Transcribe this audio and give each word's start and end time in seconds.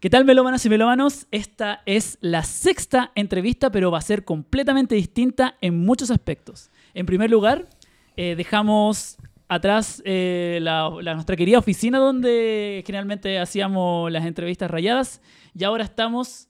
¿Qué 0.00 0.10
tal, 0.10 0.24
melómanas 0.24 0.64
y 0.64 0.68
melómanos? 0.68 1.26
Esta 1.32 1.82
es 1.84 2.18
la 2.20 2.44
sexta 2.44 3.10
entrevista, 3.16 3.72
pero 3.72 3.90
va 3.90 3.98
a 3.98 4.02
ser 4.02 4.24
completamente 4.24 4.94
distinta 4.94 5.56
en 5.60 5.84
muchos 5.84 6.12
aspectos. 6.12 6.70
En 6.94 7.04
primer 7.04 7.32
lugar, 7.32 7.68
eh, 8.16 8.36
dejamos 8.36 9.16
atrás 9.48 10.00
eh, 10.04 10.60
la, 10.62 10.88
nuestra 11.14 11.34
querida 11.34 11.58
oficina 11.58 11.98
donde 11.98 12.84
generalmente 12.86 13.40
hacíamos 13.40 14.12
las 14.12 14.24
entrevistas 14.24 14.70
rayadas 14.70 15.20
y 15.52 15.64
ahora 15.64 15.82
estamos 15.82 16.48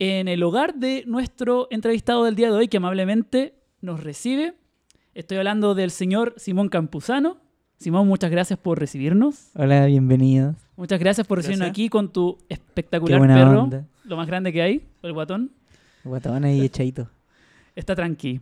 en 0.00 0.26
el 0.26 0.42
hogar 0.42 0.74
de 0.74 1.04
nuestro 1.06 1.68
entrevistado 1.70 2.24
del 2.24 2.34
día 2.34 2.50
de 2.50 2.56
hoy 2.56 2.66
que 2.66 2.78
amablemente 2.78 3.54
nos 3.80 4.02
recibe. 4.02 4.56
Estoy 5.14 5.38
hablando 5.38 5.76
del 5.76 5.92
señor 5.92 6.34
Simón 6.36 6.68
Campuzano. 6.68 7.47
Simón, 7.78 8.08
muchas 8.08 8.30
gracias 8.32 8.58
por 8.58 8.80
recibirnos. 8.80 9.50
Hola, 9.54 9.86
bienvenidos. 9.86 10.56
Muchas 10.76 10.98
gracias 10.98 11.24
por 11.26 11.38
recibirnos 11.38 11.66
Gracias. 11.68 11.74
aquí 11.74 11.88
con 11.88 12.12
tu 12.12 12.36
espectacular 12.48 13.20
perro, 13.20 13.62
onda. 13.62 13.86
lo 14.02 14.16
más 14.16 14.26
grande 14.26 14.52
que 14.52 14.60
hay, 14.60 14.82
el 15.02 15.12
guatón. 15.12 15.52
Guatón 16.02 16.44
ahí 16.44 16.60
echadito. 16.62 17.08
Está 17.76 17.94
tranqui. 17.94 18.40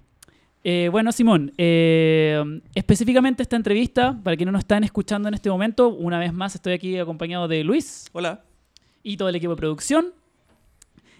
Eh, 0.65 0.89
bueno, 0.91 1.13
Simón, 1.13 1.53
eh, 1.59 2.43
específicamente 2.75 3.43
esta 3.43 3.57
entrevista, 3.57 4.19
para 4.23 4.39
quienes 4.39 4.53
no 4.53 4.57
nos 4.57 4.61
están 4.65 4.85
escuchando 4.85 5.29
en 5.29 5.35
este 5.35 5.51
momento, 5.51 5.89
una 5.89 6.19
vez 6.19 6.33
más 6.33 6.55
estoy 6.55 6.73
aquí 6.73 6.99
acompañado 6.99 7.47
de 7.47 7.63
Luis 7.63 8.07
Hola. 8.13 8.43
y 9.03 9.19
todo 9.19 9.29
el 9.29 9.35
equipo 9.37 9.53
de 9.53 9.57
producción. 9.59 10.07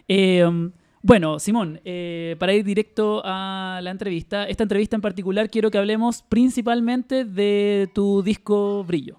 Eh, 0.09 0.71
bueno, 1.03 1.39
Simón, 1.39 1.81
eh, 1.85 2.37
para 2.39 2.53
ir 2.55 2.65
directo 2.65 3.23
a 3.25 3.81
la 3.83 3.91
entrevista, 3.91 4.45
esta 4.49 4.65
entrevista 4.65 4.97
en 4.97 5.03
particular 5.03 5.49
quiero 5.51 5.71
que 5.71 5.79
hablemos 5.79 6.23
principalmente 6.29 7.25
de 7.25 7.89
tu 7.95 8.23
disco 8.23 8.83
Brillo. 8.85 9.19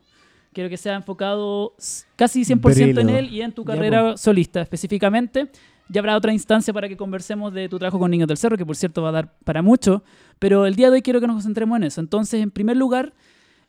Quiero 0.53 0.69
que 0.69 0.77
sea 0.77 0.95
enfocado 0.95 1.75
casi 2.15 2.43
100% 2.43 2.55
en 2.55 2.93
Brillo. 2.93 3.17
él 3.17 3.29
y 3.33 3.41
en 3.41 3.51
tu 3.51 3.63
Ya, 3.63 3.73
carrera 3.73 4.17
solista 4.17 4.61
específicamente. 4.61 5.49
Ya 5.89 6.01
habrá 6.01 6.17
otra 6.17 6.33
instancia 6.33 6.73
para 6.73 6.89
que 6.89 6.97
conversemos 6.97 7.53
de 7.53 7.69
tu 7.69 7.77
trabajo 7.79 7.99
con 7.99 8.11
Niños 8.11 8.27
del 8.27 8.37
Cerro, 8.37 8.57
que 8.57 8.65
por 8.65 8.75
cierto 8.75 9.01
va 9.03 9.09
a 9.09 9.13
dar 9.13 9.33
para 9.45 9.61
mucho, 9.61 10.03
pero 10.39 10.65
el 10.65 10.75
día 10.75 10.87
de 10.89 10.95
hoy 10.95 11.01
quiero 11.01 11.21
que 11.21 11.27
nos 11.27 11.35
concentremos 11.35 11.77
en 11.77 11.83
eso. 11.83 12.01
Entonces, 12.01 12.41
en 12.41 12.51
primer 12.51 12.75
lugar, 12.75 13.13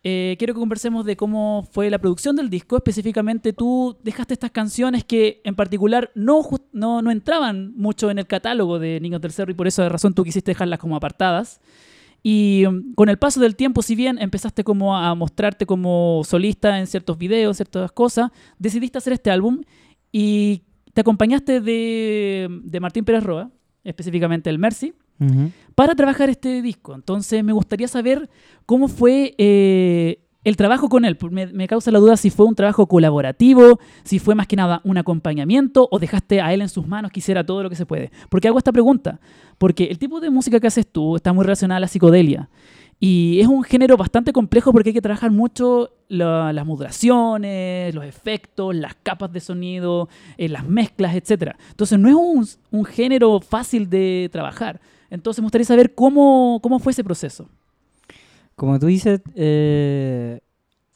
eh, 0.05 0.37
quiero 0.39 0.55
que 0.55 0.61
conversemos 0.61 1.05
de 1.05 1.17
cómo 1.17 1.67
fue 1.73 1.91
la 1.91 1.99
producción 1.99 2.37
del 2.37 2.51
disco. 2.51 2.77
Específicamente, 2.77 3.53
tú 3.53 3.97
dejaste 4.03 4.35
estas 4.35 4.51
canciones 4.51 5.05
que 5.05 5.41
en 5.45 5.57
particular 5.57 6.11
no, 6.15 6.43
no, 6.73 7.03
no 7.03 7.11
entraban 7.11 7.75
mucho 7.77 8.11
en 8.11 8.19
el 8.19 8.27
catálogo 8.27 8.79
de 8.79 9.01
Niños 9.01 9.21
del 9.21 9.33
Cerro 9.33 9.51
y 9.51 9.55
por 9.55 9.67
eso 9.67 9.83
de 9.83 9.89
razón 9.89 10.15
tú 10.15 10.25
quisiste 10.25 10.53
dejarlas 10.53 10.79
como 10.79 10.97
apartadas. 10.97 11.61
Y 12.23 12.65
um, 12.67 12.95
con 12.95 13.09
el 13.09 13.19
paso 13.19 13.41
del 13.41 13.57
tiempo, 13.57 13.83
si 13.83 13.95
bien 13.95 14.19
empezaste 14.19 14.65
como 14.65 14.97
a 14.97 15.15
mostrarte 15.15 15.67
como 15.67 16.23
solista 16.25 16.79
en 16.79 16.87
ciertos 16.87 17.19
videos, 17.19 17.57
ciertas 17.57 17.93
cosas, 17.93 18.31
decidiste 18.59 18.99
hacer 18.99 19.13
este 19.13 19.31
álbum 19.31 19.63
y 20.13 20.63
te 20.95 21.01
acompañaste 21.01 21.61
de, 21.61 22.49
de 22.65 22.81
Martín 22.81 23.05
Pérez 23.05 23.23
Roa, 23.23 23.51
específicamente 23.85 24.51
el 24.51 24.59
Mercy, 24.59 24.95
Para 25.75 25.95
trabajar 25.95 26.29
este 26.31 26.63
disco. 26.63 26.95
Entonces 26.95 27.43
me 27.45 27.53
gustaría 27.53 27.89
saber 27.89 28.29
cómo 28.67 28.89
fue 28.89 29.35
eh, 29.39 30.21
el 30.45 30.57
trabajo 30.57 30.89
con 30.89 31.05
él. 31.05 31.17
Me, 31.31 31.69
causa 31.69 31.91
la 31.91 31.99
duda 31.99 32.17
si 32.17 32.31
fue 32.31 32.47
un 32.47 32.55
trabajo 32.55 32.87
colaborativo, 32.87 33.79
si 34.05 34.19
fue 34.19 34.35
más 34.35 34.47
que 34.47 34.57
nada 34.57 34.81
un 34.85 34.97
acompañamiento 34.99 35.89
o 35.91 35.99
dejaste 35.99 36.41
a 36.41 36.53
él 36.55 36.63
en 36.63 36.69
sus 36.69 36.87
manos 36.87 37.11
que 37.13 37.21
hiciera 37.21 37.45
todo 37.45 37.63
lo 37.63 37.71
que 37.71 37.77
se 37.77 37.87
puede. 37.87 38.11
¿Por 38.29 38.41
qué 38.41 38.49
hago 38.49 38.59
esta 38.59 38.73
pregunta? 38.73 39.21
Porque 39.59 39.85
el 39.85 39.99
tipo 39.99 40.21
de 40.21 40.31
música 40.31 40.59
que 40.61 40.67
haces 40.69 40.87
tú 40.91 41.17
está 41.17 41.33
muy 41.33 41.45
relacionada 41.45 41.77
a 41.79 41.81
la 41.81 41.89
psicodelia. 41.89 42.49
Y 43.01 43.39
es 43.41 43.47
un 43.47 43.63
género 43.63 43.97
bastante 43.97 44.33
complejo 44.33 44.73
porque 44.73 44.89
hay 44.91 44.95
que 44.95 45.01
trabajar 45.01 45.31
mucho 45.31 45.91
la- 46.09 46.53
las 46.53 46.67
modulaciones, 46.67 47.95
los 47.95 48.05
efectos, 48.05 48.75
las 48.75 48.95
capas 48.97 49.33
de 49.33 49.39
sonido, 49.41 50.09
eh, 50.37 50.49
las 50.49 50.67
mezclas, 50.67 51.15
etc. 51.15 51.53
Entonces 51.71 51.99
no 51.99 52.09
es 52.43 52.59
un 52.71 52.85
género 52.85 53.41
fácil 53.41 53.89
de 53.89 54.29
trabajar. 54.33 54.81
Entonces 55.11 55.41
me 55.43 55.47
gustaría 55.47 55.65
saber 55.67 55.95
cómo, 55.95 56.61
cómo 56.63 56.79
fue 56.79 56.93
ese 56.93 57.05
proceso. 57.05 57.49
Como 58.57 58.79
tú 58.79 58.87
dices, 58.87 59.21
eh, 59.35 60.41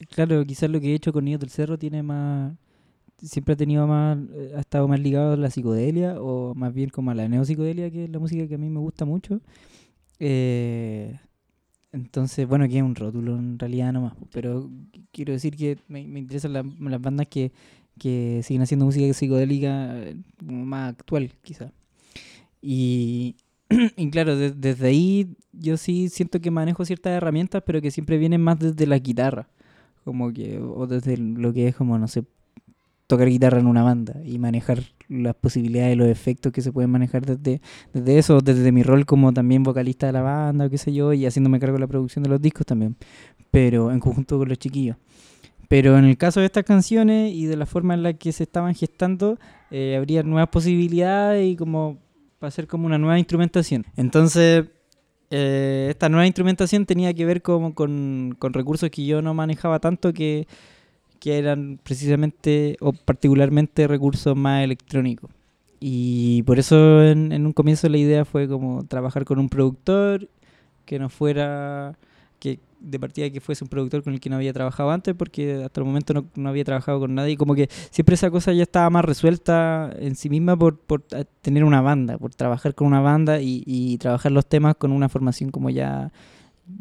claro, 0.09 0.43
quizás 0.45 0.69
lo 0.69 0.81
que 0.81 0.91
he 0.91 0.95
hecho 0.95 1.13
con 1.13 1.25
Niños 1.25 1.39
del 1.39 1.49
Cerro 1.49 1.77
tiene 1.77 2.03
más. 2.03 2.53
Siempre 3.19 3.53
ha 3.55 3.57
tenido 3.57 3.87
más. 3.87 4.17
eh, 4.33 4.53
ha 4.57 4.61
estado 4.61 4.87
más 4.87 4.99
ligado 4.99 5.33
a 5.33 5.37
la 5.37 5.49
psicodelia, 5.51 6.21
o 6.21 6.55
más 6.55 6.73
bien 6.73 6.89
como 6.91 7.11
a 7.11 7.15
la 7.15 7.27
neopsicodelia, 7.29 7.91
que 7.91 8.05
es 8.05 8.11
la 8.11 8.19
música 8.19 8.47
que 8.47 8.55
a 8.55 8.59
mí 8.59 8.69
me 8.69 8.79
gusta 8.79 9.05
mucho. 9.05 9.41
Eh, 10.19 11.19
entonces, 11.93 12.47
bueno, 12.47 12.67
que 12.69 12.77
es 12.77 12.83
un 12.83 12.95
rótulo 12.95 13.37
en 13.37 13.59
realidad 13.59 13.93
nomás. 13.93 14.13
Pero 14.31 14.69
quiero 15.11 15.33
decir 15.33 15.55
que 15.57 15.77
me, 15.87 16.05
me 16.07 16.19
interesan 16.19 16.53
la- 16.53 16.63
las 16.79 17.01
bandas 17.01 17.27
que, 17.27 17.51
que 17.99 18.41
siguen 18.43 18.63
haciendo 18.63 18.85
música 18.85 19.13
psicodélica 19.13 19.97
eh, 19.99 20.17
más 20.43 20.91
actual, 20.91 21.31
quizás. 21.43 21.71
Y, 22.61 23.35
y 23.97 24.09
claro, 24.09 24.35
de- 24.35 24.51
desde 24.51 24.87
ahí 24.87 25.27
yo 25.51 25.77
sí 25.77 26.09
siento 26.09 26.39
que 26.41 26.51
manejo 26.51 26.85
ciertas 26.85 27.13
herramientas, 27.13 27.63
pero 27.65 27.81
que 27.81 27.91
siempre 27.91 28.17
vienen 28.17 28.41
más 28.41 28.59
desde 28.59 28.87
la 28.87 28.97
guitarra. 28.99 29.47
Como 30.03 30.33
que, 30.33 30.59
o 30.59 30.85
desde 30.87 31.17
lo 31.17 31.53
que 31.53 31.67
es 31.69 31.75
como, 31.75 31.97
no 31.97 32.07
sé, 32.07 32.23
tocar 33.07 33.27
guitarra 33.29 33.59
en 33.59 33.67
una 33.67 33.83
banda 33.83 34.15
y 34.25 34.37
manejar 34.39 34.83
las 35.09 35.35
posibilidades 35.35 35.95
los 35.97 36.07
efectos 36.07 36.51
que 36.51 36.61
se 36.61 36.71
pueden 36.71 36.89
manejar 36.89 37.25
desde, 37.25 37.61
desde 37.93 38.17
eso, 38.17 38.39
desde 38.41 38.71
mi 38.71 38.81
rol 38.83 39.05
como 39.05 39.31
también 39.33 39.61
vocalista 39.63 40.07
de 40.07 40.13
la 40.13 40.21
banda 40.21 40.65
o 40.65 40.69
qué 40.69 40.77
sé 40.77 40.93
yo, 40.93 41.13
y 41.13 41.25
haciéndome 41.25 41.59
cargo 41.59 41.75
de 41.75 41.81
la 41.81 41.87
producción 41.87 42.23
de 42.23 42.29
los 42.29 42.41
discos 42.41 42.65
también, 42.65 42.95
pero 43.51 43.91
en 43.91 43.99
conjunto 43.99 44.37
con 44.37 44.49
los 44.49 44.57
chiquillos. 44.57 44.97
Pero 45.69 45.97
en 45.97 46.05
el 46.05 46.17
caso 46.17 46.39
de 46.39 46.47
estas 46.47 46.63
canciones 46.63 47.33
y 47.33 47.45
de 47.45 47.55
la 47.55 47.65
forma 47.65 47.93
en 47.93 48.03
la 48.03 48.13
que 48.13 48.31
se 48.31 48.43
estaban 48.43 48.73
gestando, 48.75 49.37
eh, 49.71 49.95
habría 49.97 50.23
nuevas 50.23 50.49
posibilidades 50.49 51.45
y 51.51 51.55
como 51.55 51.97
para 52.43 52.49
hacer 52.49 52.67
como 52.67 52.87
una 52.87 52.97
nueva 52.97 53.17
instrumentación. 53.17 53.85
Entonces, 53.95 54.65
eh, 55.29 55.87
esta 55.89 56.09
nueva 56.09 56.25
instrumentación 56.27 56.85
tenía 56.85 57.13
que 57.13 57.25
ver 57.25 57.41
como 57.41 57.73
con, 57.73 58.35
con 58.37 58.51
recursos 58.51 58.89
que 58.89 59.05
yo 59.05 59.21
no 59.21 59.33
manejaba 59.33 59.79
tanto 59.79 60.11
que, 60.11 60.45
que 61.21 61.37
eran 61.37 61.79
precisamente 61.81 62.75
o 62.81 62.91
particularmente 62.91 63.87
recursos 63.87 64.35
más 64.35 64.61
electrónicos. 64.61 65.31
Y 65.79 66.43
por 66.43 66.59
eso 66.59 67.01
en, 67.01 67.31
en 67.31 67.45
un 67.45 67.53
comienzo 67.53 67.87
la 67.87 67.97
idea 67.97 68.25
fue 68.25 68.49
como 68.49 68.83
trabajar 68.87 69.23
con 69.23 69.39
un 69.39 69.47
productor 69.47 70.27
que 70.83 70.99
no 70.99 71.07
fuera, 71.07 71.97
de 72.83 72.99
partida 72.99 73.29
que 73.29 73.39
fuese 73.39 73.63
un 73.63 73.69
productor 73.69 74.03
con 74.03 74.13
el 74.13 74.19
que 74.19 74.29
no 74.29 74.35
había 74.35 74.53
trabajado 74.53 74.91
antes, 74.91 75.15
porque 75.15 75.63
hasta 75.63 75.81
el 75.81 75.85
momento 75.85 76.13
no, 76.13 76.25
no 76.35 76.49
había 76.49 76.63
trabajado 76.63 76.99
con 76.99 77.15
nadie. 77.15 77.37
Como 77.37 77.55
que 77.55 77.69
siempre 77.89 78.15
esa 78.15 78.29
cosa 78.29 78.53
ya 78.53 78.63
estaba 78.63 78.89
más 78.89 79.05
resuelta 79.05 79.91
en 79.97 80.15
sí 80.15 80.29
misma 80.29 80.57
por, 80.57 80.77
por 80.77 81.03
eh, 81.11 81.25
tener 81.41 81.63
una 81.63 81.81
banda, 81.81 82.17
por 82.17 82.35
trabajar 82.35 82.75
con 82.75 82.87
una 82.87 82.99
banda 82.99 83.41
y, 83.41 83.63
y 83.65 83.97
trabajar 83.97 84.31
los 84.31 84.45
temas 84.45 84.75
con 84.75 84.91
una 84.91 85.09
formación 85.09 85.49
como 85.49 85.69
ya 85.69 86.11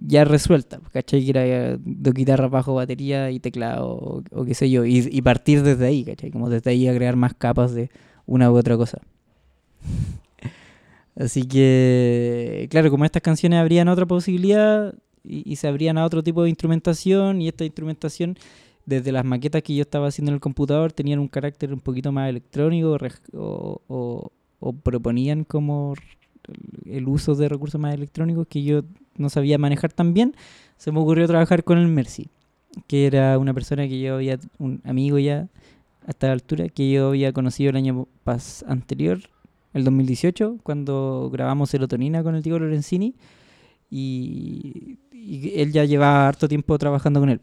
ya 0.07 0.25
resuelta, 0.25 0.81
¿cachai? 0.93 1.25
Que 1.25 1.31
era 1.31 1.47
eh, 1.47 1.79
de 1.81 2.11
guitarra, 2.12 2.49
bajo, 2.49 2.75
batería 2.75 3.31
y 3.31 3.41
teclado 3.41 3.89
o, 3.89 4.23
o 4.31 4.45
qué 4.45 4.55
sé 4.55 4.71
yo, 4.71 4.85
y, 4.85 5.09
y 5.11 5.23
partir 5.23 5.62
desde 5.62 5.87
ahí, 5.87 6.05
¿cachai? 6.05 6.31
Como 6.31 6.49
desde 6.49 6.71
ahí 6.71 6.87
agregar 6.89 7.17
más 7.17 7.35
capas 7.35 7.75
de 7.75 7.91
una 8.27 8.51
u 8.51 8.57
otra 8.57 8.77
cosa. 8.77 8.99
Así 11.17 11.47
que, 11.47 12.69
claro, 12.71 12.91
como 12.91 13.05
estas 13.05 13.23
canciones 13.23 13.59
habrían 13.59 13.89
otra 13.89 14.07
posibilidad 14.07 14.95
y, 15.25 15.50
y 15.50 15.56
se 15.56 15.69
abrían 15.69 15.99
a 15.99 16.05
otro 16.05 16.22
tipo 16.22 16.43
de 16.43 16.49
instrumentación 16.50 17.41
y 17.43 17.49
esta 17.49 17.65
instrumentación 17.65 18.37
desde 18.87 19.12
las 19.12 19.25
maquetas 19.25 19.62
que 19.62 19.75
yo 19.75 19.83
estaba 19.83 20.09
haciendo 20.09 20.31
en 20.31 20.34
el 20.34 20.41
computador 20.41 20.93
tenían 20.93 21.19
un 21.21 21.28
carácter 21.28 21.72
un 21.72 21.81
poquito 21.81 22.10
más 22.12 22.28
electrónico 22.28 22.97
o, 23.34 23.81
o- 23.88 24.32
o 24.61 24.72
proponían 24.72 25.44
como 25.44 25.94
el 26.87 27.09
uso 27.09 27.34
de 27.34 27.49
recursos 27.49 27.81
más 27.81 27.94
electrónicos 27.94 28.47
que 28.49 28.62
yo 28.62 28.82
no 29.16 29.28
sabía 29.28 29.59
manejar 29.59 29.93
tan 29.93 30.15
bien, 30.15 30.34
se 30.77 30.91
me 30.93 30.99
ocurrió 31.00 31.27
trabajar 31.27 31.65
con 31.65 31.78
el 31.78 31.88
Mercy, 31.88 32.28
que 32.87 33.06
era 33.06 33.38
una 33.38 33.55
persona 33.55 33.87
que 33.88 34.00
yo 34.00 34.15
había, 34.16 34.38
un 34.59 34.81
amigo 34.84 35.19
ya 35.19 35.49
a 36.06 36.11
esta 36.11 36.32
altura, 36.32 36.69
que 36.69 36.91
yo 36.91 37.09
había 37.09 37.32
conocido 37.32 37.71
el 37.71 37.77
año 37.77 38.09
pas 38.25 38.64
anterior, 38.69 39.20
el 39.75 39.85
2018, 39.85 40.58
cuando 40.62 41.29
grabamos 41.32 41.70
Serotonina 41.70 42.23
con 42.23 42.35
el 42.35 42.43
tío 42.43 42.58
Lorenzini, 42.58 43.14
y, 43.91 44.97
y 45.23 45.61
él 45.61 45.73
ya 45.73 45.85
llevaba 45.85 46.29
harto 46.29 46.49
tiempo 46.49 46.77
trabajando 46.79 47.21
con 47.21 47.31
él. 47.31 47.41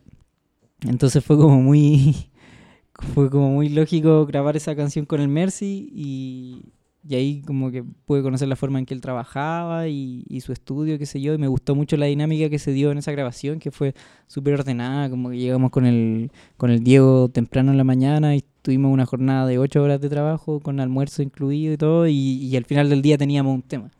Entonces 0.81 1.23
fue 1.23 1.37
como 1.37 1.61
muy 1.61 2.15
fue 3.13 3.29
como 3.29 3.49
muy 3.51 3.69
lógico 3.69 4.25
grabar 4.25 4.57
esa 4.57 4.75
canción 4.75 5.05
con 5.05 5.21
el 5.21 5.29
Mercy 5.29 5.89
y, 5.93 6.73
ahí 7.15 7.41
como 7.45 7.71
que 7.71 7.83
pude 8.05 8.21
conocer 8.21 8.47
la 8.47 8.55
forma 8.55 8.77
en 8.79 8.85
que 8.85 8.93
él 8.93 9.01
trabajaba 9.01 9.87
y, 9.87 10.41
su 10.41 10.51
estudio, 10.51 10.99
qué 10.99 11.05
sé 11.05 11.21
yo, 11.21 11.33
y 11.33 11.37
me 11.37 11.47
gustó 11.47 11.73
mucho 11.75 11.97
la 11.97 12.05
dinámica 12.05 12.49
que 12.49 12.59
se 12.59 12.71
dio 12.71 12.91
en 12.91 12.97
esa 12.99 13.11
grabación, 13.11 13.59
que 13.59 13.71
fue 13.71 13.95
súper 14.27 14.53
ordenada, 14.55 15.09
como 15.09 15.29
que 15.29 15.37
llegamos 15.37 15.71
con 15.71 15.85
el, 15.85 16.31
con 16.57 16.69
el 16.71 16.83
Diego 16.83 17.29
temprano 17.29 17.71
en 17.71 17.77
la 17.77 17.83
mañana 17.83 18.35
y 18.35 18.43
tuvimos 18.61 18.91
una 18.93 19.05
jornada 19.05 19.47
de 19.47 19.57
ocho 19.57 19.81
horas 19.81 20.01
de 20.01 20.09
trabajo, 20.09 20.59
con 20.59 20.79
almuerzo 20.79 21.23
incluido 21.23 21.73
y 21.73 21.77
todo, 21.77 22.07
y 22.07 22.55
al 22.55 22.65
final 22.65 22.89
del 22.89 23.01
día 23.01 23.17
teníamos 23.17 23.55
un 23.55 23.63
tema. 23.63 23.91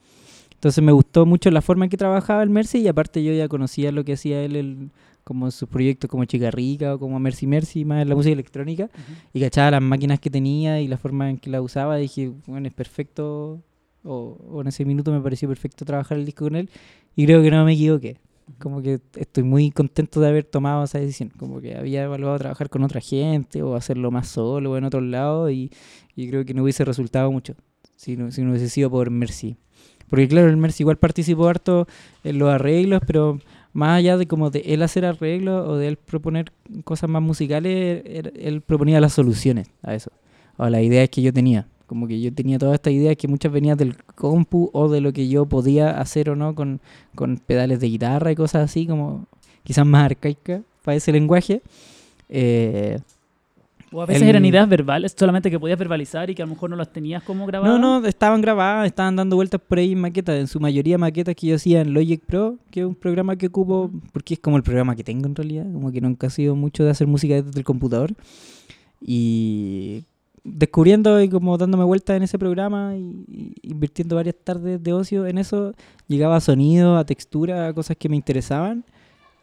Entonces 0.60 0.84
me 0.84 0.92
gustó 0.92 1.26
mucho 1.26 1.50
la 1.52 1.62
forma 1.62 1.86
en 1.86 1.90
que 1.90 1.96
trabajaba 1.96 2.44
el 2.44 2.50
Mercy 2.50 2.80
y 2.80 2.90
aparte 2.90 3.24
yo 3.24 3.32
ya 3.32 3.48
conocía 3.48 3.94
lo 3.94 4.04
que 4.04 4.12
hacía 4.14 4.44
él 4.44 4.58
el- 4.58 4.90
como 5.24 5.50
sus 5.52 5.70
proyectos 5.70 6.10
como 6.10 6.26
Chica 6.26 6.52
Rica 6.52 6.96
o 6.96 7.00
como 7.00 7.18
Mercy 7.18 7.48
Mercy, 7.48 7.86
más 7.86 8.02
en 8.02 8.10
la 8.10 8.16
música 8.16 8.34
electrónica, 8.34 8.90
y 9.32 9.40
cachaba 9.40 9.72
las 9.72 9.82
máquinas 9.82 10.20
que 10.20 10.30
tenía 10.30 10.82
y 10.82 10.88
la 10.90 10.98
forma 10.98 11.30
en 11.30 11.38
que 11.38 11.50
la 11.50 11.62
usaba, 11.62 11.98
y 12.00 12.04
dije, 12.04 12.32
bueno, 12.48 12.68
es 12.68 12.74
perfecto, 12.74 13.62
o, 14.04 14.38
o 14.52 14.62
en 14.62 14.68
ese 14.68 14.84
minuto 14.86 15.12
me 15.14 15.22
pareció 15.22 15.48
perfecto 15.48 15.86
trabajar 15.86 16.18
el 16.18 16.26
disco 16.26 16.46
con 16.46 16.56
él, 16.56 16.70
y 17.16 17.26
creo 17.26 17.42
que 17.44 17.52
no 17.52 17.64
me 17.64 17.74
equivoqué. 17.74 18.18
Como 18.58 18.82
que 18.82 19.00
estoy 19.16 19.44
muy 19.44 19.70
contento 19.72 20.20
de 20.20 20.28
haber 20.28 20.44
tomado 20.44 20.84
esa 20.84 21.00
decisión. 21.00 21.32
Como 21.38 21.62
que 21.62 21.76
había 21.78 22.04
evaluado 22.04 22.38
trabajar 22.40 22.70
con 22.70 22.84
otra 22.84 23.00
gente 23.00 23.62
o 23.62 23.76
hacerlo 23.76 24.10
más 24.12 24.28
solo 24.28 24.72
o 24.72 24.78
en 24.78 24.84
otro 24.86 25.00
lado 25.02 25.52
y, 25.52 25.72
y 26.16 26.28
creo 26.28 26.44
que 26.44 26.54
no 26.56 26.64
hubiese 26.64 26.84
resultado 26.84 27.32
mucho 27.32 27.54
si 27.96 28.18
no, 28.18 28.32
si 28.32 28.42
no 28.42 28.50
hubiese 28.50 28.70
sido 28.70 28.90
por 28.90 29.12
Mercy. 29.12 29.58
Porque 30.10 30.28
claro, 30.28 30.50
el 30.50 30.58
Mercy 30.58 30.84
igual 30.84 30.98
participó 30.98 31.48
harto 31.48 31.88
en 32.24 32.40
los 32.40 32.50
arreglos, 32.50 33.02
pero 33.06 33.40
más 33.74 33.98
allá 34.00 34.18
de 34.18 34.28
como 34.28 34.50
de 34.50 34.60
él 34.66 34.82
hacer 34.82 35.06
arreglos 35.06 35.68
o 35.68 35.78
de 35.78 35.88
él 35.90 35.98
proponer 35.98 36.52
cosas 36.84 37.10
más 37.10 37.22
musicales, 37.22 38.04
él, 38.06 38.62
proponía 38.62 39.00
las 39.00 39.14
soluciones 39.14 39.68
a 39.84 39.94
eso, 39.94 40.12
o 40.58 40.64
a 40.64 40.70
las 40.70 40.82
ideas 40.82 41.10
que 41.10 41.22
yo 41.22 41.32
tenía. 41.32 41.68
Como 41.86 42.08
que 42.08 42.22
yo 42.22 42.32
tenía 42.34 42.60
todas 42.60 42.76
estas 42.76 42.94
ideas 42.94 43.16
que 43.16 43.28
muchas 43.28 43.52
venían 43.52 43.78
del 43.78 43.96
compu 44.16 44.70
o 44.74 44.90
de 44.90 45.02
lo 45.02 45.12
que 45.12 45.28
yo 45.28 45.46
podía 45.48 46.00
hacer 46.00 46.30
o 46.30 46.36
no 46.36 46.54
con, 46.54 46.82
con 47.16 47.38
pedales 47.38 47.80
de 47.80 47.88
guitarra 47.88 48.32
y 48.32 48.36
cosas 48.36 48.70
así, 48.70 48.86
como 48.86 49.26
quizás 49.64 49.86
más 49.86 50.06
arcaicas 50.06 50.62
para 50.84 50.96
ese 50.96 51.12
lenguaje. 51.12 51.62
Eh, 52.30 53.00
O 53.92 54.02
a 54.02 54.06
veces 54.06 54.22
El- 54.22 54.30
eran 54.30 54.46
ideas 54.46 54.70
verbales, 54.70 55.16
solamente 55.18 55.50
que 55.50 55.60
podías 55.60 55.80
verbalizar 55.80 56.30
y 56.30 56.36
que 56.36 56.44
a 56.44 56.46
lo 56.46 56.52
mejor 56.54 56.70
no 56.70 56.76
las 56.76 56.92
tenías 56.94 57.24
como 57.24 57.46
grabadas. 57.48 57.80
No, 57.80 58.00
no, 58.02 58.06
estaban 58.08 58.40
grabadas, 58.42 58.86
estaban 58.86 59.16
dando 59.16 59.36
vueltas 59.36 59.60
por 59.60 59.80
ahí 59.80 59.94
en 59.94 60.02
maquetas, 60.02 60.40
en 60.40 60.48
su 60.48 60.60
mayoría 60.60 60.98
maquetas 61.00 61.34
que 61.36 61.48
yo 61.48 61.56
hacía 61.56 61.82
en 61.82 61.94
Logic 61.94 62.22
Pro, 62.24 62.58
que 62.70 62.82
es 62.82 62.86
un 62.86 62.94
programa 62.96 63.36
que 63.36 63.48
ocupo, 63.48 63.90
porque 64.14 64.36
es 64.36 64.40
como 64.40 64.58
el 64.58 64.64
programa 64.64 64.96
que 64.96 65.04
tengo 65.04 65.26
en 65.26 65.36
realidad, 65.36 65.66
como 65.74 65.92
que 65.92 66.02
nunca 66.02 66.28
ha 66.28 66.30
sido 66.30 66.56
mucho 66.56 66.84
de 66.84 66.92
hacer 66.92 67.08
música 67.08 67.42
desde 67.42 67.58
el 67.60 67.66
computador. 67.66 68.14
Y 69.02 70.04
descubriendo 70.44 71.22
y 71.22 71.30
como 71.30 71.58
dándome 71.58 71.84
vueltas 71.84 72.18
en 72.18 72.24
ese 72.24 72.38
programa 72.40 72.96
y, 72.96 73.26
y 73.62 73.72
invirtiendo 73.72 74.16
varias 74.16 74.36
tardes 74.44 74.82
de 74.82 74.94
ocio 74.94 75.26
en 75.28 75.38
eso, 75.38 75.74
llegaba 76.08 76.36
a 76.38 76.42
sonido, 76.42 76.98
a 76.98 77.06
textura, 77.06 77.68
a 77.68 77.74
cosas 77.74 77.98
que 77.98 78.10
me 78.10 78.16
interesaban 78.16 78.84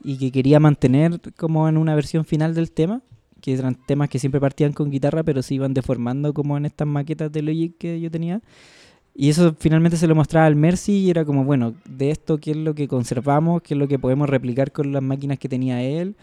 y 0.03 0.19
que 0.19 0.31
quería 0.31 0.61
mantener 0.61 1.21
como 1.37 1.69
en 1.69 1.77
una 1.79 1.95
versión 1.95 2.25
final 2.25 2.55
del 2.55 2.71
tema 2.71 3.03
que 3.41 3.53
eran 3.55 3.75
temas 3.75 4.09
que 4.09 4.19
siempre 4.19 4.41
partían 4.41 4.73
con 4.73 4.91
guitarra, 4.91 5.23
pero 5.23 5.43
se 5.43 5.55
iban 5.55 5.75
deformando 5.75 6.35
como 6.35 6.57
en 6.57 6.67
estas 6.67 6.89
maquetas 6.89 7.31
de 7.33 7.43
Logic 7.43 7.77
que 7.79 8.01
yo 8.01 8.11
tenía. 8.11 8.41
Y 9.15 9.31
eso 9.31 9.55
finalmente 9.59 9.97
se 9.97 10.07
lo 10.07 10.15
mostraba 10.15 10.47
al 10.47 10.57
Mercy 10.57 10.93
y 10.93 11.11
era 11.11 11.25
como, 11.25 11.45
bueno, 11.45 11.75
de 11.87 12.11
esto, 12.11 12.39
¿qué 12.39 12.51
es 12.51 12.57
lo 12.57 12.75
que 12.75 12.87
conservamos? 12.87 13.63
¿Qué 13.63 13.75
es 13.75 13.79
lo 13.79 13.89
que 13.89 13.99
podemos 13.99 14.29
replicar 14.29 14.73
con 14.73 14.93
las 14.93 15.03
máquinas 15.03 15.39
que 15.39 15.49
tenía 15.49 15.83
él? 15.83 16.17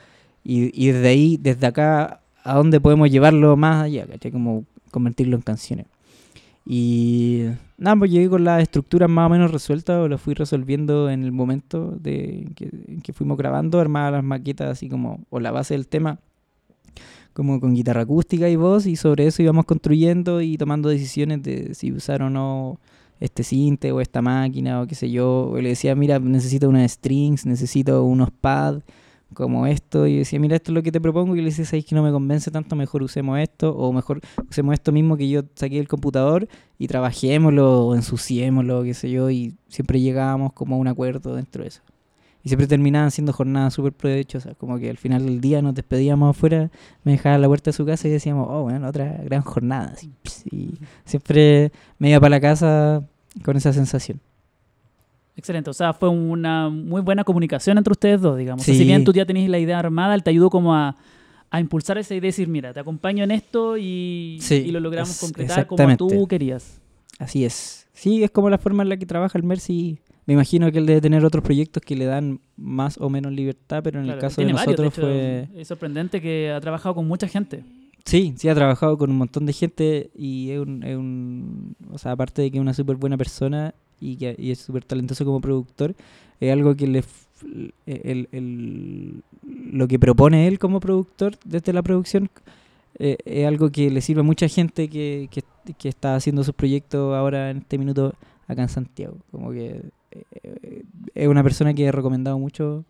Y, 0.44 0.69
y 0.80 0.92
desde 0.92 1.07
ahí, 1.07 1.38
desde 1.42 1.65
acá, 1.65 2.21
¿a 2.44 2.56
dónde 2.56 2.80
podemos 2.80 3.10
llevarlo 3.10 3.57
más 3.57 3.86
allá? 3.86 4.06
¿cachai? 4.06 4.31
Como 4.31 4.65
convertirlo 4.92 5.36
en 5.36 5.42
canciones. 5.42 5.88
Y 6.65 7.45
nada, 7.77 7.95
pues 7.98 8.12
llegué 8.12 8.30
con 8.30 8.44
las 8.44 8.62
estructuras 8.62 9.10
más 9.10 9.27
o 9.27 9.30
menos 9.30 9.51
resueltas, 9.51 9.98
o 9.98 10.07
las 10.07 10.21
fui 10.21 10.33
resolviendo 10.33 11.10
en 11.10 11.24
el 11.24 11.31
momento 11.31 11.92
de 11.92 12.48
que, 12.56 12.69
que 13.04 13.13
fuimos 13.13 13.38
grabando, 13.38 13.80
armaba 13.80 14.12
las 14.12 14.24
maquetas 14.24 14.69
así 14.69 14.88
como, 14.88 15.25
o 15.30 15.39
la 15.39 15.51
base 15.51 15.74
del 15.74 15.88
tema, 15.88 16.19
como 17.33 17.59
con 17.59 17.74
guitarra 17.74 18.01
acústica 18.01 18.50
y 18.50 18.56
voz, 18.56 18.85
y 18.85 18.95
sobre 18.95 19.27
eso 19.27 19.41
íbamos 19.41 19.65
construyendo 19.65 20.41
y 20.41 20.57
tomando 20.57 20.89
decisiones 20.89 21.44
de 21.44 21.74
si 21.74 21.91
usar 21.91 22.21
o 22.21 22.30
no 22.30 22.80
este 23.19 23.44
cinte 23.44 23.91
o 23.91 24.01
esta 24.01 24.21
máquina 24.21 24.81
o 24.81 24.88
qué 24.88 24.95
sé 24.95 25.09
yo. 25.09 25.50
O 25.50 25.57
le 25.57 25.69
decía, 25.69 25.95
mira, 25.95 26.19
necesito 26.19 26.69
unas 26.69 26.91
strings, 26.91 27.45
necesito 27.45 28.03
unos 28.03 28.31
pads 28.31 28.83
como 29.33 29.65
esto. 29.65 30.07
Y 30.07 30.18
decía, 30.18 30.39
mira, 30.39 30.57
esto 30.57 30.71
es 30.71 30.75
lo 30.75 30.83
que 30.83 30.91
te 30.91 31.01
propongo. 31.01 31.35
Y 31.35 31.39
le 31.39 31.45
decía, 31.45 31.65
sabéis 31.65 31.85
que 31.85 31.95
no 31.95 32.03
me 32.03 32.12
convence 32.12 32.51
tanto, 32.51 32.75
mejor 32.75 33.01
usemos 33.01 33.39
esto. 33.39 33.75
O 33.75 33.94
mejor 33.94 34.19
usemos 34.50 34.74
esto 34.74 34.91
mismo 34.91 35.18
que 35.18 35.29
yo 35.29 35.41
saqué 35.56 35.77
del 35.77 35.88
computador 35.88 36.47
y 36.77 36.88
trabajémoslo 36.88 37.88
o 37.88 37.95
ensuciémoslo, 37.95 38.83
qué 38.83 38.94
sé 38.94 39.09
yo. 39.09 39.29
Y 39.29 39.56
siempre 39.68 40.01
llegábamos 40.01 40.53
como 40.53 40.75
a 40.75 40.79
un 40.79 40.88
acuerdo 40.88 41.36
dentro 41.36 41.63
de 41.63 41.69
eso. 41.69 41.81
Y 42.43 42.49
siempre 42.49 42.67
terminaban 42.67 43.09
siendo 43.09 43.31
jornadas 43.31 43.73
súper 43.73 43.93
provechosas. 43.93 44.55
Como 44.57 44.77
que 44.77 44.89
al 44.89 44.97
final 44.97 45.25
del 45.25 45.39
día 45.39 45.61
nos 45.61 45.73
despedíamos 45.75 46.35
afuera, 46.35 46.69
me 47.03 47.13
dejaba 47.13 47.35
a 47.35 47.37
la 47.37 47.47
puerta 47.47 47.71
de 47.71 47.77
su 47.77 47.85
casa 47.85 48.07
y 48.07 48.11
decíamos, 48.11 48.47
oh, 48.49 48.63
bueno, 48.63 48.87
otra 48.87 49.17
gran 49.23 49.41
jornada. 49.41 49.93
así, 49.93 50.11
y 50.51 50.73
siempre 51.05 51.71
me 51.99 52.09
iba 52.09 52.19
para 52.19 52.31
la 52.31 52.41
casa 52.41 53.07
con 53.45 53.55
esa 53.55 53.71
sensación. 53.71 54.19
Excelente, 55.35 55.69
o 55.69 55.73
sea, 55.73 55.93
fue 55.93 56.09
una 56.09 56.69
muy 56.69 57.01
buena 57.01 57.23
comunicación 57.23 57.77
entre 57.77 57.91
ustedes 57.91 58.21
dos, 58.21 58.37
digamos. 58.37 58.61
O 58.61 58.65
sea, 58.65 58.73
Sí. 58.73 58.79
si 58.81 58.85
bien 58.85 59.03
tú 59.03 59.13
ya 59.13 59.25
tenías 59.25 59.49
la 59.49 59.57
idea 59.57 59.79
armada, 59.79 60.13
él 60.13 60.21
te 60.21 60.29
ayudó 60.29 60.49
como 60.51 60.75
a, 60.75 60.95
a 61.49 61.59
impulsar 61.59 61.97
esa 61.97 62.13
idea 62.13 62.27
y 62.27 62.31
decir, 62.31 62.47
mira, 62.49 62.71
te 62.73 62.79
acompaño 62.81 63.23
en 63.23 63.31
esto 63.31 63.77
y, 63.77 64.37
Sí, 64.41 64.55
y 64.67 64.71
lo 64.71 64.79
logramos 64.79 65.17
concretar 65.19 65.65
como 65.65 65.97
tú 65.97 66.27
querías. 66.27 66.79
Así 67.19 67.45
es. 67.45 67.87
Sí, 67.93 68.23
es 68.23 68.31
como 68.31 68.49
la 68.49 68.57
forma 68.57 68.83
en 68.83 68.89
la 68.89 68.97
que 68.97 69.05
trabaja 69.05 69.37
el 69.37 69.43
Mercy. 69.43 69.99
Me 70.25 70.33
imagino 70.33 70.71
que 70.71 70.77
él 70.79 70.85
debe 70.85 71.01
tener 71.01 71.23
otros 71.25 71.43
proyectos 71.43 71.83
que 71.83 71.95
le 71.95 72.05
dan 72.05 72.39
más 72.57 72.97
o 72.99 73.09
menos 73.09 73.31
libertad, 73.33 73.81
pero 73.83 73.99
en 73.99 74.05
Claro, 74.05 74.19
el 74.19 74.21
caso 74.21 74.41
de 74.41 74.53
varios, 74.53 74.65
nosotros 74.67 74.93
hecho, 74.93 75.01
fue... 75.01 75.49
Es 75.55 75.67
sorprendente 75.67 76.21
que 76.21 76.51
ha 76.51 76.61
trabajado 76.61 76.95
con 76.95 77.07
mucha 77.07 77.27
gente. 77.27 77.63
Sí, 78.05 78.33
sí, 78.37 78.47
ha 78.49 78.55
trabajado 78.55 78.97
con 78.97 79.09
un 79.11 79.17
montón 79.17 79.45
de 79.45 79.53
gente 79.53 80.09
y 80.15 80.49
es 80.51 80.59
un... 80.59 80.83
es 80.83 80.95
un- 80.97 81.75
o 81.91 81.97
sea, 81.97 82.13
aparte 82.13 82.41
de 82.41 82.51
que 82.51 82.57
es 82.57 82.61
una 82.61 82.73
súper 82.73 82.95
buena 82.97 83.17
persona 83.17 83.73
y 83.99 84.15
que 84.17 84.35
y 84.37 84.51
es 84.51 84.59
súper 84.59 84.83
talentoso 84.85 85.23
como 85.25 85.39
productor, 85.41 85.93
es 86.39 86.51
algo 86.51 86.75
que 86.75 86.87
le... 86.87 87.03
el- 87.85 88.27
el- 88.31 89.23
lo 89.71 89.87
que 89.87 89.99
propone 89.99 90.47
él 90.47 90.59
como 90.59 90.79
productor 90.79 91.35
desde 91.45 91.73
la 91.73 91.81
producción 91.81 92.29
eh, 92.99 93.17
es 93.25 93.45
algo 93.47 93.71
que 93.71 93.89
le 93.89 94.01
sirve 94.01 94.21
a 94.21 94.23
mucha 94.23 94.47
gente 94.47 94.87
que, 94.87 95.27
que, 95.31 95.43
que 95.77 95.89
está 95.89 96.15
haciendo 96.15 96.43
sus 96.43 96.53
proyectos 96.53 97.13
ahora 97.15 97.49
en 97.49 97.57
este 97.57 97.77
minuto 97.77 98.13
acá 98.47 98.61
en 98.61 98.69
Santiago. 98.69 99.17
Como 99.31 99.51
que 99.51 99.81
es 101.15 101.27
una 101.27 101.44
persona 101.44 101.74
que 101.74 101.86
he 101.86 101.92
recomendado 101.92 102.38
mucho 102.39 102.86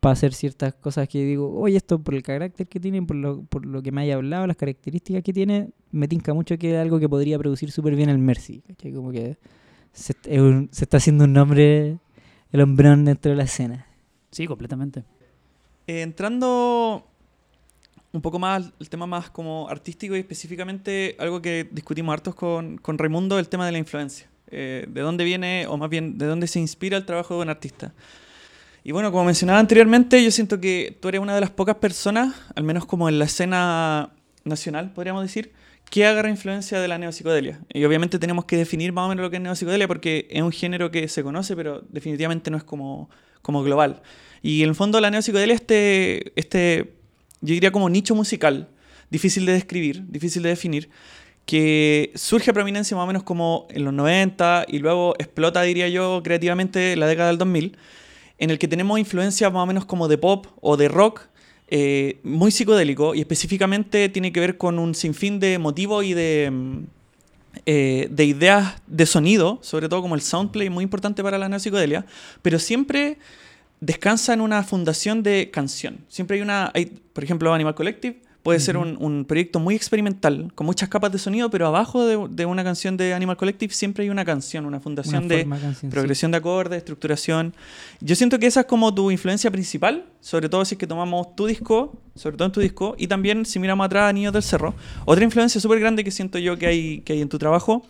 para 0.00 0.14
hacer 0.14 0.34
ciertas 0.34 0.74
cosas 0.74 1.08
que 1.08 1.24
digo, 1.24 1.54
oye, 1.60 1.76
esto 1.76 1.98
por 2.00 2.14
el 2.14 2.22
carácter 2.22 2.66
que 2.66 2.80
tiene, 2.80 3.02
por 3.02 3.16
lo, 3.16 3.42
por 3.44 3.64
lo 3.64 3.82
que 3.82 3.92
me 3.92 4.00
haya 4.02 4.14
hablado, 4.16 4.46
las 4.46 4.56
características 4.56 5.22
que 5.22 5.32
tiene, 5.32 5.68
me 5.92 6.08
tinca 6.08 6.34
mucho 6.34 6.58
que 6.58 6.72
es 6.74 6.78
algo 6.80 6.98
que 6.98 7.08
podría 7.08 7.38
producir 7.38 7.70
súper 7.70 7.94
bien 7.94 8.08
el 8.08 8.18
Mercy. 8.18 8.62
¿cachai? 8.66 8.92
Como 8.92 9.12
que 9.12 9.36
se, 9.92 10.14
es 10.24 10.40
un- 10.40 10.68
se 10.72 10.84
está 10.84 10.96
haciendo 10.96 11.24
un 11.24 11.32
nombre, 11.32 11.98
el 12.50 12.60
hombrón 12.60 13.04
dentro 13.04 13.30
de 13.30 13.36
la 13.36 13.44
escena. 13.44 13.86
Sí, 14.30 14.46
completamente. 14.46 15.04
Eh, 15.86 16.02
entrando 16.02 17.06
un 18.12 18.20
poco 18.22 18.38
más 18.38 18.72
al 18.80 18.88
tema 18.88 19.06
más 19.06 19.30
como 19.30 19.68
artístico 19.68 20.16
y 20.16 20.20
específicamente 20.20 21.16
algo 21.18 21.40
que 21.40 21.68
discutimos 21.70 22.12
hartos 22.12 22.34
con, 22.34 22.76
con 22.78 22.98
Raimundo, 22.98 23.38
el 23.38 23.48
tema 23.48 23.66
de 23.66 23.72
la 23.72 23.78
influencia. 23.78 24.28
Eh, 24.52 24.84
de 24.86 25.00
dónde 25.00 25.24
viene, 25.24 25.66
o 25.66 25.78
más 25.78 25.88
bien, 25.88 26.18
de 26.18 26.26
dónde 26.26 26.46
se 26.46 26.60
inspira 26.60 26.98
el 26.98 27.06
trabajo 27.06 27.34
de 27.36 27.40
un 27.40 27.48
artista. 27.48 27.94
Y 28.84 28.92
bueno, 28.92 29.10
como 29.10 29.24
mencionaba 29.24 29.58
anteriormente, 29.58 30.22
yo 30.22 30.30
siento 30.30 30.60
que 30.60 30.98
tú 31.00 31.08
eres 31.08 31.20
una 31.20 31.34
de 31.34 31.40
las 31.40 31.50
pocas 31.50 31.76
personas, 31.76 32.34
al 32.54 32.64
menos 32.64 32.84
como 32.84 33.08
en 33.08 33.18
la 33.18 33.24
escena 33.24 34.10
nacional, 34.44 34.92
podríamos 34.92 35.22
decir, 35.22 35.52
que 35.88 36.04
agarra 36.04 36.28
influencia 36.28 36.80
de 36.80 36.88
la 36.88 36.98
neopsicodelia. 36.98 37.60
Y 37.72 37.84
obviamente 37.84 38.18
tenemos 38.18 38.44
que 38.44 38.56
definir 38.56 38.92
más 38.92 39.06
o 39.06 39.08
menos 39.08 39.22
lo 39.22 39.30
que 39.30 39.36
es 39.36 39.42
neopsicodelia 39.42 39.88
porque 39.88 40.26
es 40.30 40.42
un 40.42 40.52
género 40.52 40.90
que 40.90 41.08
se 41.08 41.22
conoce, 41.22 41.56
pero 41.56 41.82
definitivamente 41.88 42.50
no 42.50 42.58
es 42.58 42.64
como, 42.64 43.08
como 43.40 43.62
global. 43.62 44.02
Y 44.42 44.62
en 44.62 44.68
el 44.68 44.74
fondo 44.74 45.00
la 45.00 45.10
neopsicodelia 45.10 45.54
es 45.54 45.60
este, 45.62 46.32
este, 46.36 46.94
yo 47.40 47.54
diría 47.54 47.72
como 47.72 47.88
nicho 47.88 48.14
musical, 48.14 48.68
difícil 49.10 49.46
de 49.46 49.52
describir, 49.52 50.04
difícil 50.08 50.42
de 50.42 50.48
definir, 50.50 50.90
que 51.46 52.12
surge 52.14 52.50
a 52.50 52.54
prominencia 52.54 52.96
más 52.96 53.04
o 53.04 53.06
menos 53.06 53.22
como 53.22 53.66
en 53.70 53.84
los 53.84 53.92
90 53.92 54.66
y 54.68 54.78
luego 54.78 55.14
explota, 55.18 55.62
diría 55.62 55.88
yo, 55.88 56.22
creativamente 56.22 56.96
la 56.96 57.06
década 57.06 57.28
del 57.28 57.38
2000, 57.38 57.76
en 58.38 58.50
el 58.50 58.58
que 58.58 58.68
tenemos 58.68 58.98
influencias 58.98 59.52
más 59.52 59.62
o 59.62 59.66
menos 59.66 59.84
como 59.84 60.08
de 60.08 60.18
pop 60.18 60.46
o 60.60 60.76
de 60.76 60.88
rock, 60.88 61.22
eh, 61.68 62.18
muy 62.22 62.50
psicodélico 62.50 63.14
y 63.14 63.20
específicamente 63.20 64.08
tiene 64.08 64.30
que 64.32 64.40
ver 64.40 64.58
con 64.58 64.78
un 64.78 64.94
sinfín 64.94 65.40
de 65.40 65.58
motivos 65.58 66.04
y 66.04 66.12
de, 66.12 66.50
mm, 66.52 66.78
eh, 67.66 68.08
de 68.10 68.24
ideas 68.24 68.82
de 68.86 69.06
sonido, 69.06 69.58
sobre 69.62 69.88
todo 69.88 70.02
como 70.02 70.14
el 70.14 70.20
soundplay, 70.20 70.70
muy 70.70 70.84
importante 70.84 71.22
para 71.22 71.38
la 71.38 71.48
neopsicodelia, 71.48 72.04
pero 72.42 72.58
siempre 72.58 73.18
descansa 73.80 74.32
en 74.32 74.40
una 74.40 74.62
fundación 74.62 75.22
de 75.22 75.50
canción. 75.50 75.98
Siempre 76.08 76.36
hay 76.36 76.42
una, 76.42 76.70
hay, 76.74 76.86
por 76.86 77.24
ejemplo, 77.24 77.52
Animal 77.52 77.74
Collective 77.74 78.20
puede 78.42 78.58
ser 78.58 78.76
un, 78.76 78.96
un 78.98 79.24
proyecto 79.24 79.60
muy 79.60 79.74
experimental, 79.76 80.52
con 80.54 80.66
muchas 80.66 80.88
capas 80.88 81.12
de 81.12 81.18
sonido, 81.18 81.48
pero 81.50 81.66
abajo 81.66 82.04
de, 82.04 82.26
de 82.28 82.44
una 82.44 82.64
canción 82.64 82.96
de 82.96 83.14
Animal 83.14 83.36
Collective 83.36 83.72
siempre 83.72 84.04
hay 84.04 84.10
una 84.10 84.24
canción, 84.24 84.66
una 84.66 84.80
fundación 84.80 85.26
Una 85.26 85.34
de 85.34 85.74
sí. 85.78 85.86
progresión 85.86 86.32
de 86.32 86.38
acordes, 86.38 86.78
estructuración. 86.78 87.54
Yo 88.00 88.16
siento 88.16 88.38
que 88.38 88.46
esa 88.46 88.60
es 88.60 88.66
como 88.66 88.92
tu 88.92 89.10
influencia 89.10 89.50
principal, 89.50 90.06
sobre 90.20 90.48
todo 90.48 90.64
si 90.64 90.74
es 90.74 90.78
que 90.78 90.86
tomamos 90.86 91.36
tu 91.36 91.46
disco, 91.46 92.00
sobre 92.16 92.36
todo 92.36 92.46
en 92.46 92.52
tu 92.52 92.60
disco, 92.60 92.96
y 92.98 93.06
también 93.06 93.46
si 93.46 93.58
miramos 93.58 93.86
atrás 93.86 94.10
a 94.10 94.12
Niños 94.12 94.32
del 94.32 94.42
Cerro. 94.42 94.74
Otra 95.04 95.24
influencia 95.24 95.60
súper 95.60 95.78
grande 95.78 96.02
que 96.02 96.10
siento 96.10 96.38
yo 96.38 96.58
que 96.58 96.66
hay, 96.66 97.00
que 97.02 97.12
hay 97.12 97.20
en 97.22 97.28
tu 97.28 97.38
trabajo 97.38 97.86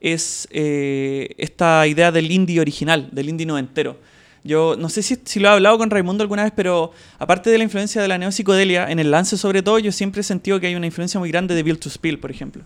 es 0.00 0.48
eh, 0.50 1.34
esta 1.38 1.86
idea 1.86 2.12
del 2.12 2.30
indie 2.30 2.60
original, 2.60 3.08
del 3.12 3.28
indie 3.28 3.46
noventero. 3.46 3.98
Yo 4.44 4.76
no 4.78 4.88
sé 4.90 5.02
si, 5.02 5.18
si 5.24 5.40
lo 5.40 5.48
he 5.48 5.52
hablado 5.52 5.78
con 5.78 5.90
Raimundo 5.90 6.22
alguna 6.22 6.44
vez, 6.44 6.52
pero 6.54 6.92
aparte 7.18 7.50
de 7.50 7.58
la 7.58 7.64
influencia 7.64 8.02
de 8.02 8.08
la 8.08 8.18
neopsicodelia, 8.18 8.90
en 8.90 8.98
el 8.98 9.10
lance 9.10 9.36
sobre 9.38 9.62
todo, 9.62 9.78
yo 9.78 9.90
siempre 9.90 10.20
he 10.20 10.24
sentido 10.24 10.60
que 10.60 10.66
hay 10.66 10.74
una 10.74 10.86
influencia 10.86 11.18
muy 11.18 11.30
grande 11.30 11.54
de 11.54 11.62
Build 11.62 11.80
to 11.80 11.88
Spill, 11.90 12.18
por 12.18 12.30
ejemplo. 12.30 12.62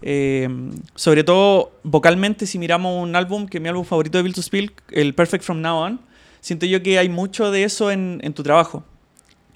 Eh, 0.00 0.48
sobre 0.94 1.24
todo 1.24 1.72
vocalmente, 1.82 2.46
si 2.46 2.58
miramos 2.58 3.02
un 3.02 3.16
álbum, 3.16 3.46
que 3.46 3.58
es 3.58 3.62
mi 3.62 3.68
álbum 3.68 3.84
favorito 3.84 4.16
de 4.16 4.22
Build 4.22 4.36
to 4.36 4.42
Spill, 4.42 4.72
el 4.92 5.14
Perfect 5.14 5.44
From 5.44 5.60
Now 5.60 5.76
On, 5.76 6.00
siento 6.40 6.66
yo 6.66 6.82
que 6.82 6.98
hay 6.98 7.08
mucho 7.08 7.50
de 7.50 7.64
eso 7.64 7.90
en, 7.90 8.20
en 8.22 8.32
tu 8.32 8.42
trabajo. 8.44 8.84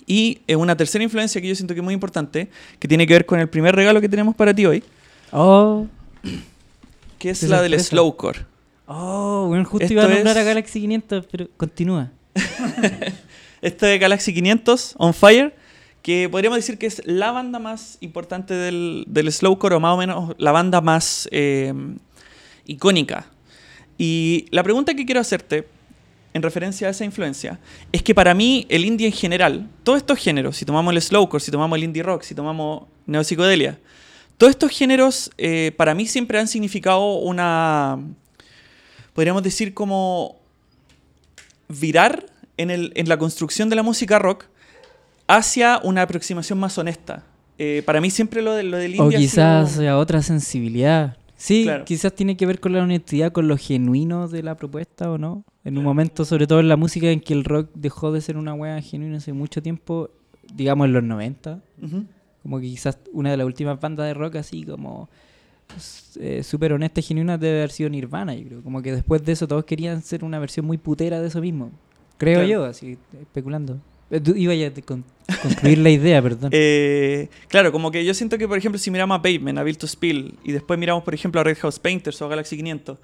Y 0.04 0.40
eh, 0.48 0.56
una 0.56 0.76
tercera 0.76 1.04
influencia 1.04 1.40
que 1.40 1.46
yo 1.46 1.54
siento 1.54 1.74
que 1.74 1.80
es 1.80 1.84
muy 1.84 1.94
importante, 1.94 2.50
que 2.80 2.88
tiene 2.88 3.06
que 3.06 3.14
ver 3.14 3.24
con 3.24 3.38
el 3.38 3.48
primer 3.48 3.76
regalo 3.76 4.00
que 4.00 4.08
tenemos 4.08 4.34
para 4.34 4.52
ti 4.52 4.66
hoy, 4.66 4.82
Oh, 5.32 5.86
que 7.18 7.30
es 7.30 7.42
la 7.44 7.62
del 7.62 7.80
slowcore. 7.80 8.40
Oh, 8.86 9.46
bueno, 9.48 9.64
justo 9.64 9.84
Esto 9.84 9.92
iba 9.94 10.04
a 10.04 10.08
nombrar 10.08 10.36
a 10.36 10.40
es- 10.40 10.46
Galaxy 10.46 10.80
500, 10.80 11.26
pero 11.30 11.48
continúa. 11.56 12.10
Este 13.62 13.86
de 13.86 13.98
Galaxy 13.98 14.34
500, 14.34 14.94
On 14.98 15.14
Fire, 15.14 15.54
que 16.02 16.28
podríamos 16.28 16.58
decir 16.58 16.78
que 16.78 16.86
es 16.86 17.00
la 17.06 17.30
banda 17.30 17.60
más 17.60 17.96
importante 18.00 18.54
del, 18.54 19.04
del 19.06 19.30
slowcore, 19.30 19.76
o 19.76 19.80
más 19.80 19.94
o 19.94 19.96
menos 19.98 20.34
la 20.38 20.50
banda 20.50 20.80
más 20.80 21.28
eh, 21.30 21.72
icónica. 22.66 23.26
Y 23.98 24.46
la 24.50 24.64
pregunta 24.64 24.94
que 24.94 25.06
quiero 25.06 25.20
hacerte, 25.20 25.68
en 26.34 26.42
referencia 26.42 26.88
a 26.88 26.90
esa 26.90 27.04
influencia, 27.04 27.60
es 27.92 28.02
que 28.02 28.16
para 28.16 28.34
mí 28.34 28.66
el 28.68 28.84
indie 28.84 29.06
en 29.06 29.12
general, 29.12 29.68
todos 29.84 29.98
estos 29.98 30.18
géneros, 30.18 30.56
si 30.56 30.64
tomamos 30.64 30.92
el 30.92 31.00
slowcore, 31.00 31.40
si 31.44 31.52
tomamos 31.52 31.76
el 31.78 31.84
indie 31.84 32.02
rock, 32.02 32.22
si 32.22 32.34
tomamos 32.34 32.88
neopsicodelia, 33.06 33.78
todos 34.38 34.50
estos 34.50 34.72
géneros 34.72 35.30
eh, 35.38 35.72
para 35.76 35.94
mí 35.94 36.06
siempre 36.06 36.40
han 36.40 36.48
significado 36.48 37.14
una, 37.18 38.00
podríamos 39.14 39.42
decir 39.42 39.74
como 39.74 40.36
virar 41.68 42.26
en, 42.56 42.70
el- 42.70 42.92
en 42.94 43.08
la 43.08 43.16
construcción 43.18 43.68
de 43.68 43.76
la 43.76 43.82
música 43.82 44.18
rock 44.18 44.46
hacia 45.26 45.80
una 45.82 46.02
aproximación 46.02 46.58
más 46.58 46.76
honesta. 46.78 47.24
Eh, 47.58 47.82
para 47.86 48.00
mí 48.00 48.10
siempre 48.10 48.42
lo, 48.42 48.52
de, 48.54 48.62
lo 48.64 48.76
del 48.76 48.92
indie 48.96 49.02
O 49.06 49.10
sido- 49.10 49.20
quizás 49.20 49.78
a 49.78 49.98
otra 49.98 50.22
sensibilidad. 50.22 51.16
Sí, 51.36 51.64
Claro. 51.64 51.84
quizás 51.84 52.12
tiene 52.14 52.36
que 52.36 52.46
ver 52.46 52.60
con 52.60 52.72
la 52.72 52.82
honestidad, 52.82 53.32
con 53.32 53.48
lo 53.48 53.56
genuino 53.56 54.28
de 54.28 54.42
la 54.42 54.56
propuesta 54.56 55.10
o 55.10 55.18
no. 55.18 55.44
En 55.64 55.76
un 55.78 55.84
momento, 55.84 56.24
sobre 56.24 56.46
todo 56.46 56.60
en 56.60 56.68
la 56.68 56.76
música, 56.76 57.08
en 57.10 57.20
que 57.20 57.32
el 57.34 57.44
rock 57.44 57.70
dejó 57.74 58.12
de 58.12 58.20
ser 58.20 58.36
una 58.36 58.54
wea 58.54 58.80
genuina 58.80 59.16
hace 59.18 59.32
mucho 59.32 59.60
tiempo, 59.62 60.10
digamos 60.54 60.86
en 60.86 60.92
los 60.92 61.02
90. 61.02 61.60
Ujú. 61.82 62.04
Como 62.42 62.60
que 62.60 62.66
quizás 62.66 62.98
una 63.12 63.30
de 63.30 63.36
las 63.36 63.46
últimas 63.46 63.80
bandas 63.80 64.06
de 64.06 64.14
rock 64.14 64.36
así 64.36 64.64
como 64.64 65.08
eh, 66.20 66.42
súper 66.42 66.72
honesta 66.72 67.00
y 67.00 67.02
genuina 67.02 67.38
debe 67.38 67.58
haber 67.58 67.70
sido 67.70 67.88
Nirvana, 67.90 68.34
yo 68.34 68.44
creo. 68.46 68.62
Como 68.62 68.82
que 68.82 68.92
después 68.92 69.24
de 69.24 69.32
eso 69.32 69.46
todos 69.48 69.64
querían 69.64 70.02
ser 70.02 70.24
una 70.24 70.38
versión 70.38 70.66
muy 70.66 70.78
putera 70.78 71.20
de 71.20 71.28
eso 71.28 71.40
mismo. 71.40 71.70
Creo 72.18 72.40
Claro. 72.40 72.48
yo, 72.48 72.64
así, 72.64 72.98
especulando. 73.20 73.78
Eh, 74.10 74.20
tú 74.20 74.34
Iba 74.36 74.52
a 74.52 74.70
con- 74.84 75.04
concluir 75.42 75.78
la 75.78 75.90
idea, 75.90 76.20
perdón. 76.22 76.50
Eh, 76.54 77.28
claro, 77.48 77.72
como 77.72 77.90
que 77.90 78.04
yo 78.04 78.12
siento 78.14 78.36
que, 78.38 78.46
por 78.46 78.58
ejemplo, 78.58 78.78
si 78.78 78.90
miramos 78.90 79.18
a 79.18 79.22
Pavement, 79.22 79.58
a 79.58 79.62
Build 79.62 79.78
to 79.78 79.86
Spill, 79.86 80.38
y 80.44 80.52
después 80.52 80.78
miramos, 80.78 81.02
por 81.02 81.14
ejemplo, 81.14 81.40
a 81.40 81.44
Red 81.44 81.56
House 81.58 81.78
Painters 81.78 82.20
o 82.20 82.26
a 82.26 82.28
Galaxy 82.28 82.56
500, 82.56 82.98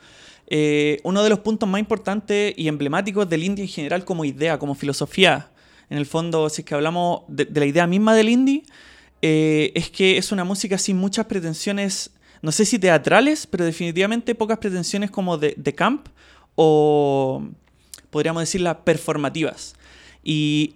eh, 0.51 1.01
uno 1.05 1.23
de 1.23 1.31
los 1.31 1.41
puntos 1.41 1.69
más 1.69 1.79
importantes 1.81 2.55
y 2.57 2.69
emblemáticos 2.69 3.29
del 3.29 3.43
indie 3.43 3.65
en 3.65 3.71
general 3.71 4.05
como 4.05 4.25
idea, 4.25 4.59
como 4.59 4.75
filosofía, 4.75 5.51
en 5.91 5.97
el 5.99 6.07
fondo, 6.07 6.49
si 6.51 6.61
es 6.63 6.67
que 6.67 6.75
hablamos 6.75 7.23
de, 7.29 7.47
de 7.47 7.61
la 7.61 7.67
idea 7.67 7.87
misma 7.87 8.15
del 8.15 8.29
indie, 8.29 8.63
eh, 9.23 9.73
es 9.75 9.91
que 9.91 10.17
es 10.19 10.31
una 10.33 10.45
música 10.45 10.77
sin 10.79 10.97
muchas 10.99 11.27
pretensiones, 11.27 12.11
no 12.43 12.53
sé 12.53 12.65
si 12.65 12.79
teatrales, 12.79 13.47
pero 13.47 13.65
definitivamente 13.65 14.35
pocas 14.35 14.59
pretensiones 14.59 15.11
como 15.11 15.39
de, 15.39 15.75
camp 15.75 16.09
o 16.55 17.43
podríamos 18.11 18.43
decirlas 18.43 18.77
performativas. 18.85 19.75
Y 20.23 20.75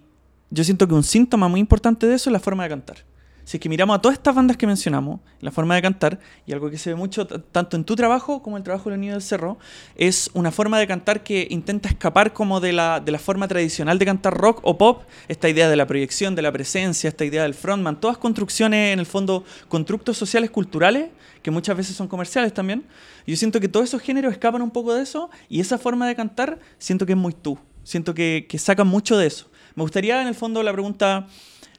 yo 0.51 0.65
siento 0.65 0.87
que 0.89 0.95
un 0.95 1.03
síntoma 1.03 1.49
muy 1.49 1.61
importante 1.61 2.07
de 2.07 2.15
eso 2.15 2.31
es 2.31 2.33
la 2.33 2.41
forma 2.41 2.65
de 2.65 2.71
cantar. 2.71 3.12
Si 3.45 3.57
es 3.57 3.61
que 3.61 3.69
miramos 3.69 3.97
a 3.97 4.01
todas 4.01 4.17
estas 4.17 4.35
bandas 4.35 4.57
que 4.57 4.67
mencionamos, 4.67 5.21
la 5.41 5.51
forma 5.51 5.75
de 5.75 5.83
cantar, 5.83 6.21
y 6.47 6.53
algo 6.53 6.71
que 6.71 6.79
se 6.79 6.91
ve 6.91 6.97
mucho 6.97 7.27
tanto 7.27 7.77
en 7.77 7.85
tu 7.85 7.97
trabajo 7.97 8.41
como 8.43 8.57
en 8.57 8.61
el 8.61 8.65
trabajo 8.65 8.89
de 8.89 8.97
niños 8.97 9.15
del 9.15 9.23
cerro, 9.23 9.59
es 9.97 10.31
una 10.35 10.53
forma 10.53 10.79
de 10.79 10.87
cantar 10.87 11.23
que 11.25 11.49
intenta 11.51 11.89
escapar 11.89 12.33
como 12.33 12.61
de 12.61 12.73
la, 12.73 13.01
de 13.01 13.11
la 13.11 13.19
forma 13.19 13.49
tradicional 13.49 13.99
de 13.99 14.07
cantar 14.07 14.35
rock 14.35 14.61
o 14.63 14.79
pop, 14.79 15.03
esta 15.29 15.49
idea 15.49 15.69
de 15.69 15.77
la 15.77 15.87
proyección, 15.87 16.35
de 16.37 16.43
la 16.43 16.53
presencia, 16.53 17.09
esta 17.09 17.25
idea 17.25 17.43
del 17.43 17.55
frontman, 17.55 18.01
todas 18.01 18.17
construcciones, 18.17 18.93
en 18.93 19.01
el 19.01 19.07
fondo, 19.07 19.45
constructos 19.69 20.17
sociales 20.17 20.51
culturales, 20.51 21.11
que 21.43 21.51
muchas 21.51 21.77
veces 21.77 21.97
son 21.97 22.07
comerciales 22.07 22.55
también. 22.55 22.85
Yo 23.27 23.37
siento 23.37 23.59
que 23.59 23.69
todos 23.69 23.85
esos 23.85 24.01
géneros 24.01 24.33
escapan 24.33 24.63
un 24.63 24.71
poco 24.71 24.95
de 24.95 25.03
eso, 25.03 25.31
y 25.49 25.61
esa 25.61 25.79
forma 25.79 26.07
de 26.07 26.15
cantar 26.15 26.61
siento 26.79 27.07
que 27.07 27.13
es 27.13 27.19
muy 27.19 27.33
tú, 27.33 27.59
siento 27.83 28.15
que, 28.15 28.47
que 28.49 28.59
sacan 28.59 28.87
mucho 28.87 29.17
de 29.17 29.27
eso. 29.27 29.51
Me 29.75 29.83
gustaría, 29.83 30.21
en 30.23 30.29
el 30.29 30.35
fondo, 30.35 30.63
la 30.63 30.73
pregunta 30.73 31.27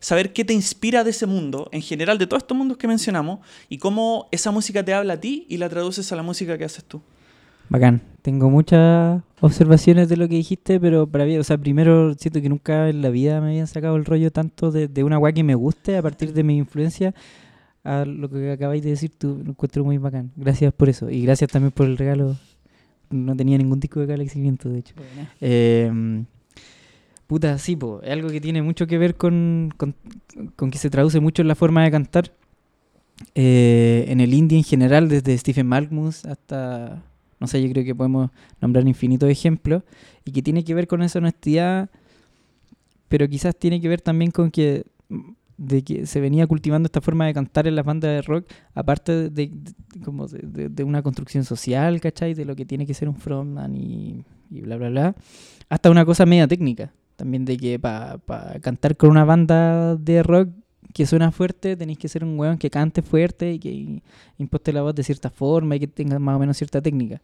saber 0.03 0.33
qué 0.33 0.43
te 0.43 0.53
inspira 0.53 1.05
de 1.05 1.11
ese 1.11 1.25
mundo, 1.25 1.69
en 1.71 1.81
general 1.81 2.17
de 2.17 2.27
todos 2.27 2.43
estos 2.43 2.57
mundos 2.57 2.77
que 2.77 2.89
mencionamos, 2.89 3.39
y 3.69 3.77
cómo 3.77 4.27
esa 4.31 4.51
música 4.51 4.83
te 4.83 4.93
habla 4.93 5.13
a 5.13 5.19
ti 5.19 5.45
y 5.47 5.57
la 5.57 5.69
traduces 5.69 6.11
a 6.11 6.17
la 6.17 6.23
música 6.23 6.57
que 6.57 6.65
haces 6.65 6.83
tú. 6.83 7.01
Bacán. 7.69 8.01
Tengo 8.21 8.49
muchas 8.49 9.21
observaciones 9.39 10.09
de 10.09 10.17
lo 10.17 10.27
que 10.27 10.35
dijiste, 10.35 10.79
pero 10.79 11.07
para 11.07 11.23
mí, 11.25 11.37
o 11.37 11.43
sea, 11.43 11.57
primero 11.57 12.13
siento 12.15 12.41
que 12.41 12.49
nunca 12.49 12.89
en 12.89 13.01
la 13.01 13.09
vida 13.09 13.39
me 13.39 13.47
habían 13.47 13.67
sacado 13.67 13.95
el 13.95 14.03
rollo 14.03 14.29
tanto 14.29 14.71
de, 14.71 14.89
de 14.89 15.03
una 15.05 15.17
weá 15.17 15.31
que 15.31 15.43
me 15.43 15.55
guste 15.55 15.97
a 15.97 16.01
partir 16.01 16.33
de 16.33 16.43
mi 16.43 16.57
influencia 16.57 17.13
a 17.85 18.03
lo 18.05 18.29
que 18.29 18.51
acabáis 18.51 18.83
de 18.83 18.91
decir 18.91 19.11
tú. 19.17 19.41
Lo 19.43 19.51
encuentro 19.51 19.85
muy 19.85 19.97
bacán. 19.97 20.31
Gracias 20.35 20.73
por 20.73 20.89
eso. 20.89 21.09
Y 21.09 21.23
gracias 21.23 21.49
también 21.49 21.71
por 21.71 21.85
el 21.85 21.97
regalo. 21.97 22.35
No 23.09 23.35
tenía 23.35 23.57
ningún 23.57 23.79
disco 23.79 24.01
de 24.01 24.05
Galaxy 24.05 24.35
500, 24.35 24.71
de 24.71 24.79
hecho. 24.79 24.95
Eh, 25.41 26.23
puta, 27.33 27.57
po, 27.79 27.99
es 28.03 28.11
algo 28.11 28.29
que 28.29 28.39
tiene 28.39 28.61
mucho 28.61 28.85
que 28.85 28.99
ver 28.99 29.15
con, 29.15 29.73
con, 29.75 30.69
que 30.69 30.77
se 30.77 30.91
traduce 30.91 31.19
mucho 31.19 31.41
en 31.41 31.47
la 31.47 31.55
forma 31.55 31.83
de 31.83 31.89
cantar. 31.89 32.31
Eh, 33.33 34.05
en 34.07 34.21
el 34.21 34.35
indie 34.35 34.59
en 34.59 34.63
general, 34.63 35.09
desde 35.09 35.35
Stephen 35.35 35.65
Malkmus 35.65 36.25
hasta, 36.25 37.01
no 37.39 37.47
sé, 37.47 37.59
yo 37.63 37.71
creo 37.71 37.83
que 37.83 37.95
podemos 37.95 38.29
nombrar 38.61 38.87
infinitos 38.87 39.31
ejemplos, 39.31 39.81
y 40.25 40.31
que 40.31 40.43
tiene 40.43 40.63
que 40.63 40.75
ver 40.75 40.85
con 40.85 41.01
esa 41.01 41.17
honestidad, 41.17 41.89
pero 43.07 43.27
quizás 43.27 43.55
tiene 43.55 43.81
que 43.81 43.89
ver 43.89 44.01
también 44.01 44.29
con 44.29 44.51
que 44.51 44.85
de 45.57 45.83
que 45.83 46.05
se 46.05 46.19
venía 46.19 46.45
cultivando 46.45 46.85
esta 46.85 47.01
forma 47.01 47.25
de 47.25 47.33
cantar 47.33 47.65
en 47.65 47.75
las 47.75 47.85
bandas 47.85 48.11
de 48.11 48.21
rock, 48.21 48.45
aparte 48.75 49.31
de, 49.31 49.51
como 50.05 50.27
de, 50.27 50.83
una 50.83 51.01
construcción 51.01 51.45
social, 51.45 51.99
¿cachai? 51.99 52.35
De 52.35 52.45
lo 52.45 52.55
que 52.55 52.65
tiene 52.65 52.85
que 52.85 52.93
ser 52.93 53.09
un 53.09 53.15
frontman 53.15 53.75
y 53.75 54.23
bla, 54.49 54.77
bla, 54.77 54.89
bla, 54.89 55.15
hasta 55.69 55.89
una 55.89 56.05
cosa 56.05 56.27
media 56.27 56.47
técnica, 56.47 56.93
también 57.15 57.45
de 57.45 57.57
que 57.57 57.79
para 57.79 58.19
cantar 58.61 58.97
con 58.97 59.09
una 59.09 59.25
banda 59.25 59.95
de 59.95 60.23
rock 60.23 60.49
que 60.93 61.05
suena 61.05 61.31
fuerte, 61.31 61.75
tenéis 61.75 61.97
que 61.97 62.07
ser 62.07 62.23
un 62.23 62.37
weón 62.39 62.57
que 62.57 62.69
cante 62.69 63.01
fuerte 63.01 63.53
y 63.53 63.59
que 63.59 64.01
imposte 64.37 64.71
la 64.73 64.81
voz 64.81 64.93
de 64.95 65.03
cierta 65.03 65.29
forma 65.29 65.75
y 65.75 65.79
que 65.79 65.87
tenga 65.87 66.19
más 66.19 66.35
o 66.35 66.39
menos 66.39 66.57
cierta 66.57 66.81
técnica. 66.81 67.21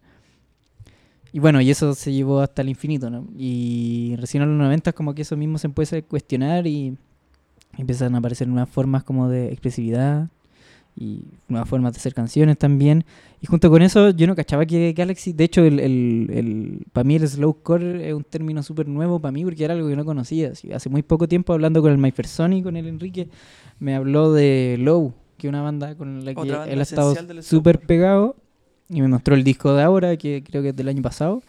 Y 1.31 1.39
bueno, 1.39 1.61
y 1.61 1.69
eso 1.69 1.93
se 1.93 2.11
llevó 2.11 2.41
hasta 2.41 2.63
el 2.63 2.69
infinito, 2.69 3.09
¿no? 3.11 3.27
Y 3.37 4.15
recién 4.17 4.41
en 4.41 4.49
los 4.49 4.57
90 4.57 4.93
como 4.93 5.13
que 5.13 5.21
eso 5.21 5.37
mismo 5.37 5.59
se 5.59 5.67
empieza 5.67 5.97
a 5.97 6.01
cuestionar 6.01 6.65
y 6.65 6.97
empiezan 7.77 8.15
a 8.15 8.17
aparecer 8.17 8.47
nuevas 8.47 8.69
formas 8.69 9.03
como 9.03 9.29
de 9.29 9.51
expresividad 9.51 10.29
y 10.99 11.23
nuevas 11.47 11.69
formas 11.69 11.93
de 11.93 11.99
hacer 11.99 12.13
canciones 12.13 12.57
también. 12.57 13.05
Y 13.39 13.47
junto 13.47 13.69
con 13.69 13.81
eso 13.81 14.09
yo 14.09 14.27
no 14.27 14.35
cachaba 14.35 14.65
que 14.65 14.91
Galaxy, 14.91 15.31
de 15.31 15.45
hecho 15.45 15.63
el, 15.63 15.79
el, 15.79 16.29
el, 16.29 16.85
para 16.91 17.05
mí 17.05 17.15
el 17.15 17.25
slowcore 17.25 18.09
es 18.09 18.13
un 18.13 18.25
término 18.25 18.61
súper 18.63 18.89
nuevo 18.89 19.17
para 19.17 19.31
mí 19.31 19.45
porque 19.45 19.63
era 19.63 19.75
algo 19.75 19.87
que 19.87 19.95
no 19.95 20.03
conocía. 20.03 20.51
Así, 20.51 20.73
hace 20.73 20.89
muy 20.89 21.01
poco 21.01 21.29
tiempo 21.29 21.53
hablando 21.53 21.81
con 21.81 21.93
el 21.93 21.97
Myferson 21.97 22.51
y 22.51 22.61
con 22.61 22.75
el 22.75 22.85
Enrique 22.85 23.29
me 23.79 23.95
habló 23.95 24.33
de 24.33 24.75
Low, 24.77 25.13
que 25.37 25.47
es 25.47 25.49
una 25.49 25.61
banda 25.61 25.95
con 25.95 26.25
la 26.25 26.35
que 26.35 26.41
él 26.41 26.79
ha 26.79 26.83
estado 26.83 27.15
súper 27.41 27.79
pegado 27.79 28.35
y 28.89 29.01
me 29.01 29.07
mostró 29.07 29.35
el 29.35 29.45
disco 29.45 29.73
de 29.73 29.83
ahora, 29.83 30.17
que 30.17 30.43
creo 30.43 30.61
que 30.61 30.69
es 30.69 30.75
del 30.75 30.89
año 30.89 31.01
pasado, 31.01 31.41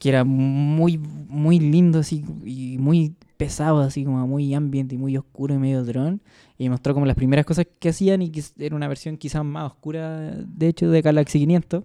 que 0.00 0.08
era 0.08 0.24
muy, 0.24 0.98
muy 0.98 1.60
lindo 1.60 2.00
así 2.00 2.24
y 2.44 2.76
muy 2.78 3.14
pesado, 3.36 3.80
así 3.80 4.04
como 4.04 4.26
muy 4.26 4.52
ambient 4.52 4.92
y 4.92 4.96
muy 4.96 5.16
oscuro 5.16 5.54
y 5.54 5.58
medio 5.58 5.84
dron. 5.84 6.20
Y 6.56 6.68
mostró 6.68 6.94
como 6.94 7.06
las 7.06 7.16
primeras 7.16 7.44
cosas 7.44 7.66
que 7.78 7.88
hacían 7.88 8.22
y 8.22 8.30
que 8.30 8.42
era 8.58 8.76
una 8.76 8.88
versión 8.88 9.16
quizás 9.16 9.44
más 9.44 9.72
oscura, 9.72 10.32
de 10.46 10.68
hecho, 10.68 10.88
de 10.90 11.02
Galaxy 11.02 11.40
500. 11.40 11.82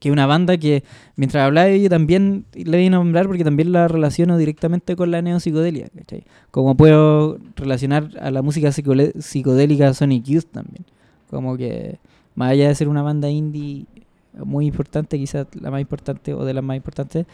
Que 0.00 0.08
es 0.08 0.12
una 0.12 0.26
banda 0.26 0.58
que, 0.58 0.82
mientras 1.16 1.44
hablaba 1.44 1.68
ello, 1.68 1.88
también 1.88 2.44
le 2.52 2.76
di 2.76 2.88
a 2.88 2.90
nombrar 2.90 3.26
porque 3.26 3.44
también 3.44 3.72
la 3.72 3.88
relaciono 3.88 4.36
directamente 4.36 4.96
con 4.96 5.10
la 5.10 5.22
neopsicodelia, 5.22 5.88
¿cachai? 5.96 6.24
Como 6.50 6.76
puedo 6.76 7.38
relacionar 7.56 8.10
a 8.20 8.30
la 8.30 8.42
música 8.42 8.70
psicodélica 8.72 9.94
Sonic 9.94 10.24
Youth 10.24 10.46
también. 10.50 10.84
Como 11.30 11.56
que, 11.56 11.98
más 12.34 12.50
allá 12.50 12.68
de 12.68 12.74
ser 12.74 12.88
una 12.88 13.02
banda 13.02 13.30
indie 13.30 13.86
muy 14.34 14.66
importante, 14.66 15.16
quizás 15.16 15.46
la 15.58 15.70
más 15.70 15.80
importante 15.80 16.34
o 16.34 16.44
de 16.44 16.52
las 16.52 16.64
más 16.64 16.76
importantes, 16.76 17.24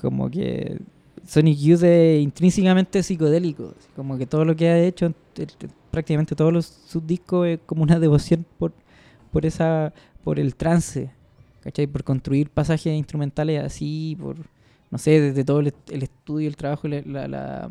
como 0.00 0.30
que 0.30 0.78
Sonic 1.26 1.58
Youth 1.58 1.82
es 1.82 2.22
intrínsecamente 2.22 3.02
psicodélico. 3.02 3.74
Como 3.96 4.18
que 4.18 4.26
todo 4.26 4.44
lo 4.44 4.56
que 4.56 4.68
ha 4.68 4.78
hecho, 4.78 5.06
en- 5.06 5.14
en- 5.36 5.70
prácticamente 5.90 6.34
todos 6.36 6.52
los, 6.52 6.66
sus 6.66 7.06
discos, 7.06 7.46
es 7.46 7.60
como 7.66 7.82
una 7.82 7.98
devoción 8.00 8.44
por, 8.58 8.72
por, 9.32 9.46
esa, 9.46 9.92
por 10.24 10.38
el 10.38 10.54
trance, 10.54 11.10
¿cachai? 11.62 11.86
Por 11.86 12.04
construir 12.04 12.50
pasajes 12.50 12.92
instrumentales 12.96 13.62
así, 13.64 14.16
por, 14.20 14.36
no 14.90 14.98
sé, 14.98 15.20
desde 15.20 15.44
todo 15.44 15.60
el, 15.60 15.72
el 15.90 16.02
estudio, 16.02 16.48
el 16.48 16.56
trabajo, 16.56 16.88
la, 16.88 17.00
la- 17.28 17.70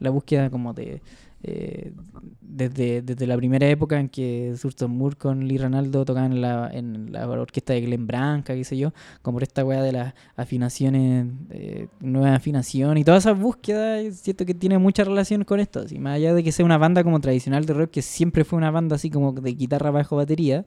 la 0.00 0.10
búsqueda 0.10 0.50
como 0.50 0.72
de... 0.74 1.00
eh, 1.44 1.92
desde, 2.40 3.02
desde 3.02 3.26
la 3.26 3.36
primera 3.36 3.66
época 3.68 3.98
en 3.98 4.08
que 4.08 4.54
Thurston 4.60 4.90
Moore 4.90 5.16
con 5.16 5.48
Lee 5.48 5.58
Ranaldo 5.58 6.04
tocaban 6.04 6.32
en 6.32 6.40
la, 6.40 6.70
en 6.72 7.12
la 7.12 7.28
orquesta 7.28 7.72
de 7.72 7.80
Glenn 7.80 8.06
Branca, 8.06 8.54
qué 8.54 8.62
sé 8.64 8.76
yo, 8.76 8.92
como 9.22 9.36
por 9.36 9.42
esta 9.42 9.64
weá 9.64 9.82
de 9.82 9.92
las 9.92 10.14
afinaciones, 10.36 11.26
eh, 11.50 11.88
nueva 12.00 12.34
afinación 12.34 12.98
y 12.98 13.04
toda 13.04 13.18
esa 13.18 13.32
búsqueda, 13.32 13.98
siento 14.12 14.44
que 14.44 14.54
tiene 14.54 14.78
mucha 14.78 15.02
relación 15.04 15.44
con 15.44 15.60
esto. 15.60 15.80
así, 15.80 15.98
más 15.98 16.16
allá 16.16 16.34
de 16.34 16.44
que 16.44 16.52
sea 16.52 16.64
una 16.64 16.78
banda 16.78 17.02
como 17.02 17.20
tradicional 17.20 17.64
de 17.64 17.74
rock, 17.74 17.90
que 17.90 18.02
siempre 18.02 18.44
fue 18.44 18.58
una 18.58 18.70
banda 18.70 18.96
así 18.96 19.10
como 19.10 19.32
de 19.32 19.52
guitarra 19.52 19.90
bajo 19.90 20.16
batería, 20.16 20.66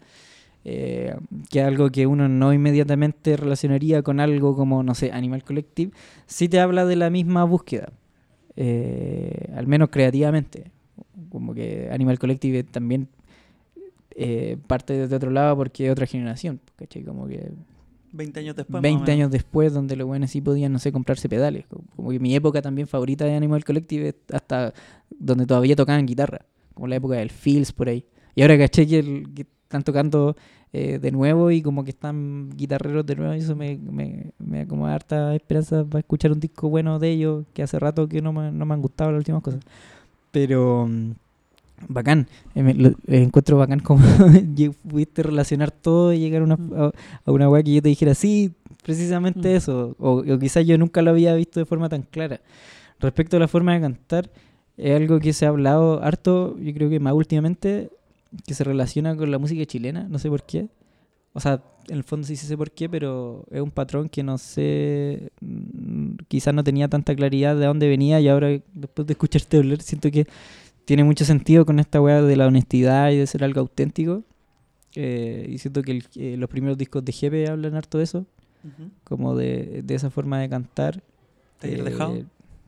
eh, 0.65 1.15
que 1.51 1.59
es 1.59 1.65
algo 1.65 1.91
que 1.91 2.07
uno 2.07 2.27
no 2.27 2.51
inmediatamente 2.51 3.37
relacionaría 3.37 4.01
con 4.01 4.19
algo 4.19 4.55
como, 4.55 4.81
no 4.81 4.95
sé, 4.95 5.11
Animal 5.11 5.43
Collective, 5.43 5.91
sí 6.25 6.49
te 6.49 6.59
habla 6.59 6.85
de 6.85 6.95
la 6.95 7.11
misma 7.11 7.43
búsqueda, 7.43 7.93
eh, 8.55 9.51
al 9.55 9.67
menos 9.67 9.89
creativamente. 9.89 10.71
Como 11.29 11.53
que 11.53 11.89
Animal 11.91 12.19
Collective 12.19 12.63
también 12.63 13.07
eh, 14.11 14.57
parte 14.67 14.93
desde 14.93 15.15
otro 15.15 15.29
lado 15.31 15.55
porque 15.57 15.85
es 15.87 15.91
otra 15.91 16.05
generación, 16.05 16.59
¿cachai? 16.77 17.03
Como 17.03 17.27
que 17.27 17.51
20 18.13 18.39
años 18.39 18.55
después. 18.55 18.73
más 18.73 18.79
o 18.79 18.81
20 18.83 18.99
menos. 19.01 19.09
años 19.13 19.31
después, 19.31 19.73
donde 19.73 19.95
los 19.97 20.07
buenos 20.07 20.31
sí 20.31 20.39
podían, 20.39 20.71
no 20.71 20.79
sé, 20.79 20.91
comprarse 20.93 21.27
pedales. 21.27 21.65
Co- 21.67 21.81
Como 21.95 22.11
que 22.11 22.19
mi 22.19 22.33
época 22.35 22.61
también 22.61 22.87
favorita 22.87 23.25
de 23.25 23.33
Animal 23.35 23.65
Collective 23.65 24.09
es 24.09 24.15
hasta 24.33 24.73
donde 25.19 25.45
todavía 25.45 25.75
tocaban 25.75 26.05
guitarra, 26.05 26.45
como 26.73 26.87
la 26.87 26.95
época 26.95 27.15
del 27.15 27.29
Fields 27.29 27.73
por 27.73 27.89
ahí. 27.89 28.05
Y 28.35 28.41
ahora 28.41 28.57
caché 28.57 28.87
que, 28.87 28.99
el- 28.99 29.33
que 29.33 29.41
están 29.63 29.83
tocando 29.83 30.37
eh, 30.77 30.99
de 30.99 31.11
nuevo 31.11 31.51
y 31.51 31.61
como 31.61 31.83
que 31.85 31.91
están 31.91 32.49
guitarreros 32.55 33.05
de 33.05 33.15
nuevo, 33.15 33.33
y 33.33 33.37
eso 33.39 33.55
me, 33.55 33.77
me, 33.77 34.31
me 34.39 34.57
da 34.59 34.65
como 34.65 34.87
harta 34.87 35.33
esperanza 35.33 35.85
para 35.85 35.99
escuchar 35.99 36.31
un 36.33 36.39
disco 36.39 36.67
bueno 36.69 36.99
de 36.99 37.09
ellos, 37.11 37.45
que 37.53 37.63
hace 37.63 37.79
rato 37.79 38.07
que 38.09 38.21
no 38.21 38.33
me, 38.33 38.51
no 38.51 38.65
me 38.65 38.73
han 38.73 38.81
gustado 38.81 39.11
las 39.11 39.19
últimas 39.19 39.41
cosas. 39.41 39.61
Pero 40.31 40.87
mm, 40.89 41.11
bacán, 41.87 42.27
eh, 42.55 42.63
me- 42.63 42.73
lo- 42.73 42.89
eh, 43.07 43.23
encuentro 43.23 43.57
bacán 43.57 43.79
como 43.79 44.03
pudiste 44.89 45.23
relacionar 45.23 45.71
todo 45.71 46.11
y 46.13 46.19
llegar 46.19 46.41
a 46.41 46.45
una, 46.45 46.57
a, 46.85 46.91
a 47.25 47.31
una 47.31 47.49
weá 47.49 47.63
que 47.63 47.73
yo 47.75 47.81
te 47.81 47.89
dijera, 47.89 48.13
sí, 48.15 48.51
precisamente 48.83 49.53
Mm. 49.53 49.57
eso, 49.57 49.95
o, 49.99 50.23
o 50.27 50.39
quizás 50.39 50.65
yo 50.65 50.77
nunca 50.77 51.01
lo 51.01 51.11
había 51.11 51.33
visto 51.35 51.59
de 51.59 51.65
forma 51.65 51.87
tan 51.89 52.01
clara. 52.03 52.41
Respecto 52.99 53.37
a 53.37 53.39
la 53.39 53.47
forma 53.47 53.73
de 53.73 53.81
cantar, 53.81 54.29
es 54.77 54.95
algo 54.95 55.19
que 55.19 55.31
se 55.33 55.45
ha 55.45 55.49
hablado 55.49 56.01
harto, 56.03 56.57
yo 56.59 56.73
creo 56.73 56.89
que 56.89 56.99
más 56.99 57.13
últimamente, 57.13 57.89
que 58.45 58.53
se 58.53 58.63
relaciona 58.63 59.15
con 59.15 59.29
la 59.31 59.37
música 59.39 59.65
chilena, 59.65 60.07
no 60.09 60.19
sé 60.19 60.29
por 60.29 60.43
qué. 60.43 60.67
O 61.33 61.39
sea, 61.39 61.61
en 61.89 61.97
el 61.97 62.03
fondo 62.03 62.25
sí 62.25 62.35
sé 62.35 62.55
por 62.57 62.71
qué, 62.71 62.87
pero 62.89 63.45
es 63.51 63.61
un 63.61 63.71
patrón 63.71 64.07
que 64.09 64.23
no 64.23 64.37
sé, 64.37 65.31
mm, 65.41 66.15
quizás 66.27 66.53
no 66.53 66.63
tenía 66.63 66.87
tanta 66.87 67.13
claridad 67.15 67.55
de 67.57 67.65
dónde 67.65 67.87
venía 67.87 68.19
y 68.21 68.27
ahora 68.29 68.49
después 68.73 69.05
de 69.05 69.13
escucharte 69.13 69.57
hablar 69.57 69.81
siento 69.81 70.09
que 70.11 70.25
tiene 70.85 71.03
mucho 71.03 71.25
sentido 71.25 71.65
con 71.65 71.79
esta 71.79 71.99
weá 72.01 72.21
de 72.21 72.35
la 72.35 72.47
honestidad 72.47 73.11
y 73.11 73.17
de 73.17 73.27
ser 73.27 73.43
algo 73.43 73.59
auténtico. 73.59 74.23
Eh, 74.95 75.47
y 75.49 75.57
siento 75.57 75.81
que 75.81 75.91
el- 75.91 76.05
eh, 76.15 76.37
los 76.37 76.49
primeros 76.49 76.77
discos 76.77 77.03
de 77.03 77.11
Jepe 77.11 77.49
hablan 77.49 77.75
harto 77.75 77.97
de 77.97 78.05
eso, 78.05 78.25
como 79.03 79.35
de, 79.35 79.81
de 79.83 79.93
esa 79.95 80.09
forma 80.09 80.39
de 80.39 80.47
cantar. 80.49 81.03
Taller 81.59 81.83
de 81.83 81.89
Eh, 81.91 81.93
Jao. 81.93 82.17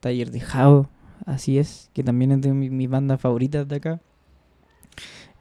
Taller 0.02 0.30
de 0.32 0.40
Jao, 0.42 0.90
así 1.26 1.58
es, 1.58 1.90
que 1.94 2.04
también 2.04 2.32
es 2.34 2.42
de 2.42 2.54
mi- 2.54 2.70
mis 2.70 2.90
bandas 2.90 3.20
favoritas 3.22 3.68
de 3.68 3.76
acá. 3.78 4.02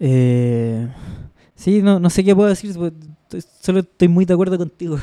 Eh, 0.00 0.88
sí, 1.54 1.82
no, 1.82 1.98
no 2.00 2.10
sé 2.10 2.24
qué 2.24 2.34
puedo 2.34 2.48
decir, 2.48 2.74
pues, 2.76 2.92
solo 3.60 3.80
estoy 3.80 4.08
muy 4.08 4.24
de 4.24 4.34
acuerdo 4.34 4.58
contigo. 4.58 4.98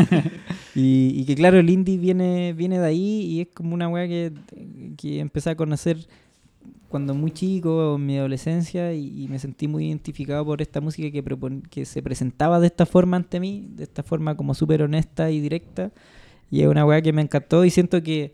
y, 0.74 1.12
y 1.20 1.24
que 1.24 1.34
claro, 1.34 1.58
el 1.58 1.70
indie 1.70 1.98
viene, 1.98 2.52
viene 2.52 2.78
de 2.78 2.86
ahí 2.86 3.22
y 3.22 3.40
es 3.42 3.48
como 3.54 3.74
una 3.74 3.88
weá 3.88 4.06
que, 4.06 4.32
que 4.96 5.20
empecé 5.20 5.50
a 5.50 5.56
conocer 5.56 5.98
cuando 6.88 7.14
muy 7.14 7.32
chico, 7.32 7.96
en 7.96 8.06
mi 8.06 8.18
adolescencia, 8.18 8.94
y, 8.94 9.24
y 9.24 9.28
me 9.28 9.38
sentí 9.38 9.68
muy 9.68 9.88
identificado 9.88 10.44
por 10.44 10.62
esta 10.62 10.80
música 10.80 11.10
que, 11.10 11.24
propon- 11.24 11.62
que 11.68 11.84
se 11.84 12.02
presentaba 12.02 12.60
de 12.60 12.68
esta 12.68 12.86
forma 12.86 13.16
ante 13.18 13.40
mí, 13.40 13.66
de 13.76 13.84
esta 13.84 14.02
forma 14.02 14.36
como 14.36 14.54
súper 14.54 14.82
honesta 14.82 15.30
y 15.30 15.40
directa. 15.40 15.92
Y 16.50 16.62
es 16.62 16.68
una 16.68 16.86
weá 16.86 17.02
que 17.02 17.12
me 17.12 17.22
encantó 17.22 17.64
y 17.64 17.70
siento 17.70 18.02
que, 18.02 18.32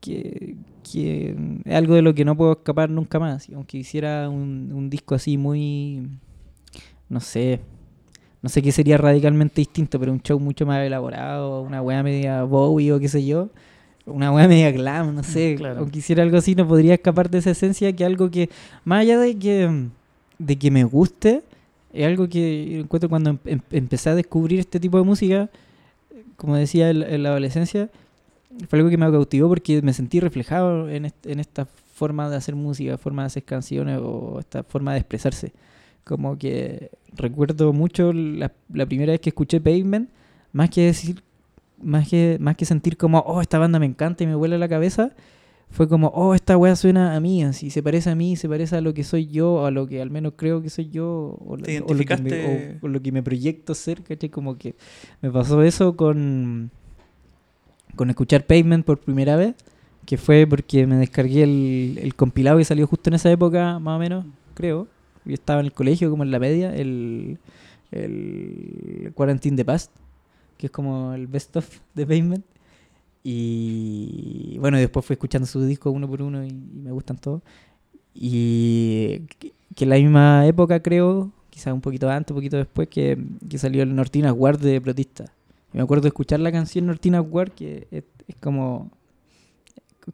que, 0.00 0.54
que 0.90 1.34
es 1.64 1.74
algo 1.74 1.94
de 1.94 2.02
lo 2.02 2.14
que 2.14 2.24
no 2.24 2.36
puedo 2.36 2.52
escapar 2.52 2.90
nunca 2.90 3.18
más. 3.18 3.48
Aunque 3.54 3.78
hiciera 3.78 4.28
un, 4.28 4.70
un 4.72 4.88
disco 4.90 5.14
así 5.14 5.36
muy, 5.36 6.02
no 7.08 7.20
sé, 7.20 7.60
no 8.42 8.48
sé 8.48 8.62
qué 8.62 8.72
sería 8.72 8.96
radicalmente 8.96 9.60
distinto, 9.60 9.98
pero 10.00 10.12
un 10.12 10.20
show 10.22 10.38
mucho 10.40 10.64
más 10.66 10.84
elaborado, 10.84 11.62
una 11.62 11.82
weá 11.82 12.02
media 12.02 12.42
Bowie 12.44 12.92
o 12.92 12.98
qué 13.00 13.08
sé 13.08 13.24
yo, 13.24 13.50
una 14.06 14.32
weá 14.32 14.48
media 14.48 14.70
glam, 14.72 15.14
no 15.14 15.22
sé, 15.22 15.54
Claro. 15.58 15.80
aunque 15.80 15.98
hiciera 15.98 16.22
algo 16.22 16.38
así 16.38 16.54
no 16.54 16.66
podría 16.66 16.94
escapar 16.94 17.28
de 17.30 17.38
esa 17.38 17.50
esencia 17.50 17.92
que 17.94 18.04
algo 18.04 18.30
que, 18.30 18.48
más 18.84 19.02
allá 19.02 19.18
de 19.20 19.36
que, 19.38 19.86
de 20.38 20.56
que 20.56 20.70
me 20.70 20.84
guste, 20.84 21.42
es 21.92 22.06
algo 22.06 22.28
que 22.28 22.80
encuentro 22.80 23.08
cuando 23.10 23.30
em- 23.30 23.38
em- 23.44 23.60
empecé 23.72 24.08
a 24.10 24.14
descubrir 24.14 24.60
este 24.60 24.80
tipo 24.80 24.96
de 24.96 25.04
música, 25.04 25.50
como 26.36 26.56
decía 26.56 26.88
en 26.90 27.22
la 27.22 27.28
adolescencia, 27.28 27.90
fue 28.68 28.78
algo 28.78 28.90
que 28.90 28.96
me 28.96 29.10
cautivó 29.10 29.48
porque 29.48 29.80
me 29.82 29.92
sentí 29.92 30.20
reflejado 30.20 30.88
en, 30.88 31.04
est- 31.06 31.26
en 31.26 31.40
esta 31.40 31.66
forma 31.66 32.28
de 32.30 32.36
hacer 32.36 32.54
música, 32.56 32.96
forma 32.98 33.22
de 33.22 33.26
hacer 33.26 33.44
canciones 33.44 33.98
o 34.02 34.38
esta 34.40 34.62
forma 34.64 34.92
de 34.92 34.98
expresarse. 35.00 35.52
Como 36.04 36.38
que 36.38 36.90
recuerdo 37.14 37.72
mucho 37.72 38.12
la, 38.12 38.52
la 38.72 38.86
primera 38.86 39.12
vez 39.12 39.20
que 39.20 39.30
escuché 39.30 39.60
Pavement, 39.60 40.08
más 40.52 40.70
que 40.70 40.86
decir, 40.86 41.22
más 41.82 42.08
que, 42.08 42.38
más 42.40 42.56
que 42.56 42.64
sentir 42.64 42.96
como, 42.96 43.18
oh, 43.20 43.40
esta 43.40 43.58
banda 43.58 43.78
me 43.78 43.86
encanta 43.86 44.24
y 44.24 44.26
me 44.26 44.34
vuela 44.34 44.58
la 44.58 44.68
cabeza, 44.68 45.12
fue 45.70 45.86
como, 45.88 46.08
oh, 46.08 46.34
esta 46.34 46.56
weá 46.56 46.74
suena 46.74 47.14
a 47.14 47.20
mí, 47.20 47.44
así, 47.44 47.70
se 47.70 47.82
parece 47.82 48.10
a 48.10 48.14
mí, 48.16 48.34
se 48.34 48.48
parece 48.48 48.76
a 48.76 48.80
lo 48.80 48.92
que 48.92 49.04
soy 49.04 49.26
yo, 49.28 49.52
o 49.52 49.66
a 49.66 49.70
lo 49.70 49.86
que 49.86 50.02
al 50.02 50.10
menos 50.10 50.32
creo 50.36 50.60
que 50.62 50.68
soy 50.70 50.88
yo, 50.88 51.36
o, 51.46 51.56
lo- 51.56 51.64
o 51.84 51.94
lo, 51.94 51.98
que 51.98 52.04
me, 52.22 52.30
o- 52.80 52.86
o 52.86 52.88
lo 52.88 53.00
que 53.00 53.12
me 53.12 53.22
proyecto 53.22 53.74
ser, 53.74 54.02
¿cachai? 54.02 54.30
Como 54.30 54.58
que 54.58 54.74
me 55.22 55.30
pasó 55.30 55.62
eso 55.62 55.96
con, 55.96 56.70
con 58.00 58.08
escuchar 58.08 58.46
Pavement 58.46 58.82
por 58.82 58.98
primera 58.98 59.36
vez, 59.36 59.54
que 60.06 60.16
fue 60.16 60.46
porque 60.46 60.86
me 60.86 60.96
descargué 60.96 61.42
el, 61.42 62.14
compilado 62.16 62.56
que 62.56 62.64
salió 62.64 62.86
justo 62.86 63.10
en 63.10 63.14
esa 63.14 63.30
época, 63.30 63.78
más 63.78 63.96
o 63.96 63.98
menos, 63.98 64.24
creo. 64.54 64.88
Yo 65.26 65.34
estaba 65.34 65.60
en 65.60 65.66
el 65.66 65.72
colegio, 65.74 66.08
como 66.08 66.22
en 66.22 66.30
la 66.30 66.38
media, 66.38 66.74
el, 66.74 67.36
el 67.90 69.12
Quarantine 69.14 69.54
the 69.54 69.66
Past, 69.66 69.92
que 70.56 70.68
es 70.68 70.72
como 70.72 71.12
el 71.12 71.26
best 71.26 71.54
of 71.58 71.78
de 71.94 72.06
Pavement. 72.06 72.42
Y 73.22 74.56
bueno, 74.60 74.78
después 74.78 75.04
fui 75.04 75.12
escuchando 75.12 75.46
sus 75.46 75.66
discos 75.66 75.92
uno 75.94 76.08
por 76.08 76.22
uno 76.22 76.42
y, 76.42 76.54
me 76.54 76.92
gustan 76.92 77.18
todos. 77.18 77.42
Y 78.14 79.26
que, 79.38 79.84
en 79.84 79.90
la 79.90 79.96
misma 79.96 80.46
época, 80.46 80.80
creo, 80.80 81.30
quizás 81.50 81.74
un 81.74 81.82
poquito 81.82 82.08
antes, 82.08 82.30
un 82.30 82.38
poquito 82.38 82.56
después, 82.56 82.88
que, 82.88 83.22
que 83.46 83.58
salió 83.58 83.82
el 83.82 83.94
Nortina 83.94 84.30
Guard 84.30 84.58
de 84.58 84.80
Protista. 84.80 85.34
Y 85.72 85.76
me 85.76 85.82
acuerdo 85.82 86.02
de 86.02 86.08
escuchar 86.08 86.40
la 86.40 86.52
canción 86.52 86.86
Nortina 86.86 87.20
Guard, 87.20 87.52
que 87.52 87.86
es, 87.90 88.04
como, 88.40 88.90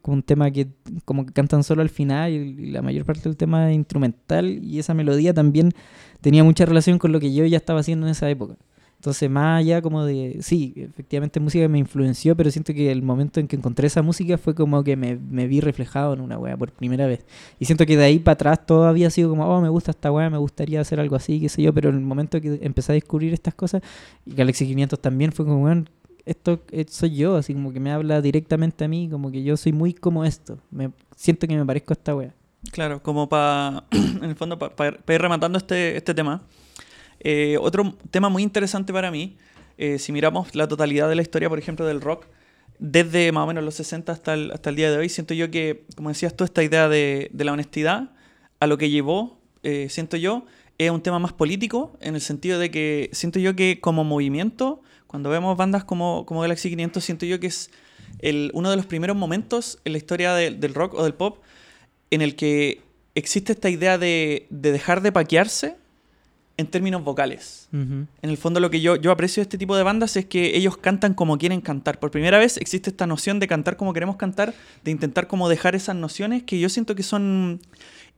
un 0.03 0.23
tema 0.23 0.51
que 0.51 0.69
como 1.05 1.25
que 1.25 1.33
cantan 1.33 1.65
solo 1.65 1.83
al 1.83 1.89
final 1.89 2.33
y 2.33 2.71
la 2.71 2.83
mayor 2.83 3.05
parte 3.05 3.23
del 3.23 3.37
tema 3.37 3.71
es 3.71 3.77
instrumental 3.77 4.63
y 4.63 4.79
esa 4.79 4.95
melodía 4.95 5.33
también 5.33 5.73
tenía 6.21 6.45
mucha 6.45 6.67
relación 6.67 6.99
con 6.99 7.13
lo 7.13 7.21
que 7.21 7.33
yo 7.33 7.45
ya 7.47 7.57
estaba 7.57 7.81
haciendo 7.81 8.07
en 8.07 8.13
esa 8.13 8.29
época. 8.29 8.57
Entonces, 8.97 9.31
más 9.31 9.61
allá 9.61 9.83
como 9.83 10.05
de, 10.05 10.39
sí, 10.41 10.75
efectivamente 10.77 11.39
música 11.39 11.69
me 11.69 11.79
influenció, 11.79 12.35
pero 12.37 12.51
siento 12.51 12.73
que 12.73 12.91
el 12.91 13.03
momento 13.03 13.41
en 13.41 13.47
que 13.47 13.55
encontré 13.55 13.87
esa 13.87 14.03
música 14.03 14.39
fue 14.39 14.55
como 14.55 14.83
que 14.83 14.97
me, 14.97 15.17
me 15.17 15.47
vi 15.47 15.61
reflejado 15.61 16.15
en 16.15 16.21
una 16.21 16.39
wea 16.39 16.57
por 16.57 16.73
primera 16.73 17.07
vez. 17.07 17.25
Y 17.61 17.67
siento 17.67 17.87
que 17.87 17.97
de 17.97 18.05
ahí 18.05 18.19
para 18.19 18.35
atrás 18.35 18.67
todo 18.67 18.87
había 18.87 19.11
sido 19.11 19.31
como, 19.31 19.47
oh, 19.47 19.61
me 19.61 19.69
gusta 19.69 19.91
esta 19.91 20.11
wea, 20.11 20.31
me 20.31 20.39
gustaría 20.39 20.81
hacer 20.81 20.99
algo 20.99 21.15
así, 21.15 21.41
qué 21.41 21.49
sé 21.49 21.63
yo, 21.63 21.73
pero 21.73 21.91
el 21.91 22.01
momento 22.01 22.41
que 22.41 22.59
empecé 22.63 22.93
a 22.93 22.95
descubrir 22.95 23.33
estas 23.33 23.55
cosas, 23.55 23.83
y 24.25 24.35
Galaxy 24.35 24.67
500 24.67 24.99
también 24.99 25.31
fue 25.31 25.45
como, 25.45 25.61
bueno, 25.61 25.85
esto 26.25 26.61
eh, 26.73 26.85
soy 26.89 27.17
yo, 27.17 27.37
así 27.37 27.55
como 27.55 27.73
que 27.73 27.81
me 27.81 27.93
habla 27.93 28.21
directamente 28.21 28.85
a 28.85 28.89
mí, 28.89 29.09
como 29.09 29.31
que 29.31 29.43
yo 29.45 29.57
soy 29.57 29.73
muy 29.73 29.95
como 29.95 30.25
esto. 30.25 30.59
Me, 30.71 30.91
siento 31.15 31.47
que 31.47 31.57
me 31.57 31.65
parezco 31.65 31.93
a 31.93 31.95
esta 31.95 32.17
wea. 32.17 32.35
Claro, 32.73 33.01
como 33.03 33.29
para, 33.29 33.85
en 33.91 34.25
el 34.25 34.35
fondo, 34.35 34.59
para 34.59 34.97
ir 34.97 35.21
rematando 35.21 35.59
este, 35.59 35.97
este 35.97 36.15
tema. 36.15 36.43
Eh, 37.29 37.59
otro 37.61 37.97
tema 38.13 38.29
muy 38.29 38.45
interesante 38.45 38.93
para 38.93 39.11
mí, 39.11 39.37
eh, 39.79 39.99
si 39.99 40.13
miramos 40.13 40.55
la 40.55 40.69
totalidad 40.69 41.09
de 41.09 41.17
la 41.17 41.23
historia, 41.23 41.49
por 41.49 41.59
ejemplo, 41.59 41.85
del 41.85 42.01
rock, 42.01 42.27
desde 42.79 43.33
más 43.33 43.43
o 43.43 43.47
menos 43.49 43.65
los 43.65 43.75
60 43.75 44.13
hasta 44.13 44.35
el, 44.35 44.53
hasta 44.53 44.71
el 44.71 44.77
día 44.77 44.93
de 44.93 44.97
hoy, 44.99 45.09
siento 45.09 45.35
yo 45.35 45.51
que, 45.51 45.87
como 45.97 46.11
decías 46.11 46.37
tú, 46.37 46.45
esta 46.45 46.63
idea 46.63 46.89
de, 46.89 47.29
de 47.33 47.45
la 47.45 47.51
honestidad 47.53 48.11
a 48.61 48.67
lo 48.69 48.79
que 48.79 48.91
llevó, 48.91 49.41
eh, 49.65 49.89
siento 49.91 50.17
yo, 50.17 50.47
es 50.79 50.89
un 50.93 51.01
tema 51.03 51.19
más 51.19 51.33
político, 51.33 51.97
en 52.01 52.15
el 52.15 52.21
sentido 52.21 52.61
de 52.61 52.71
que 52.71 53.11
siento 53.13 53.41
yo 53.41 53.57
que 53.57 53.81
como 53.81 54.05
movimiento, 54.05 54.83
cuando 55.09 55.29
vemos 55.29 55.57
bandas 55.57 55.83
como, 55.83 56.27
como 56.27 56.43
Galaxy 56.43 56.71
500, 56.71 57.03
siento 57.03 57.27
yo 57.27 57.41
que 57.41 57.49
es 57.49 57.71
el, 58.21 58.53
uno 58.55 58.71
de 58.71 58.77
los 58.77 58.87
primeros 58.87 59.17
momentos 59.17 59.81
en 59.85 59.91
la 59.93 59.99
historia 59.99 60.33
de- 60.35 60.53
del 60.53 60.75
rock 60.75 60.95
o 60.95 61.03
del 61.03 61.15
pop 61.15 61.39
en 62.13 62.23
el 62.23 62.37
que 62.37 62.83
existe 63.17 63.53
esta 63.53 63.69
idea 63.69 63.99
de, 63.99 64.47
de 64.51 64.71
dejar 64.71 65.01
de 65.03 65.11
paquearse 65.11 65.75
en 66.59 66.67
términos 66.69 67.05
vocales. 67.05 67.69
Ujú. 67.73 68.07
En 68.23 68.31
el 68.31 68.37
fondo 68.37 68.61
lo 68.61 68.71
que 68.71 68.81
yo, 68.81 68.97
yo 68.97 69.11
aprecio 69.11 69.41
de 69.41 69.43
este 69.43 69.59
tipo 69.59 69.77
de 69.77 69.83
bandas 69.83 70.17
es 70.17 70.25
que 70.25 70.57
ellos 70.57 70.77
cantan 70.77 71.13
como 71.15 71.37
quieren 71.39 71.61
cantar. 71.61 71.99
Por 72.01 72.11
primera 72.11 72.39
vez 72.39 72.57
existe 72.57 72.91
esta 72.91 73.07
noción 73.07 73.39
de 73.41 73.47
cantar 73.47 73.77
como 73.77 73.93
queremos 73.93 74.17
cantar, 74.17 74.55
de 74.83 74.91
intentar 74.91 75.27
como 75.27 75.49
dejar 75.49 75.75
esas 75.75 75.97
nociones 75.97 76.43
que 76.45 76.59
yo 76.59 76.69
siento 76.69 76.95
que 76.95 77.03
son... 77.03 77.61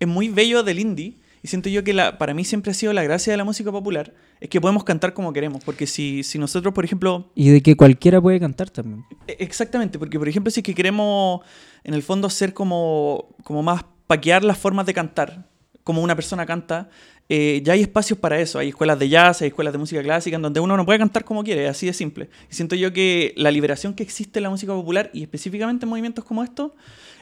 Es 0.01 0.07
muy 0.07 0.29
bello 0.29 0.63
del 0.63 0.79
indie 0.79 1.17
y 1.43 1.49
siento 1.49 1.69
yo 1.69 1.83
que 1.83 1.93
la, 1.93 2.19
para 2.19 2.35
mí 2.35 2.45
siempre 2.45 2.71
ha 2.71 2.75
sido 2.75 2.93
la 2.93 3.03
gracia 3.03 3.33
de 3.33 3.37
la 3.37 3.43
música 3.45 3.73
popular, 3.73 4.15
es 4.41 4.49
que 4.49 4.61
podemos 4.61 4.85
cantar 4.85 5.13
como 5.15 5.33
queremos. 5.33 5.65
Porque 5.65 5.87
si, 5.89 6.23
si 6.23 6.39
nosotros, 6.39 6.73
por 6.73 6.85
ejemplo, 6.85 7.31
Y 7.35 7.49
de 7.51 7.61
que 7.63 7.77
cualquiera 7.77 8.21
puede 8.21 8.39
cantar 8.39 8.71
también. 8.71 9.05
e- 9.27 9.37
Exactamente, 9.41 9.99
porque 9.99 10.19
por 10.19 10.29
ejemplo 10.29 10.51
si 10.53 10.61
es 10.61 10.65
que 10.65 10.75
queremos 10.75 11.41
en 11.83 11.95
el 11.95 12.03
fondo 12.05 12.31
ser 12.31 12.55
como, 12.55 13.35
como 13.43 13.63
más 13.65 13.85
paquear 14.07 14.45
las 14.45 14.59
formas 14.59 14.87
de 14.87 14.95
cantar, 14.95 15.49
como 15.83 16.03
una 16.03 16.15
persona 16.15 16.45
canta, 16.47 16.91
eh, 17.29 17.61
ya 17.63 17.75
hay 17.75 17.83
espacios 17.83 18.19
para 18.19 18.41
eso, 18.41 18.59
hay 18.59 18.69
escuelas 18.69 18.99
de 18.99 19.09
jazz, 19.09 19.43
hay 19.43 19.49
escuelas 19.49 19.73
de 19.73 19.79
música 19.79 20.03
clásica 20.03 20.37
en 20.37 20.43
donde 20.43 20.61
uno 20.61 20.77
no 20.77 20.85
puede 20.87 20.99
cantar 20.99 21.25
como 21.25 21.45
quiere, 21.45 21.69
así 21.69 21.87
de 21.87 21.93
simple. 21.93 22.31
Y 22.51 22.55
siento 22.55 22.75
yo 22.75 22.93
que 22.93 23.35
la 23.37 23.51
liberación 23.51 23.95
que 23.95 24.03
existe 24.03 24.39
en 24.39 24.45
la 24.45 24.51
música 24.51 24.73
popular 24.73 25.11
y 25.13 25.23
específicamente 25.23 25.85
en 25.85 25.91
movimientos 25.91 26.25
como 26.25 26.43
estos 26.43 26.73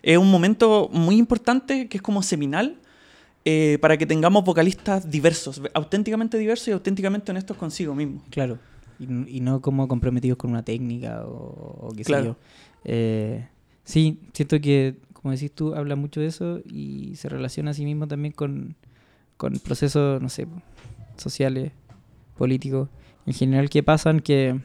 es 0.02 0.16
un 0.18 0.30
momento 0.30 0.88
muy 0.92 1.16
importante 1.16 1.88
que 1.88 1.96
es 1.98 2.02
como 2.02 2.22
seminal 2.22 2.76
eh, 3.44 3.78
para 3.80 3.96
que 3.96 4.06
tengamos 4.06 4.44
vocalistas 4.44 5.10
diversos, 5.10 5.60
auténticamente 5.74 6.36
diversos 6.38 6.68
y 6.68 6.70
auténticamente 6.72 7.30
honestos 7.32 7.56
consigo 7.56 7.94
mismos. 7.94 8.22
Claro. 8.30 8.58
Y, 8.98 9.04
y 9.36 9.40
no 9.40 9.60
como 9.60 9.86
comprometidos 9.88 10.38
con 10.38 10.50
una 10.50 10.64
técnica 10.64 11.24
o, 11.26 11.88
o 11.88 11.92
qué 11.96 12.02
Claro. 12.04 12.22
sé 12.22 12.28
yo. 12.28 12.36
Eh, 12.84 13.48
sí, 13.84 14.20
siento 14.32 14.60
que, 14.60 14.96
como 15.12 15.32
decís 15.32 15.50
tú, 15.52 15.74
habla 15.74 15.96
mucho 15.96 16.20
de 16.20 16.26
eso 16.26 16.60
y 16.64 17.14
se 17.16 17.28
relaciona 17.28 17.72
a 17.72 17.74
sí 17.74 17.84
mismo 17.84 18.06
también 18.08 18.32
con, 18.32 18.74
con 19.36 19.54
procesos, 19.58 20.20
no 20.22 20.28
sé, 20.28 20.46
sociales, 21.16 21.72
políticos, 22.38 22.88
en 23.26 23.34
general 23.34 23.70
que 23.70 23.82
pasan 23.82 24.20
que, 24.20 24.58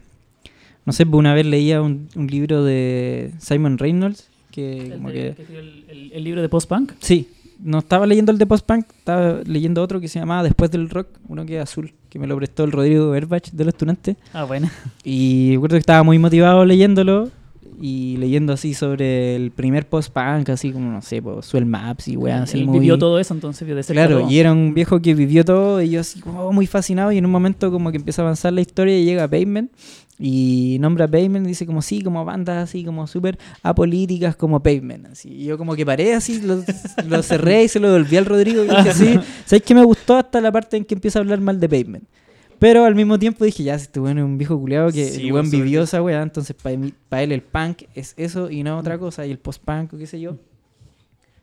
no 0.85 0.93
sé, 0.93 1.05
pues 1.05 1.19
una 1.19 1.33
vez 1.33 1.45
leía 1.45 1.81
un, 1.81 2.09
un 2.15 2.27
libro 2.27 2.63
de 2.63 3.31
Simon 3.39 3.77
Reynolds 3.77 4.29
que 4.51 4.79
El, 4.87 4.93
como 4.93 5.09
de- 5.11 5.33
que... 5.35 5.43
que 5.45 5.59
el- 5.59 5.85
el- 5.89 6.11
el 6.13 6.23
libro 6.23 6.41
de 6.41 6.49
post-punk. 6.49 6.93
Sí, 6.99 7.29
no 7.59 7.79
estaba 7.79 8.05
leyendo 8.07 8.31
el 8.31 8.37
de 8.37 8.45
post-punk, 8.47 8.85
estaba 8.97 9.41
leyendo 9.45 9.81
otro 9.81 10.01
que 10.01 10.07
se 10.07 10.19
llamaba 10.19 10.43
Después 10.43 10.69
del 10.71 10.89
Rock, 10.89 11.07
uno 11.27 11.45
que 11.45 11.57
es 11.57 11.63
azul, 11.63 11.93
que 12.09 12.19
me 12.19 12.27
lo 12.27 12.35
prestó 12.35 12.63
el 12.63 12.71
Rodrigo 12.71 13.13
Herbach 13.15 13.51
de 13.51 13.63
los 13.65 13.73
estudiantes. 13.73 14.17
Ah, 14.33 14.43
bueno. 14.43 14.69
Y 15.03 15.53
recuerdo 15.53 15.75
que 15.75 15.79
estaba 15.79 16.03
muy 16.03 16.17
motivado 16.19 16.65
leyéndolo 16.65 17.29
y 17.81 18.15
leyendo 18.17 18.53
así 18.53 18.73
sobre 18.73 19.35
el 19.35 19.51
primer 19.51 19.87
post-punk, 19.89 20.49
así 20.49 20.71
como, 20.71 20.91
no 20.91 21.01
sé, 21.01 21.21
pues, 21.21 21.45
Swell 21.47 21.65
Maps 21.65 22.07
y 22.07 22.15
así 22.29 22.59
Él 22.59 22.67
muy... 22.67 22.79
vivió 22.79 22.97
todo 22.97 23.19
eso, 23.19 23.33
entonces 23.33 23.65
vio 23.65 23.75
de 23.75 23.83
cerca 23.83 24.05
Claro, 24.05 24.21
todo. 24.21 24.29
y 24.31 24.39
era 24.39 24.51
un 24.51 24.73
viejo 24.73 25.01
que 25.01 25.15
vivió 25.15 25.43
todo 25.43 25.81
y 25.81 25.89
yo 25.89 26.01
así 26.01 26.19
como 26.21 26.51
muy 26.53 26.67
fascinado 26.67 27.11
y 27.11 27.17
en 27.17 27.25
un 27.25 27.31
momento 27.31 27.71
como 27.71 27.91
que 27.91 27.97
empieza 27.97 28.21
a 28.21 28.25
avanzar 28.25 28.53
la 28.53 28.61
historia 28.61 28.97
y 28.99 29.03
llega 29.03 29.27
Pavement 29.27 29.71
y 30.19 30.77
nombra 30.79 31.05
a 31.05 31.07
Pavement 31.07 31.45
y 31.47 31.49
dice 31.49 31.65
como 31.65 31.81
sí, 31.81 32.01
como 32.03 32.23
bandas 32.23 32.69
así 32.69 32.83
como 32.85 33.07
súper 33.07 33.39
apolíticas 33.63 34.35
como 34.35 34.61
Pavement. 34.61 35.07
Así. 35.07 35.29
Y 35.29 35.45
yo 35.45 35.57
como 35.57 35.75
que 35.75 35.83
paré 35.83 36.13
así, 36.13 36.41
lo, 36.41 36.63
lo 37.07 37.23
cerré 37.23 37.63
y 37.63 37.67
se 37.67 37.79
lo 37.79 37.91
devolví 37.91 38.17
al 38.17 38.25
Rodrigo 38.25 38.63
y 38.63 38.67
dije 38.67 38.93
sí, 38.93 39.19
¿sabes 39.45 39.63
que 39.63 39.73
me 39.73 39.83
gustó 39.83 40.15
hasta 40.17 40.39
la 40.39 40.51
parte 40.51 40.77
en 40.77 40.85
que 40.85 40.93
empieza 40.93 41.17
a 41.17 41.21
hablar 41.23 41.41
mal 41.41 41.59
de 41.59 41.67
Pavement? 41.67 42.03
Pero 42.61 42.85
al 42.85 42.93
mismo 42.93 43.17
tiempo 43.17 43.43
dije, 43.43 43.63
ya, 43.63 43.75
si 43.79 43.85
este 43.85 43.99
weón 43.99 44.19
es 44.19 44.23
un 44.23 44.37
viejo 44.37 44.55
culeado 44.59 44.91
que 44.91 45.05
Sí, 45.09 45.25
el 45.25 45.33
weón 45.33 45.49
vivió 45.49 45.81
esa 45.81 45.99
weá, 46.03 46.21
entonces 46.21 46.55
para 46.55 47.23
él 47.23 47.31
el 47.31 47.41
punk 47.41 47.85
es 47.95 48.13
eso 48.17 48.51
y 48.51 48.61
no 48.61 48.77
otra 48.77 48.99
cosa, 48.99 49.25
y 49.25 49.31
el 49.31 49.39
post-punk 49.39 49.93
o 49.95 49.97
qué 49.97 50.05
sé 50.05 50.19
yo. 50.21 50.37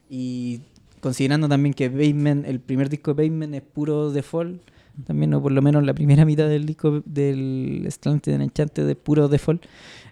Y 0.08 0.60
considerando 1.00 1.48
también 1.48 1.74
que 1.74 1.90
Pavement, 1.90 2.46
el 2.46 2.60
primer 2.60 2.88
disco 2.88 3.14
de 3.14 3.24
Pavement 3.24 3.52
es 3.52 3.62
puro 3.62 4.12
default, 4.12 4.60
también, 5.06 5.34
o 5.34 5.42
por 5.42 5.50
lo 5.50 5.60
menos 5.60 5.82
la 5.84 5.92
primera 5.92 6.24
mitad 6.24 6.48
del 6.48 6.66
disco 6.66 7.02
del 7.04 7.82
Estrante 7.86 8.30
de 8.36 8.44
Enchante 8.44 8.84
de 8.84 8.94
puro 8.94 9.26
default. 9.28 9.64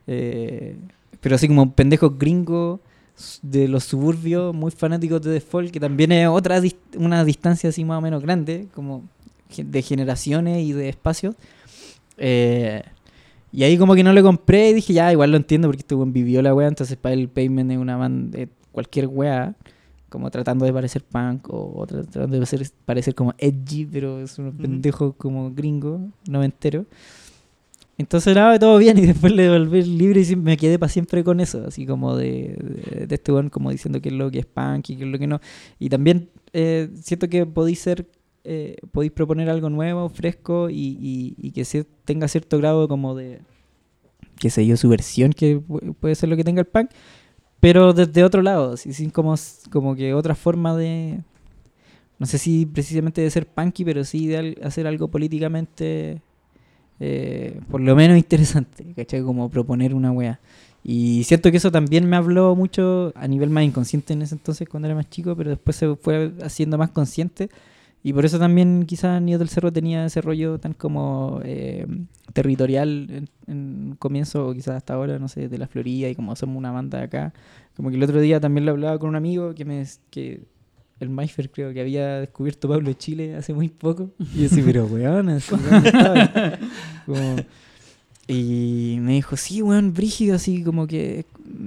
eh, 0.09 0.77
pero 1.21 1.37
así 1.37 1.47
como 1.49 1.73
pendejos 1.73 2.19
gringos 2.19 2.81
de 3.42 3.69
los 3.69 3.85
suburbios, 3.85 4.55
muy 4.55 4.71
fanáticos 4.73 5.23
de 5.23 5.31
default, 5.31 5.71
que 5.71 5.79
también 5.81 6.11
es 6.12 6.29
otra 6.29 6.61
dis- 6.61 6.77
una 6.99 7.25
distancia 7.25 7.71
así 7.71 7.85
más 7.85 7.99
o 7.99 8.01
menos 8.01 8.23
grande, 8.23 8.66
como 8.75 9.05
de 9.57 9.83
generaciones 9.83 10.63
y 10.65 10.73
de 10.73 10.89
espacios. 10.89 11.35
Eh, 12.19 12.83
y 13.53 13.63
ahí 13.63 13.79
como 13.79 13.95
que 13.95 14.03
no 14.03 14.13
le 14.13 14.23
compré 14.23 14.71
y 14.71 14.75
dije, 14.75 14.93
ya, 14.93 15.13
igual 15.13 15.31
lo 15.31 15.37
entiendo 15.37 15.69
porque 15.69 15.81
este 15.81 15.95
weón 15.95 16.13
vivió 16.13 16.43
la 16.43 16.55
wea, 16.55 16.69
entonces 16.69 16.97
para 16.97 17.15
él 17.15 17.29
Payment 17.29 17.71
es 17.71 17.79
una 17.79 17.97
banda, 17.97 18.39
eh, 18.39 18.49
cualquier 18.73 19.07
wea, 19.07 19.55
como 20.09 20.31
tratando 20.31 20.65
de 20.65 20.73
parecer 20.73 21.03
punk 21.03 21.49
o, 21.49 21.73
o 21.81 21.87
tra- 21.87 22.07
tratando 22.09 22.39
de 22.39 22.47
ser- 22.47 22.71
parecer 22.85 23.15
como 23.15 23.35
edgy, 23.39 23.87
pero 23.87 24.21
es 24.21 24.39
un 24.39 24.53
pendejo 24.53 25.13
como 25.15 25.53
gringo, 25.53 26.01
noventero. 26.29 26.85
Entonces 27.99 28.35
nada, 28.35 28.59
todo 28.59 28.77
bien 28.77 28.99
y 28.99 29.07
después 29.07 29.33
le 29.33 29.45
devolví 29.45 29.79
el 29.79 29.97
libro 29.97 30.21
y 30.21 30.37
me 30.37 30.59
quedé 30.59 30.79
para 30.79 30.91
siempre 30.91 31.25
con 31.25 31.41
eso, 31.41 31.65
así 31.67 31.87
como 31.87 32.15
de, 32.15 32.57
de, 32.91 33.07
de 33.07 33.15
este 33.15 33.33
weón 33.33 33.49
como 33.49 33.71
diciendo 33.71 34.03
qué 34.03 34.11
es 34.11 34.15
lo 34.15 34.31
que 34.31 34.41
es 34.41 34.47
punk 34.47 34.91
y 34.91 34.97
qué 34.97 35.05
es 35.05 35.11
lo 35.11 35.19
que 35.19 35.27
no. 35.27 35.41
Y 35.79 35.89
también 35.89 36.29
eh, 36.53 36.91
siento 37.01 37.27
que 37.29 37.47
podéis 37.47 37.79
ser, 37.81 38.07
eh, 38.47 38.77
podéis 38.93 39.13
proponer 39.13 39.51
algo 39.51 39.71
nuevo, 39.71 40.09
fresco 40.09 40.71
y, 40.71 40.99
y- 41.01 41.35
y 41.39 41.53
que 41.53 41.63
cier- 41.63 41.87
tenga 42.05 42.29
cierto 42.29 42.59
grado 42.59 42.89
como 42.89 43.15
de, 43.15 43.41
qué 44.39 44.51
sé 44.51 44.67
yo, 44.67 44.77
subversión 44.77 45.33
que 45.33 45.59
pu- 45.61 45.95
puede 45.97 46.15
ser 46.15 46.29
lo 46.29 46.37
que 46.37 46.45
tenga 46.45 46.61
el 46.61 46.67
punk, 46.67 46.91
pero 47.61 47.93
desde 47.93 48.25
otro 48.25 48.43
lado, 48.43 48.77
sin 48.77 49.11
como, 49.11 49.35
como 49.71 49.97
que 49.97 50.15
otra 50.15 50.35
forma 50.35 50.77
de, 50.77 51.21
no 52.19 52.27
sé 52.27 52.39
si 52.39 52.67
precisamente 52.67 53.21
de 53.21 53.31
ser 53.31 53.47
punky, 53.47 53.85
pero 53.85 54.05
sí 54.05 54.27
de 54.27 54.59
hacer 54.63 54.87
algo 54.87 55.09
políticamente, 55.09 56.23
eh, 57.01 57.61
por 57.71 57.81
lo 57.81 57.95
menos 57.97 58.17
interesante, 58.19 58.85
¿cachai? 58.97 59.23
Como 59.23 59.51
proponer 59.51 59.95
una 59.95 60.13
wea. 60.13 60.41
Y 60.85 61.25
siento 61.25 61.51
que 61.51 61.57
eso 61.59 61.73
también 61.73 62.09
me 62.09 62.17
habló 62.17 62.55
mucho 62.57 63.13
a 63.17 63.27
nivel 63.29 63.51
más 63.51 63.65
inconsciente 63.65 64.13
en 64.15 64.23
ese 64.23 64.37
entonces 64.37 64.69
cuando 64.69 64.87
era 64.89 64.95
más 64.95 65.11
chico, 65.11 65.37
pero 65.37 65.51
después 65.51 65.77
se 65.77 65.97
fue 65.97 66.33
haciendo 66.43 66.79
más 66.79 66.91
consciente. 66.91 67.51
Y 68.07 68.12
por 68.12 68.25
eso 68.25 68.38
también 68.38 68.85
quizás 68.87 69.21
Nido 69.21 69.40
del 69.40 69.49
Cerro 69.49 69.73
tenía 69.73 70.05
ese 70.07 70.21
rollo 70.21 70.59
tan 70.61 70.75
como 70.75 71.40
eh, 71.42 71.85
territorial 72.33 73.09
en, 73.11 73.29
en 73.49 73.97
comienzo, 73.99 74.47
o 74.47 74.55
quizás 74.55 74.77
hasta 74.77 74.95
ahora, 74.95 75.19
no 75.19 75.27
sé, 75.27 75.49
de 75.49 75.59
la 75.59 75.66
Florida 75.66 76.09
y 76.09 76.14
como 76.14 76.37
somos 76.37 76.57
una 76.57 76.71
banda 76.71 76.99
de 76.99 77.05
acá. 77.05 77.33
Como 77.77 77.90
que 77.90 77.97
el 77.97 78.03
otro 78.05 78.21
día 78.21 78.38
también 78.38 78.64
lo 78.64 78.71
hablaba 78.71 78.97
con 79.01 79.09
un 79.09 79.16
amigo 79.16 79.57
que 79.57 79.64
me 79.64 79.85
que 80.11 80.42
el 81.01 81.09
Mayfer 81.11 81.51
creo 81.51 81.73
que 81.75 81.81
había 81.81 82.21
descubierto 82.21 82.69
Pablo 82.69 82.92
Chile 82.92 83.35
hace 83.35 83.53
muy 83.53 83.71
poco. 83.71 84.11
Y 84.21 84.37
yo 84.37 84.42
decía, 84.45 84.62
pero 84.64 84.87
weón, 84.87 85.29
así, 85.31 85.57
¿dónde 85.57 85.88
estaba?". 85.88 86.59
Como- 87.07 87.37
y 88.29 88.99
me 89.01 89.14
dijo, 89.14 89.37
sí, 89.37 89.62
weón, 89.62 89.92
brígido, 89.95 90.37
así 90.37 90.62
como 90.62 90.87
que 90.87 91.25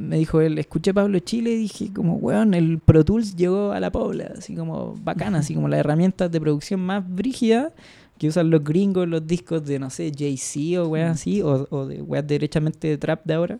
me 0.09 0.17
dijo 0.17 0.41
él, 0.41 0.57
escuché 0.57 0.93
Pablo 0.93 1.19
Chile 1.19 1.51
y 1.51 1.57
dije 1.57 1.93
como, 1.93 2.15
weón, 2.15 2.53
el 2.55 2.79
Pro 2.79 3.05
Tools 3.05 3.35
llegó 3.35 3.71
a 3.71 3.79
la 3.79 3.91
pobla, 3.91 4.33
así 4.37 4.55
como 4.55 4.95
bacana, 5.03 5.39
así 5.39 5.53
como 5.53 5.67
las 5.67 5.79
herramientas 5.79 6.31
de 6.31 6.41
producción 6.41 6.79
más 6.81 7.07
brígida 7.07 7.71
que 8.17 8.27
usan 8.27 8.49
los 8.49 8.63
gringos, 8.63 9.07
los 9.07 9.25
discos 9.25 9.65
de, 9.65 9.79
no 9.79 9.89
sé, 9.89 10.11
Jay-Z 10.17 10.81
o 10.81 10.87
weón 10.89 11.07
así, 11.09 11.41
o, 11.41 11.67
o 11.69 11.85
de 11.85 12.01
weas 12.01 12.27
derechamente 12.27 12.87
de 12.87 12.97
trap 12.97 13.21
de 13.23 13.33
ahora. 13.35 13.57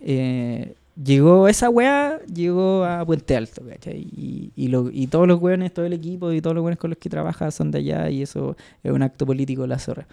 Eh, 0.00 0.74
llegó 1.02 1.48
esa 1.48 1.68
weá, 1.70 2.20
llegó 2.32 2.84
a 2.84 3.04
Puente 3.04 3.36
Alto, 3.36 3.62
¿cachai? 3.68 3.98
Y, 4.16 4.50
y, 4.56 4.68
lo- 4.68 4.90
y 4.92 5.06
todos 5.08 5.26
los 5.26 5.40
weones, 5.40 5.72
todo 5.74 5.84
el 5.86 5.92
equipo 5.94 6.32
y 6.32 6.40
todos 6.40 6.54
los 6.54 6.62
weones 6.62 6.78
con 6.78 6.90
los 6.90 6.98
que 6.98 7.08
trabaja 7.10 7.50
son 7.50 7.70
de 7.70 7.78
allá 7.78 8.10
y 8.10 8.22
eso 8.22 8.56
es 8.84 8.92
un 8.92 9.02
acto 9.02 9.26
político 9.26 9.66
la 9.66 9.78
zorra. 9.78 10.06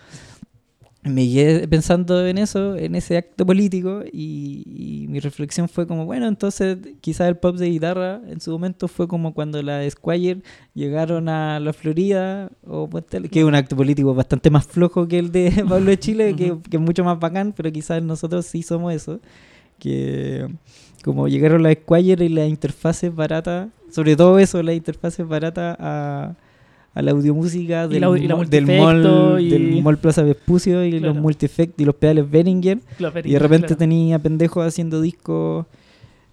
Me 1.03 1.27
quedé 1.27 1.67
pensando 1.67 2.25
en 2.25 2.37
eso, 2.37 2.77
en 2.77 2.95
ese 2.95 3.17
acto 3.17 3.45
político 3.45 4.03
y, 4.11 4.63
y 5.03 5.07
mi 5.09 5.19
reflexión 5.19 5.67
fue 5.67 5.85
como, 5.85 6.05
bueno, 6.05 6.27
entonces 6.27 6.77
quizás 7.01 7.27
el 7.27 7.35
pop 7.35 7.57
de 7.57 7.69
guitarra 7.69 8.21
en 8.27 8.39
su 8.39 8.51
momento 8.51 8.87
fue 8.87 9.07
como 9.07 9.33
cuando 9.33 9.61
las 9.61 9.91
Squire 9.91 10.41
llegaron 10.73 11.27
a 11.27 11.59
la 11.59 11.73
Florida 11.73 12.49
o 12.65 12.89
que 13.29 13.39
es 13.39 13.45
un 13.45 13.55
acto 13.55 13.75
político 13.75 14.13
bastante 14.15 14.49
más 14.49 14.65
flojo 14.65 15.07
que 15.07 15.19
el 15.19 15.31
de 15.31 15.65
Pablo 15.69 15.89
de 15.89 15.99
Chile, 15.99 16.35
que, 16.35 16.57
que 16.69 16.77
es 16.77 16.81
mucho 16.81 17.03
más 17.03 17.19
bacán, 17.19 17.53
pero 17.55 17.69
quizás 17.71 18.01
nosotros 18.01 18.45
sí 18.45 18.63
somos 18.63 18.93
eso 18.93 19.19
que 19.79 20.47
como 21.03 21.27
llegaron 21.27 21.63
las 21.63 21.75
Squire 21.75 22.23
y 22.23 22.29
las 22.29 22.47
interfaces 22.47 23.13
baratas, 23.13 23.67
sobre 23.91 24.15
todo 24.15 24.39
eso, 24.39 24.63
las 24.63 24.75
interfaces 24.75 25.27
baratas 25.27 25.75
a, 25.79 26.35
a 26.95 27.01
la 27.01 27.12
audiomúsica 27.12 27.86
Y 27.86 27.89
del, 27.89 28.01
la- 28.01 28.17
y 28.19 28.27
la 28.27 28.36
mo- 28.36 28.45
del 28.45 28.65
mall, 28.67 29.41
y- 29.41 29.49
del 29.49 29.82
mall 29.82 29.97
Plaza 29.97 30.21
Vespucio 30.23 30.86
y 30.86 30.91
Claro. 30.91 31.08
los 31.13 31.17
multieffect 31.21 31.79
y 31.82 31.86
los 31.86 31.95
pedales 31.95 32.29
Behringer 32.29 32.79
Claro, 32.97 33.19
y 33.23 33.32
de 33.32 33.39
repente 33.39 33.67
claro. 33.67 33.79
tenía 33.79 34.19
pendejos 34.19 34.65
haciendo 34.65 35.01
discos 35.01 35.65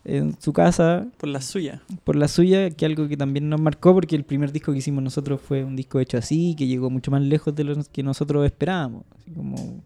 en 0.05 0.35
su 0.41 0.53
casa 0.53 1.07
Por 1.19 1.29
la 1.29 1.41
suya. 1.41 1.83
por 2.05 2.17
la 2.17 2.27
suya, 2.29 2.71
que 2.71 2.87
algo 2.87 3.07
que 3.09 3.17
también 3.17 3.49
nos 3.49 3.61
marcó 3.61 3.93
porque 3.95 4.17
el 4.17 4.25
primer 4.25 4.51
disco 4.53 4.73
que 4.73 4.79
hicimos 4.79 5.03
nosotros 5.03 5.41
fue 5.41 5.63
un 5.65 5.77
disco 5.77 6.01
hecho 6.01 6.17
así, 6.19 6.55
que 6.57 6.67
llegó 6.67 6.89
mucho 6.91 7.11
más 7.11 7.23
lejos 7.23 7.55
de 7.55 7.65
lo 7.65 7.75
que 7.93 8.03
nosotros 8.03 8.45
esperábamos. 8.47 9.05
Así 9.19 9.31
como 9.31 9.83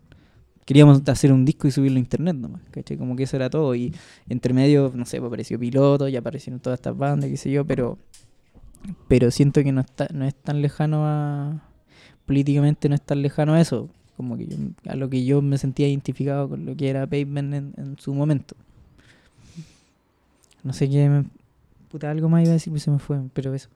queríamos 0.64 1.02
hacer 1.08 1.32
un 1.32 1.44
disco 1.44 1.68
y 1.68 1.72
subirlo 1.72 1.96
a 1.96 2.00
internet 2.00 2.36
nomás, 2.36 2.62
¿cachai? 2.70 2.96
Como 2.96 3.16
que 3.16 3.24
eso 3.24 3.36
era 3.36 3.50
todo. 3.50 3.74
Y 3.74 3.92
entre 4.28 4.54
medio, 4.54 4.90
no 4.94 5.04
sé, 5.04 5.18
pues 5.18 5.28
apareció 5.28 5.58
Piloto, 5.58 6.08
ya 6.08 6.20
aparecieron 6.20 6.58
todas 6.60 6.78
estas 6.78 6.96
bandas, 6.96 7.28
qué 7.28 7.36
sé 7.36 7.50
yo, 7.50 7.64
pero 7.66 7.98
pero 9.08 9.30
siento 9.30 9.62
que 9.62 9.72
no 9.72 9.80
está 9.80 10.08
no 10.12 10.24
es 10.24 10.34
tan 10.34 10.60
lejano 10.62 11.02
a 11.06 11.62
políticamente 12.26 12.88
no 12.88 12.94
es 12.94 13.02
tan 13.02 13.22
lejano 13.22 13.54
a 13.54 13.60
eso. 13.60 13.88
Como 14.16 14.36
que 14.38 14.46
yo- 14.46 14.56
a 14.86 14.94
lo 14.94 15.10
que 15.10 15.24
yo 15.24 15.42
me 15.42 15.58
sentía 15.58 15.88
identificado 15.88 16.48
con 16.48 16.64
lo 16.66 16.76
que 16.76 16.88
era 16.88 17.06
Pavement 17.06 17.52
en, 17.54 17.74
en 17.76 17.98
su 17.98 18.14
momento. 18.14 18.54
No 20.62 20.72
sé 20.72 20.88
qué. 20.88 21.08
me- 21.08 21.24
Puta, 21.90 22.10
algo 22.10 22.28
más 22.28 22.42
iba 22.42 22.50
a 22.50 22.54
decir, 22.54 22.72
pues 22.72 22.82
se 22.82 22.90
me 22.90 22.98
fue, 22.98 23.20
pero 23.32 23.54
eso. 23.54 23.68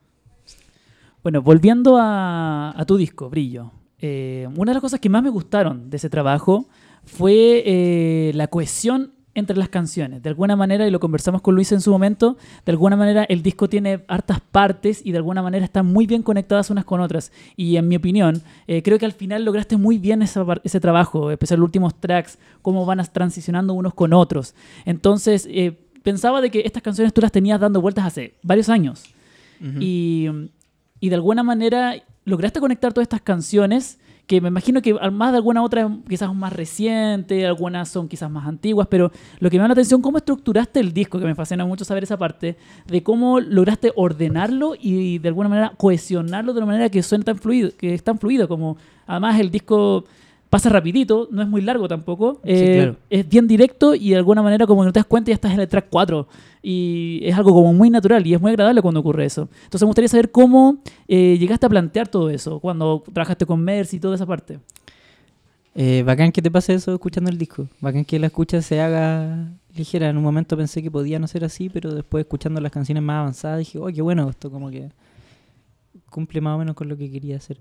Bueno, 1.23 1.41
volviendo 1.41 1.97
a, 1.97 2.73
a 2.79 2.85
tu 2.85 2.97
disco, 2.97 3.29
Brillo. 3.29 3.71
eh, 4.01 4.47
una 4.55 4.71
de 4.71 4.75
las 4.75 4.81
cosas 4.81 4.99
que 4.99 5.09
más 5.09 5.23
me 5.23 5.29
gustaron 5.29 5.89
de 5.89 5.97
ese 5.97 6.09
trabajo 6.09 6.65
fue 7.05 7.63
eh, 7.65 8.31
la 8.35 8.47
cohesión 8.47 9.13
entre 9.35 9.57
las 9.57 9.69
canciones. 9.69 10.21
De 10.23 10.29
alguna 10.29 10.55
manera, 10.55 10.87
y 10.87 10.91
lo 10.91 10.99
conversamos 10.99 11.41
con 11.41 11.55
Luis 11.55 11.71
en 11.71 11.81
su 11.81 11.91
momento, 11.91 12.37
de 12.65 12.71
alguna 12.71 12.95
manera 12.95 13.23
el 13.23 13.41
disco 13.41 13.69
tiene 13.69 14.03
hartas 14.07 14.39
partes 14.41 15.01
y 15.03 15.11
de 15.11 15.17
alguna 15.17 15.41
manera 15.41 15.63
están 15.65 15.85
muy 15.85 16.07
bien 16.07 16.23
conectadas 16.23 16.69
unas 16.69 16.85
con 16.85 16.99
otras. 16.99 17.31
Y 17.55 17.77
en 17.77 17.87
mi 17.87 17.95
opinión, 17.95 18.41
eh, 18.67 18.81
creo 18.81 18.97
que 18.97 19.05
al 19.05 19.13
final 19.13 19.45
lograste 19.45 19.77
muy 19.77 19.97
bien 19.97 20.21
esa 20.21 20.45
ese 20.63 20.79
trabajo, 20.79 21.31
especialmente 21.31 21.59
los 21.59 21.67
últimos 21.67 21.99
tracks, 21.99 22.37
cómo 22.61 22.85
van 22.85 22.99
transicionando 23.11 23.73
unos 23.73 23.93
con 23.93 24.13
otros. 24.13 24.55
Entonces, 24.85 25.47
eh, 25.49 25.77
pensaba 26.03 26.41
de 26.41 26.49
que 26.49 26.61
estas 26.65 26.83
canciones 26.83 27.13
tú 27.13 27.21
las 27.21 27.31
tenías 27.31 27.59
dando 27.59 27.81
vueltas 27.81 28.05
hace 28.05 28.35
varios 28.41 28.69
años. 28.69 29.03
Y, 29.79 30.27
y 31.01 31.09
de 31.09 31.15
alguna 31.15 31.43
manera 31.43 31.95
lograste 32.23 32.61
conectar 32.61 32.93
todas 32.93 33.03
estas 33.03 33.21
canciones 33.21 33.98
que 34.29 34.41
me 34.41 34.49
imagino 34.49 34.79
que 34.83 34.93
más 34.93 35.31
de 35.31 35.37
alguna 35.37 35.63
otra 35.63 35.89
quizás 36.07 36.31
más 36.35 36.53
reciente, 36.53 37.47
algunas 37.47 37.89
son 37.89 38.07
quizás 38.07 38.29
más 38.29 38.47
antiguas, 38.47 38.87
pero 38.87 39.11
lo 39.39 39.49
que 39.49 39.57
me 39.57 39.61
llama 39.61 39.69
la 39.69 39.73
atención 39.73 40.03
cómo 40.03 40.19
estructuraste 40.19 40.79
el 40.79 40.93
disco, 40.93 41.17
que 41.17 41.25
me 41.25 41.33
fascina 41.33 41.65
mucho 41.65 41.83
saber 41.83 42.03
esa 42.03 42.15
parte, 42.15 42.55
de 42.85 43.01
cómo 43.01 43.39
lograste 43.39 43.91
ordenarlo 43.95 44.75
y 44.79 45.17
de 45.17 45.29
alguna 45.29 45.49
manera 45.49 45.73
cohesionarlo 45.75 46.53
de 46.53 46.59
una 46.59 46.67
manera 46.67 46.89
que 46.89 47.01
suene 47.01 47.23
tan 47.23 47.39
fluido, 47.39 47.71
que 47.75 47.95
es 47.95 48.03
tan 48.03 48.19
fluido 48.19 48.47
como 48.47 48.77
además 49.07 49.39
el 49.39 49.49
disco 49.49 50.05
pasa 50.49 50.69
rapidito, 50.69 51.27
no 51.31 51.41
es 51.41 51.47
muy 51.47 51.61
largo 51.61 51.87
tampoco, 51.87 52.39
eh, 52.43 52.75
claro. 52.75 52.95
es 53.09 53.29
bien 53.29 53.47
directo 53.47 53.93
y 53.93 54.09
de 54.09 54.15
alguna 54.15 54.41
manera 54.41 54.65
como 54.65 54.81
que 54.81 54.87
no 54.87 54.93
te 54.93 54.99
das 54.99 55.05
cuenta 55.05 55.29
ya 55.29 55.35
estás 55.35 55.53
en 55.53 55.59
el 55.59 55.67
track 55.67 55.87
4 55.89 56.27
y 56.63 57.21
es 57.23 57.35
algo 57.35 57.53
como 57.53 57.73
muy 57.73 57.89
natural 57.89 58.25
y 58.25 58.33
es 58.33 58.41
muy 58.41 58.51
agradable 58.51 58.81
cuando 58.81 58.99
ocurre 58.99 59.25
eso. 59.25 59.47
Entonces 59.63 59.81
me 59.81 59.87
gustaría 59.87 60.07
saber 60.07 60.31
cómo 60.31 60.79
eh, 61.07 61.37
llegaste 61.39 61.65
a 61.65 61.69
plantear 61.69 62.07
todo 62.07 62.29
eso 62.29 62.59
cuando 62.59 63.03
trabajaste 63.13 63.45
con 63.45 63.61
Mercy 63.61 63.97
y 63.97 63.99
toda 63.99 64.15
esa 64.15 64.25
parte. 64.25 64.59
Eh, 65.75 66.03
bacán 66.03 66.31
que 66.31 66.41
te 66.41 66.49
pase 66.49 66.73
eso 66.73 66.93
escuchando 66.93 67.29
el 67.29 67.37
disco. 67.37 67.67
Bacán 67.79 68.03
que 68.03 68.17
la 68.19 68.27
escucha 68.27 68.61
se 68.61 68.81
haga 68.81 69.51
ligera. 69.75 70.09
En 70.09 70.17
un 70.17 70.23
momento 70.23 70.57
pensé 70.57 70.81
que 70.81 70.89
podía 70.89 71.19
no 71.19 71.27
ser 71.27 71.45
así, 71.45 71.69
pero 71.69 71.93
después 71.93 72.23
escuchando 72.23 72.59
las 72.59 72.71
canciones 72.71 73.03
más 73.03 73.21
avanzadas 73.21 73.59
dije, 73.59 73.77
oh, 73.77 73.87
qué 73.87 74.01
bueno, 74.01 74.29
esto 74.29 74.49
como 74.49 74.71
que 74.71 74.89
cumple 76.09 76.41
más 76.41 76.55
o 76.55 76.57
menos 76.57 76.75
con 76.75 76.89
lo 76.89 76.97
que 76.97 77.09
quería 77.09 77.37
hacer. 77.37 77.59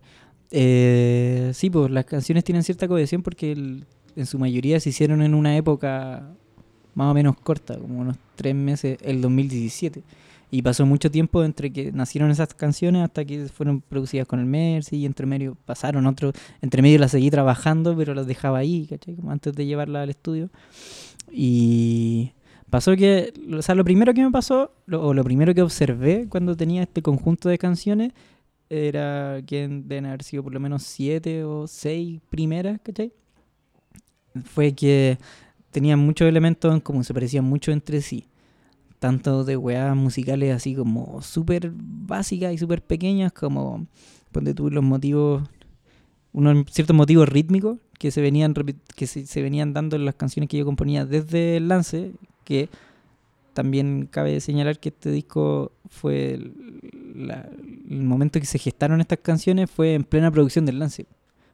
Eh, 0.51 1.51
sí, 1.55 1.71
pues 1.71 1.91
las 1.91 2.05
canciones 2.05 2.45
tienen 2.45 2.63
cierta 2.63 2.89
cohesión 2.89 3.23
porque 3.23 3.53
el- 3.53 3.85
en 4.17 4.27
su 4.27 4.39
mayoría 4.39 4.81
se 4.81 4.89
hicieron 4.91 5.23
en 5.23 5.35
una 5.35 5.57
época 5.57 6.29
más 6.95 7.11
o 7.11 7.15
menos 7.15 7.37
corta, 7.41 7.79
como 7.79 8.01
unos 8.01 8.17
tres 8.35 8.55
meses, 8.55 8.99
el 9.03 9.21
2017. 9.21 10.03
Y 10.51 10.63
pasó 10.63 10.87
mucho 10.87 11.11
tiempo 11.11 11.45
entre 11.45 11.71
que 11.71 11.93
nacieron 11.93 12.31
esas 12.31 12.55
canciones 12.55 13.03
hasta 13.03 13.25
que 13.25 13.47
fueron 13.49 13.83
producidas 13.83 14.27
con 14.27 14.41
el 14.41 14.47
Mercy 14.47 14.97
y 14.97 15.05
entre 15.07 15.27
medio 15.27 15.57
pasaron 15.67 16.07
otros 16.07 16.33
entre 16.63 16.81
medio 16.81 16.99
las 16.99 17.11
seguí 17.11 17.31
trabajando, 17.31 17.95
pero 17.97 18.15
las 18.15 18.27
dejaba 18.27 18.59
ahí, 18.59 18.87
¿cachai? 18.89 19.15
Como 19.15 19.31
antes 19.31 19.53
de 19.55 19.67
llevarlas 19.67 20.03
al 20.05 20.11
estudio. 20.11 20.49
Y 21.31 22.33
pasó 22.71 22.97
que, 22.97 23.33
o 23.53 23.63
sea, 23.63 23.75
lo 23.75 23.85
primero 23.85 24.15
que 24.15 24.25
me 24.25 24.31
pasó, 24.31 24.73
lo- 24.87 25.03
o 25.07 25.15
lo 25.15 25.23
primero 25.23 25.55
que 25.55 25.63
observé 25.63 26.27
cuando 26.29 26.57
tenía 26.57 26.83
este 26.83 27.03
conjunto 27.03 27.49
de 27.51 27.59
canciones, 27.59 28.13
era 28.71 29.41
que 29.47 29.67
deben 29.69 30.07
haber 30.07 30.23
sido 30.23 30.43
por 30.43 30.53
lo 30.53 30.61
menos 30.61 30.83
siete 30.83 31.45
o 31.45 31.67
seis 31.67 32.21
primeras, 32.31 32.81
¿cachai? 32.83 33.13
Fue 34.45 34.73
que 34.73 35.19
tenían 35.71 35.99
muchos 35.99 36.29
elementos 36.29 36.73
en 36.73 36.81
común, 36.81 37.05
se 37.05 37.15
parecían 37.15 37.45
mucho 37.45 37.73
entre 37.73 38.03
sí. 38.03 38.27
Tanto 38.99 39.45
de 39.45 39.57
weas 39.57 39.95
musicales 39.97 40.55
así 40.55 40.75
como 40.75 41.23
súper 41.23 41.73
básicas 41.75 42.53
y 42.53 42.59
súper 42.59 42.83
pequeñas, 42.83 43.33
como 43.33 43.87
ponte 44.33 44.55
tú 44.55 44.71
los 44.71 44.83
motivos, 44.83 45.49
unos 46.33 46.67
ciertos 46.71 46.97
motivos 46.97 47.29
rítmicos 47.29 47.79
que 47.99 48.11
se 48.11 48.21
venían 48.21 48.55
que 48.97 49.07
se, 49.07 49.27
se 49.27 49.43
venían 49.43 49.73
dando 49.73 49.97
en 49.97 50.05
las 50.05 50.15
canciones 50.15 50.49
que 50.49 50.59
yo 50.59 50.65
componía 50.65 51.07
desde 51.07 51.57
el 51.57 51.69
lance, 51.69 52.13
que 52.45 52.69
también 53.59 54.07
cabe 54.09 54.39
señalar 54.41 54.79
que 54.79 54.91
este 54.91 55.11
disco 55.11 55.73
fue 55.89 56.35
el, 56.35 56.53
la- 57.27 57.49
el 57.91 58.03
momento 58.05 58.39
que 58.39 58.47
se 58.47 58.57
gestaron 58.57 59.01
estas 59.01 59.19
canciones 59.19 59.69
fue 59.69 59.95
en 59.95 60.05
plena 60.05 60.31
producción 60.31 60.65
del 60.65 60.79
lance. 60.79 61.07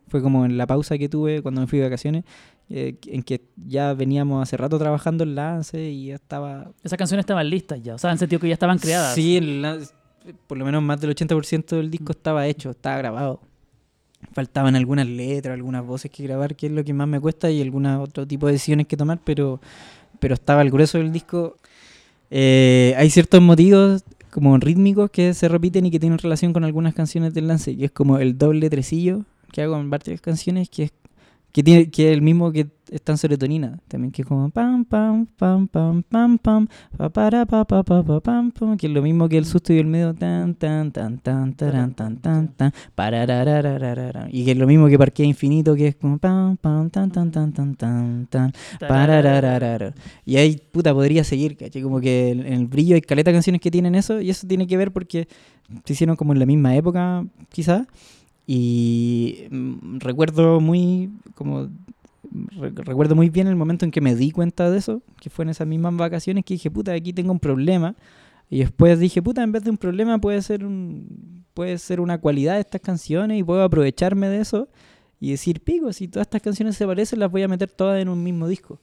Fue 0.09 0.21
como 0.21 0.45
en 0.45 0.59
la 0.59 0.67
pausa 0.67 0.99
que 0.99 1.09
tuve 1.09 1.40
cuando 1.40 1.62
me 1.62 1.67
fui 1.67 1.79
de 1.79 1.87
vacaciones, 1.87 2.25
eh, 2.69 2.97
en 3.07 3.23
que 3.23 3.40
ya 3.67 3.95
veníamos 3.95 4.43
hace 4.43 4.59
rato 4.59 4.79
trabajando 4.79 5.25
el 5.25 5.35
lance 5.35 5.83
y 5.90 6.09
ya 6.09 6.17
estaba 6.17 6.71
Esas 6.83 6.99
canciones 6.99 7.23
estaban 7.23 7.49
listas 7.49 7.83
ya, 7.83 7.95
o 7.95 7.99
sea, 7.99 8.12
en 8.12 8.19
sentido 8.19 8.38
que 8.38 8.49
ya 8.49 8.53
estaban 8.55 8.79
creadas. 8.79 9.14
Sí, 9.14 9.38
el 9.38 9.64
por 10.47 10.59
lo 10.59 10.67
menos 10.67 10.83
más 10.83 11.01
del 11.01 11.11
80% 11.17 11.77
del 11.77 11.90
disco 11.90 12.12
estaba 12.12 12.47
hecho, 12.47 12.71
estaba 12.71 12.99
grabado. 12.99 13.40
Faltaban 14.33 14.75
algunas 14.77 15.07
letras, 15.07 15.55
algunas 15.55 15.85
voces 15.87 16.11
que 16.11 16.23
grabar, 16.23 16.55
que 16.55 16.67
es 16.67 16.73
lo 16.73 16.83
que 16.85 16.93
más 16.95 17.07
me 17.09 17.19
cuesta, 17.21 17.51
y 17.51 17.61
algunos 17.62 18.01
otro 18.07 18.27
tipo 18.27 18.47
de 18.47 18.53
decisiones 18.55 18.87
que 18.87 18.97
tomar, 18.97 19.21
pero, 19.25 19.61
pero 20.19 20.35
estaba 20.35 20.61
el 20.62 20.71
grueso 20.71 20.97
del 20.99 21.12
disco. 21.12 21.57
Eh, 22.30 22.94
hay 22.96 23.10
ciertos 23.10 23.40
motivos 23.40 24.02
como 24.30 24.56
rítmicos 24.58 25.10
que 25.10 25.32
se 25.34 25.48
repiten 25.48 25.87
y 25.87 25.90
que 25.90 26.00
tienen 26.00 26.18
relación 26.18 26.52
con 26.52 26.64
algunas 26.64 26.94
canciones 26.94 27.34
del 27.34 27.46
lance, 27.46 27.76
que 27.76 27.84
es 27.84 27.90
como 27.92 28.18
el 28.18 28.37
doble 28.37 28.68
tresillo 28.68 29.24
que 29.52 29.62
hago 29.62 29.76
en 29.78 29.88
varias 29.88 30.20
canciones, 30.20 30.68
que 30.68 30.82
es 30.84 30.92
que 31.55 31.62
tiene 31.62 31.88
que 31.88 32.09
es 32.09 32.12
el 32.12 32.21
mismo 32.21 32.51
que 32.51 32.67
está 32.90 33.12
en 33.12 33.19
serotonina, 33.19 33.79
también 33.87 34.11
que 34.11 34.23
es 34.23 34.29
como 34.29 34.51
pam 34.51 34.85
pam 34.85 35.25
pam 35.27 35.69
pam 35.69 36.03
pam 36.03 36.37
pam 36.37 36.67
pa 36.97 37.09
para 37.11 37.47
pa 37.47 37.64
pa 37.64 37.85
pa 37.85 38.03
pa 38.03 38.21
pam 38.21 38.51
pam, 38.51 38.77
que 38.77 38.88
es 38.88 38.93
lo 38.93 39.01
mismo 39.03 39.29
que 39.29 39.38
el 39.38 39.47
susto 39.47 39.73
y 39.73 39.79
el 39.79 39.87
medio 39.87 40.12
tan 40.14 40.57
tan 40.57 40.90
tan 40.90 41.19
tan 41.19 41.55
taran, 41.55 41.95
tan 41.95 42.17
tan 42.17 42.49
tan 42.49 42.73
parararararara, 42.97 44.27
y 44.33 44.45
que 44.45 44.51
es 44.51 44.59
lo 44.59 44.67
mismo 44.67 44.88
que 44.88 44.99
Parquea 44.99 45.27
Infinito 45.27 45.77
que 45.77 45.87
es 45.87 45.95
como 45.95 46.19
pam 46.19 46.57
pam 46.57 46.90
tan 46.90 47.12
tan 47.12 47.31
tan 47.31 47.53
tan 47.53 47.77
tan 47.77 48.27
tan 48.27 48.53
pararararara. 48.81 49.95
y 50.27 50.38
ahí 50.38 50.61
puta 50.73 50.93
podría 50.93 51.23
seguir, 51.23 51.57
¿cachai? 51.57 51.83
Como 51.83 52.01
que 52.01 52.31
en 52.31 52.53
el 52.53 52.67
brillo 52.67 52.97
hay 52.97 53.01
caleta 53.03 53.31
canciones 53.31 53.61
que 53.61 53.71
tienen 53.71 53.95
eso 53.95 54.21
y 54.21 54.29
eso 54.29 54.45
tiene 54.49 54.67
que 54.67 54.77
ver 54.77 54.90
porque 54.90 55.29
se 55.85 55.93
hicieron 55.93 56.17
como 56.17 56.33
en 56.33 56.40
la 56.40 56.47
misma 56.47 56.75
época 56.75 57.25
quizás 57.49 57.87
y 58.46 59.44
mm, 59.50 59.98
recuerdo 59.98 60.61
muy 60.61 61.11
como 61.35 61.68
re- 62.59 62.70
recuerdo 62.74 63.14
muy 63.14 63.30
bien 63.30 63.46
el 63.46 63.57
momento 63.57 63.85
en 63.85 63.90
que 63.90 64.00
me 64.00 64.14
di 64.14 64.30
cuenta 64.30 64.70
de 64.70 64.78
eso, 64.78 65.02
que 65.20 65.30
fue 65.30 65.44
en 65.44 65.50
esas 65.50 65.66
mismas 65.66 65.96
vacaciones 65.96 66.44
que 66.44 66.54
dije, 66.54 66.70
puta, 66.70 66.92
aquí 66.92 67.12
tengo 67.12 67.33
un 67.33 67.40
problema. 67.40 67.94
Y 68.50 68.59
después 68.59 68.98
dije, 68.98 69.22
puta, 69.22 69.42
en 69.42 69.52
vez 69.52 69.64
de 69.64 69.70
un 69.70 69.78
problema 69.78 70.18
puede 70.18 70.42
ser 70.42 70.64
un 70.64 71.44
puede 71.54 71.78
ser 71.78 72.00
una 72.00 72.18
cualidad 72.18 72.54
de 72.54 72.61
estas 72.61 72.80
canciones 72.80 73.38
y 73.38 73.44
puedo 73.44 73.62
aprovecharme 73.62 74.28
de 74.28 74.40
eso 74.40 74.68
y 75.20 75.30
decir, 75.30 75.61
pico, 75.61 75.92
si 75.92 76.09
todas 76.09 76.26
estas 76.26 76.42
canciones 76.42 76.76
se 76.76 76.85
parecen, 76.87 77.20
las 77.20 77.30
voy 77.30 77.42
a 77.44 77.48
meter 77.48 77.70
todas 77.70 78.02
en 78.02 78.09
un 78.09 78.22
mismo 78.22 78.48
disco. 78.48 78.80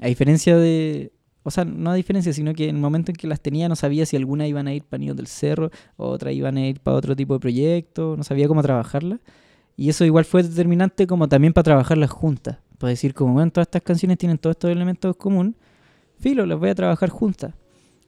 A 0.00 0.06
diferencia 0.06 0.56
de, 0.56 1.10
o 1.42 1.50
sea, 1.50 1.64
no 1.64 1.90
a 1.90 1.94
diferencia, 1.94 2.32
sino 2.32 2.52
que 2.54 2.68
en 2.68 2.76
el 2.76 2.82
momento 2.82 3.10
en 3.10 3.16
que 3.16 3.26
las 3.26 3.40
tenía 3.40 3.68
no 3.68 3.76
sabía 3.76 4.04
si 4.04 4.16
alguna 4.16 4.46
iban 4.46 4.66
a 4.66 4.74
ir 4.74 4.84
para 4.84 5.00
Niños 5.00 5.16
del 5.16 5.26
Cerro, 5.26 5.70
otras 5.96 6.34
iban 6.34 6.56
a 6.58 6.66
ir 6.66 6.80
para 6.80 6.96
otro 6.96 7.16
tipo 7.16 7.34
de 7.34 7.40
proyecto, 7.40 8.14
no 8.16 8.24
sabía 8.24 8.46
cómo 8.46 8.62
trabajarlas. 8.62 9.20
Y 9.76 9.88
eso 9.88 10.04
igual 10.04 10.26
fue 10.26 10.42
determinante 10.42 11.06
como 11.06 11.28
también 11.28 11.54
para 11.54 11.64
trabajarlas 11.64 12.10
juntas. 12.10 12.58
Para 12.78 12.90
decir, 12.90 13.14
como 13.14 13.32
bueno, 13.34 13.50
todas 13.50 13.66
estas 13.66 13.82
canciones 13.82 14.18
tienen 14.18 14.36
todos 14.36 14.54
estos 14.54 14.70
elementos 14.70 15.14
en 15.14 15.18
común, 15.18 15.56
filo, 16.18 16.44
las 16.44 16.58
voy 16.58 16.68
a 16.68 16.74
trabajar 16.74 17.08
juntas. 17.08 17.54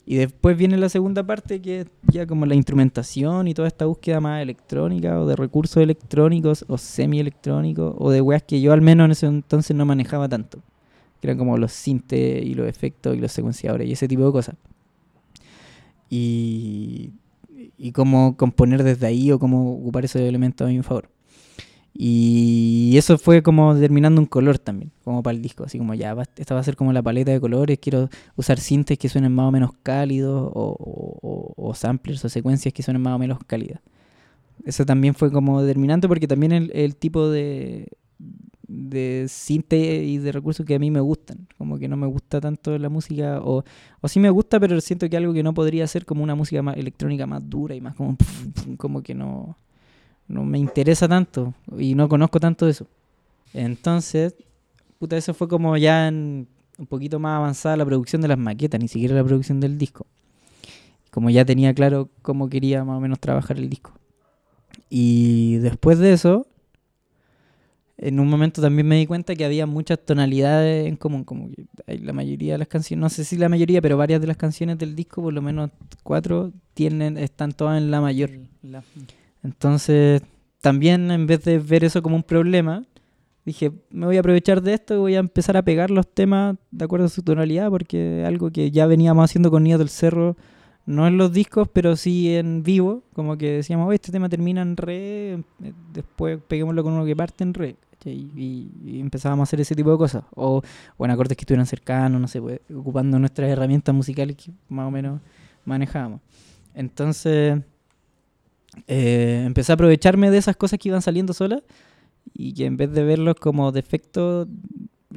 Y 0.05 0.17
después 0.17 0.57
viene 0.57 0.77
la 0.77 0.89
segunda 0.89 1.25
parte 1.25 1.63
que 1.63 1.81
es 1.81 1.87
ya 2.09 2.27
como 2.27 2.45
la 2.45 2.55
instrumentación 2.55 3.47
y 3.49 3.55
toda 3.55 3.69
esta 3.69 3.87
búsqueda 3.87 4.21
más 4.21 4.43
electrónica 4.43 5.19
o 5.21 5.27
de 5.27 5.37
recursos 5.37 5.83
electrónicos 5.83 6.65
o 6.69 6.77
semi-electrónicos 6.77 7.95
o 7.97 8.11
de 8.11 8.21
weas 8.21 8.43
que 8.43 8.61
yo 8.61 8.73
al 8.73 8.81
menos 8.81 9.05
en 9.05 9.11
ese 9.13 9.27
entonces 9.27 9.77
no 9.77 9.87
manejaba 9.87 10.29
tanto. 10.29 10.59
Que 11.23 11.29
eran 11.29 11.39
como 11.39 11.57
los 11.57 11.73
sintes 11.73 12.45
y 12.45 12.55
los 12.55 12.69
efectos 12.69 13.17
y 13.17 13.21
los 13.21 13.33
secuenciadores 13.33 13.89
y 13.89 13.93
ese 13.93 14.09
tipo 14.09 14.27
de 14.27 14.33
cosas. 14.33 14.57
Y, 16.11 17.13
y 17.79 17.93
cómo 17.93 18.37
componer 18.37 18.83
desde 18.83 19.07
ahí 19.07 19.33
o 19.33 19.39
cómo 19.39 19.75
ocupar 19.77 20.05
esos 20.05 20.21
elementos 20.21 20.67
a 20.67 20.71
mi 20.71 20.83
favor. 20.83 21.09
Y 21.95 22.95
eso 22.97 23.19
fue 23.19 23.43
como 23.43 23.75
determinando 23.75 24.21
un 24.21 24.27
color 24.27 24.59
también, 24.59 24.91
como 25.05 25.23
para 25.23 25.37
el 25.37 25.43
disco, 25.43 25.65
así 25.65 25.77
como 25.77 25.93
ya, 25.93 26.17
esta 26.37 26.55
va 26.55 26.61
a 26.61 26.65
ser 26.65 26.75
como 26.75 26.91
la 26.93 27.03
paleta 27.03 27.33
de 27.33 27.41
colores, 27.41 27.79
quiero 27.81 28.09
usar 28.35 28.59
sintes 28.59 28.97
que 28.99 29.11
suenen 29.11 29.33
más 29.35 29.47
o 29.49 29.53
menos 29.53 29.73
cálidos 29.83 30.51
o, 30.55 30.77
o- 31.23 31.55
o- 31.55 31.75
samplers 31.75 32.25
o 32.25 32.31
secuencias 32.31 32.73
que 32.73 32.83
suenen 32.83 33.03
más 33.03 33.15
o 33.15 33.19
menos 33.19 33.39
cálidas. 33.47 33.81
Eso 34.65 34.87
también 34.87 35.15
fue 35.15 35.31
como 35.31 35.61
determinante 35.63 36.09
porque 36.09 36.27
también 36.29 36.71
el 36.73 36.97
tipo 36.97 37.29
de, 37.29 37.89
de 38.73 39.27
sinte 39.29 39.77
y 39.77 40.19
de 40.19 40.33
recursos 40.33 40.65
que 40.65 40.75
a 40.75 40.79
mí 40.79 40.91
me 40.91 41.01
gustan, 41.01 41.47
como 41.59 41.79
que 41.79 41.89
no 41.89 41.97
me 41.97 42.07
gusta 42.07 42.41
tanto 42.41 42.77
la 42.79 42.89
música, 42.89 43.41
o, 43.43 43.65
o 44.01 44.09
sí 44.09 44.21
me 44.21 44.31
gusta, 44.31 44.59
pero 44.59 44.81
siento 44.81 45.09
que 45.09 45.17
algo 45.17 45.33
que 45.33 45.43
no 45.43 45.55
podría 45.55 45.87
ser 45.87 46.05
como 46.07 46.23
una 46.23 46.35
música 46.35 46.63
más 46.63 46.77
electrónica 46.77 47.27
más 47.27 47.49
dura 47.49 47.75
y 47.75 47.81
más 47.81 47.95
como, 47.95 48.17
como 48.79 49.03
que 49.03 49.15
no 49.15 49.57
no 50.29 50.45
me 50.45 50.59
interesa 50.59 51.09
tanto 51.09 51.55
y 51.79 51.95
no 51.95 52.09
conozco 52.09 52.41
tanto 52.41 52.67
eso. 52.67 52.87
Entonces, 53.53 54.35
puta, 54.99 55.17
eso 55.17 55.35
fue 55.35 55.47
como 55.49 55.77
ya 55.77 56.09
en 56.09 56.49
un 56.79 56.87
poquito 56.87 57.19
más 57.19 57.37
avanzada 57.37 57.77
la 57.77 57.85
producción 57.85 58.23
de 58.23 58.29
las 58.29 58.39
maquetas, 58.39 58.81
ni 58.81 58.89
siquiera 58.89 59.15
la 59.15 59.25
producción 59.25 59.61
del 59.61 59.77
disco. 59.79 60.07
Como 61.11 61.29
ya 61.29 61.45
tenía 61.45 61.75
claro 61.75 62.09
cómo 62.23 62.49
quería 62.49 62.85
más 62.85 62.97
o 62.97 63.01
menos 63.01 63.21
trabajar 63.21 63.59
el 63.59 63.69
disco. 63.69 63.93
Y 64.89 65.57
después 65.57 65.99
de 65.99 66.15
eso, 66.15 66.47
en 68.03 68.19
un 68.21 68.29
momento 68.29 68.61
también 68.61 68.87
me 68.89 68.97
di 68.97 69.07
cuenta 69.07 69.35
que 69.35 69.45
había 69.45 69.67
muchas 69.67 69.99
tonalidades 70.05 70.87
en 70.87 70.97
común, 70.97 71.25
como 71.25 71.49
que 71.51 71.65
hay 71.87 71.99
la 71.99 72.13
mayoría 72.13 72.53
de 72.55 72.59
las 72.59 72.69
canciones, 72.69 73.01
no 73.01 73.09
sé 73.09 73.25
si 73.25 73.37
la 73.37 73.49
mayoría, 73.49 73.81
pero 73.81 73.97
varias 73.97 74.21
de 74.21 74.27
las 74.27 74.37
canciones 74.37 74.77
del 74.79 74.95
disco, 74.97 75.23
por 75.23 75.33
lo 75.33 75.41
menos 75.43 75.71
cuatro, 76.03 76.53
tienen, 76.75 77.17
están 77.17 77.53
todas 77.53 77.81
en 77.81 77.91
la 77.91 78.01
mayor. 78.01 78.31
La- 78.63 78.83
Entonces, 79.45 80.23
también 80.61 81.11
en 81.11 81.27
vez 81.27 81.43
de 81.45 81.59
ver 81.59 81.85
eso 81.85 82.03
como 82.03 82.17
un 82.17 82.23
problema, 82.23 82.85
dije, 83.45 83.73
me 83.91 84.07
voy 84.07 84.17
a 84.17 84.21
aprovechar 84.21 84.63
de 84.63 84.75
esto 84.75 84.95
y 84.95 84.99
voy 84.99 85.15
a 85.17 85.19
empezar 85.19 85.57
a 85.57 85.63
pegar 85.63 85.91
los 85.91 86.07
temas 86.07 86.57
de 86.71 86.85
acuerdo 86.85 87.07
a 87.07 87.09
su 87.09 87.23
tonalidad, 87.23 87.71
porque 87.71 88.23
es 88.23 88.27
algo 88.29 88.51
que 88.51 88.71
ya 88.71 88.87
veníamos 88.87 89.25
haciendo 89.25 89.51
con 89.51 89.65
Niños 89.65 89.79
del 89.81 89.89
Cerro, 89.89 90.37
no 90.87 91.07
en 91.07 91.17
los 91.17 91.33
discos, 91.33 91.69
pero 91.73 91.95
sí 91.97 92.35
en 92.35 92.63
vivo, 92.63 93.03
como 93.15 93.37
que 93.39 93.53
decíamos, 93.53 93.87
"Oye, 93.89 93.97
este 93.97 94.11
tema 94.13 94.29
termina 94.29 94.63
en 94.63 94.77
re, 94.77 95.33
eh, 95.35 95.43
después 95.93 96.39
peguémoslo 96.49 96.83
con 96.83 96.93
uno 96.95 97.05
que 97.05 97.15
parte 97.17 97.45
en 97.45 97.55
re. 97.55 97.77
Y, 98.11 98.71
y 98.85 99.01
empezábamos 99.01 99.43
a 99.43 99.49
hacer 99.49 99.61
ese 99.61 99.75
tipo 99.75 99.91
de 99.91 99.99
cosas. 99.99 100.25
O, 100.35 100.63
o 100.97 101.05
en 101.05 101.11
acordes 101.11 101.37
que 101.37 101.43
estuvieran 101.43 101.67
cercanos, 101.67 102.21
no 102.21 102.29
sé, 102.29 102.41
pues, 102.41 102.61
ocupando 102.75 103.19
nuestras 103.19 103.49
herramientas 103.51 103.95
musicales 103.95 104.37
que 104.37 104.53
más 104.69 104.89
o 104.89 104.91
menos 104.91 105.21
manejábamos. 105.65 106.21
Entonces, 106.75 107.61
eh, 108.87 109.43
empecé 109.47 109.73
a 109.73 109.75
aprovecharme 109.75 110.31
de 110.31 110.39
esas 110.39 110.57
cosas 110.57 110.79
que 110.79 110.89
iban 110.89 111.03
saliendo 111.03 111.33
solas 111.33 111.63
y 112.35 112.55
que 112.55 112.67
en 112.67 112.77
vez 112.77 112.93
de 112.93 113.05
verlos 113.05 113.37
como 113.37 113.73
defectos, 113.73 114.49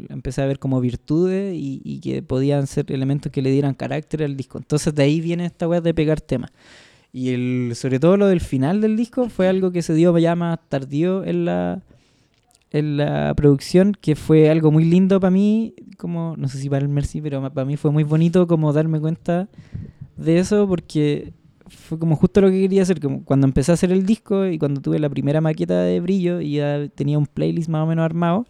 empecé 0.10 0.41
a 0.41 0.45
ver 0.45 0.60
como 0.60 0.82
virtudes 0.82 1.56
y, 1.56 1.82
y 1.84 2.00
que 2.00 2.21
podían 2.21 2.67
ser 2.67 2.91
elementos 2.91 3.32
que 3.32 3.41
le 3.41 3.52
dieran 3.52 3.74
carácter 3.74 4.24
al 4.24 4.36
disco. 4.36 4.58
Entonces 4.58 4.93
de 4.93 5.04
ahí 5.04 5.21
viene 5.21 5.45
esta 5.45 5.67
weá 5.67 5.82
de 5.82 5.93
pegar 5.93 6.19
temas. 6.21 6.52
Y 7.13 7.30
el, 7.30 7.71
sobre 7.76 8.00
todo 8.00 8.17
lo 8.17 8.28
del 8.28 8.41
final 8.41 8.82
del 8.82 8.98
disco 8.98 9.30
fue 9.30 9.48
algo 9.48 9.71
que 9.71 9.82
se 9.82 9.93
dio 9.93 10.17
ya 10.17 10.36
más 10.36 10.60
tardío 10.67 11.24
en 11.24 11.45
la, 11.45 11.82
en 12.76 12.98
la 12.98 13.34
producción, 13.36 13.94
que 14.00 14.16
fue 14.16 14.50
algo 14.50 14.70
muy 14.70 14.84
lindo 14.84 15.20
para 15.22 15.32
mí, 15.32 15.74
como, 15.98 16.36
no 16.38 16.50
sé 16.50 16.58
si 16.58 16.70
para 16.70 16.84
el 16.84 16.90
Mercy, 16.90 17.22
pero 17.22 17.42
para 17.54 17.66
mí 17.66 17.78
fue 17.78 17.92
muy 17.92 18.04
bonito 18.04 18.48
como 18.48 18.74
darme 18.74 19.00
cuenta 19.00 19.48
de 20.18 20.40
eso 20.40 20.68
porque 20.68 21.34
fue 21.68 21.98
como 21.98 22.18
justo 22.18 22.42
lo 22.42 22.50
que 22.50 22.60
quería 22.60 22.82
hacer, 22.82 23.00
como 23.00 23.24
cuando 23.24 23.48
empecé 23.48 23.72
a 23.72 23.76
hacer 23.76 23.94
el 23.94 24.06
disco 24.06 24.46
y 24.46 24.60
cuando 24.60 24.82
tuve 24.82 25.00
la 25.00 25.10
primera 25.10 25.40
maqueta 25.40 25.80
de 25.82 26.02
brillo 26.02 26.42
y 26.42 26.56
ya 26.56 26.90
tenía 26.94 27.18
un 27.18 27.28
playlist 27.28 27.70
más 27.70 27.84
o 27.84 27.86
menos 27.86 28.04
armado, 28.04 28.46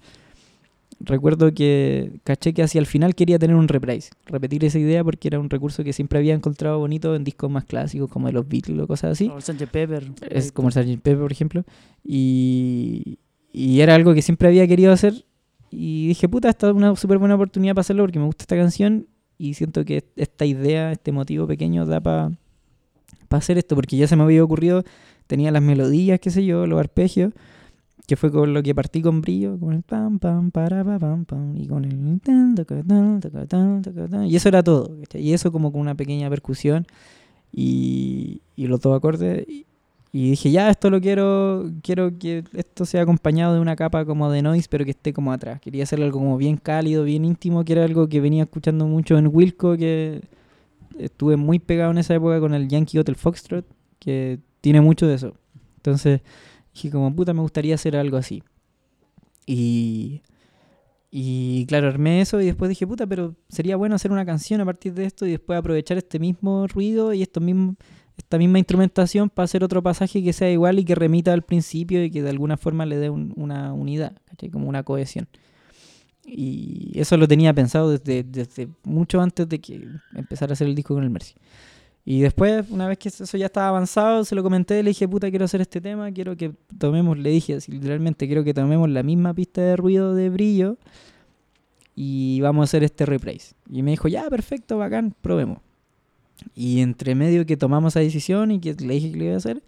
recuerdo 0.99 1.53
que 1.53 2.19
caché 2.23 2.51
que 2.53 2.63
hacia 2.63 2.79
el 2.79 2.87
final 2.87 3.13
quería 3.13 3.37
tener 3.37 3.55
un 3.55 3.67
reprise, 3.67 4.09
repetir 4.25 4.65
esa 4.65 4.79
idea 4.79 5.03
porque 5.03 5.27
era 5.27 5.39
un 5.39 5.51
recurso 5.51 5.83
que 5.83 5.93
siempre 5.93 6.17
había 6.17 6.33
encontrado 6.33 6.79
bonito 6.79 7.15
en 7.15 7.23
discos 7.23 7.51
más 7.51 7.65
clásicos 7.65 8.09
como 8.09 8.25
de 8.25 8.33
los 8.33 8.47
Beatles 8.47 8.79
o 8.79 8.87
cosas 8.87 9.11
así. 9.11 9.29
O 9.29 9.37
el 9.37 9.43
Sgt. 9.43 9.67
Pepper. 9.67 10.11
Es 10.31 10.51
como 10.51 10.69
el 10.69 10.73
Sgt. 10.73 10.99
Pepper, 11.01 11.19
por 11.19 11.31
ejemplo. 11.31 11.63
Y, 12.03 13.19
y 13.57 13.79
era 13.79 13.95
algo 13.95 14.13
que 14.13 14.21
siempre 14.21 14.49
había 14.49 14.67
querido 14.67 14.91
hacer. 14.91 15.23
Y 15.71 16.09
dije, 16.09 16.27
puta, 16.27 16.49
esta 16.49 16.67
es 16.67 16.73
una 16.73 16.93
súper 16.97 17.19
buena 17.19 17.35
oportunidad 17.35 17.73
para 17.73 17.81
hacerlo 17.81 18.03
porque 18.03 18.19
me 18.19 18.25
gusta 18.25 18.43
esta 18.43 18.57
canción. 18.57 19.07
Y 19.37 19.53
siento 19.53 19.85
que 19.85 20.03
esta 20.17 20.43
idea, 20.43 20.91
este 20.91 21.13
motivo 21.13 21.47
pequeño 21.47 21.85
da 21.85 22.01
para 22.01 22.31
hacer 23.29 23.57
esto. 23.57 23.75
Porque 23.75 23.95
ya 23.95 24.07
se 24.07 24.17
me 24.17 24.23
había 24.23 24.43
ocurrido, 24.43 24.83
tenía 25.25 25.51
las 25.51 25.61
melodías, 25.61 26.19
qué 26.19 26.31
sé 26.31 26.43
yo, 26.43 26.67
los 26.67 26.77
arpegios. 26.77 27.31
Que 28.05 28.17
fue 28.17 28.29
con 28.29 28.53
lo 28.53 28.61
que 28.61 28.75
partí 28.75 29.01
con 29.01 29.21
brillo, 29.21 29.57
con 29.57 29.71
el 29.71 29.83
pam, 29.83 30.19
pam, 30.19 30.51
para, 30.51 30.83
pa, 30.83 30.99
pam, 30.99 31.23
pam, 31.23 31.55
y 31.55 31.65
con 31.65 31.85
el 31.85 32.19
tan, 32.19 32.55
taca, 32.55 32.83
tan, 32.83 33.21
taca, 33.21 33.47
tan, 33.47 34.25
y 34.27 34.35
eso 34.35 34.47
era 34.47 34.61
todo, 34.61 34.95
y 35.15 35.33
eso 35.33 35.51
como 35.51 35.71
con 35.71 35.81
una 35.81 35.95
pequeña 35.95 36.29
percusión 36.29 36.85
y, 37.51 38.43
y 38.55 38.67
los 38.67 38.79
dos 38.79 38.95
acordes, 38.95 39.47
y, 39.49 39.65
y 40.17 40.29
dije, 40.29 40.49
ya, 40.49 40.69
esto 40.69 40.89
lo 40.89 41.01
quiero, 41.01 41.69
quiero 41.83 42.17
que 42.17 42.45
esto 42.53 42.85
sea 42.85 43.01
acompañado 43.01 43.53
de 43.53 43.59
una 43.59 43.75
capa 43.75 44.05
como 44.05 44.31
de 44.31 44.41
noise, 44.41 44.65
pero 44.69 44.85
que 44.85 44.91
esté 44.91 45.11
como 45.11 45.33
atrás. 45.33 45.59
Quería 45.59 45.83
hacer 45.83 46.01
algo 46.01 46.19
como 46.19 46.37
bien 46.37 46.55
cálido, 46.55 47.03
bien 47.03 47.25
íntimo, 47.25 47.65
que 47.65 47.73
era 47.73 47.83
algo 47.83 48.07
que 48.07 48.21
venía 48.21 48.43
escuchando 48.43 48.87
mucho 48.87 49.17
en 49.17 49.27
Wilco, 49.27 49.75
que 49.75 50.21
estuve 50.97 51.35
muy 51.35 51.59
pegado 51.59 51.91
en 51.91 51.97
esa 51.97 52.15
época 52.15 52.39
con 52.39 52.53
el 52.53 52.69
Yankee 52.69 52.97
Hotel 52.97 53.17
Foxtrot, 53.17 53.65
que 53.99 54.39
tiene 54.61 54.79
mucho 54.79 55.05
de 55.05 55.15
eso. 55.15 55.33
Entonces 55.75 56.21
dije, 56.73 56.91
como 56.91 57.13
puta, 57.13 57.33
me 57.33 57.41
gustaría 57.41 57.75
hacer 57.75 57.97
algo 57.97 58.15
así. 58.15 58.41
Y, 59.45 60.21
y 61.11 61.65
claro, 61.65 61.89
armé 61.89 62.21
eso 62.21 62.39
y 62.39 62.45
después 62.45 62.69
dije, 62.69 62.87
puta, 62.87 63.05
pero 63.05 63.35
sería 63.49 63.75
bueno 63.75 63.95
hacer 63.95 64.13
una 64.13 64.25
canción 64.25 64.61
a 64.61 64.65
partir 64.65 64.93
de 64.93 65.03
esto 65.03 65.25
y 65.25 65.31
después 65.31 65.59
aprovechar 65.59 65.97
este 65.97 66.19
mismo 66.19 66.67
ruido 66.67 67.13
y 67.13 67.21
estos 67.21 67.43
mismos 67.43 67.75
esta 68.17 68.37
misma 68.37 68.59
instrumentación 68.59 69.29
para 69.29 69.45
hacer 69.45 69.63
otro 69.63 69.83
pasaje 69.83 70.23
que 70.23 70.33
sea 70.33 70.49
igual 70.51 70.79
y 70.79 70.85
que 70.85 70.95
remita 70.95 71.33
al 71.33 71.41
principio 71.41 72.03
y 72.03 72.09
que 72.11 72.21
de 72.23 72.29
alguna 72.29 72.57
forma 72.57 72.85
le 72.85 72.97
dé 72.97 73.09
un- 73.09 73.33
una 73.35 73.73
unidad, 73.73 74.13
¿cachai? 74.25 74.49
como 74.49 74.69
una 74.69 74.83
cohesión. 74.83 75.27
Y 76.25 76.91
eso 76.95 77.17
lo 77.17 77.27
tenía 77.27 77.53
pensado 77.53 77.91
desde, 77.91 78.23
desde 78.23 78.67
mucho 78.83 79.21
antes 79.21 79.47
de 79.47 79.59
que 79.59 79.87
empezara 80.15 80.51
a 80.51 80.53
hacer 80.53 80.67
el 80.67 80.75
disco 80.75 80.95
con 80.95 81.03
el 81.03 81.09
Mercy. 81.09 81.35
Y 82.07 82.21
después, 82.21 82.65
una 82.69 82.87
vez 82.87 82.97
que 82.99 83.09
eso 83.09 83.37
ya 83.37 83.47
estaba 83.47 83.69
avanzado, 83.69 84.23
se 84.25 84.35
lo 84.35 84.43
comenté, 84.43 84.81
le 84.83 84.91
dije, 84.91 85.07
puta, 85.07 85.29
quiero 85.29 85.45
hacer 85.45 85.61
este 85.61 85.81
tema, 85.81 86.11
quiero 86.11 86.35
que 86.37 86.51
tomemos, 86.77 87.17
le 87.17 87.31
dije 87.31 87.55
así, 87.55 87.71
literalmente, 87.71 88.27
quiero 88.27 88.43
que 88.43 88.53
tomemos 88.53 88.89
la 88.89 89.01
misma 89.03 89.33
pista 89.33 89.61
de 89.61 89.75
ruido 89.75 90.13
de 90.13 90.29
brillo 90.29 90.77
y 91.95 92.41
vamos 92.41 92.61
a 92.61 92.65
hacer 92.65 92.83
este 92.83 93.05
reprise. 93.05 93.55
Y 93.71 93.81
me 93.83 93.91
dijo, 93.91 94.07
ya, 94.07 94.29
perfecto, 94.29 94.77
bacán, 94.77 95.15
probemos. 95.21 95.59
Y 96.53 96.81
entre 96.81 97.15
medio 97.15 97.45
que 97.45 97.57
tomamos 97.57 97.93
esa 97.93 98.01
decisión 98.01 98.51
y 98.51 98.59
que 98.59 98.73
le 98.73 98.93
dije 98.95 99.11
que 99.11 99.17
le 99.17 99.25
iba 99.25 99.33
a 99.33 99.37
hacer, 99.37 99.63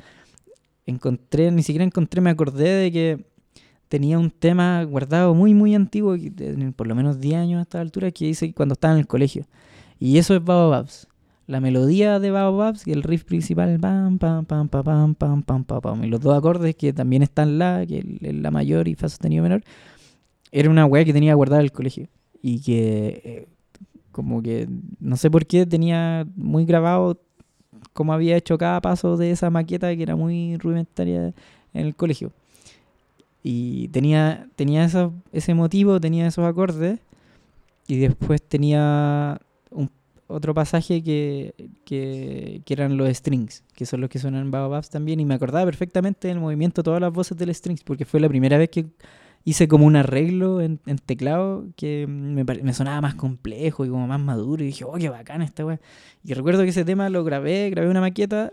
encontré, 0.86 1.52
ni 1.52 1.64
siquiera 1.64 1.84
encontré, 1.84 2.22
me 2.22 2.30
acordé 2.30 2.70
de 2.70 2.92
que 2.92 3.26
tenía 3.88 4.20
un 4.20 4.32
tema 4.32 4.84
guardado 4.84 5.34
muy, 5.34 5.54
muy 5.54 5.76
antiguo, 5.76 6.16
por 6.76 6.88
lo 6.88 6.96
menos 6.96 7.20
10 7.20 7.36
años 7.36 7.60
a 7.60 7.62
esta 7.64 7.82
altura, 7.82 8.12
que 8.12 8.28
hice 8.28 8.54
cuando 8.54 8.74
estaba 8.74 8.94
en 8.94 9.00
el 9.00 9.08
colegio. 9.08 9.46
Y 10.00 10.18
eso 10.18 10.36
es 10.36 10.44
Baobabs. 10.44 11.08
La 11.48 11.62
melodía 11.62 12.20
de 12.20 12.30
Baobabs 12.30 12.86
y 12.86 12.92
el 12.92 13.04
riff 13.04 13.24
principal, 13.24 13.80
pam, 13.80 14.20
pam, 14.20 14.46
pam, 14.46 14.68
pam, 14.68 14.84
pam, 14.84 15.16
pam, 15.16 15.44
pam, 15.44 15.64
pam, 15.64 15.82
pam. 15.82 16.04
Y 16.04 16.08
los 16.08 16.20
dos 16.20 16.38
acordes 16.38 16.76
que 16.76 16.92
también 16.92 17.24
están 17.24 17.58
la, 17.58 17.86
que 17.88 18.00
el 18.00 18.42
la 18.42 18.52
mayor 18.52 18.90
y 18.90 18.96
fa 18.96 19.08
sostenido 19.08 19.44
menor, 19.44 19.64
era 20.52 20.70
una 20.70 20.86
weá 20.86 21.06
que 21.06 21.14
tenía 21.14 21.34
guardada 21.36 21.62
en 21.62 21.66
el 21.66 21.72
colegio. 21.72 22.10
Y 22.42 22.62
que 22.62 23.22
eh, 23.24 23.48
como 24.18 24.42
que 24.42 24.68
no 25.00 25.16
sé 25.16 25.30
por 25.30 25.46
qué 25.46 25.68
tenía 25.68 26.26
muy 26.36 26.66
grabado 26.66 27.20
cómo 27.94 28.14
había 28.14 28.36
hecho 28.36 28.58
cada 28.58 28.82
paso 28.82 29.16
de 29.16 29.30
esa 29.30 29.52
maqueta 29.52 29.96
que 29.96 30.02
era 30.02 30.16
muy 30.16 30.58
rudimentaria 30.58 31.36
en 31.74 31.86
el 31.86 31.96
colegio. 31.96 32.32
Y 33.44 33.90
tenía, 33.90 34.48
tenía 34.56 34.84
eso- 34.86 35.14
ese 35.32 35.54
motivo, 35.54 36.00
tenía 36.02 36.26
esos 36.28 36.46
acordes. 36.46 37.00
Y 37.88 37.98
después 38.00 38.42
tenía 38.42 39.40
un, 39.70 39.90
otro 40.28 40.56
pasaje 40.56 41.04
que, 41.04 41.54
que, 41.86 42.62
que 42.66 42.74
eran 42.74 42.98
los 42.98 43.08
strings, 43.16 43.64
que 43.76 43.86
son 43.86 44.02
los 44.02 44.10
que 44.10 44.18
suenan 44.20 44.42
en 44.46 44.52
Baobabs 44.52 44.90
también. 44.90 45.20
Y 45.20 45.26
me 45.26 45.36
acordaba 45.36 45.64
perfectamente 45.66 46.28
del 46.28 46.40
movimiento 46.40 46.82
todas 46.82 47.00
las 47.00 47.14
voces 47.14 47.38
del 47.38 47.54
strings, 47.54 47.84
porque 47.84 48.04
fue 48.06 48.20
la 48.20 48.28
primera 48.28 48.58
vez 48.58 48.70
que 48.70 48.88
hice 49.48 49.70
como 49.70 49.86
un 49.86 49.96
arreglo 49.96 50.60
en, 50.60 50.78
teclado 51.06 51.68
que 51.78 52.06
me, 52.06 52.74
sonaba 52.74 53.00
más 53.00 53.16
complejo 53.16 53.86
y 53.86 53.90
como 53.90 54.06
más 54.06 54.20
maduro. 54.20 54.62
Y 54.62 54.68
dije, 54.68 54.84
oh, 54.84 54.96
qué 54.96 55.08
bacán 55.08 55.42
esta 55.42 55.66
weá. 55.66 55.80
Y 56.22 56.34
recuerdo 56.34 56.64
que 56.64 56.70
ese 56.70 56.84
tema 56.84 57.08
lo 57.10 57.24
grabé, 57.24 57.70
grabé 57.70 57.90
una 57.90 58.02
maqueta 58.02 58.52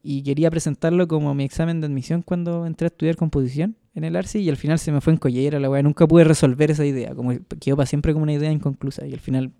y 0.00 0.22
quería 0.22 0.48
presentarlo 0.48 1.08
como 1.08 1.34
mi 1.34 1.42
examen 1.42 1.80
de 1.80 1.88
admisión 1.88 2.22
cuando 2.22 2.66
entré 2.66 2.86
a 2.86 2.90
estudiar 2.90 3.16
composición 3.16 3.74
en 3.96 4.04
el 4.04 4.14
ARCI 4.14 4.38
y 4.38 4.48
al 4.48 4.56
final 4.56 4.78
se 4.78 4.92
me 4.92 5.00
fue 5.00 5.12
en 5.12 5.16
collera 5.16 5.58
la 5.58 5.68
weá. 5.68 5.82
Nunca 5.82 6.06
pude 6.06 6.22
resolver 6.22 6.70
esa 6.70 6.86
idea, 6.86 7.16
como 7.16 7.30
que 7.30 7.40
quedó 7.58 7.76
para 7.76 7.86
siempre 7.86 8.12
como 8.12 8.22
una 8.22 8.32
idea 8.32 8.52
inconclusa 8.52 9.04
y 9.04 9.14
al 9.14 9.20
final 9.20 9.50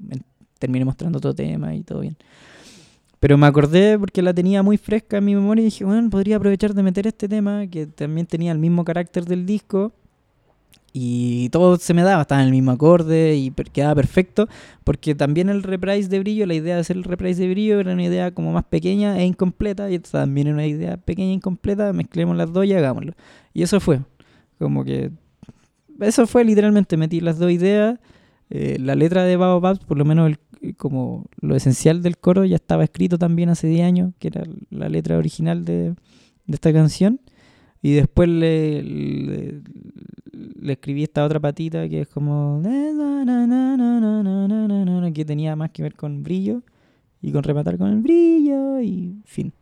terminé 0.61 0.85
mostrando 0.85 1.18
otro 1.18 1.35
tema 1.35 1.75
y 1.75 1.83
todo 1.83 2.03
bien. 2.03 2.16
Pero 3.18 3.37
me 3.37 3.48
acordé 3.48 3.98
porque 3.98 4.23
la 4.23 4.33
tenía 4.33 4.63
muy 4.63 4.77
fresca 4.77 5.19
en 5.19 5.25
mi 5.25 5.35
memoria 5.35 5.63
y 5.63 5.65
dije, 5.65 5.85
bueno, 5.85 6.08
podría 6.08 6.37
aprovechar 6.37 6.73
de 6.73 6.85
meter 6.85 7.08
este 7.08 7.29
tema 7.29 7.67
que 7.67 7.88
también 7.88 8.29
tenía 8.29 8.52
el 8.52 8.60
mismo 8.60 8.85
carácter 8.85 9.25
del 9.25 9.44
disco 9.44 9.92
y 10.93 11.49
todo 11.51 11.77
se 11.79 11.95
me 11.95 12.03
daba, 12.03 12.23
estaba 12.23 12.43
en 12.43 12.49
el 12.49 12.53
mismo 12.53 12.71
acorde 12.73 13.35
y 13.37 13.51
quedaba 13.73 13.95
perfecto, 13.95 14.49
porque 14.85 15.15
también 15.15 15.49
el 15.49 15.63
reprise 15.63 16.09
de 16.09 16.19
brillo, 16.19 16.47
la 16.47 16.55
idea 16.55 16.75
de 16.75 16.81
hacer 16.83 16.97
el 16.97 17.05
reprise 17.05 17.43
de 17.43 17.49
brillo 17.51 17.81
era 17.81 17.93
una 17.93 18.05
idea 18.05 18.33
como 18.33 18.53
más 18.53 18.65
pequeña 18.65 19.19
e 19.19 19.25
incompleta, 19.25 19.90
y 19.90 19.95
esta 19.95 20.21
también 20.21 20.49
era 20.49 20.55
una 20.55 20.67
idea 20.67 20.97
pequeña 20.99 21.31
e 21.31 21.35
incompleta, 21.35 21.93
mezclemos 21.93 22.37
las 22.37 22.53
dos 22.53 22.67
y 22.67 22.75
hagámoslo. 22.75 23.15
Y 23.55 23.63
eso 23.63 23.81
fue, 23.81 24.01
como 24.59 24.85
que, 24.85 25.11
eso 26.01 26.27
fue 26.27 26.45
literalmente, 26.45 26.97
metí 26.97 27.21
las 27.21 27.38
dos 27.38 27.51
ideas, 27.51 27.99
eh, 28.51 28.77
la 28.81 28.95
letra 28.95 29.25
de 29.25 29.37
Baobab, 29.37 29.79
por 29.87 29.97
lo 29.99 30.05
menos 30.05 30.31
el- 30.31 30.77
como 30.77 31.27
lo 31.40 31.57
esencial 31.57 32.03
del 32.03 32.19
coro, 32.19 32.45
ya 32.45 32.57
estaba 32.57 32.85
escrito 32.85 33.19
también 33.19 33.49
hace 33.49 33.67
10 33.67 33.85
años, 33.85 34.13
que 34.21 34.29
era 34.29 34.45
la 34.71 34.88
letra 34.88 35.19
original 35.19 35.65
de, 35.65 35.90
de 35.90 36.55
esta 36.55 36.73
canción. 36.73 37.21
Y 37.83 37.95
después 37.95 38.29
le, 38.29 38.83
le, 38.83 39.63
escribí 40.73 41.03
esta 41.03 41.25
otra 41.25 41.41
patita 41.41 41.89
que 41.89 42.03
es 42.03 42.09
como... 42.09 42.63
que 45.13 45.25
tenía 45.25 45.57
más 45.57 45.71
que 45.71 45.83
ver 45.83 45.95
con 45.95 46.23
brillo 46.23 46.63
y 47.21 47.33
con 47.33 47.43
rematar 47.43 47.77
con 47.77 47.89
el 47.89 48.01
brillo 48.01 48.81
y 48.81 49.17
fin. 49.25 49.53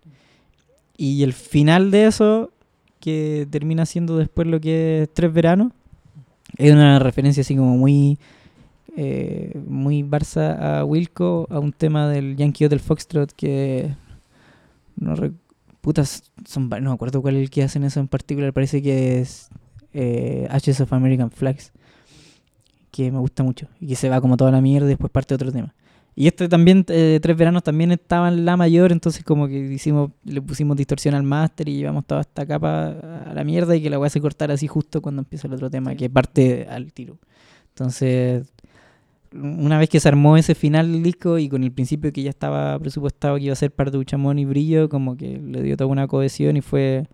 Y 0.96 1.22
el 1.22 1.32
final 1.32 1.90
de 1.90 2.06
eso, 2.06 2.52
que 3.00 3.48
termina 3.50 3.86
siendo 3.86 4.18
después 4.18 4.46
lo 4.46 4.60
que 4.60 5.02
es 5.02 5.14
Tres 5.14 5.32
Veranos, 5.32 5.72
es 6.58 6.72
una 6.72 6.98
referencia 6.98 7.40
así 7.40 7.56
como 7.56 7.76
muy... 7.78 8.18
eh, 8.96 9.58
muy 9.66 10.02
Barça 10.02 10.58
a 10.60 10.84
Wilco, 10.84 11.46
a 11.48 11.58
un 11.58 11.72
tema 11.72 12.08
del 12.08 12.36
Yankee 12.36 12.66
Hotel 12.66 12.80
Foxtrot 12.80 13.32
que... 13.32 13.94
No 14.96 15.16
Putas, 15.80 16.30
son, 16.46 16.68
no 16.68 16.80
me 16.90 16.92
acuerdo 16.92 17.22
cuál 17.22 17.36
es 17.36 17.42
el 17.42 17.50
que 17.50 17.62
hacen 17.62 17.84
eso 17.84 18.00
en 18.00 18.08
particular, 18.08 18.52
parece 18.52 18.82
que 18.82 19.20
es 19.20 19.48
eh, 19.92 20.46
Ashes 20.50 20.80
of 20.80 20.92
American 20.92 21.30
Flags, 21.30 21.72
que 22.90 23.10
me 23.10 23.18
gusta 23.18 23.42
mucho 23.42 23.68
y 23.80 23.86
que 23.88 23.96
se 23.96 24.08
va 24.08 24.20
como 24.20 24.36
toda 24.36 24.50
la 24.50 24.60
mierda 24.60 24.86
y 24.86 24.90
después 24.90 25.10
parte 25.10 25.34
otro 25.34 25.50
tema. 25.52 25.74
Y 26.16 26.26
este 26.26 26.48
también, 26.48 26.84
eh, 26.88 27.18
Tres 27.22 27.36
Veranos 27.36 27.62
también 27.62 27.92
estaba 27.92 28.28
en 28.28 28.44
la 28.44 28.56
mayor, 28.56 28.92
entonces 28.92 29.24
como 29.24 29.48
que 29.48 29.58
hicimos, 29.58 30.10
le 30.24 30.42
pusimos 30.42 30.76
distorsión 30.76 31.14
al 31.14 31.22
máster 31.22 31.68
y 31.68 31.76
llevamos 31.76 32.04
toda 32.04 32.20
esta 32.22 32.44
capa 32.44 32.88
a 33.26 33.32
la 33.32 33.44
mierda 33.44 33.74
y 33.76 33.82
que 33.82 33.88
la 33.88 33.96
voy 33.96 34.06
a 34.06 34.08
hacer 34.08 34.20
cortar 34.20 34.50
así 34.50 34.66
justo 34.66 35.00
cuando 35.00 35.22
empieza 35.22 35.46
el 35.46 35.54
otro 35.54 35.70
tema, 35.70 35.92
Sí. 35.92 35.96
que 35.96 36.10
parte 36.10 36.66
al 36.68 36.92
tiro. 36.92 37.16
Entonces, 37.70 38.52
una 39.32 39.78
vez 39.78 39.88
que 39.88 40.00
se 40.00 40.08
armó 40.08 40.36
ese 40.36 40.54
final 40.54 40.92
del 40.92 41.02
disco 41.02 41.38
y 41.38 41.48
con 41.48 41.62
el 41.62 41.72
principio 41.72 42.12
que 42.12 42.22
ya 42.22 42.30
estaba 42.30 42.78
presupuestado 42.78 43.36
que 43.36 43.44
iba 43.44 43.52
a 43.52 43.56
ser 43.56 43.70
parte 43.70 43.92
de 43.92 43.98
Uchamón 43.98 44.38
y 44.38 44.44
Brillo, 44.44 44.88
como 44.88 45.16
que 45.16 45.38
le 45.38 45.62
dio 45.62 45.76
toda 45.76 45.88
una 45.88 46.08
cohesión 46.08 46.56
y 46.56 46.60
fue 46.60 47.06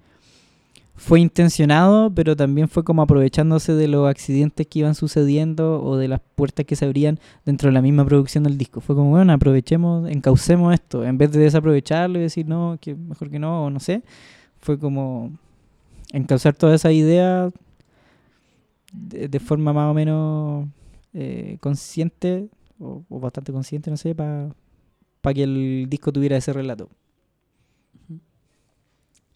fue 0.97 1.21
intencionado, 1.21 2.11
pero 2.15 2.37
también 2.37 2.69
fue 2.69 2.83
como 2.83 3.03
aprovechándose 3.03 3.75
de 3.75 3.87
los 3.87 4.09
accidentes 4.09 4.67
que 4.67 4.79
iban 4.79 4.95
sucediendo 4.95 5.83
o 5.83 5.99
de 5.99 6.09
las 6.09 6.21
puertas 6.35 6.65
que 6.65 6.75
se 6.75 6.87
abrían 6.87 7.21
dentro 7.45 7.69
de 7.69 7.75
la 7.75 7.83
misma 7.83 8.07
producción 8.07 8.45
del 8.45 8.57
disco. 8.57 8.81
Fue 8.81 8.97
como, 8.97 9.11
bueno, 9.11 9.33
aprovechemos, 9.35 10.09
encaucemos 10.09 10.73
esto, 10.73 11.05
en 11.05 11.19
vez 11.19 11.33
de 11.33 11.41
desaprovecharlo 11.41 12.19
y 12.19 12.23
decir, 12.23 12.49
no, 12.49 12.79
que 12.81 12.95
mejor 12.95 13.31
que 13.31 13.39
no, 13.39 13.67
o 13.67 13.71
no 13.71 13.79
sé. 13.79 14.03
Fue 14.59 14.79
como 14.79 15.33
encauzar 16.13 16.55
toda 16.55 16.75
esa 16.75 16.91
idea 16.91 17.51
de, 18.93 19.29
de 19.29 19.41
forma 19.41 19.75
más 19.75 19.91
o 19.91 19.95
menos 19.95 20.67
eh, 21.19 21.57
consciente, 21.61 22.49
o, 22.79 23.03
bastante 23.09 23.51
consciente, 23.51 23.91
no 23.91 23.97
sé, 23.97 24.15
para 24.15 24.53
que 25.35 25.43
el 25.43 25.87
disco 25.89 26.13
tuviera 26.13 26.37
ese 26.37 26.53
relato. 26.53 26.91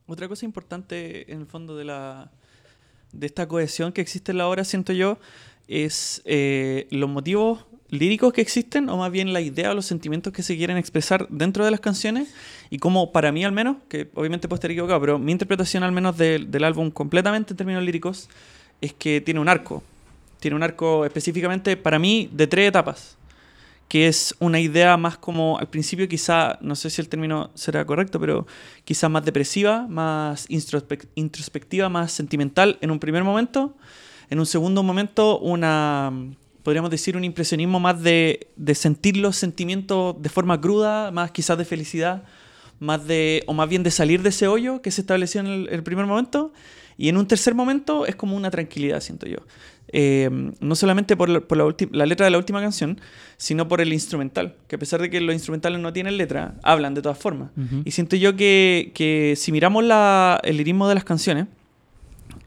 Otra 0.06 0.28
cosa 0.28 0.44
importante 0.44 1.32
en 1.32 1.40
el 1.40 1.46
fondo 1.46 1.76
de 1.76 1.84
la 1.84 2.30
de 3.12 3.26
esta 3.26 3.48
cohesión 3.48 3.92
que 3.92 4.02
existe 4.02 4.32
en 4.32 4.38
la 4.38 4.46
obra, 4.46 4.64
siento 4.64 4.92
yo, 4.92 5.18
es 5.68 6.20
eh, 6.26 6.86
los 6.90 7.08
motivos 7.08 7.64
líricos 7.88 8.32
que 8.34 8.40
existen, 8.40 8.88
o 8.88 8.98
más 8.98 9.10
bien 9.10 9.32
la 9.32 9.40
idea 9.40 9.70
o 9.70 9.74
los 9.74 9.86
sentimientos 9.86 10.32
que 10.34 10.42
se 10.42 10.56
quieren 10.56 10.76
expresar 10.76 11.28
dentro 11.30 11.64
de 11.64 11.70
las 11.70 11.80
canciones, 11.80 12.34
y 12.68 12.78
como 12.78 13.10
para 13.10 13.32
mí 13.32 13.42
al 13.42 13.52
menos, 13.52 13.78
que 13.88 14.10
obviamente 14.14 14.48
puedo 14.48 14.56
estar 14.56 14.70
equivocado, 14.70 15.00
pero 15.00 15.18
mi 15.18 15.32
interpretación 15.32 15.82
al 15.82 15.92
menos 15.92 16.16
del 16.18 16.62
álbum 16.64 16.90
completamente 16.90 17.54
en 17.54 17.56
términos 17.56 17.82
líricos, 17.82 18.28
es 18.80 18.92
que 18.92 19.20
tiene 19.20 19.40
un 19.40 19.48
arco. 19.48 19.82
Tiene 20.40 20.56
un 20.56 20.62
arco 20.62 21.04
específicamente 21.04 21.76
para 21.76 21.98
mí 21.98 22.28
de 22.32 22.46
tres 22.46 22.68
etapas 22.68 23.16
que 23.88 24.06
es 24.06 24.36
una 24.38 24.60
idea 24.60 24.96
más 24.96 25.18
como 25.18 25.58
al 25.58 25.68
principio 25.68 26.06
quizá, 26.08 26.58
no 26.60 26.76
sé 26.76 26.90
si 26.90 27.02
el 27.02 27.08
término 27.08 27.50
será 27.54 27.84
correcto, 27.84 28.20
pero 28.20 28.46
quizá 28.84 29.08
más 29.08 29.24
depresiva, 29.24 29.88
más 29.88 30.48
introspec- 30.48 31.08
introspectiva, 31.16 31.88
más 31.88 32.12
sentimental 32.12 32.78
en 32.82 32.92
un 32.92 33.00
primer 33.00 33.24
momento. 33.24 33.74
En 34.30 34.38
un 34.38 34.46
segundo 34.46 34.84
momento, 34.84 35.40
una, 35.40 36.12
podríamos 36.62 36.92
decir, 36.92 37.16
un 37.16 37.24
impresionismo 37.24 37.80
más 37.80 38.00
de, 38.00 38.46
de 38.54 38.76
sentir 38.76 39.16
los 39.16 39.34
sentimientos 39.34 40.14
de 40.22 40.28
forma 40.28 40.60
cruda, 40.60 41.10
más 41.10 41.32
quizás 41.32 41.58
de 41.58 41.64
felicidad, 41.64 42.22
más 42.78 43.04
de, 43.08 43.42
o 43.48 43.54
más 43.54 43.68
bien 43.68 43.82
de 43.82 43.90
salir 43.90 44.22
de 44.22 44.28
ese 44.28 44.46
hoyo 44.46 44.82
que 44.82 44.92
se 44.92 45.00
estableció 45.00 45.40
en 45.40 45.48
el, 45.48 45.68
el 45.68 45.82
primer 45.82 46.06
momento. 46.06 46.52
Y 46.96 47.08
en 47.08 47.16
un 47.16 47.26
tercer 47.26 47.54
momento 47.54 48.06
es 48.06 48.14
como 48.14 48.36
una 48.36 48.50
tranquilidad, 48.50 49.00
siento 49.00 49.26
yo. 49.26 49.38
Eh, 49.92 50.30
no 50.60 50.74
solamente 50.76 51.16
por, 51.16 51.28
la, 51.28 51.40
por 51.40 51.58
la, 51.58 51.74
la 51.92 52.06
letra 52.06 52.24
de 52.24 52.30
la 52.30 52.38
última 52.38 52.60
canción, 52.60 53.00
sino 53.36 53.66
por 53.68 53.80
el 53.80 53.92
instrumental, 53.92 54.54
que 54.68 54.76
a 54.76 54.78
pesar 54.78 55.00
de 55.00 55.10
que 55.10 55.20
los 55.20 55.34
instrumentales 55.34 55.80
no 55.80 55.92
tienen 55.92 56.16
letra, 56.16 56.54
hablan 56.62 56.94
de 56.94 57.02
todas 57.02 57.18
formas. 57.18 57.50
Y 57.84 57.90
siento 57.90 58.14
yo 58.16 58.36
que, 58.36 58.92
que 58.94 59.34
si 59.36 59.50
miramos 59.52 59.82
la- 59.84 60.40
el 60.44 60.56
lirismo 60.58 60.88
de 60.88 60.94
las 60.94 61.04
canciones, 61.04 61.46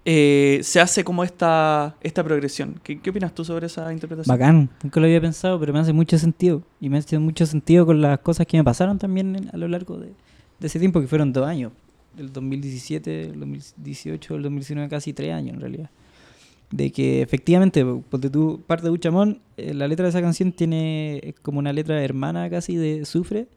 eh, 0.06 0.60
se 0.64 0.82
hace 0.82 1.04
como 1.04 1.24
esta, 1.24 1.96
esta 2.02 2.24
progresión. 2.24 2.80
¿Qué, 2.84 3.00
qué 3.00 3.10
opinas 3.10 3.34
tú 3.34 3.46
sobre 3.46 3.68
esa 3.68 3.92
interpretación? 3.94 4.38
Bacán, 4.38 4.70
nunca 4.84 5.00
lo 5.00 5.06
había 5.06 5.22
pensado, 5.22 5.60
pero 5.60 5.72
me 5.74 5.80
hace 5.80 5.94
mucho 5.94 6.18
sentido. 6.18 6.62
Y 6.82 6.90
me 6.90 6.98
hace 6.98 7.18
mucho 7.20 7.46
sentido 7.46 7.86
con 7.86 8.02
las 8.02 8.20
cosas 8.20 8.46
que 8.46 8.58
me 8.58 8.64
pasaron 8.64 8.98
también 9.00 9.50
a 9.54 9.58
lo 9.58 9.68
largo 9.68 9.98
de, 9.98 10.08
de 10.60 10.68
ese 10.68 10.80
tiempo, 10.80 11.00
que 11.00 11.08
fueron 11.08 11.32
dos 11.32 11.48
años. 11.48 11.72
Del 12.18 12.32
2017, 12.34 13.26
el 13.28 13.40
2018, 13.40 14.36
el 14.36 14.44
2019, 14.44 14.90
casi 14.90 15.14
tres 15.14 15.34
años 15.34 15.56
en 15.56 15.62
realidad. 15.62 15.90
De 16.72 16.92
que 16.92 17.22
efectivamente, 17.22 17.86
porque 18.10 18.30
tú, 18.30 18.62
parte 18.66 18.86
de 18.86 18.92
Uchamón, 18.92 19.42
eh, 19.58 19.74
la 19.74 19.88
letra 19.88 20.06
de 20.06 20.10
esa 20.10 20.22
canción 20.22 20.52
tiene 20.52 21.36
como 21.42 21.60
una 21.60 21.72
letra 21.72 22.04
hermana 22.04 22.50
casi 22.50 22.76
de 22.76 23.06
Sufre, 23.06 23.48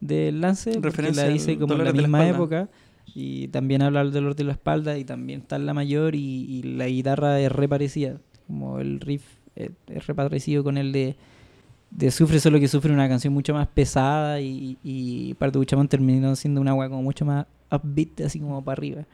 del 0.00 0.40
Lance, 0.40 0.72
porque 0.72 0.88
Referencia 0.88 1.22
la 1.22 1.28
al 1.28 1.34
dice 1.34 1.56
como 1.56 1.74
en 1.74 1.78
la 1.78 1.84
la 1.84 1.92
misma 1.92 2.28
época. 2.28 2.68
Y 3.14 3.48
también 3.48 3.82
habla 3.82 4.02
del 4.02 4.12
dolor 4.12 4.34
de 4.34 4.44
la 4.44 4.52
espalda 4.52 4.98
y 4.98 5.04
también 5.04 5.40
está 5.40 5.56
en 5.56 5.66
la 5.66 5.74
mayor 5.74 6.14
y, 6.14 6.18
y 6.20 6.62
la 6.62 6.88
guitarra 6.88 7.38
es 7.38 7.52
re 7.52 7.68
parecida. 7.68 8.18
Como 8.46 8.80
el 8.80 8.98
riff 8.98 9.22
es, 9.54 9.70
es 9.86 10.06
re 10.06 10.14
parecido 10.14 10.64
con 10.64 10.76
el 10.78 10.90
de, 10.90 11.14
de 11.90 12.10
Sufre, 12.10 12.40
solo 12.40 12.58
que 12.58 12.66
Sufre 12.66 12.92
una 12.92 13.08
canción 13.08 13.32
mucho 13.32 13.54
más 13.54 13.68
pesada 13.68 14.40
y, 14.40 14.78
y 14.82 15.34
Parte 15.34 15.52
de 15.52 15.58
Buchamón 15.60 15.86
terminó 15.86 16.34
siendo 16.34 16.60
una 16.60 16.72
agua 16.72 16.88
como 16.88 17.02
mucho 17.02 17.24
más 17.24 17.46
upbeat, 17.70 18.22
así 18.22 18.40
como 18.40 18.64
para 18.64 18.78
arriba. 18.78 19.04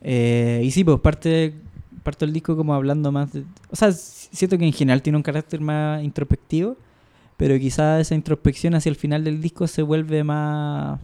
Eh, 0.00 0.62
y 0.64 0.70
sí, 0.70 0.84
pues 0.84 1.00
parte, 1.00 1.54
parte 2.08 2.24
del 2.24 2.32
disco 2.32 2.56
como 2.56 2.72
hablando 2.74 3.12
más 3.12 3.32
de... 3.32 3.44
O 3.70 3.76
sea, 3.76 3.92
siento 3.92 4.56
que 4.56 4.64
en 4.64 4.72
general 4.72 5.02
tiene 5.02 5.16
un 5.18 5.22
carácter 5.22 5.60
más 5.60 6.02
introspectivo, 6.02 6.76
pero 7.36 7.58
quizás 7.58 8.00
esa 8.00 8.14
introspección 8.14 8.74
hacia 8.74 8.88
el 8.88 8.96
final 8.96 9.24
del 9.24 9.42
disco 9.42 9.66
se 9.66 9.82
vuelve 9.82 10.24
más 10.24 11.00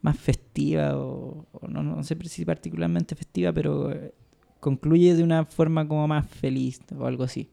más 0.00 0.18
festiva 0.18 0.98
o, 0.98 1.46
o 1.52 1.68
no, 1.68 1.84
no 1.84 2.02
sé 2.02 2.16
si 2.24 2.44
particularmente 2.44 3.14
festiva, 3.14 3.52
pero 3.52 3.92
eh, 3.92 4.12
concluye 4.58 5.14
de 5.14 5.22
una 5.22 5.44
forma 5.44 5.86
como 5.86 6.08
más 6.08 6.28
feliz 6.28 6.80
o 6.98 7.06
algo 7.06 7.22
así. 7.22 7.48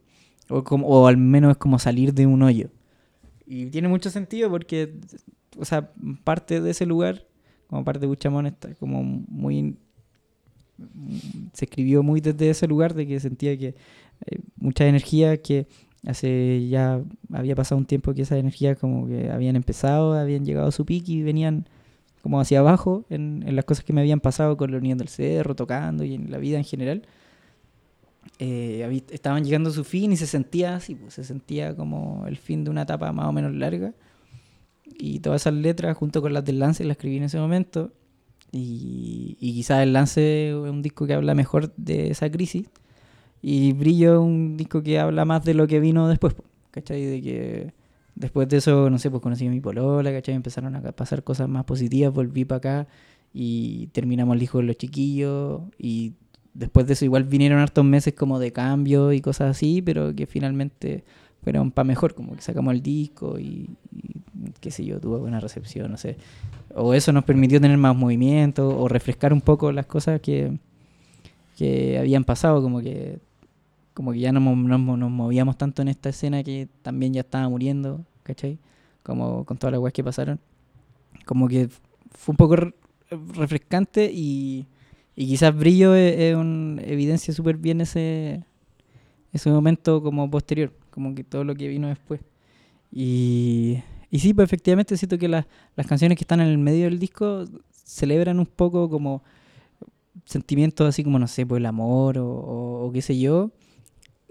O, 0.50 0.64
como, 0.64 0.88
o 0.88 1.06
al 1.06 1.18
menos 1.18 1.52
es 1.52 1.58
como 1.58 1.78
salir 1.78 2.14
de 2.14 2.26
un 2.26 2.42
hoyo. 2.42 2.70
Y 3.46 3.68
tiene 3.68 3.88
mucho 3.88 4.10
sentido 4.10 4.50
porque, 4.50 5.00
o 5.58 5.66
sea, 5.66 5.92
parte 6.24 6.62
de 6.62 6.72
ese 6.72 6.88
lugar, 6.88 7.28
como 7.68 7.86
parte 7.86 8.02
de 8.02 8.08
Buchamón, 8.08 8.48
está 8.48 8.74
como 8.76 9.04
muy... 9.04 9.78
Se 11.54 11.66
escribió 11.66 12.04
muy 12.04 12.22
desde 12.22 12.50
ese 12.50 12.68
lugar 12.68 12.94
de 12.94 13.08
que 13.08 13.20
sentía 13.20 13.58
que 13.58 13.76
hay 14.30 14.40
mucha 14.58 14.86
energía 14.88 15.42
que 15.42 15.68
hace 16.06 16.68
ya 16.70 17.02
había 17.34 17.56
pasado 17.56 17.78
un 17.78 17.86
tiempo 17.86 18.14
que 18.14 18.22
esas 18.22 18.40
energías 18.40 18.78
como 18.78 19.08
que 19.08 19.30
habían 19.30 19.56
empezado, 19.56 20.14
habían 20.14 20.46
llegado 20.46 20.68
a 20.68 20.72
su 20.72 20.86
pico 20.86 21.12
y 21.12 21.24
venían 21.24 21.68
como 22.22 22.40
hacia 22.40 22.60
abajo 22.60 23.06
en, 23.10 23.44
las 23.56 23.66
cosas 23.66 23.84
que 23.84 23.94
me 23.94 24.02
habían 24.02 24.20
pasado 24.20 24.58
con 24.58 24.72
la 24.72 24.78
Unión 24.78 24.98
del 24.98 25.08
Cerro, 25.08 25.56
tocando 25.56 26.04
y 26.04 26.16
en 26.16 26.32
la 26.32 26.38
vida 26.38 26.58
en 26.58 26.64
general. 26.64 27.04
Eh, 28.38 29.04
estaban 29.12 29.44
llegando 29.44 29.70
a 29.70 29.74
su 29.74 29.84
fin 29.84 30.12
y 30.12 30.18
se 30.18 30.28
sentía 30.28 30.76
así, 30.76 30.96
pues, 30.96 31.14
se 31.14 31.24
sentía 31.24 31.76
como 31.76 32.26
el 32.28 32.38
fin 32.38 32.64
de 32.64 32.70
una 32.70 32.84
etapa 32.84 33.12
más 33.12 33.28
o 33.28 33.32
menos 33.32 33.54
larga. 33.56 33.94
Y 34.98 35.20
todas 35.20 35.42
esas 35.44 35.54
letras, 35.54 35.96
junto 35.96 36.22
con 36.22 36.34
las 36.34 36.44
del 36.44 36.60
Lance, 36.60 36.84
las 36.84 36.98
escribí 36.98 37.18
en 37.18 37.24
ese 37.24 37.38
momento. 37.38 37.92
Y, 38.52 39.36
quizás 39.40 39.84
el 39.84 39.94
Lance 39.94 40.50
es 40.50 40.56
un 40.56 40.82
disco 40.82 41.06
que 41.06 41.14
habla 41.14 41.36
mejor 41.36 41.74
de 41.76 42.12
esa 42.12 42.30
crisis. 42.30 42.68
Y 43.42 43.74
Brillo 43.74 44.14
es 44.14 44.20
un 44.20 44.58
disco 44.58 44.84
que 44.84 45.00
habla 45.00 45.26
más 45.26 45.44
de 45.46 45.54
lo 45.54 45.68
que 45.68 45.80
vino 45.80 46.08
después, 46.08 46.36
¿cachai? 46.72 47.06
De 47.06 47.22
que 47.22 47.74
después 48.16 48.50
de 48.50 48.58
eso, 48.58 48.90
no 48.90 49.00
sé, 49.00 49.10
pues 49.10 49.22
conocí 49.22 49.48
a 49.48 49.50
mi 49.50 49.62
polola, 49.62 50.12
¿cachai? 50.12 50.36
Empezaron 50.36 50.76
a 50.76 50.82
pasar 50.92 51.24
cosas 51.24 51.48
más 51.48 51.64
positivas, 51.66 52.14
volví 52.14 52.46
para 52.46 52.58
acá 52.58 52.88
y 53.34 53.88
terminamos 53.88 54.36
el 54.36 54.44
hijo 54.44 54.58
de 54.58 54.66
los 54.66 54.78
chiquillos 54.78 55.62
y 55.78 56.14
después 56.54 56.88
de 56.88 56.94
eso 56.94 57.06
igual 57.06 57.24
vinieron 57.24 57.60
hartos 57.60 57.86
meses 57.86 58.14
como 58.14 58.40
de 58.40 58.52
cambio 58.52 59.14
y 59.14 59.22
cosas 59.22 59.52
así, 59.52 59.82
pero 59.82 60.14
que 60.16 60.26
finalmente 60.26 61.06
fueron 61.44 61.72
para 61.72 61.86
mejor, 61.86 62.14
como 62.16 62.36
que 62.36 62.42
sacamos 62.42 62.74
el 62.74 62.82
disco 62.82 63.40
y, 63.40 63.70
y 63.94 64.52
qué 64.62 64.72
sé 64.72 64.86
yo, 64.86 65.00
tuvo 65.00 65.20
buena 65.20 65.40
recepción, 65.40 65.92
no 65.92 65.98
sé. 65.98 66.18
O 66.76 66.94
eso 66.94 67.12
nos 67.14 67.24
permitió 67.26 67.62
tener 67.62 67.78
más 67.78 67.96
movimiento 67.96 68.70
o 68.80 68.88
refrescar 68.88 69.34
un 69.34 69.42
poco 69.42 69.72
las 69.72 69.86
cosas 69.88 70.22
que, 70.22 70.58
que 71.58 71.98
habían 72.00 72.24
pasado, 72.24 72.62
como 72.62 72.80
que 72.82 73.20
como 73.94 74.14
que 74.14 74.20
ya 74.20 74.32
no 74.32 74.40
nos, 74.40 74.80
mo- 74.80 74.98
nos 74.98 75.12
movíamos 75.12 75.58
tanto 75.58 75.82
en 75.82 75.90
esta 75.90 76.10
escena 76.10 76.44
que 76.44 76.70
también 76.84 77.14
ya 77.14 77.22
estaba 77.22 77.50
muriendo, 77.50 78.02
¿cachai? 78.24 78.58
Como 79.04 79.46
con 79.46 79.58
todas 79.58 79.74
las 79.74 79.82
weas 79.82 79.94
que 79.94 80.04
pasaron. 80.04 80.40
Como 81.26 81.48
que 81.48 81.70
fue 82.12 82.34
un 82.34 82.38
poco 82.38 82.56
re- 82.58 82.74
refrescante 83.36 84.12
y, 84.14 84.68
Y 85.16 85.28
quizás 85.28 85.56
Brillo 85.56 85.96
es, 85.96 86.18
es 86.20 86.36
un, 86.38 86.82
evidencia 86.86 87.34
súper 87.34 87.58
bien 87.58 87.82
ese, 87.82 88.44
ese 89.34 89.50
momento 89.52 90.02
como 90.04 90.30
posterior, 90.32 90.72
como 90.90 91.16
que 91.16 91.24
todo 91.24 91.44
lo 91.44 91.56
que 91.56 91.68
vino 91.68 91.88
después. 91.88 92.22
Y, 92.92 93.80
y 94.12 94.20
sí, 94.20 94.34
pues 94.34 94.46
efectivamente 94.48 94.98
siento 94.98 95.18
que 95.18 95.28
las 95.28 95.46
las 95.76 95.88
canciones 95.88 96.18
que 96.18 96.24
están 96.24 96.42
en 96.42 96.48
el 96.48 96.58
medio 96.58 96.86
del 96.86 97.00
disco 97.00 97.46
celebran 97.72 98.40
un 98.40 98.46
poco 98.48 98.90
como 98.90 99.24
sentimientos 100.26 100.88
así 100.88 101.04
como, 101.04 101.20
no 101.20 101.28
sé, 101.28 101.46
pues 101.46 101.60
el 101.60 101.66
amor 101.66 102.18
o, 102.18 102.28
o- 102.28 102.88
o 102.88 102.92
qué 102.92 103.02
sé 103.02 103.20
yo, 103.20 103.52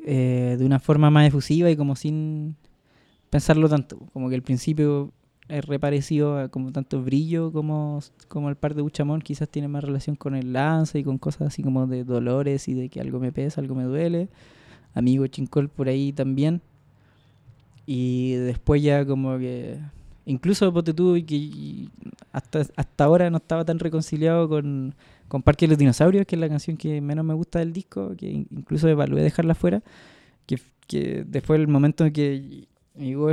eh, 0.05 0.57
de 0.59 0.65
una 0.67 0.81
forma 0.81 1.11
más 1.11 1.29
efusiva 1.29 1.71
y 1.71 1.77
como 1.77 1.97
sin 1.97 2.57
pensarlo 3.31 3.69
tanto. 3.69 3.99
Como 4.13 4.29
que 4.29 4.37
al 4.37 4.43
principio 4.43 5.13
es 5.49 5.65
reparecido 5.67 6.39
a 6.39 6.49
como 6.49 6.73
tanto 6.73 7.03
brillo 7.03 7.53
como, 7.53 8.01
como 8.29 8.49
el 8.51 8.57
par 8.57 8.75
de 8.75 8.83
Buchamón, 8.83 9.21
quizás 9.23 9.49
tiene 9.49 9.69
más 9.69 9.85
relación 9.85 10.17
con 10.17 10.35
el 10.37 10.53
lance 10.53 10.99
y 11.01 11.05
con 11.05 11.19
cosas 11.19 11.49
así 11.49 11.63
como 11.63 11.87
de 11.87 12.05
dolores 12.05 12.69
y 12.69 12.75
de 12.75 12.89
que 12.91 13.01
algo 13.01 13.21
me 13.21 13.33
pesa, 13.33 13.61
algo 13.61 13.75
me 13.75 13.85
duele. 13.85 14.29
Amigo 14.95 15.26
Chincol 15.26 15.68
por 15.68 15.89
ahí 15.89 16.12
también. 16.12 16.61
Y 17.86 18.32
después 18.34 18.82
ya 18.82 19.05
como 19.07 19.39
que... 19.39 19.78
Incluso 20.26 20.70
y 21.16 21.22
que 21.22 21.89
hasta, 22.32 22.66
hasta 22.76 23.05
ahora 23.05 23.30
no 23.30 23.39
estaba 23.39 23.64
tan 23.64 23.78
reconciliado 23.78 24.47
con, 24.47 24.95
con 25.26 25.43
Parque 25.43 25.64
de 25.64 25.70
los 25.70 25.78
Dinosaurios, 25.78 26.26
que 26.26 26.36
es 26.36 26.41
la 26.41 26.51
canción 26.51 26.76
que 26.76 27.01
menos 27.01 27.24
me 27.24 27.32
gusta 27.32 27.61
del 27.61 27.72
disco, 27.72 28.14
que 28.14 28.28
in- 28.30 28.47
incluso 28.51 28.89
evalué 28.89 29.22
dejarla 29.22 29.55
fuera, 29.55 29.82
que, 30.45 30.59
que 30.86 31.24
después 31.26 31.59
el 31.59 31.68
momento 31.68 32.05
en 32.05 32.12
que 32.12 32.66
llegó 32.99 33.30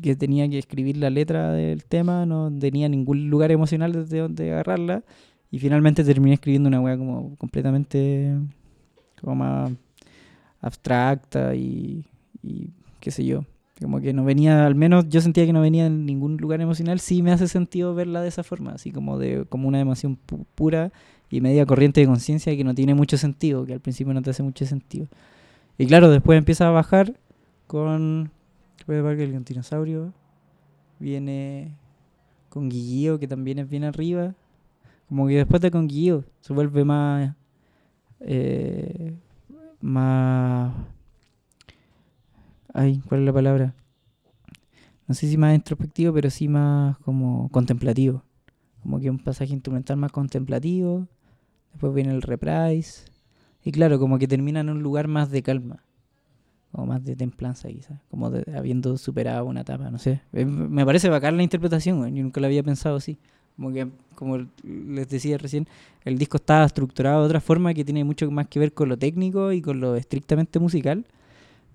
que 0.00 0.14
tenía 0.14 0.48
que 0.48 0.58
escribir 0.58 0.98
la 0.98 1.10
letra 1.10 1.50
del 1.52 1.84
tema, 1.84 2.24
no 2.26 2.48
tenía 2.60 2.88
ningún 2.88 3.28
lugar 3.28 3.50
emocional 3.50 3.92
desde 3.92 4.20
donde 4.20 4.52
agarrarla, 4.52 5.02
y 5.50 5.58
finalmente 5.58 6.04
terminé 6.04 6.34
escribiendo 6.34 6.68
una 6.68 6.80
weá 6.80 6.96
como 6.96 7.34
completamente 7.38 8.36
como 9.20 9.34
más 9.34 9.72
abstracta 10.64 11.54
y, 11.54 12.06
y 12.42 12.70
qué 13.00 13.10
sé 13.10 13.24
yo. 13.24 13.44
Como 13.80 14.00
que 14.00 14.12
no 14.12 14.24
venía, 14.24 14.66
al 14.66 14.74
menos 14.76 15.08
yo 15.08 15.20
sentía 15.20 15.44
que 15.46 15.52
no 15.52 15.60
venía 15.60 15.86
en 15.86 16.06
ningún 16.06 16.36
lugar 16.36 16.60
emocional. 16.60 17.00
Sí 17.00 17.22
me 17.22 17.32
hace 17.32 17.48
sentido 17.48 17.94
verla 17.94 18.22
de 18.22 18.28
esa 18.28 18.42
forma, 18.44 18.72
así 18.72 18.92
como 18.92 19.18
de 19.18 19.44
como 19.48 19.66
una 19.68 19.80
emoción 19.80 20.16
pu- 20.28 20.46
pura 20.54 20.92
y 21.28 21.40
media 21.40 21.66
corriente 21.66 22.00
de 22.00 22.06
conciencia 22.06 22.56
que 22.56 22.62
no 22.64 22.74
tiene 22.74 22.94
mucho 22.94 23.18
sentido, 23.18 23.66
que 23.66 23.72
al 23.72 23.80
principio 23.80 24.14
no 24.14 24.22
te 24.22 24.30
hace 24.30 24.42
mucho 24.44 24.64
sentido. 24.64 25.08
Y 25.76 25.86
claro, 25.86 26.08
después 26.08 26.38
empieza 26.38 26.68
a 26.68 26.70
bajar 26.70 27.14
con 27.66 28.30
Puede 28.86 29.02
Parque 29.02 29.24
el 29.24 29.44
dinosaurio. 29.44 30.12
Viene 31.00 31.72
con 32.48 32.68
Guillío, 32.68 33.18
que 33.18 33.26
también 33.26 33.58
es 33.58 33.68
bien 33.68 33.82
arriba. 33.82 34.34
Como 35.08 35.26
que 35.26 35.34
después 35.34 35.60
de 35.60 35.72
con 35.72 35.88
Guillío 35.88 36.24
se 36.40 36.52
vuelve 36.52 36.84
más. 36.84 37.34
eh, 38.20 39.14
más. 39.84 40.74
Ay, 42.72 43.00
¿cuál 43.06 43.20
es 43.20 43.26
la 43.26 43.32
palabra? 43.32 43.74
No 45.06 45.14
sé 45.14 45.28
si 45.28 45.36
más 45.36 45.54
introspectivo, 45.54 46.12
pero 46.14 46.30
sí 46.30 46.48
más 46.48 46.98
como 46.98 47.48
contemplativo. 47.50 48.22
Como 48.82 48.98
que 48.98 49.10
un 49.10 49.18
pasaje 49.18 49.52
instrumental 49.52 49.96
más 49.96 50.10
contemplativo. 50.10 51.06
Después 51.72 51.94
viene 51.94 52.12
el 52.12 52.22
reprise. 52.22 53.04
Y 53.62 53.72
claro, 53.72 53.98
como 53.98 54.18
que 54.18 54.26
termina 54.26 54.60
en 54.60 54.70
un 54.70 54.82
lugar 54.82 55.08
más 55.08 55.30
de 55.30 55.42
calma. 55.42 55.84
Como 56.72 56.86
más 56.86 57.04
de 57.04 57.14
templanza, 57.16 57.68
quizás. 57.68 58.00
Como 58.10 58.30
de, 58.30 58.56
habiendo 58.56 58.96
superado 58.96 59.44
una 59.44 59.60
etapa, 59.60 59.90
no 59.90 59.98
sé. 59.98 60.22
Eh, 60.32 60.44
Me 60.44 60.84
parece 60.84 61.08
bacán 61.08 61.36
la 61.36 61.42
interpretación. 61.42 62.14
Yo 62.14 62.22
nunca 62.22 62.40
la 62.40 62.46
había 62.46 62.62
pensado 62.62 62.96
así. 62.96 63.18
Como 63.56 63.72
que, 63.72 63.86
como 64.16 64.38
les 64.64 65.08
decía 65.08 65.38
recién, 65.38 65.68
el 66.04 66.18
disco 66.18 66.38
está 66.38 66.64
estructurado 66.64 67.20
de 67.20 67.26
otra 67.26 67.40
forma 67.40 67.72
que 67.74 67.84
tiene 67.84 68.04
mucho 68.04 68.30
más 68.30 68.48
que 68.48 68.58
ver 68.58 68.72
con 68.74 68.88
lo 68.88 68.98
técnico 68.98 69.52
y 69.52 69.62
con 69.62 69.80
lo 69.80 69.94
estrictamente 69.96 70.58
musical. 70.58 71.06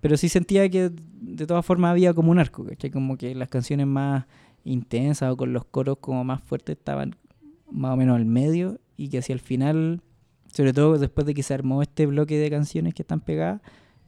Pero 0.00 0.16
sí 0.16 0.28
sentía 0.28 0.68
que 0.70 0.90
de 1.20 1.46
todas 1.46 1.64
formas 1.66 1.90
había 1.92 2.14
como 2.14 2.30
un 2.30 2.38
arco, 2.38 2.64
¿cachai? 2.64 2.90
Como 2.90 3.16
que 3.16 3.34
las 3.34 3.48
canciones 3.48 3.86
más 3.86 4.24
intensas 4.64 5.32
o 5.32 5.36
con 5.36 5.52
los 5.52 5.64
coros 5.66 5.98
como 6.00 6.24
más 6.24 6.42
fuertes 6.42 6.76
estaban 6.78 7.16
más 7.70 7.92
o 7.92 7.96
menos 7.96 8.16
al 8.16 8.24
medio 8.26 8.78
y 8.96 9.08
que 9.08 9.18
hacia 9.18 9.32
el 9.34 9.40
final, 9.40 10.00
sobre 10.52 10.72
todo 10.72 10.98
después 10.98 11.26
de 11.26 11.34
que 11.34 11.42
se 11.42 11.54
armó 11.54 11.82
este 11.82 12.06
bloque 12.06 12.38
de 12.38 12.50
canciones 12.50 12.94
que 12.94 13.02
están 13.02 13.20
pegadas, 13.20 13.60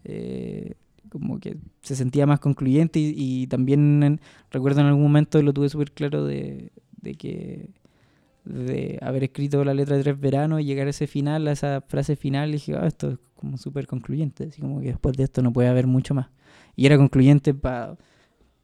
eh, 0.04 0.74
como 1.10 1.38
que 1.40 1.56
se 1.82 1.94
sentía 1.96 2.26
más 2.26 2.40
concluyente 2.40 2.98
y, 3.00 3.14
y 3.16 3.46
también 3.46 4.02
en- 4.02 4.20
recuerdo 4.50 4.80
en 4.80 4.86
algún 4.86 5.02
momento 5.02 5.40
lo 5.42 5.52
tuve 5.52 5.68
súper 5.68 5.92
claro 5.92 6.24
de, 6.24 6.70
de 7.02 7.14
que 7.14 7.68
de 8.44 8.98
haber 9.02 9.24
escrito 9.24 9.64
la 9.64 9.74
letra 9.74 9.96
de 9.96 10.02
Tres 10.02 10.18
Veranos 10.18 10.60
y 10.60 10.64
llegar 10.64 10.86
a 10.86 10.90
ese 10.90 11.06
final, 11.06 11.46
a 11.46 11.52
esa 11.52 11.80
frase 11.82 12.16
final, 12.16 12.48
y 12.50 12.52
dije, 12.54 12.74
"Ah, 12.74 12.86
esto 12.86 13.10
es 13.10 13.18
como 13.36 13.56
súper 13.58 13.86
concluyente, 13.86 14.44
así 14.44 14.60
como 14.60 14.80
que 14.80 14.88
después 14.88 15.16
de 15.16 15.24
esto 15.24 15.42
no 15.42 15.52
puede 15.52 15.68
haber 15.68 15.86
mucho 15.86 16.14
más. 16.14 16.28
Y 16.76 16.86
era 16.86 16.96
concluyente 16.96 17.54
para 17.54 17.96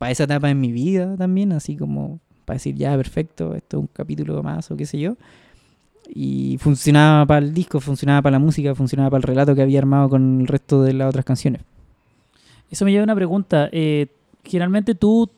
esa 0.09 0.25
etapa 0.25 0.51
en 0.51 0.61
mi 0.61 0.73
vida 0.73 1.17
también, 1.17 1.53
así 1.53 1.77
como 1.77 2.21
para 2.45 2.57
decir, 2.57 2.77
ya, 2.77 2.97
perfecto, 2.97 3.55
esto 3.55 3.77
es 3.77 3.81
un 3.83 3.89
capítulo 3.89 4.43
más 4.43 4.71
o 4.71 4.77
qué 4.77 4.87
sé 4.87 4.99
yo. 4.99 5.17
Y 6.09 6.57
funcionaba 6.59 7.27
para 7.27 7.45
el 7.45 7.53
disco, 7.53 7.81
funcionaba 7.81 8.23
para 8.23 8.33
la 8.35 8.39
música, 8.39 8.75
funcionaba 8.75 9.11
para 9.11 9.19
el 9.19 9.25
relato 9.25 9.55
que 9.55 9.63
había 9.63 9.79
armado 9.81 10.09
con 10.09 10.41
el 10.41 10.47
resto 10.47 10.83
de 10.83 10.95
las 10.95 11.09
otras 11.11 11.25
canciones. 11.25 11.63
Eso 12.71 12.85
me 12.85 12.93
lleva 12.93 13.03
a 13.03 13.05
una 13.05 13.15
pregunta. 13.15 13.69
Eh, 13.73 14.07
generalmente 14.45 14.95
tú 14.95 15.29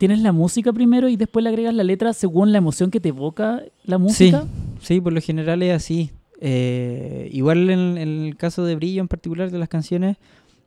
tienes 0.00 0.20
la 0.20 0.32
música 0.32 0.72
primero 0.72 1.10
y 1.10 1.16
después 1.16 1.42
le 1.42 1.50
agregas 1.50 1.74
la 1.74 1.84
letra 1.84 2.14
según 2.14 2.52
la 2.52 2.58
emoción 2.58 2.90
que 2.90 3.00
te 3.00 3.10
evoca 3.10 3.62
la 3.84 3.98
música. 3.98 4.46
Sí, 4.80 4.98
por 4.98 5.12
lo 5.12 5.20
general 5.20 5.62
es 5.62 5.74
así. 5.74 6.10
Eh, 6.40 7.28
igual 7.32 7.68
en, 7.68 7.98
el 7.98 8.34
caso 8.38 8.64
de 8.64 8.76
Brillo 8.76 9.02
en 9.02 9.08
particular 9.08 9.50
de 9.50 9.58
las 9.58 9.68
canciones, 9.68 10.16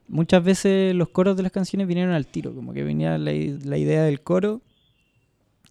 muchas 0.08 0.44
veces 0.44 0.94
los 0.94 1.10
coros 1.10 1.36
de 1.36 1.42
las 1.42 1.52
canciones 1.52 1.88
vinieron 1.88 2.14
al 2.14 2.28
tiro, 2.28 2.54
como 2.54 2.74
que 2.74 2.84
venía 2.84 3.18
la, 3.18 3.32
la 3.32 3.78
idea 3.80 4.04
del 4.04 4.22
coro 4.22 4.62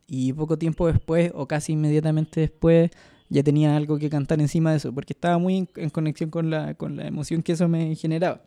y 0.09 0.33
poco 0.33 0.59
tiempo 0.59 0.89
después 0.89 1.31
o 1.33 1.47
casi 1.47 1.75
inmediatamente 1.75 2.41
después 2.41 2.91
ya 3.29 3.45
tenía 3.45 3.77
algo 3.77 3.97
que 3.97 4.11
cantar 4.11 4.41
encima 4.41 4.73
de 4.73 4.79
eso, 4.79 4.93
porque 4.93 5.13
estaba 5.13 5.39
muy 5.39 5.57
en, 5.59 5.69
en 5.77 5.91
conexión 5.91 6.31
con 6.31 6.51
la, 6.51 6.75
con 6.75 6.97
la 6.97 7.07
emoción 7.07 7.45
que 7.45 7.53
eso 7.53 7.69
me 7.69 7.95
generaba. 7.95 8.43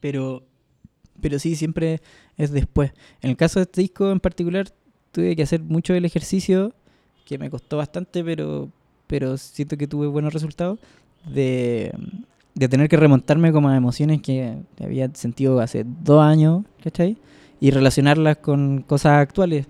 Pero, 0.00 0.42
pero 1.20 1.38
sí, 1.38 1.54
siempre 1.54 2.00
es 2.36 2.50
después. 2.52 2.92
En 3.22 3.30
el 3.30 3.36
caso 3.36 3.58
de 3.60 3.64
este 3.64 3.80
disco 3.82 4.10
en 4.10 4.20
particular, 4.20 4.68
tuve 5.12 5.36
que 5.36 5.42
hacer 5.42 5.62
mucho 5.62 5.94
el 5.94 6.04
ejercicio, 6.04 6.72
que 7.24 7.38
me 7.38 7.50
costó 7.50 7.76
bastante, 7.78 8.22
pero, 8.24 8.68
pero 9.06 9.36
siento 9.38 9.76
que 9.76 9.86
tuve 9.86 10.06
buenos 10.06 10.32
resultados, 10.34 10.78
de, 11.26 11.92
de 12.54 12.68
tener 12.68 12.88
que 12.88 12.96
remontarme 12.96 13.52
como 13.52 13.68
a 13.68 13.76
emociones 13.76 14.20
que 14.22 14.56
había 14.82 15.10
sentido 15.14 15.60
hace 15.60 15.84
dos 16.04 16.22
años, 16.22 16.64
¿cachai? 16.82 17.16
Y 17.60 17.70
relacionarlas 17.70 18.38
con 18.38 18.82
cosas 18.82 19.12
actuales. 19.20 19.66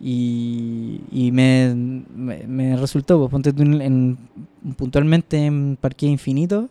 Y, 0.00 1.00
y 1.10 1.32
me, 1.32 1.74
me, 1.74 2.46
me 2.46 2.76
resultó, 2.76 3.18
pues 3.18 3.30
ponte 3.30 3.52
tú 3.52 3.62
en, 3.62 3.80
en- 3.82 4.18
puntualmente 4.76 5.44
en 5.44 5.76
Parque 5.80 6.06
Infinito, 6.06 6.68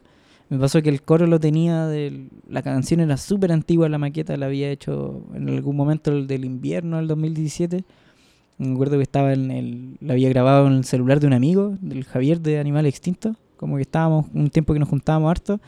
me 0.49 0.57
pasó 0.57 0.81
que 0.81 0.89
el 0.89 1.01
coro 1.01 1.27
lo 1.27 1.39
tenía, 1.39 1.87
del, 1.87 2.29
la 2.47 2.61
canción 2.61 2.99
era 3.01 3.17
súper 3.17 3.51
antigua, 3.51 3.89
la 3.89 3.97
maqueta 3.97 4.37
la 4.37 4.45
había 4.45 4.69
hecho 4.71 5.23
en 5.33 5.49
algún 5.49 5.75
momento 5.75 6.11
el 6.11 6.27
del 6.27 6.45
invierno 6.45 6.97
del 6.97 7.07
2017. 7.07 7.83
Me 8.57 8.71
acuerdo 8.73 8.97
que 8.97 9.03
estaba 9.03 9.33
en 9.33 9.51
el, 9.51 9.97
la 9.99 10.13
había 10.13 10.29
grabado 10.29 10.67
en 10.67 10.73
el 10.73 10.83
celular 10.85 11.19
de 11.19 11.27
un 11.27 11.33
amigo, 11.33 11.77
del 11.81 12.05
Javier 12.05 12.41
de 12.41 12.59
Animal 12.59 12.85
Extinto, 12.85 13.35
como 13.57 13.75
que 13.75 13.83
estábamos 13.83 14.25
un 14.33 14.49
tiempo 14.49 14.73
que 14.73 14.79
nos 14.79 14.89
juntábamos 14.89 15.29
harto, 15.29 15.59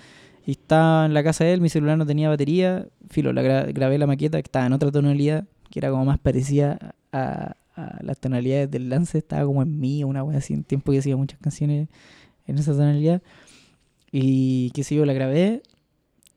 y 0.45 0.51
estaba 0.51 1.05
en 1.05 1.13
la 1.13 1.23
casa 1.23 1.43
de 1.43 1.53
él, 1.53 1.61
mi 1.61 1.69
celular 1.69 1.97
no 1.97 2.05
tenía 2.05 2.29
batería, 2.29 2.87
filo, 3.09 3.33
la 3.33 3.43
gra- 3.43 3.73
grabé 3.73 3.97
la 3.99 4.07
maqueta 4.07 4.37
que 4.41 4.47
estaba 4.47 4.65
en 4.65 4.73
otra 4.73 4.91
tonalidad, 4.91 5.45
que 5.69 5.79
era 5.79 5.91
como 5.91 6.05
más 6.05 6.17
parecida 6.19 6.95
a, 7.11 7.55
a 7.75 7.99
las 8.01 8.19
tonalidades 8.19 8.71
del 8.71 8.89
lance, 8.89 9.19
estaba 9.19 9.45
como 9.45 9.61
en 9.61 9.79
mí, 9.79 10.03
una 10.03 10.23
wea 10.23 10.39
así, 10.39 10.53
en 10.53 10.63
tiempo 10.63 10.91
que 10.91 10.99
hacía 10.99 11.15
muchas 11.17 11.39
canciones 11.39 11.89
en 12.47 12.57
esa 12.57 12.71
tonalidad. 12.71 13.21
Y 14.11 14.71
qué 14.71 14.83
sé 14.83 14.95
yo, 14.95 15.05
la 15.05 15.13
grabé. 15.13 15.61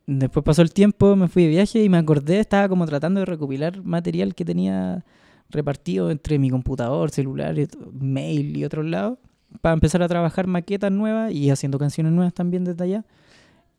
Después 0.07 0.45
pasó 0.45 0.63
el 0.63 0.73
tiempo, 0.73 1.15
me 1.17 1.29
fui 1.29 1.45
de 1.45 1.49
viaje 1.51 1.83
y 1.83 1.89
me 1.89 1.97
acordé, 1.97 2.41
estaba 2.41 2.69
como 2.69 2.87
tratando 2.87 3.21
de 3.21 3.27
recopilar 3.27 3.83
material 3.83 4.35
que 4.35 4.45
tenía 4.45 5.05
repartido 5.49 6.11
entre 6.11 6.39
mi 6.39 6.51
computador, 6.51 7.11
celular, 7.11 7.55
mail 7.93 8.57
y 8.57 8.65
otros 8.65 8.85
lados, 8.85 9.19
para 9.61 9.75
empezar 9.75 10.03
a 10.03 10.09
trabajar 10.09 10.47
maquetas 10.47 10.91
nuevas 10.91 11.33
y 11.33 11.51
haciendo 11.51 11.79
canciones 11.79 12.13
nuevas 12.13 12.35
también 12.35 12.65
desde 12.65 12.83
allá. 12.83 13.05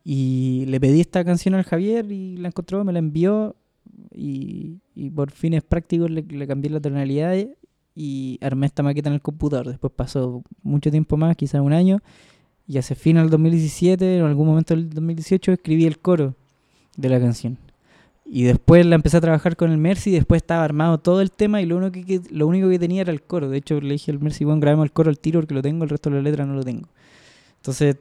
Y 0.05 0.65
le 0.67 0.79
pedí 0.79 1.01
esta 1.01 1.23
canción 1.25 1.55
al 1.55 1.63
Javier 1.63 2.11
y 2.11 2.37
la 2.37 2.49
encontró, 2.49 2.83
me 2.83 2.93
la 2.93 2.99
envió 2.99 3.55
y, 4.13 4.79
y 4.95 5.09
por 5.09 5.31
fines 5.31 5.63
prácticos 5.63 6.09
le, 6.09 6.21
le 6.21 6.47
cambié 6.47 6.69
la 6.71 6.79
tonalidad 6.79 7.35
y 7.95 8.39
armé 8.41 8.67
esta 8.67 8.83
maqueta 8.83 9.09
en 9.09 9.15
el 9.15 9.21
computador. 9.21 9.67
Después 9.67 9.91
pasó 9.95 10.43
mucho 10.61 10.89
tiempo 10.91 11.17
más, 11.17 11.35
quizás 11.35 11.61
un 11.61 11.73
año, 11.73 11.99
y 12.67 12.77
hace 12.77 12.95
fin 12.95 13.17
del 13.17 13.29
2017, 13.29 14.17
en 14.17 14.25
algún 14.25 14.47
momento 14.47 14.73
del 14.75 14.89
2018, 14.89 15.51
escribí 15.53 15.85
el 15.85 15.99
coro 15.99 16.35
de 16.95 17.09
la 17.09 17.19
canción. 17.19 17.57
Y 18.25 18.43
después 18.43 18.85
la 18.85 18.95
empecé 18.95 19.17
a 19.17 19.21
trabajar 19.21 19.57
con 19.57 19.71
el 19.71 19.77
Mercy, 19.77 20.11
y 20.11 20.13
después 20.13 20.41
estaba 20.41 20.63
armado 20.63 20.97
todo 20.97 21.21
el 21.21 21.31
tema 21.31 21.61
y 21.61 21.65
lo 21.65 21.77
único 21.77 21.91
que, 21.91 22.21
lo 22.31 22.47
único 22.47 22.69
que 22.69 22.79
tenía 22.79 23.01
era 23.01 23.11
el 23.11 23.21
coro. 23.21 23.49
De 23.49 23.57
hecho, 23.57 23.79
le 23.81 23.93
dije 23.93 24.11
al 24.11 24.19
Mercy, 24.19 24.45
bueno, 24.45 24.61
grabemos 24.61 24.85
el 24.85 24.91
coro 24.91 25.09
al 25.09 25.19
tiro 25.19 25.41
porque 25.41 25.53
lo 25.53 25.61
tengo, 25.61 25.83
el 25.83 25.89
resto 25.89 26.09
de 26.09 26.15
la 26.17 26.21
letra 26.21 26.45
no 26.45 26.53
lo 26.53 26.63
tengo. 26.63 26.87
Entonces, 27.57 27.97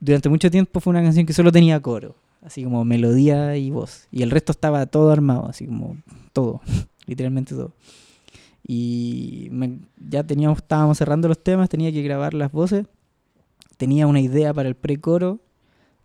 durante 0.00 0.28
mucho 0.28 0.50
tiempo 0.50 0.80
fue 0.80 0.90
una 0.90 1.02
canción 1.02 1.24
que 1.24 1.32
solo 1.32 1.52
tenía 1.52 1.80
coro, 1.80 2.16
así 2.42 2.64
como 2.64 2.84
melodía 2.84 3.56
y 3.56 3.70
voz. 3.70 4.08
Y 4.10 4.22
el 4.22 4.30
resto 4.30 4.52
estaba 4.52 4.86
todo 4.86 5.10
armado, 5.12 5.48
así 5.48 5.66
como 5.66 5.96
todo, 6.32 6.60
literalmente 7.06 7.54
todo. 7.54 7.72
Y 8.66 9.50
ya 10.08 10.24
teníamos, 10.24 10.58
estábamos 10.58 10.98
cerrando 10.98 11.28
los 11.28 11.42
temas, 11.42 11.68
tenía 11.68 11.92
que 11.92 12.02
grabar 12.02 12.34
las 12.34 12.50
voces. 12.50 12.86
Tenía 13.76 14.06
una 14.06 14.20
idea 14.20 14.52
para 14.54 14.68
el 14.68 14.74
pre-coro, 14.74 15.40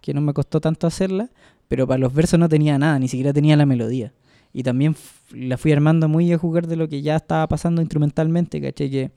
que 0.02 0.14
no 0.14 0.22
me 0.22 0.34
costó 0.34 0.62
tanto 0.62 0.88
hacerla, 0.88 1.30
pero 1.68 1.88
para 1.88 2.00
los 2.00 2.14
versos 2.14 2.40
no 2.40 2.50
tenía 2.50 2.78
nada, 2.78 2.98
ni 3.00 3.08
siquiera 3.08 3.34
tenía 3.34 3.56
la 3.56 3.66
melodía. 3.66 4.14
Y 4.52 4.64
también 4.64 4.96
la 5.32 5.58
fui 5.58 5.72
armando 5.72 6.08
muy 6.08 6.32
a 6.34 6.38
jugar 6.38 6.68
de 6.68 6.76
lo 6.76 6.90
que 6.90 7.02
ya 7.02 7.16
estaba 7.16 7.48
pasando 7.48 7.82
instrumentalmente, 7.82 8.60
¿cachai? 8.60 8.90
Que 8.90 9.12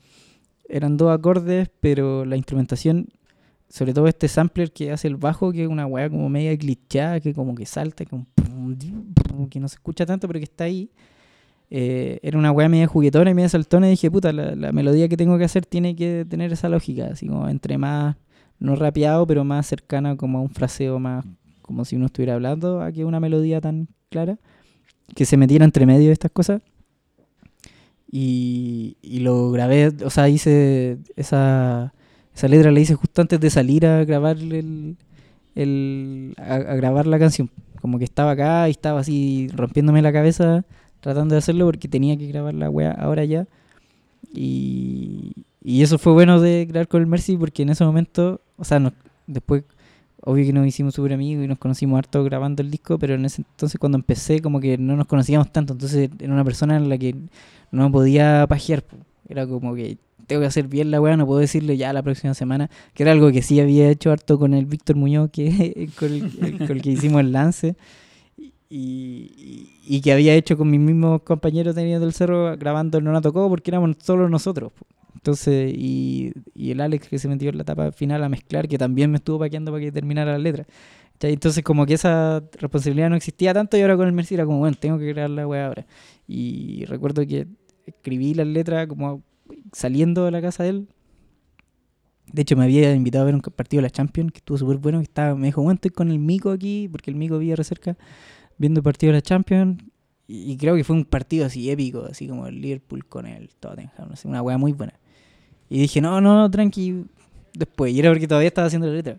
eran 0.69 0.97
dos 0.97 1.11
acordes, 1.11 1.71
pero 1.81 2.25
la 2.25 2.37
instrumentación, 2.37 3.09
sobre 3.69 3.95
todo 3.95 4.07
este 4.07 4.29
sampler 4.29 4.73
que 4.73 4.93
hace 4.93 5.09
el 5.09 5.17
bajo, 5.17 5.53
que 5.53 5.63
es 5.63 5.69
una 5.69 5.87
weá 5.87 6.11
como 6.11 6.29
media 6.29 6.55
glitchada, 6.57 7.21
que 7.21 7.33
como 7.33 7.55
que 7.55 7.65
salta, 7.65 8.05
como 8.05 8.27
que 9.49 9.61
no 9.61 9.69
se 9.69 9.77
escucha 9.77 10.05
tanto, 10.05 10.27
pero 10.27 10.39
que 10.39 10.45
está 10.45 10.65
ahí. 10.65 10.91
Eh, 11.71 12.21
era 12.23 12.39
una 12.39 12.53
weá 12.53 12.69
media 12.69 12.87
juguetona 12.87 13.31
y 13.31 13.35
media 13.35 13.49
saltona 13.49 13.87
y 13.87 13.93
dije, 13.93 14.11
puta, 14.11 14.31
la, 14.31 14.55
la 14.55 14.73
melodía 14.73 15.09
que 15.09 15.17
tengo 15.17 15.39
que 15.39 15.45
hacer 15.45 15.65
tiene 15.65 15.97
que 15.97 16.27
tener 16.29 16.53
esa 16.53 16.69
lógica, 16.69 17.07
así 17.13 17.27
como 17.27 17.49
entre 17.49 17.79
más, 17.79 18.17
no 18.63 18.77
rapeado, 18.77 19.27
pero 19.27 19.45
más 19.45 19.67
cercana 19.67 20.17
como 20.17 20.39
a 20.39 20.41
un 20.41 20.51
fraseo 20.51 20.99
más, 20.99 21.25
como 21.63 21.85
si 21.85 21.97
uno 21.97 22.07
estuviera 22.07 22.35
hablando, 22.35 22.81
a 22.81 22.93
que 22.93 23.05
una 23.05 23.21
melodía 23.21 23.61
tan 23.61 23.89
clara, 24.09 24.39
que 25.15 25.25
se 25.27 25.37
metiera 25.37 25.65
entre 25.65 25.85
medio 25.85 26.07
de 26.07 26.13
estas 26.13 26.31
cosas. 26.31 26.63
Y, 28.11 28.97
y 29.03 29.21
lo 29.21 29.51
grabé, 29.51 29.93
o 30.05 30.11
sea, 30.11 30.29
hice 30.29 30.99
esa, 31.17 31.93
esa 32.35 32.49
letra 32.49 32.71
la 32.71 32.81
hice 32.81 32.95
justo 32.95 33.23
antes 33.23 33.41
de 33.41 33.51
salir 33.51 33.87
a 33.87 34.05
grabar 34.05 34.37
el, 34.39 36.35
a, 36.37 36.55
a 36.55 36.77
grabar 36.77 37.07
la 37.07 37.19
canción. 37.19 37.51
Como 37.81 37.99
que 37.99 38.05
estaba 38.05 38.33
acá 38.33 38.69
y 38.69 38.73
estaba 38.73 39.01
así 39.01 39.49
rompiéndome 39.55 40.03
la 40.03 40.13
cabeza 40.13 40.65
tratando 41.01 41.35
de 41.35 41.41
hacerlo 41.41 41.67
porque 41.67 41.89
tenía 41.89 42.17
que 42.17 42.29
grabar 42.29 42.55
la 42.55 42.71
wea 42.71 42.93
ahora 42.93 43.25
ya. 43.25 43.49
Y, 44.33 45.33
y 45.65 45.83
eso 45.83 45.99
fue 45.99 46.13
bueno 46.13 46.41
de 46.41 46.67
grabar 46.67 46.89
con 46.89 47.01
el 47.01 47.07
Mercy 47.07 47.37
porque 47.37 47.63
en 47.63 47.71
ese 47.71 47.85
momento, 47.85 48.41
o 48.57 48.65
sea, 48.65 48.79
nos- 48.81 48.93
después, 49.27 49.65
obvio 50.25 50.45
que 50.47 50.53
nos 50.53 50.67
hicimos 50.67 50.95
súper 50.95 51.13
amigos 51.15 51.45
y 51.45 51.49
nos 51.49 51.59
conocimos 51.59 51.99
harto 51.99 52.23
grabando 52.25 52.63
el 52.63 52.71
disco, 52.71 52.99
pero 52.99 53.15
en 53.15 53.25
ese 53.25 53.43
entonces 53.43 53.79
cuando 53.79 53.99
empecé 53.99 54.41
como 54.41 54.61
que 54.61 54.79
no 54.79 54.97
nos 54.97 55.07
conocíamos 55.07 55.51
tanto, 55.53 55.73
entonces 55.73 56.11
era 56.19 56.33
una 56.33 56.45
persona 56.45 56.77
en 56.77 56.89
la 56.89 56.99
que 56.99 57.15
no 57.71 57.91
podía 57.91 58.47
pajear. 58.49 58.85
Era 59.29 59.47
como 59.47 59.75
que 59.75 59.99
tengo 60.27 60.41
que 60.43 60.47
hacer 60.47 60.69
bien 60.69 60.91
la 60.91 61.01
weá, 61.01 61.17
no 61.17 61.27
puedo 61.27 61.41
decirle 61.41 61.77
ya 61.77 61.93
la 61.93 62.03
próxima 62.03 62.35
semana, 62.35 62.71
que 62.95 63.03
era 63.03 63.13
algo 63.13 63.31
que 63.33 63.43
sí 63.43 63.59
había 63.61 63.89
hecho 63.91 64.13
harto 64.13 64.39
con 64.39 64.55
el 64.55 64.67
Víctor 64.67 64.97
Muñoz, 64.97 65.31
que, 65.31 65.89
con, 65.99 66.13
el, 66.13 66.23
el- 66.41 66.59
con 66.59 66.71
el 66.77 66.83
que 66.83 66.91
hicimos 66.91 67.21
el 67.21 67.33
lance, 67.33 67.77
y, 68.69 69.69
y- 69.87 70.01
que 70.01 70.13
había 70.13 70.35
hecho 70.35 70.57
con 70.57 70.71
mis 70.71 70.81
mismos 70.81 71.23
compañeros 71.23 71.77
Niños 71.77 72.01
del 72.01 72.13
Cerro 72.15 72.57
grabando 72.57 72.99
el 72.99 73.05
No 73.05 73.13
la 73.13 73.21
tocó 73.21 73.49
porque 73.49 73.71
éramos 73.71 73.97
solo 74.03 74.29
nosotros. 74.29 74.73
po. 74.73 74.87
Entonces, 75.15 75.73
y, 75.77 76.33
y 76.55 76.71
el 76.71 76.81
Alex 76.81 77.09
que 77.09 77.19
se 77.19 77.29
metió 77.29 77.51
en 77.51 77.57
la 77.57 77.63
etapa 77.63 77.93
final 77.93 78.25
a 78.25 78.29
mezclar, 78.29 78.69
que 78.69 78.79
también 78.79 79.11
me 79.11 79.19
estuvo 79.19 79.39
paqueando 79.39 79.71
para 79.71 79.85
que 79.85 79.93
terminara 79.93 80.33
la 80.33 80.39
letra. 80.39 80.67
Entonces, 81.31 81.63
como 81.63 81.87
que 81.87 81.95
esa 81.95 82.43
responsabilidad 82.59 83.11
no 83.11 83.17
existía 83.17 83.55
tanto, 83.55 83.77
y 83.77 83.83
ahora 83.83 83.97
con 83.97 84.07
el 84.07 84.13
Mercy 84.13 84.35
era 84.35 84.45
como, 84.45 84.59
bueno, 84.59 84.77
tengo 84.79 84.99
que 84.99 85.07
grabar 85.07 85.31
la 85.31 85.47
weá 85.47 85.67
ahora. 85.67 85.87
Y 86.27 86.85
recuerdo 86.87 87.27
que 87.27 87.47
escribí 87.87 88.35
las 88.35 88.47
letras 88.47 88.87
como 88.89 89.23
saliendo 89.73 90.25
de 90.25 90.31
la 90.31 90.41
casa 90.41 90.65
de 90.65 90.71
él. 90.71 90.89
De 92.33 92.43
hecho, 92.43 92.57
me 92.57 92.65
había 92.65 92.95
invitado 92.95 93.23
a 93.23 93.27
ver 93.27 93.35
un 93.35 93.41
partido 93.41 93.79
de 93.81 93.83
la 93.83 93.91
Champions, 93.91 94.33
que 94.33 94.39
estuvo 94.39 94.59
súper 94.59 94.79
bueno. 94.79 94.99
Que 94.99 95.05
estaba, 95.05 95.35
me 95.35 95.47
dijo, 95.47 95.63
bueno, 95.63 95.75
estoy 95.75 95.91
con 95.91 96.11
el 96.11 96.19
Mico 96.19 96.51
aquí, 96.51 96.89
porque 96.91 97.11
el 97.11 97.17
Mico 97.17 97.39
vivía 97.39 97.57
re 97.57 97.65
cerca, 97.65 97.97
viendo 98.59 98.81
el 98.81 98.85
partido 98.85 99.13
de 99.13 99.19
la 99.19 99.23
Champions. 99.23 99.83
Y, 100.27 100.57
creo 100.57 100.77
que 100.77 100.85
fue 100.85 100.97
un 100.97 101.05
partido 101.05 101.45
así 101.45 101.71
épico, 101.71 102.07
así 102.11 102.27
como 102.27 102.47
el 102.47 102.61
Liverpool 102.61 103.05
con 103.05 103.27
el 103.27 103.51
Tottenham, 103.57 103.91
una 104.25 104.41
weá 104.41 104.57
muy 104.57 104.73
buena. 104.73 104.95
Y 105.73 105.79
dije, 105.79 106.03
no, 106.03 106.21
no, 106.21 106.35
no, 106.37 106.51
tranqui, 106.51 107.07
después. 107.55 107.95
Y 107.95 108.01
era 108.01 108.11
porque 108.11 108.29
todavía 108.29 108.49
estaba 108.49 108.67
haciendo 108.67 108.89
la 108.89 108.93
letra. 108.93 109.17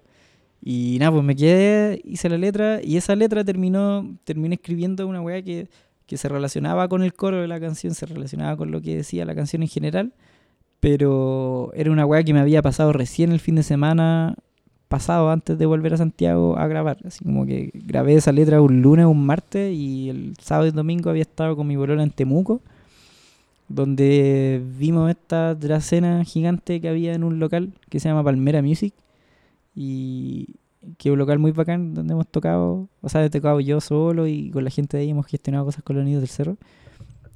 Y 0.62 0.98
nada, 1.00 1.12
pues 1.12 1.24
me 1.24 1.36
quedé, 1.36 2.00
hice 2.06 2.30
la 2.30 2.38
letra, 2.38 2.80
y 2.84 2.96
esa 2.96 3.16
letra 3.16 3.44
terminó, 3.44 4.16
terminé 4.24 4.54
escribiendo 4.54 5.08
una 5.08 5.20
weá 5.20 5.42
que, 5.42 5.68
que 6.06 6.16
se 6.16 6.30
relacionaba 6.30 6.88
con 6.88 7.02
el 7.02 7.16
coro 7.16 7.42
de 7.42 7.48
la 7.48 7.60
canción, 7.60 7.96
se 7.96 8.06
relacionaba 8.06 8.56
con 8.56 8.70
lo 8.70 8.82
que 8.84 8.96
decía 8.96 9.26
la 9.26 9.34
canción 9.34 9.64
en 9.64 9.68
general, 9.68 10.14
pero 10.80 11.72
era 11.74 11.92
una 11.92 12.06
weá 12.06 12.24
que 12.24 12.36
me 12.36 12.40
había 12.40 12.62
pasado 12.62 12.94
recién 12.94 13.32
el 13.32 13.40
fin 13.40 13.56
de 13.56 13.64
semana 13.64 14.36
pasado, 14.90 15.32
antes 15.32 15.58
de 15.58 15.66
volver 15.66 15.96
a 15.96 15.98
Santiago 15.98 16.56
a 16.60 16.68
grabar. 16.68 17.00
Así 17.04 17.24
como 17.24 17.48
que 17.48 17.72
grabé 17.74 18.14
esa 18.14 18.32
letra 18.32 18.62
un 18.62 18.84
lunes, 18.84 19.08
un 19.08 19.26
martes, 19.26 19.74
y 19.74 20.10
el 20.10 20.36
sábado 20.40 20.68
y 20.68 20.72
domingo 20.72 21.10
había 21.10 21.24
estado 21.24 21.56
con 21.56 21.66
mi 21.66 21.76
bolola 21.78 22.04
en 22.04 22.12
Temuco, 22.12 22.62
donde 23.68 24.62
vimos 24.78 25.10
esta 25.10 25.56
dracena 25.56 26.24
gigante 26.24 26.82
que 26.82 26.90
había 26.90 27.14
en 27.14 27.24
un 27.24 27.40
local 27.40 27.74
que 27.90 28.00
se 28.00 28.10
llama 28.10 28.24
Palmera 28.24 28.62
Music, 28.62 28.94
y 29.76 30.56
que 30.98 31.10
es 31.10 31.14
un 31.14 31.20
local 31.20 31.40
muy 31.40 31.52
bacán 31.52 31.94
donde 31.94 32.14
hemos 32.14 32.28
tocado, 32.28 32.88
o 33.02 33.10
sea, 33.10 33.24
he 33.24 33.30
tocado 33.30 33.60
yo 33.60 33.82
solo 33.82 34.28
y 34.28 34.52
con 34.52 34.64
la 34.64 34.70
gente 34.70 34.98
de 34.98 35.04
ahí 35.04 35.10
hemos 35.10 35.26
gestionado 35.28 35.66
cosas 35.66 35.84
con 35.84 35.96
los 35.96 36.06
niños 36.06 36.22
del 36.22 36.30
cerro. 36.30 36.58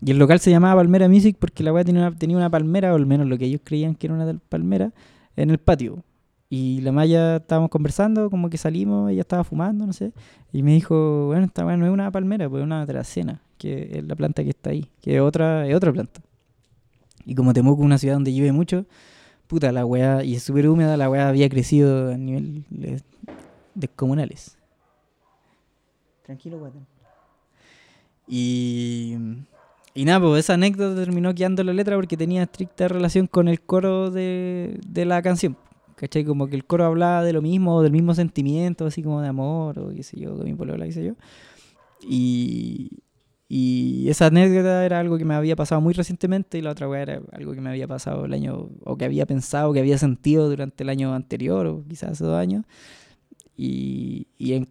Y 0.05 0.11
el 0.11 0.19
local 0.19 0.39
se 0.39 0.51
llamaba 0.51 0.81
Palmera 0.81 1.09
Music 1.09 1.37
porque 1.39 1.63
la 1.63 1.73
weá 1.73 1.83
tenía 1.83 2.01
una, 2.07 2.15
tenía 2.15 2.37
una 2.37 2.49
palmera, 2.49 2.93
o 2.93 2.95
al 2.95 3.05
menos 3.05 3.27
lo 3.27 3.37
que 3.37 3.45
ellos 3.45 3.61
creían 3.63 3.95
que 3.95 4.07
era 4.07 4.15
una 4.15 4.39
palmera, 4.49 4.91
en 5.35 5.49
el 5.49 5.57
patio. 5.57 6.03
Y 6.49 6.79
la 6.81 6.93
Maya 6.93 7.37
estábamos 7.37 7.69
conversando, 7.69 8.29
como 8.29 8.49
que 8.49 8.57
salimos, 8.57 9.11
ella 9.11 9.21
estaba 9.21 9.43
fumando, 9.43 9.85
no 9.85 9.91
sé. 9.91 10.13
Y 10.53 10.63
me 10.63 10.73
dijo, 10.73 11.27
bueno, 11.27 11.45
esta 11.45 11.65
weá 11.65 11.75
no 11.75 11.85
es 11.85 11.91
una 11.91 12.09
palmera, 12.09 12.49
pues 12.49 12.61
es 12.61 12.65
una 12.65 12.85
dracena, 12.85 13.41
que 13.57 13.97
es 13.97 14.03
la 14.05 14.15
planta 14.15 14.43
que 14.43 14.51
está 14.51 14.69
ahí, 14.69 14.89
que 15.01 15.15
es 15.15 15.21
otra, 15.21 15.67
es 15.67 15.75
otra 15.75 15.91
planta. 15.91 16.21
Y 17.25 17.35
como 17.35 17.53
Temuco 17.53 17.81
es 17.81 17.85
una 17.85 17.97
ciudad 17.97 18.15
donde 18.15 18.33
llueve 18.33 18.53
mucho, 18.53 18.85
puta 19.47 19.73
la 19.73 19.85
weá, 19.85 20.23
y 20.23 20.35
es 20.35 20.43
súper 20.43 20.69
húmeda, 20.69 20.95
la 20.95 21.09
weá 21.09 21.27
había 21.27 21.49
crecido 21.49 22.11
a 22.11 22.17
niveles 22.17 23.03
descomunales. 23.75 24.57
Tranquilo, 26.25 26.59
guatón. 26.59 26.87
Y, 28.25 29.17
y 29.93 30.05
nada, 30.05 30.21
pues 30.21 30.45
esa 30.45 30.53
anécdota 30.53 31.01
terminó 31.01 31.33
quedando 31.35 31.63
la 31.65 31.73
letra 31.73 31.97
porque 31.97 32.15
tenía 32.15 32.43
estricta 32.43 32.87
relación 32.87 33.27
con 33.27 33.49
el 33.49 33.59
coro 33.61 34.11
de, 34.11 34.79
de 34.87 35.05
la 35.05 35.21
canción. 35.21 35.57
¿Cachai? 35.97 36.23
Como 36.23 36.47
que 36.47 36.55
el 36.55 36.63
coro 36.63 36.85
hablaba 36.85 37.23
de 37.23 37.33
lo 37.33 37.41
mismo, 37.41 37.81
del 37.81 37.91
mismo 37.91 38.13
sentimiento, 38.13 38.85
así 38.85 39.01
como 39.03 39.19
de 39.21 39.27
amor, 39.29 39.79
o 39.79 39.89
qué 39.89 40.03
sé 40.03 40.19
yo, 40.19 40.37
de 40.37 40.45
mi 40.45 40.53
polola, 40.53 40.85
qué 40.85 40.91
sé 40.91 41.03
yo. 41.03 41.13
Y, 42.07 42.99
y 43.49 44.07
esa 44.09 44.27
anécdota 44.27 44.85
era 44.85 44.99
algo 44.99 45.17
que 45.17 45.25
me 45.25 45.33
había 45.33 45.55
pasado 45.55 45.81
muy 45.81 45.93
recientemente 45.95 46.57
y 46.57 46.61
la 46.61 46.71
otra 46.71 46.87
era 47.01 47.21
algo 47.31 47.53
que 47.53 47.61
me 47.61 47.69
había 47.69 47.87
pasado 47.87 48.25
el 48.25 48.33
año, 48.33 48.69
o 48.83 48.95
que 48.97 49.05
había 49.05 49.25
pensado, 49.25 49.73
que 49.73 49.79
había 49.79 49.97
sentido 49.97 50.47
durante 50.49 50.83
el 50.83 50.89
año 50.89 51.13
anterior, 51.15 51.65
o 51.65 51.83
quizás 51.87 52.11
hace 52.11 52.25
dos 52.25 52.37
años. 52.37 52.63
Y, 53.55 54.27
y, 54.37 54.53
en- 54.53 54.67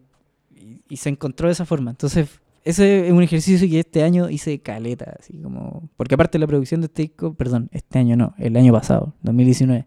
y- 0.55 0.81
y 0.87 0.97
se 0.97 1.09
encontró 1.09 1.47
de 1.47 1.53
esa 1.53 1.65
forma. 1.65 1.91
Entonces, 1.91 2.29
ese 2.63 3.07
es 3.07 3.13
un 3.13 3.21
ejercicio 3.23 3.67
que 3.69 3.79
este 3.81 4.03
año 4.03 4.29
hice 4.29 4.59
caleta, 4.59 5.15
así 5.19 5.37
como... 5.39 5.89
Porque 5.97 6.15
aparte 6.15 6.39
la 6.39 6.47
producción 6.47 6.81
de 6.81 6.85
este 6.87 7.01
disco, 7.03 7.33
perdón, 7.33 7.69
este 7.73 7.99
año 7.99 8.15
no, 8.15 8.33
el 8.37 8.55
año 8.55 8.71
pasado, 8.71 9.13
2019. 9.23 9.85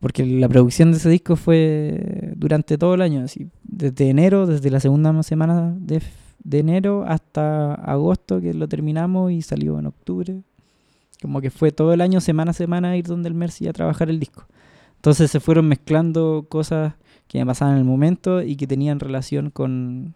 Porque 0.00 0.26
la 0.26 0.48
producción 0.48 0.90
de 0.92 0.98
ese 0.98 1.08
disco 1.08 1.36
fue 1.36 2.32
durante 2.36 2.76
todo 2.76 2.94
el 2.94 3.02
año, 3.02 3.24
desde 3.62 4.10
enero, 4.10 4.46
desde 4.46 4.70
la 4.70 4.80
segunda 4.80 5.22
semana 5.22 5.74
de, 5.78 6.02
enero 6.52 7.04
hasta 7.06 7.74
agosto, 7.74 8.40
que 8.40 8.52
lo 8.52 8.68
terminamos 8.68 9.32
y 9.32 9.42
salió 9.42 9.78
en 9.78 9.86
octubre. 9.86 10.42
Como 11.22 11.40
que 11.40 11.50
fue 11.50 11.72
todo 11.72 11.94
el 11.94 12.02
año, 12.02 12.20
semana 12.20 12.50
a 12.50 12.54
semana, 12.54 12.96
ir 12.96 13.06
donde 13.06 13.28
el 13.28 13.34
Mercy 13.34 13.68
a 13.68 13.72
trabajar 13.72 14.10
el 14.10 14.20
disco. 14.20 14.44
Entonces 14.96 15.30
se 15.30 15.40
fueron 15.40 15.66
mezclando 15.66 16.46
cosas 16.48 16.94
que 17.26 17.38
me 17.38 17.46
pasaban 17.46 17.74
en 17.74 17.80
el 17.80 17.84
momento 17.84 18.42
y 18.42 18.56
que 18.56 18.66
tenían 18.66 19.00
relación 19.00 19.50
con, 19.50 20.14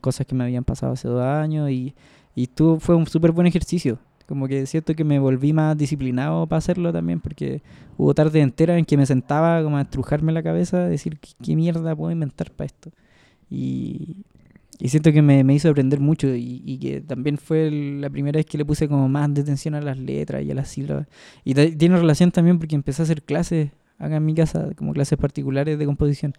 cosas 0.00 0.26
que 0.26 0.34
me 0.34 0.44
habían 0.44 0.64
pasado 0.64 0.92
hace 0.94 1.08
dos 1.08 1.22
años 1.22 1.70
y, 1.70 1.94
y 2.34 2.44
estuvo- 2.44 2.80
fue 2.80 2.94
un 2.94 3.06
súper 3.06 3.32
buen 3.32 3.46
ejercicio. 3.46 3.98
Como 4.30 4.48
que 4.48 4.66
siento 4.66 4.94
que 4.96 5.04
me 5.04 5.18
volví 5.18 5.52
más 5.52 5.76
disciplinado 5.76 6.46
para 6.48 6.58
hacerlo 6.58 6.92
también 6.92 7.20
porque 7.20 7.62
hubo 7.98 8.14
tardes 8.14 8.42
enteras 8.42 8.78
en 8.78 8.86
que 8.86 8.96
me 8.96 9.06
sentaba 9.06 9.62
como 9.62 9.76
a 9.78 9.82
estrujarme 9.82 10.32
la 10.32 10.42
cabeza, 10.42 10.88
decir 10.88 11.18
qué, 11.20 11.30
qué 11.42 11.56
mierda 11.56 11.96
puedo 11.96 12.12
inventar 12.12 12.52
para 12.52 12.66
esto. 12.66 12.92
Y, 13.50 14.16
y 14.78 14.88
siento 14.88 15.12
que 15.12 15.22
me, 15.22 15.44
me 15.44 15.54
hizo 15.54 15.68
aprender 15.70 16.00
mucho 16.00 16.34
y, 16.34 16.62
y 16.64 16.78
que 16.78 17.00
también 17.02 17.38
fue 17.38 17.68
el- 17.68 18.00
la 18.00 18.10
primera 18.10 18.38
vez 18.38 18.46
que 18.46 18.58
le 18.58 18.64
puse 18.64 18.88
como 18.88 19.08
más 19.08 19.32
de 19.34 19.42
atención 19.42 19.74
a 19.74 19.82
las 19.82 19.98
letras 19.98 20.42
y 20.44 20.50
a 20.50 20.54
las 20.54 20.68
sílabas. 20.68 21.06
Y 21.44 21.54
tiene 21.54 21.96
relación 21.98 22.30
también 22.32 22.58
porque 22.58 22.76
empecé 22.76 23.02
a 23.02 23.04
hacer 23.04 23.22
clases 23.22 23.70
acá 23.98 24.16
en 24.16 24.24
mi 24.26 24.34
casa, 24.34 24.70
como 24.76 24.92
clases 24.94 25.18
particulares 25.18 25.78
de 25.78 25.86
composición. 25.86 26.34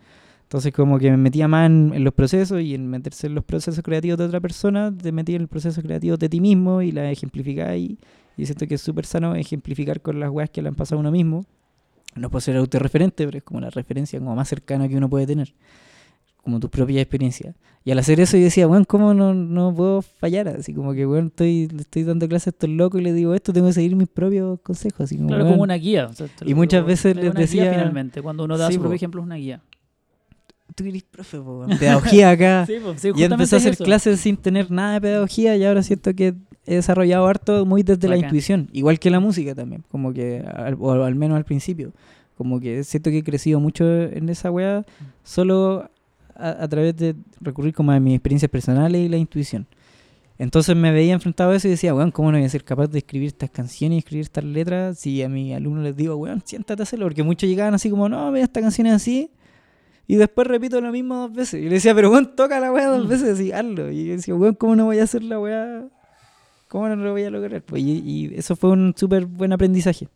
Entonces 0.52 0.74
como 0.74 1.00
que 1.00 1.10
me 1.10 1.16
metía 1.16 1.48
más 1.48 1.68
en, 1.68 1.94
en 1.96 2.04
los 2.04 2.14
procesos 2.14 2.62
y 2.62 2.76
en 2.76 2.86
meterse 2.86 3.28
en 3.28 3.36
los 3.36 3.46
procesos 3.46 3.82
creativos 3.82 4.18
de 4.18 4.26
otra 4.26 4.42
persona, 4.42 4.94
te 4.94 5.14
metí 5.14 5.34
en 5.34 5.44
el 5.44 5.48
proceso 5.48 5.82
creativo 5.82 6.18
de 6.18 6.28
ti 6.28 6.42
mismo 6.42 6.82
y 6.82 6.92
la 6.92 7.10
ejemplificáis. 7.10 7.92
Y 8.36 8.46
siento 8.46 8.68
que 8.68 8.76
es 8.76 8.82
súper 8.82 9.06
sano 9.06 9.34
ejemplificar 9.34 10.02
con 10.02 10.20
las 10.20 10.30
weas 10.30 10.50
que 10.50 10.62
le 10.62 10.68
han 10.68 10.76
pasado 10.76 10.98
a 10.98 11.00
uno 11.00 11.12
mismo. 11.12 11.46
no 12.18 12.30
puedo 12.30 12.42
ser 12.42 12.58
autorreferente, 12.58 13.26
pero 13.26 13.38
es 13.38 13.44
como 13.46 13.62
la 13.62 13.70
referencia 13.70 14.20
como 14.20 14.36
más 14.36 14.50
cercana 14.50 14.90
que 14.90 14.98
uno 14.98 15.10
puede 15.10 15.26
tener, 15.26 15.54
como 16.44 16.60
tus 16.60 16.70
propias 16.70 17.02
experiencias. 17.02 17.56
Y 17.86 17.92
al 17.92 18.00
hacer 18.00 18.20
eso 18.20 18.36
yo 18.36 18.44
decía, 18.44 18.68
bueno, 18.68 18.84
¿cómo 18.86 19.14
no, 19.14 19.34
no 19.34 19.74
puedo 19.74 20.02
fallar? 20.02 20.50
Así 20.50 20.74
como 20.74 20.92
que, 20.94 21.06
bueno, 21.06 21.28
estoy, 21.28 21.70
estoy 21.80 22.04
dando 22.04 22.28
clases 22.28 22.48
a 22.48 22.50
estos 22.50 22.70
locos 22.70 23.00
y 23.00 23.06
les 23.06 23.16
digo 23.16 23.34
esto, 23.34 23.54
tengo 23.54 23.68
que 23.68 23.74
seguir 23.74 23.96
mis 23.96 24.10
propios 24.10 24.60
consejos. 24.60 25.00
Así 25.00 25.16
como, 25.16 25.30
Claro, 25.30 25.44
weón, 25.46 25.54
como 25.54 25.64
una 25.64 25.76
guía. 25.76 26.08
o 26.08 26.14
sea, 26.14 26.28
Y 26.46 26.54
muchas 26.54 26.82
es 26.82 26.86
veces 26.88 27.14
una 27.16 27.24
les 27.24 27.32
guía 27.54 27.64
decía- 27.64 27.72
finalmente, 27.72 28.22
cuando 28.22 28.44
uno 28.44 28.58
da 28.58 28.68
Sí, 28.68 28.74
su 28.74 28.82
propio 28.82 28.98
ejemplo, 28.98 29.22
es 29.22 29.26
una 29.26 29.36
guía. 29.36 29.62
Tú 30.76 30.86
eres 30.86 31.04
profe, 31.04 31.38
po, 31.40 31.66
pedagogía 31.80 32.32
acá. 32.32 32.66
Sí, 32.68 32.74
po, 32.82 32.94
sí, 32.98 33.10
y 33.16 33.24
empecé 33.24 33.56
a 33.56 33.60
hacer 33.60 33.74
eso. 33.74 33.84
clases 33.84 34.20
sin 34.20 34.38
tener 34.38 34.72
nada 34.72 34.94
de 34.96 35.02
pedagogía 35.02 35.56
y 35.58 35.64
ahora 35.66 35.84
siento 35.84 36.14
que 36.14 36.34
he 36.66 36.76
desarrollado 36.76 37.26
harto 37.28 37.66
muy 37.66 37.84
desde 37.84 38.08
la 38.08 38.16
Bacán. 38.16 38.30
intuición, 38.30 38.70
igual 38.72 39.00
que 39.00 39.10
la 39.10 39.20
música 39.20 39.56
también, 39.56 39.84
como 39.90 40.14
que, 40.14 40.40
al- 40.56 40.78
o 40.80 40.92
al 41.04 41.16
menos 41.16 41.36
al 41.38 41.44
principio, 41.46 41.92
como 42.38 42.60
que 42.60 42.84
siento 42.84 43.10
que 43.10 43.18
he 43.20 43.24
crecido 43.24 43.60
mucho 43.60 43.84
en 44.04 44.30
esa 44.30 44.50
weá 44.52 44.86
solo 45.24 45.90
a, 46.36 46.64
a 46.64 46.68
través 46.68 46.96
de 46.96 47.16
recurrir 47.40 47.74
como 47.74 47.92
a 47.92 48.00
mis 48.00 48.14
experiencias 48.16 48.50
personales 48.50 49.02
y 49.02 49.10
la 49.10 49.18
intuición. 49.18 49.68
Entonces 50.40 50.76
me 50.76 50.92
veía 50.92 51.14
enfrentado 51.14 51.52
a 51.52 51.56
eso 51.56 51.68
y 51.68 51.72
decía, 51.72 51.94
weón, 51.94 52.10
¿cómo 52.10 52.32
no 52.32 52.38
voy 52.40 52.46
a 52.46 52.50
ser 52.50 52.64
capaz 52.64 52.88
de 52.88 52.98
escribir 53.00 53.28
estas 53.28 53.52
canciones 53.52 53.98
y 53.98 54.00
escribir 54.00 54.24
estas 54.24 54.44
letras 54.44 54.98
si 54.98 55.22
a 55.22 55.30
mis 55.30 55.54
alumnos 55.54 55.84
les 55.84 55.96
digo, 55.96 56.16
weón, 56.16 56.42
siéntate 56.44 56.82
a 56.82 56.84
hacerlo? 56.84 57.06
Porque 57.06 57.22
muchos 57.22 57.48
llegaban 57.48 57.76
así 57.76 57.90
como, 57.92 58.10
no, 58.10 58.32
mira, 58.32 58.46
esta 58.46 58.60
canción 58.62 58.88
es 58.88 58.94
así. 58.94 59.30
Y 60.08 60.16
después 60.18 60.48
repito 60.48 60.82
lo 60.82 60.92
mismo 60.92 61.16
dos 61.16 61.34
veces. 61.34 61.62
Y 61.62 61.66
le 61.66 61.76
decía, 61.76 61.96
pero 61.96 62.10
weón, 62.12 62.36
toca 62.36 62.60
la 62.60 62.72
weá 62.72 62.88
dos 62.88 63.06
Mm. 63.06 63.10
veces, 63.10 63.30
así, 63.30 63.52
hazlo. 63.52 63.92
Y 63.92 64.08
yo 64.08 64.12
decía, 64.14 64.36
weón, 64.36 64.56
¿cómo 64.56 64.76
no 64.76 64.86
voy 64.86 65.00
a 65.00 65.04
hacer 65.04 65.24
la 65.24 65.40
weá? 65.40 65.84
¿Cómo 66.68 66.88
no 66.90 66.96
lo 66.96 67.12
voy 67.12 67.24
a 67.24 67.30
lograr? 67.30 67.62
Pues, 67.62 67.82
y, 67.82 68.02
y 68.06 68.34
eso 68.36 68.56
fue 68.56 68.72
un 68.72 68.94
súper 68.96 69.26
buen 69.26 69.54
aprendizaje. 69.54 70.08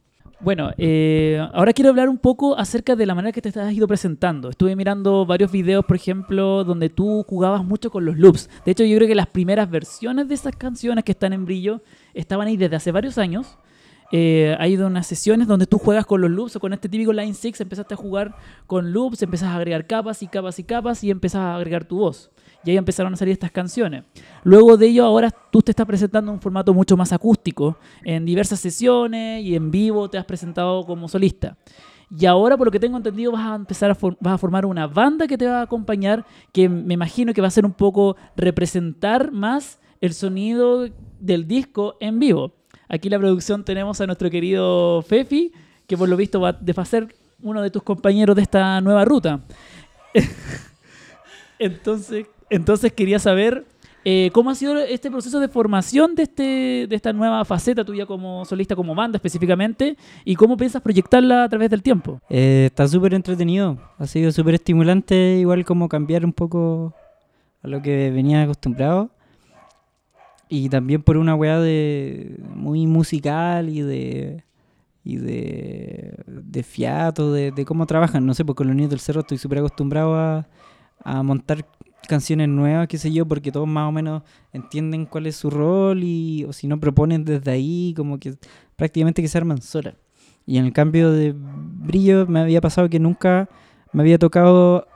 Bueno, 0.41 0.71
eh, 0.77 1.39
ahora 1.53 1.71
quiero 1.71 1.89
hablar 1.91 2.09
un 2.09 2.17
poco 2.17 2.57
acerca 2.57 2.95
de 2.97 3.05
la 3.05 3.15
manera 3.15 3.31
que 3.31 3.41
te 3.41 3.57
has 3.57 3.73
ido 3.73 3.88
presentando. 3.88 4.49
Estuve 4.49 4.75
mirando 4.75 5.25
varios 5.25 5.49
videos, 5.51 5.86
por 5.86 5.95
ejemplo, 5.95 6.63
donde 6.65 6.89
tú 6.89 7.23
jugabas 7.23 7.63
mucho 7.63 7.89
con 7.89 8.03
los 8.05 8.17
loops. 8.17 8.49
De 8.65 8.71
hecho, 8.73 8.83
yo 8.83 8.97
creo 8.97 9.07
que 9.07 9.15
las 9.15 9.27
primeras 9.27 9.69
versiones 9.69 10.27
de 10.27 10.36
esas 10.36 10.55
canciones 10.55 11.05
que 11.05 11.13
están 11.13 11.31
en 11.31 11.45
brillo 11.45 11.81
estaban 12.13 12.47
ahí 12.47 12.57
desde 12.57 12.75
hace 12.75 12.91
varios 12.91 13.17
años. 13.17 13.57
Eh, 14.11 14.55
hay 14.59 14.75
de 14.75 14.85
unas 14.85 15.07
sesiones 15.07 15.47
donde 15.47 15.65
tú 15.65 15.77
juegas 15.77 16.05
con 16.05 16.21
los 16.21 16.29
loops 16.29 16.55
o 16.55 16.59
con 16.59 16.73
este 16.73 16.87
típico 16.89 17.11
Line 17.11 17.33
6, 17.33 17.59
empezaste 17.61 17.95
a 17.95 17.97
jugar 17.97 18.35
con 18.67 18.91
loops, 18.91 19.21
empezás 19.23 19.49
a 19.49 19.55
agregar 19.55 19.87
capas 19.87 20.21
y 20.21 20.27
capas 20.27 20.59
y 20.59 20.63
capas 20.63 21.03
y 21.03 21.11
empezás 21.11 21.41
a 21.41 21.55
agregar 21.55 21.85
tu 21.85 21.97
voz. 21.97 22.31
Y 22.63 22.71
ahí 22.71 22.77
empezaron 22.77 23.13
a 23.13 23.17
salir 23.17 23.33
estas 23.33 23.51
canciones. 23.51 24.03
Luego 24.43 24.77
de 24.77 24.87
ello, 24.87 25.05
ahora 25.05 25.29
tú 25.29 25.61
te 25.61 25.71
estás 25.71 25.85
presentando 25.85 26.31
en 26.31 26.35
un 26.35 26.41
formato 26.41 26.73
mucho 26.73 26.97
más 26.97 27.13
acústico, 27.13 27.77
en 28.03 28.25
diversas 28.25 28.59
sesiones 28.59 29.43
y 29.43 29.55
en 29.55 29.69
vivo 29.69 30.09
te 30.09 30.17
has 30.17 30.25
presentado 30.25 30.85
como 30.85 31.07
solista. 31.07 31.57
Y 32.17 32.25
ahora, 32.25 32.55
por 32.55 32.67
lo 32.67 32.71
que 32.71 32.79
tengo 32.79 32.97
entendido, 32.97 33.31
vas 33.31 33.45
a 33.45 33.55
empezar 33.55 33.91
a, 33.91 33.97
vas 34.19 34.33
a 34.33 34.37
formar 34.37 34.65
una 34.65 34.87
banda 34.87 35.27
que 35.27 35.37
te 35.37 35.47
va 35.47 35.59
a 35.59 35.63
acompañar, 35.63 36.25
que 36.51 36.69
me 36.69 36.93
imagino 36.93 37.33
que 37.33 37.41
va 37.41 37.47
a 37.47 37.51
ser 37.51 37.65
un 37.65 37.73
poco 37.73 38.15
representar 38.35 39.31
más 39.31 39.79
el 40.01 40.13
sonido 40.13 40.87
del 41.19 41.47
disco 41.47 41.95
en 41.99 42.19
vivo. 42.19 42.53
Aquí 42.88 43.09
la 43.09 43.19
producción 43.19 43.63
tenemos 43.63 43.99
a 44.01 44.05
nuestro 44.05 44.29
querido 44.29 45.01
Fefi, 45.01 45.51
que 45.88 45.97
por 45.97 46.09
lo 46.09 46.17
visto 46.17 46.39
va 46.39 46.51
va 46.51 46.83
a 46.83 46.86
ser 46.86 47.15
uno 47.41 47.61
de 47.61 47.69
tus 47.69 47.83
compañeros 47.83 48.36
de 48.36 48.41
esta 48.41 48.81
nueva 48.81 49.05
ruta. 49.05 49.41
Entonces, 51.59 52.25
entonces 52.49 52.91
quería 52.91 53.17
saber 53.17 53.65
eh, 54.07 54.29
cómo 54.33 54.51
ha 54.51 54.55
sido 54.55 54.77
este 54.77 55.09
proceso 55.09 55.39
de 55.39 55.47
formación 55.47 56.13
de, 56.13 56.23
este, 56.23 56.86
de 56.88 56.95
esta 56.95 57.11
nueva 57.11 57.43
faceta 57.43 57.83
tuya 57.83 58.05
como 58.05 58.45
solista, 58.45 58.75
como 58.75 58.93
banda 58.93 59.17
específicamente, 59.17 59.97
y 60.23 60.36
cómo 60.36 60.57
piensas 60.57 60.81
proyectarla 60.81 61.45
a 61.45 61.49
través 61.49 61.71
del 61.71 61.81
tiempo. 61.81 62.19
Eh, 62.29 62.65
está 62.67 62.88
súper 62.88 63.15
entretenido. 63.15 63.79
Ha 63.97 64.05
sido 64.05 64.31
súper 64.31 64.55
estimulante, 64.55 65.38
igual 65.39 65.65
como 65.65 65.89
cambiar 65.89 66.23
un 66.23 66.33
poco 66.33 66.93
a 67.63 67.67
lo 67.67 67.81
que 67.81 68.11
venía 68.11 68.43
acostumbrado. 68.43 69.09
Y 70.55 70.69
también 70.69 71.03
por 71.03 71.17
una 71.17 71.35
weá 71.35 71.59
de 71.59 72.37
muy 72.55 72.87
musical 72.87 73.67
y 73.67 73.81
de 73.81 74.45
y 75.03 75.17
de, 75.17 76.15
de 76.25 76.63
fiato, 76.63 77.33
de, 77.33 77.65
cómo 77.65 77.85
trabajan. 77.85 78.25
No 78.25 78.33
sé, 78.33 78.45
porque 78.45 78.59
con 78.59 78.67
los 78.67 78.75
niños 78.75 78.89
del 78.89 79.01
cerro 79.01 79.19
estoy 79.19 79.37
súper 79.37 79.59
acostumbrado 79.59 80.15
a, 80.15 80.47
a 81.03 81.23
montar 81.23 81.67
canciones 82.07 82.47
nuevas, 82.47 82.87
qué 82.87 82.97
sé 82.97 83.11
yo, 83.11 83.25
porque 83.27 83.51
todos 83.51 83.67
más 83.67 83.89
o 83.89 83.91
menos 83.91 84.23
entienden 84.53 85.05
cuál 85.05 85.27
es 85.27 85.35
su 85.35 85.49
rol 85.49 86.03
y 86.03 86.45
o 86.45 86.53
si 86.53 86.67
no 86.67 86.79
proponen 86.79 87.25
desde 87.25 87.51
ahí, 87.51 87.93
como 87.97 88.17
que 88.17 88.35
prácticamente 88.77 89.21
que 89.21 89.27
se 89.27 89.37
arman 89.37 89.61
solas. 89.61 89.95
Y 90.45 90.57
en 90.57 90.65
el 90.65 90.73
cambio 90.73 91.11
de 91.11 91.35
brillo 91.35 92.27
me 92.27 92.39
había 92.39 92.61
pasado 92.61 92.89
que 92.89 92.99
nunca 92.99 93.49
me 93.91 94.03
había 94.03 94.17
tocado 94.17 94.87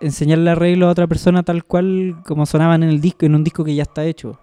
enseñarle 0.00 0.50
arreglo 0.50 0.88
a 0.88 0.90
otra 0.90 1.06
persona 1.06 1.42
tal 1.42 1.64
cual 1.64 2.16
como 2.26 2.44
sonaban 2.44 2.82
en 2.82 2.90
el 2.90 3.00
disco, 3.00 3.24
en 3.24 3.34
un 3.34 3.44
disco 3.44 3.64
que 3.64 3.74
ya 3.74 3.84
está 3.84 4.04
hecho. 4.04 4.38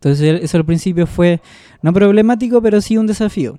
Entonces 0.00 0.40
eso 0.42 0.56
al 0.56 0.64
principio 0.64 1.06
fue 1.06 1.40
no 1.82 1.92
problemático, 1.92 2.62
pero 2.62 2.80
sí 2.80 2.96
un 2.96 3.06
desafío. 3.06 3.58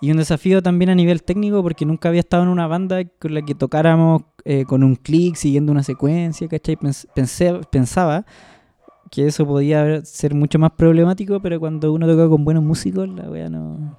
Y 0.00 0.10
un 0.12 0.18
desafío 0.18 0.62
también 0.62 0.90
a 0.90 0.94
nivel 0.94 1.22
técnico 1.24 1.62
porque 1.62 1.84
nunca 1.84 2.10
había 2.10 2.20
estado 2.20 2.44
en 2.44 2.48
una 2.50 2.66
banda 2.66 3.02
con 3.18 3.34
la 3.34 3.42
que 3.42 3.54
tocáramos 3.54 4.22
eh, 4.44 4.64
con 4.66 4.84
un 4.84 4.94
clic, 4.96 5.34
siguiendo 5.34 5.72
una 5.72 5.82
secuencia, 5.82 6.46
¿cachai? 6.46 6.76
Pens- 6.76 7.08
pensé- 7.14 7.60
pensaba 7.70 8.24
que 9.10 9.26
eso 9.26 9.46
podía 9.46 10.04
ser 10.04 10.34
mucho 10.34 10.58
más 10.58 10.72
problemático, 10.72 11.40
pero 11.40 11.58
cuando 11.58 11.92
uno 11.92 12.06
toca 12.06 12.28
con 12.28 12.44
buenos 12.44 12.62
músicos, 12.62 13.08
la 13.08 13.30
wea 13.30 13.48
no... 13.48 13.98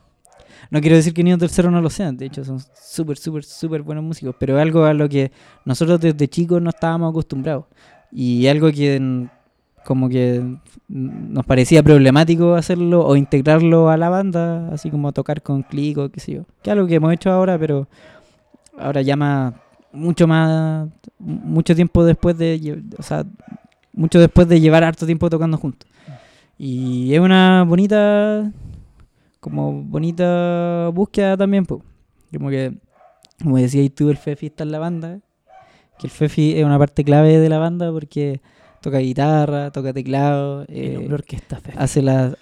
No 0.72 0.82
quiero 0.82 0.96
decir 0.96 1.14
que 1.14 1.24
Niños 1.24 1.40
del 1.40 1.50
Cerro 1.50 1.70
no 1.72 1.82
lo 1.82 1.90
sean, 1.90 2.18
de 2.18 2.26
hecho 2.26 2.44
son 2.44 2.60
súper, 2.60 3.18
súper, 3.18 3.44
súper 3.44 3.82
buenos 3.84 4.04
músicos, 4.04 4.36
pero 4.40 4.58
algo 4.60 4.84
a 4.86 4.94
lo 4.94 5.08
que 5.08 5.32
nosotros 5.64 6.00
desde 6.00 6.28
chicos 6.28 6.62
no 6.62 6.70
estábamos 6.72 7.12
acostumbrados. 7.12 7.66
Y 8.12 8.48
algo 8.48 8.72
que 8.72 9.00
mm, 9.00 9.26
como 9.86 10.10
que 10.10 10.44
nos 10.88 11.46
parecía 11.46 11.84
problemático 11.84 12.56
hacerlo 12.56 13.06
o 13.06 13.16
integrarlo 13.16 13.90
a 13.90 13.98
la 13.98 14.10
banda, 14.10 14.70
así 14.74 14.90
como 14.90 15.14
tocar 15.14 15.42
con 15.42 15.64
clic 15.64 15.98
o 15.98 16.10
qué 16.10 16.20
sé 16.20 16.34
yo. 16.34 16.42
Que 16.62 16.72
es 16.72 16.74
algo 16.74 16.88
que 16.88 16.96
hemos 16.96 17.14
hecho 17.14 17.32
ahora, 17.32 17.58
pero 17.58 17.88
ahora 18.78 19.02
ya 19.02 19.16
mucho 19.94 20.28
más, 20.28 20.90
mucho 21.20 21.76
tiempo 21.76 22.04
después 22.04 22.38
de, 22.38 22.84
o 22.98 23.04
sea, 23.04 23.26
mucho 23.94 24.20
después 24.20 24.48
de 24.48 24.60
llevar 24.60 24.84
harto 24.84 25.06
tiempo 25.06 25.30
tocando 25.30 25.58
juntos. 25.58 25.88
Y 26.58 27.14
es 27.14 27.20
una 27.20 27.64
bonita, 27.64 28.52
como 29.40 29.84
bonita 29.84 30.90
búsqueda 30.94 31.38
también, 31.38 31.66
pues. 31.66 31.82
Como 32.36 32.50
que, 32.50 32.74
como 33.42 33.58
decías 33.58 33.90
tú, 33.94 34.10
el 34.10 34.18
Fefi 34.18 34.48
está 34.48 34.64
en 34.64 34.72
la 34.72 34.80
banda, 34.80 35.20
que 36.00 36.08
el 36.08 36.12
Fefi 36.12 36.58
es 36.58 36.66
una 36.66 36.80
parte 36.80 37.04
clave 37.04 37.38
de 37.38 37.50
la 37.50 37.60
banda 37.60 37.92
porque 37.92 38.42
toca 38.86 39.00
guitarra, 39.00 39.72
toca 39.72 39.94
teclado, 39.94 40.64
eh, 40.68 41.10
orquesta, 41.12 41.60
hace 41.76 42.04
las 42.04 42.34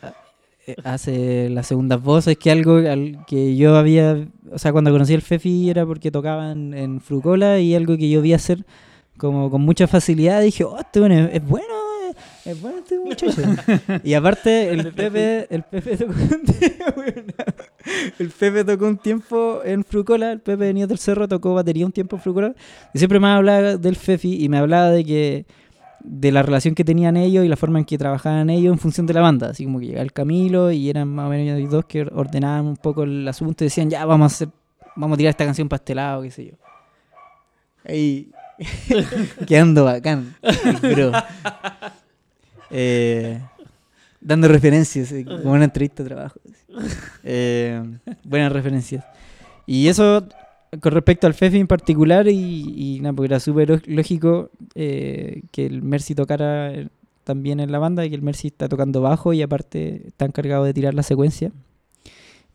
eh, 0.67 0.75
hace 0.83 1.49
las 1.49 1.67
segundas 1.67 2.03
voces 2.03 2.37
que 2.37 2.51
algo 2.51 2.75
al 2.75 3.19
que 3.25 3.55
yo 3.55 3.77
había 3.77 4.27
o 4.51 4.59
sea 4.59 4.73
cuando 4.73 4.91
conocí 4.91 5.13
al 5.13 5.21
Fefi 5.21 5.69
era 5.69 5.85
porque 5.85 6.11
tocaban 6.11 6.73
en 6.73 6.99
Frucola 6.99 7.59
y 7.59 7.75
algo 7.75 7.95
que 7.95 8.09
yo 8.09 8.21
vi 8.21 8.33
hacer 8.33 8.65
como 9.17 9.49
con 9.49 9.61
mucha 9.61 9.87
facilidad 9.87 10.41
dije 10.41 10.65
oh 10.65 10.77
este 10.77 10.99
bueno 10.99 11.29
es, 11.31 11.47
bueno 11.47 11.73
eh, 12.09 12.13
es 12.43 12.61
bueno 12.61 12.79
este 12.79 12.99
muchacho 12.99 13.41
y 14.03 14.13
aparte 14.13 14.69
el 14.69 14.91
Pepe 14.91 15.47
el 15.49 15.63
Pepe 15.63 15.95
tocó 15.95 16.13
un 16.13 16.43
tiempo 16.43 17.01
el 18.19 18.29
Pepe 18.29 18.63
tocó 18.65 18.87
un 18.87 18.97
tiempo 18.97 19.61
en 19.63 19.85
Frucola 19.85 20.33
el 20.33 20.41
Pepe 20.41 20.73
Niños 20.73 20.89
del 20.89 20.97
Cerro 20.97 21.25
tocó 21.29 21.53
batería 21.53 21.85
un 21.85 21.93
tiempo 21.93 22.17
en 22.17 22.21
Frucola 22.21 22.53
y 22.93 22.97
siempre 22.97 23.21
me 23.21 23.27
hablaba 23.27 23.77
del 23.77 23.95
Fefi 23.95 24.43
y 24.43 24.49
me 24.49 24.57
hablaba 24.57 24.91
de 24.91 25.05
que 25.05 25.45
de 26.03 26.31
la 26.31 26.43
relación 26.43 26.75
que 26.75 26.83
tenían 26.83 27.17
ellos 27.17 27.45
y 27.45 27.47
la 27.47 27.55
forma 27.55 27.79
en 27.79 27.85
que 27.85 27.97
trabajaban 27.97 28.49
ellos 28.49 28.73
en 28.73 28.79
función 28.79 29.05
de 29.05 29.13
la 29.13 29.21
banda. 29.21 29.49
Así 29.49 29.63
como 29.65 29.79
que 29.79 29.87
llegaba 29.87 30.03
el 30.03 30.13
Camilo 30.13 30.71
y 30.71 30.89
eran 30.89 31.07
más 31.09 31.27
o 31.27 31.29
menos 31.29 31.57
ellos 31.57 31.71
dos 31.71 31.85
que 31.85 32.01
ordenaban 32.01 32.65
un 32.65 32.77
poco 32.77 33.03
el 33.03 33.27
asunto 33.27 33.63
y 33.63 33.67
decían, 33.67 33.89
ya 33.89 34.05
vamos 34.05 34.41
a 34.41 34.45
vamos 34.95 35.15
a 35.15 35.17
tirar 35.17 35.31
esta 35.31 35.45
canción 35.45 35.69
pastelado, 35.69 36.21
qué 36.21 36.31
sé 36.31 36.45
yo. 36.45 36.53
Ahí 37.85 38.31
quedando 39.47 39.85
bacán, 39.85 40.35
bro. 40.81 41.11
Eh, 42.69 43.39
dando 44.19 44.47
referencias, 44.47 45.11
eh, 45.11 45.25
como 45.25 45.51
una 45.51 45.65
entrevista 45.65 46.03
de 46.03 46.09
trabajo. 46.09 46.39
Eh, 47.23 47.83
buenas 48.23 48.51
referencias. 48.51 49.05
Y 49.65 49.87
eso 49.87 50.27
con 50.81 50.91
respecto 50.91 51.27
al 51.27 51.33
Fefi 51.33 51.59
en 51.59 51.67
particular, 51.67 52.27
y, 52.27 52.95
y 52.95 52.99
nada, 52.99 53.13
porque 53.13 53.27
era 53.27 53.39
súper 53.39 53.81
lógico 53.87 54.49
eh, 54.75 55.41
que 55.51 55.65
el 55.65 55.81
Mercy 55.81 56.15
tocara 56.15 56.73
eh, 56.73 56.89
también 57.23 57.59
en 57.59 57.71
la 57.71 57.79
banda, 57.79 58.05
y 58.05 58.09
que 58.09 58.15
el 58.15 58.21
Mercy 58.21 58.47
está 58.47 58.67
tocando 58.67 59.01
bajo 59.01 59.33
y 59.33 59.41
aparte 59.41 60.07
está 60.07 60.25
encargado 60.25 60.63
de 60.63 60.73
tirar 60.73 60.93
la 60.93 61.03
secuencia. 61.03 61.51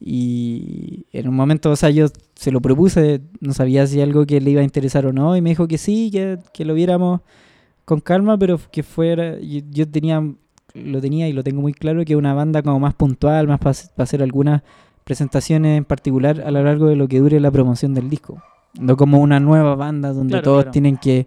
Y 0.01 1.07
en 1.12 1.29
un 1.29 1.35
momento, 1.35 1.71
o 1.71 1.77
sea, 1.77 1.91
yo 1.91 2.07
se 2.35 2.53
lo 2.53 2.61
propuse, 2.61 3.21
no 3.41 3.53
sabía 3.53 3.87
si 3.87 4.01
algo 4.01 4.27
que 4.27 4.41
le 4.41 4.51
iba 4.51 4.61
a 4.61 4.64
interesar 4.64 5.07
o 5.07 5.12
no, 5.12 5.37
y 5.37 5.41
me 5.41 5.51
dijo 5.51 5.66
que 5.66 5.79
sí, 5.79 6.11
que, 6.12 6.39
que 6.53 6.64
lo 6.64 6.75
viéramos 6.75 7.21
con 7.85 8.01
calma, 8.01 8.39
pero 8.39 8.61
que 8.71 8.83
fuera, 8.83 9.39
yo, 9.41 9.61
yo 9.71 9.89
tenía, 9.89 10.23
lo 10.75 11.01
tenía 11.01 11.29
y 11.29 11.33
lo 11.33 11.43
tengo 11.43 11.62
muy 11.62 11.73
claro, 11.73 12.05
que 12.05 12.16
una 12.16 12.35
banda 12.35 12.62
como 12.62 12.79
más 12.79 12.95
puntual, 12.95 13.49
más 13.49 13.59
para 13.59 13.73
hacer 14.05 14.23
algunas 14.23 14.62
presentaciones 15.09 15.78
en 15.78 15.84
particular 15.86 16.42
a 16.44 16.50
lo 16.50 16.62
largo 16.62 16.86
de 16.86 16.94
lo 16.96 17.09
que 17.09 17.18
dure 17.18 17.40
la 17.40 17.50
promoción 17.50 17.94
del 17.94 18.11
disco. 18.11 18.42
No 18.78 18.94
como 18.98 19.18
una 19.20 19.40
nueva 19.40 19.74
banda 19.74 20.12
donde 20.12 20.32
Claro, 20.32 20.44
todos 20.44 20.62
claro. 20.64 20.70
tienen 20.72 20.98
que 20.98 21.26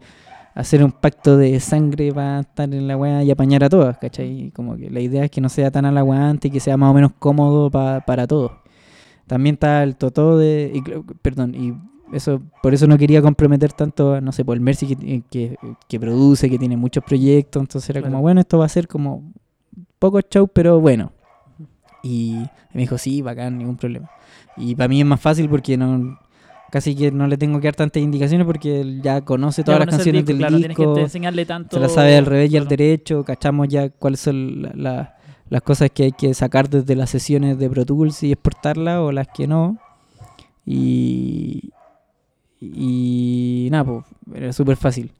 hacer 0.54 0.84
un 0.84 0.92
pacto 0.92 1.36
de 1.36 1.60
sangre 1.60 2.12
para 2.14 2.42
estar 2.42 2.72
en 2.72 2.88
la 2.88 2.96
weá 2.96 3.24
y 3.24 3.32
apañar 3.32 3.64
a 3.64 3.70
todas, 3.70 3.98
¿cachai? 3.98 4.52
Como 4.56 4.78
que 4.78 4.92
la 4.92 5.00
idea 5.00 5.24
es 5.26 5.32
que 5.32 5.42
no 5.42 5.50
sea 5.50 5.72
tan 5.72 5.86
alaguante 5.86 6.50
y 6.50 6.52
que 6.52 6.60
sea 6.60 6.78
más 6.78 6.92
o 6.92 6.94
menos 6.94 7.12
cómodo 7.18 7.72
pa- 7.72 8.02
para 8.02 8.28
todos. 8.28 8.52
También 9.26 9.56
está 9.56 9.82
el 9.82 9.96
Totó 9.96 10.38
de... 10.38 10.72
y 10.76 10.82
perdón, 11.24 11.56
y 11.56 11.74
eso 12.16 12.40
por 12.62 12.74
eso 12.76 12.86
no 12.86 12.98
quería 13.00 13.22
comprometer 13.24 13.74
tanto, 13.74 14.14
a, 14.14 14.22
no 14.22 14.32
sé, 14.32 14.46
por 14.46 14.56
el 14.56 14.62
Mercy 14.62 14.96
que, 14.96 15.24
que, 15.32 15.56
que 15.88 16.00
produce, 16.00 16.50
que 16.52 16.60
tiene 16.60 16.78
muchos 16.78 17.04
proyectos, 17.04 17.62
entonces 17.62 17.90
era 17.90 18.02
Claro. 18.02 18.12
como, 18.12 18.22
bueno, 18.22 18.42
esto 18.42 18.60
va 18.60 18.66
a 18.66 18.70
ser 18.70 18.88
como 18.88 19.24
poco 19.98 20.20
show, 20.22 20.48
pero 20.48 20.80
bueno. 20.80 21.14
Y 22.04 22.46
me 22.74 22.82
dijo, 22.82 22.98
sí, 22.98 23.22
bacán, 23.22 23.58
ningún 23.58 23.78
problema. 23.78 24.10
Y 24.58 24.76
para 24.76 24.88
mí 24.88 25.00
es 25.00 25.06
más 25.06 25.20
fácil 25.22 25.48
porque 25.50 25.78
no 25.78 26.18
casi 26.72 26.96
que 26.96 27.12
no 27.12 27.28
le 27.28 27.38
tengo 27.38 27.60
que 27.60 27.68
dar 27.68 27.76
tantas 27.76 28.02
indicaciones 28.02 28.46
porque 28.48 28.80
él 28.80 29.02
ya 29.04 29.20
conoce 29.22 29.62
todas 29.64 29.80
Ya 29.82 29.86
las 29.86 29.96
canciones 29.96 30.26
del 30.26 30.38
claro, 30.38 30.58
tienes 30.58 30.78
disco, 30.78 30.94
que 30.96 31.02
enseñarle 31.02 31.46
tanto. 31.46 31.76
se 31.76 31.82
las 31.82 31.94
sabe 31.94 32.16
al 32.16 32.26
revés 32.26 32.50
y 32.52 32.58
al 32.58 32.68
derecho, 32.68 33.26
cachamos 33.26 33.68
ya 33.68 33.90
cuáles 33.90 34.22
son 34.22 34.62
la- 34.62 34.72
la- 34.76 35.16
las 35.50 35.62
cosas 35.64 35.90
que 35.92 36.04
hay 36.04 36.12
que 36.14 36.34
sacar 36.34 36.70
desde 36.70 36.96
las 36.96 37.10
sesiones 37.10 37.60
de 37.60 37.70
Pro 37.70 37.86
Tools 37.86 38.24
y 38.24 38.32
exportarlas 38.32 39.00
o 39.00 39.12
las 39.12 39.28
que 39.28 39.48
no. 39.48 39.80
Y, 40.66 41.72
y 42.62 43.68
nada, 43.72 43.84
pues 43.84 44.06
era 44.34 44.54
súper 44.54 44.78
fácil. 44.78 45.12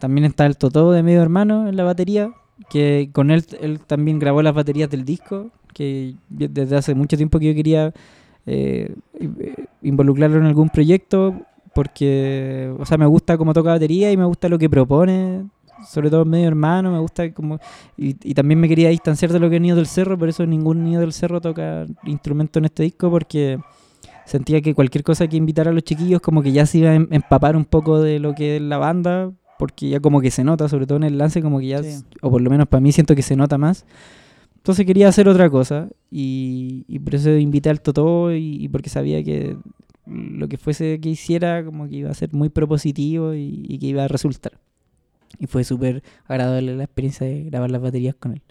También 0.00 0.24
está 0.24 0.46
el 0.46 0.56
Totó 0.56 0.90
de 0.92 1.02
medio 1.02 1.22
hermano 1.22 1.68
en 1.68 1.76
la 1.76 1.84
batería, 1.84 2.30
que 2.70 3.10
con 3.12 3.30
él, 3.30 3.44
él 3.60 3.80
también 3.80 4.18
grabó 4.18 4.42
las 4.42 4.54
baterías 4.54 4.90
del 4.90 5.04
disco, 5.04 5.50
que 5.76 6.14
desde 6.30 6.74
hace 6.76 6.94
mucho 6.94 7.16
tiempo 7.18 7.38
que 7.38 7.46
yo 7.48 7.54
quería 7.54 7.92
eh, 8.46 8.94
involucrarlo 9.82 10.38
en 10.38 10.44
algún 10.46 10.70
proyecto, 10.70 11.34
porque, 11.74 12.72
o 12.78 12.86
sea, 12.86 12.96
me 12.96 13.04
gusta 13.06 13.36
cómo 13.36 13.52
toca 13.52 13.70
batería 13.70 14.10
y 14.10 14.16
me 14.16 14.24
gusta 14.24 14.48
lo 14.48 14.58
que 14.58 14.70
propone, 14.70 15.44
sobre 15.86 16.08
todo 16.08 16.22
en 16.22 16.30
medio 16.30 16.48
hermano, 16.48 16.90
me 16.90 16.98
gusta 16.98 17.30
como... 17.32 17.58
Y, 17.98 18.16
y 18.22 18.32
también 18.32 18.58
me 18.58 18.68
quería 18.68 18.88
distanciar 18.88 19.30
de 19.32 19.38
lo 19.38 19.50
que 19.50 19.56
es 19.56 19.62
Nido 19.62 19.76
del 19.76 19.86
Cerro, 19.86 20.16
por 20.18 20.28
eso 20.30 20.46
ningún 20.46 20.82
Nido 20.84 21.02
del 21.02 21.12
Cerro 21.12 21.40
toca 21.40 21.84
instrumento 22.04 22.58
en 22.58 22.64
este 22.64 22.82
disco, 22.84 23.10
porque 23.10 23.58
sentía 24.24 24.62
que 24.62 24.74
cualquier 24.74 25.04
cosa 25.04 25.26
que 25.28 25.36
invitara 25.36 25.70
a 25.70 25.74
los 25.74 25.82
chiquillos 25.84 26.20
como 26.22 26.42
que 26.42 26.52
ya 26.52 26.64
se 26.64 26.78
iba 26.78 26.90
a 26.90 26.94
em- 26.94 27.08
empapar 27.10 27.54
un 27.56 27.66
poco 27.66 28.00
de 28.00 28.18
lo 28.18 28.34
que 28.34 28.56
es 28.56 28.62
la 28.62 28.78
banda, 28.78 29.30
porque 29.58 29.90
ya 29.90 30.00
como 30.00 30.20
que 30.22 30.30
se 30.30 30.44
nota, 30.44 30.68
sobre 30.68 30.86
todo 30.86 30.96
en 30.96 31.04
el 31.04 31.18
lance, 31.18 31.42
como 31.42 31.58
que 31.60 31.66
ya, 31.66 31.82
Sí. 31.82 32.02
o 32.22 32.30
por 32.30 32.40
lo 32.40 32.48
menos 32.50 32.66
para 32.68 32.80
mí 32.80 32.90
siento 32.92 33.14
que 33.14 33.22
se 33.22 33.36
nota 33.36 33.58
más. 33.58 33.84
Entonces 34.66 34.84
quería 34.84 35.06
hacer 35.06 35.28
otra 35.28 35.48
cosa 35.48 35.88
y, 36.10 36.98
por 37.04 37.14
eso 37.14 37.30
invité 37.30 37.70
al 37.70 37.80
Totó 37.80 38.34
y, 38.34 38.68
porque 38.68 38.90
sabía 38.90 39.22
que 39.22 39.56
lo 40.06 40.48
que 40.48 40.58
fuese 40.58 40.98
que 41.00 41.08
hiciera 41.08 41.64
como 41.64 41.88
que 41.88 41.94
iba 41.94 42.10
a 42.10 42.14
ser 42.14 42.32
muy 42.32 42.48
propositivo 42.48 43.32
y, 43.32 43.78
que 43.78 43.86
iba 43.86 44.02
a 44.02 44.08
resultar. 44.08 44.58
Y 45.38 45.46
fue 45.46 45.62
súper 45.62 46.02
agradable 46.24 46.74
la 46.74 46.82
experiencia 46.82 47.24
de 47.28 47.44
grabar 47.44 47.70
las 47.70 47.80
baterías 47.80 48.16
con 48.16 48.32
él. 48.32 48.42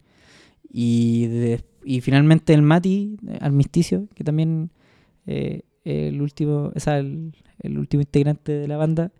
Y, 0.71 1.57
y 1.83 1.99
finalmente 1.99 2.53
el 2.53 2.61
Mati, 2.61 3.17
Armisticio, 3.41 4.07
que 4.15 4.23
también 4.23 4.71
eh, 5.27 5.63
el 5.83 6.21
último, 6.21 6.71
o 6.73 6.79
sea, 6.79 6.99
el 6.99 7.33
último 7.77 7.99
integrante 7.99 8.53
de 8.53 8.69
la 8.69 8.77
banda, 8.77 9.11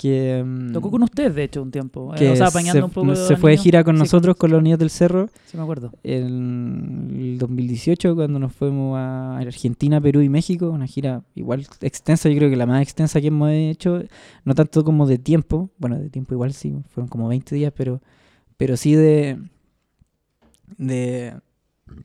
que, 0.00 0.42
mm, 0.44 0.72
Tocó 0.72 0.90
con 0.90 1.02
ustedes, 1.02 1.34
de 1.34 1.44
hecho, 1.44 1.62
un 1.62 1.70
tiempo. 1.70 2.14
eh, 2.14 2.18
que 2.18 2.30
o 2.30 2.36
sea, 2.36 2.46
apañando 2.46 2.80
se, 2.80 2.84
un 2.84 2.90
poco. 2.90 3.14
se 3.14 3.36
fue 3.36 3.50
de 3.50 3.58
gira 3.58 3.84
con 3.84 3.96
Sí, 3.96 4.00
nosotros, 4.00 4.34
con 4.36 4.50
los 4.50 4.62
niños 4.62 4.78
del 4.78 4.88
cerro, 4.88 5.28
Sí, 5.46 5.56
me 5.58 5.62
acuerdo. 5.62 5.92
en 6.02 7.10
el 7.20 7.36
2018 7.38 8.14
cuando 8.14 8.38
nos 8.38 8.52
fuimos 8.54 8.96
a 8.98 9.36
Argentina, 9.38 10.00
Perú 10.00 10.22
y 10.22 10.28
México, 10.30 10.70
una 10.70 10.86
gira 10.86 11.22
igual 11.34 11.66
extensa, 11.82 12.28
yo 12.30 12.36
creo 12.36 12.48
que 12.48 12.56
la 12.56 12.66
más 12.66 12.82
extensa 12.82 13.20
que 13.20 13.26
hemos 13.26 13.50
hecho, 13.50 14.02
no 14.44 14.54
tanto 14.54 14.84
como 14.84 15.06
de 15.06 15.18
tiempo, 15.18 15.70
bueno, 15.78 15.98
de 15.98 16.08
tiempo 16.08 16.32
igual 16.34 16.52
sí, 16.54 16.74
fueron 16.88 17.08
como 17.08 17.28
20 17.28 17.54
días, 17.54 17.72
pero 17.76 18.00
pero 18.56 18.76
sí 18.76 18.94
de 18.94 19.38
de 20.78 21.34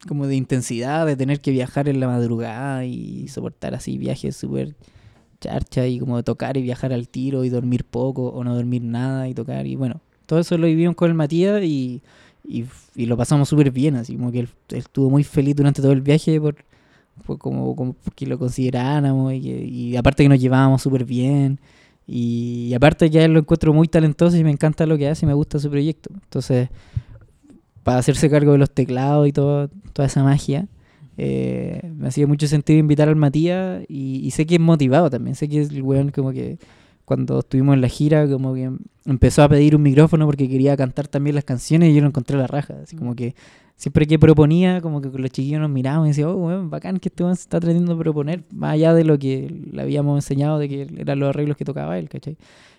como 0.08 0.26
de 0.28 0.36
intensidad, 0.36 1.06
de 1.06 1.16
tener 1.16 1.40
que 1.40 1.52
viajar 1.52 1.88
en 1.88 2.00
la 2.00 2.08
madrugada 2.08 2.86
y 2.86 3.28
soportar 3.28 3.76
así 3.76 3.98
viajes 3.98 4.36
súper 4.36 4.76
charcha 5.46 5.88
y 5.88 6.00
como 6.00 6.22
tocar 6.24 6.58
y 6.58 6.62
viajar 6.62 6.94
al 6.94 7.08
tiro 7.08 7.44
y 7.44 7.50
dormir 7.50 7.84
poco 7.86 8.28
o 8.30 8.44
no 8.44 8.56
dormir 8.56 8.84
nada 8.84 9.28
y 9.28 9.34
tocar 9.34 9.66
y 9.66 9.76
bueno, 9.76 10.02
todo 10.26 10.40
eso 10.40 10.58
lo 10.58 10.68
vivimos 10.68 10.96
con 10.96 11.10
el 11.10 11.16
Matías 11.16 11.64
y 11.64 12.02
y, 12.48 12.66
y 12.96 13.06
lo 13.06 13.18
pasamos 13.18 13.50
súper 13.50 13.72
bien, 13.72 13.96
así 13.96 14.16
como 14.16 14.32
que 14.32 14.42
él, 14.42 14.50
él 14.70 14.78
estuvo 14.78 15.10
muy 15.10 15.24
feliz 15.24 15.56
durante 15.56 15.82
todo 15.82 15.92
el 15.92 16.02
viaje 16.02 16.40
por, 16.40 16.56
por 17.26 17.38
como, 17.38 17.76
como 17.76 17.94
porque 17.94 18.26
lo 18.28 18.38
consideráramos 18.38 19.34
y, 19.34 19.50
y 19.50 19.96
aparte 19.96 20.24
que 20.24 20.30
nos 20.30 20.40
llevábamos 20.40 20.82
súper 20.82 21.06
bien 21.06 21.60
y, 22.08 22.74
aparte 22.76 23.10
que 23.10 23.24
él 23.24 23.34
lo 23.34 23.40
encuentro 23.40 23.74
muy 23.74 23.88
talentoso 23.88 24.38
y 24.38 24.44
me 24.44 24.52
encanta 24.52 24.86
lo 24.86 24.98
que 24.98 25.10
hace 25.10 25.26
y 25.26 25.28
me 25.28 25.34
gusta 25.34 25.58
su 25.58 25.72
proyecto. 25.72 26.12
Entonces, 26.14 26.70
para 27.84 27.98
hacerse 27.98 28.30
cargo 28.30 28.52
de 28.52 28.60
los 28.60 28.70
teclados 28.70 29.28
y 29.28 29.32
todo, 29.32 29.70
toda 29.94 30.08
esa 30.08 30.24
magia, 30.24 30.68
eh, 31.18 31.92
me 31.96 32.08
hacía 32.10 32.28
mucho 32.28 32.48
sentido 32.48 32.80
invitar 32.80 33.08
al 33.08 33.16
Matías 33.16 33.84
y, 33.88 34.20
y 34.26 34.32
sé 34.32 34.46
que 34.46 34.56
es 34.56 34.62
motivado 34.62 35.10
también, 35.10 35.36
sé 35.36 35.48
que 35.48 35.62
es 35.62 35.70
el 35.70 35.82
weón 35.82 36.12
como 36.12 36.32
que 36.32 36.58
cuando 37.06 37.40
estuvimos 37.40 37.76
en 37.76 37.82
la 37.82 37.88
gira 37.88 38.28
como 38.28 38.54
que 38.54 38.72
empezó 39.06 39.44
a 39.44 39.50
pedir 39.50 39.76
un 39.76 39.84
micrófono 39.84 40.26
porque 40.26 40.50
quería 40.50 40.76
cantar 40.76 41.08
también 41.08 41.36
las 41.36 41.46
canciones 41.46 41.90
y 41.90 41.96
yo 41.96 42.02
lo 42.02 42.08
encontré 42.08 42.36
a 42.36 42.40
la 42.40 42.48
raja, 42.48 42.76
así 42.84 42.96
como 42.96 43.16
que 43.16 43.36
siempre 43.76 44.08
que 44.08 44.18
proponía 44.18 44.82
como 44.82 45.02
que 45.02 45.12
con 45.12 45.22
los 45.22 45.32
chiquillos 45.32 45.62
nos 45.62 45.70
mirábamos 45.70 46.08
y 46.08 46.10
decíamos, 46.10 46.36
oh, 46.36 46.48
weón, 46.48 46.70
bacán 46.70 46.98
que 47.00 47.10
este 47.10 47.24
weón 47.24 47.36
se 47.36 47.44
está 47.44 47.60
tratando 47.60 47.94
de 47.94 48.00
proponer 48.00 48.44
más 48.52 48.74
allá 48.74 48.94
de 48.94 49.04
lo 49.04 49.20
que 49.20 49.54
le 49.72 49.82
habíamos 49.82 50.18
enseñado 50.18 50.60
de 50.60 50.68
que 50.68 50.88
eran 50.98 51.20
los 51.20 51.30
arreglos 51.30 51.58
que 51.58 51.66
tocaba 51.66 51.98
él, 52.00 52.10
¿cachai? 52.10 52.38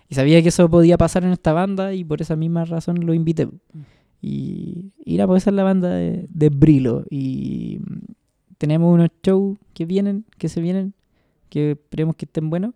Y 0.09 0.15
sabía 0.15 0.41
que 0.41 0.49
eso 0.49 0.69
podía 0.69 0.97
pasar 0.97 1.23
en 1.23 1.31
esta 1.31 1.53
banda 1.53 1.93
y 1.93 2.03
por 2.03 2.21
esa 2.21 2.35
misma 2.35 2.65
razón 2.65 3.05
lo 3.05 3.13
invité. 3.13 3.47
Y, 4.21 4.91
y 5.05 5.17
nada, 5.17 5.27
pues 5.27 5.43
esa 5.43 5.49
es 5.49 5.55
la 5.55 5.63
banda 5.63 5.89
de, 5.89 6.27
de 6.29 6.49
Brilo. 6.49 7.05
Y 7.09 7.79
mm, 7.81 8.16
tenemos 8.57 8.93
unos 8.93 9.09
shows 9.23 9.57
que 9.73 9.85
vienen, 9.85 10.25
que 10.37 10.49
se 10.49 10.61
vienen, 10.61 10.93
que 11.49 11.71
esperemos 11.71 12.15
que 12.15 12.25
estén 12.25 12.49
buenos. 12.49 12.73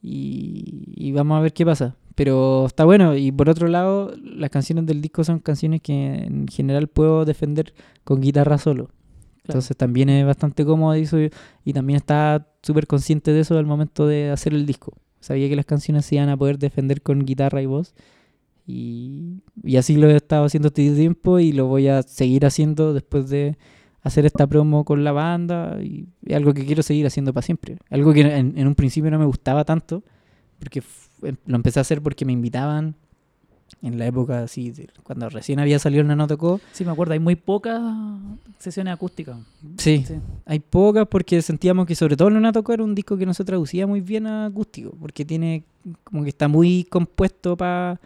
Y, 0.00 0.84
y 0.96 1.12
vamos 1.12 1.38
a 1.38 1.40
ver 1.40 1.52
qué 1.52 1.64
pasa. 1.64 1.96
Pero 2.14 2.66
está 2.66 2.84
bueno. 2.84 3.16
Y 3.16 3.32
por 3.32 3.48
otro 3.48 3.68
lado, 3.68 4.12
las 4.22 4.50
canciones 4.50 4.86
del 4.86 5.00
disco 5.00 5.24
son 5.24 5.38
canciones 5.38 5.80
que 5.80 5.94
en 6.24 6.48
general 6.48 6.88
puedo 6.88 7.24
defender 7.24 7.72
con 8.04 8.20
guitarra 8.20 8.58
solo. 8.58 8.90
Entonces 9.46 9.76
también 9.76 10.08
es 10.08 10.24
bastante 10.24 10.64
cómodo 10.64 10.96
y, 10.96 11.06
soy- 11.06 11.30
y 11.64 11.72
también 11.72 11.96
estaba 11.96 12.46
súper 12.62 12.86
consciente 12.86 13.32
de 13.32 13.40
eso 13.40 13.58
al 13.58 13.66
momento 13.66 14.06
de 14.06 14.30
hacer 14.30 14.54
el 14.54 14.66
disco. 14.66 14.92
Sabía 15.20 15.48
que 15.48 15.56
las 15.56 15.66
canciones 15.66 16.04
se 16.06 16.16
iban 16.16 16.28
a 16.28 16.36
poder 16.36 16.58
defender 16.58 17.02
con 17.02 17.24
guitarra 17.24 17.60
y 17.62 17.66
voz. 17.66 17.94
Y, 18.66 19.42
y 19.64 19.76
así 19.76 19.96
lo 19.96 20.08
he 20.08 20.14
estado 20.16 20.44
haciendo 20.44 20.68
este 20.68 20.94
tiempo 20.94 21.38
y 21.40 21.52
lo 21.52 21.66
voy 21.66 21.88
a 21.88 22.02
seguir 22.02 22.46
haciendo 22.46 22.94
después 22.94 23.28
de 23.28 23.56
hacer 24.02 24.26
esta 24.26 24.46
promo 24.46 24.84
con 24.84 25.04
la 25.04 25.12
banda. 25.12 25.78
Y 25.82 26.06
es 26.26 26.36
algo 26.36 26.52
que 26.54 26.64
quiero 26.66 26.82
seguir 26.82 27.06
haciendo 27.06 27.32
para 27.32 27.42
siempre. 27.44 27.78
Algo 27.90 28.12
que 28.12 28.20
en, 28.22 28.58
en 28.58 28.66
un 28.66 28.74
principio 28.74 29.10
no 29.10 29.18
me 29.18 29.24
gustaba 29.26 29.64
tanto, 29.64 30.02
porque 30.58 30.82
em- 31.22 31.36
lo 31.46 31.56
empecé 31.56 31.80
a 31.80 31.82
hacer 31.82 32.02
porque 32.02 32.24
me 32.24 32.32
invitaban 32.32 32.94
en 33.80 33.98
la 33.98 34.06
época 34.06 34.42
así, 34.42 34.72
cuando 35.02 35.28
recién 35.30 35.58
había 35.58 35.78
salido 35.78 36.02
el 36.02 36.06
Nano 36.08 36.26
Tocó. 36.26 36.60
Sí, 36.72 36.84
me 36.84 36.90
acuerdo. 36.92 37.14
Hay 37.14 37.18
muy 37.20 37.36
pocas 37.36 37.80
sesiones 38.58 38.92
acústicas. 38.94 39.38
Sí, 39.78 40.04
Sí. 40.06 40.14
hay 40.44 40.60
pocas 40.60 41.08
porque 41.08 41.40
sentíamos 41.42 41.86
que 41.86 41.94
sobre 41.96 42.16
todo 42.16 42.28
el 42.28 42.34
Nano 42.34 42.52
Tocó 42.52 42.74
era 42.74 42.84
un 42.84 42.94
disco 42.94 43.16
que 43.16 43.24
no 43.26 43.34
se 43.34 43.44
traducía 43.44 43.86
muy 43.86 44.00
bien 44.00 44.26
a 44.26 44.46
acústico, 44.46 44.94
porque 45.00 45.24
tiene 45.24 45.64
como 46.04 46.22
que 46.22 46.28
está 46.28 46.48
muy 46.48 46.84
compuesto 46.84 47.56
para 47.56 47.98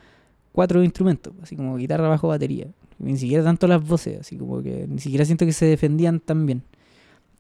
cuatro 0.53 0.83
instrumentos, 0.83 1.35
así 1.43 1.57
como 1.57 1.77
guitarra, 1.77 2.09
bajo, 2.09 2.29
batería. 2.29 2.69
Ni 2.99 3.17
siquiera 3.17 3.45
tanto 3.45 3.67
las 3.67 3.87
voces, 3.87 4.21
así 4.21 4.37
como 4.37 4.63
que 4.63 4.87
ni 4.89 4.99
siquiera 4.99 5.25
siento 5.25 5.45
que 5.45 5.53
se 5.53 5.67
defendían 5.67 6.21
tan 6.21 6.47
bien. 6.47 6.63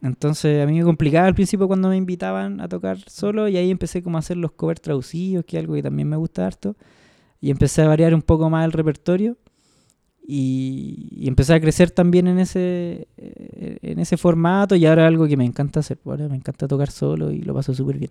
Entonces 0.02 0.62
a 0.62 0.66
mí 0.66 0.78
me 0.78 0.84
complicaba 0.84 1.26
al 1.26 1.34
principio 1.34 1.66
cuando 1.66 1.88
me 1.88 1.96
invitaban 1.96 2.61
a 2.61 2.68
tocar 2.68 2.98
solo 3.09 3.48
y 3.48 3.57
ahí 3.57 3.70
empecé 3.70 4.02
como 4.02 4.18
a 4.18 4.20
hacer 4.20 4.36
los 4.36 4.52
covers 4.52 4.80
traducidos, 4.80 5.44
que 5.44 5.57
es 5.57 5.62
algo 5.62 5.74
que 5.74 5.82
también 5.82 6.09
me 6.09 6.16
gusta 6.16 6.46
harto. 6.46 6.76
Y 7.40 7.50
empecé 7.50 7.82
a 7.82 7.88
variar 7.88 8.14
un 8.14 8.22
poco 8.22 8.50
más 8.50 8.64
el 8.64 8.72
repertorio 8.72 9.36
y, 10.26 11.09
y 11.12 11.28
empecé 11.28 11.54
a 11.54 11.61
crecer 11.61 11.90
también 11.90 12.26
en 12.26 12.38
ese, 12.38 13.09
eh, 13.16 13.78
en 13.82 13.98
ese 13.98 14.16
formato 14.16 14.74
y 14.74 14.84
ahora 14.86 15.04
es 15.04 15.09
algo 15.09 15.26
que 15.26 15.36
me 15.36 15.44
encanta 15.44 15.80
hacer. 15.80 15.98
Ahora 16.04 16.28
me 16.28 16.36
encanta 16.36 16.68
tocar 16.68 16.90
solo 16.90 17.30
y 17.30 17.42
lo 17.42 17.54
paso 17.54 17.72
súper 17.74 17.98
bien. 17.98 18.11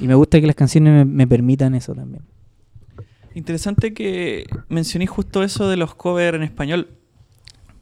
Y 0.00 0.06
me 0.06 0.14
gusta 0.14 0.40
que 0.40 0.46
las 0.46 0.56
canciones 0.56 0.92
me, 0.92 1.04
me 1.04 1.26
permitan 1.26 1.74
eso 1.74 1.94
también. 1.94 2.22
Interesante 3.36 3.92
que 3.92 4.46
mencioné 4.70 5.06
justo 5.06 5.42
eso 5.42 5.68
de 5.68 5.76
los 5.76 5.94
covers 5.94 6.36
en 6.36 6.42
español, 6.42 6.88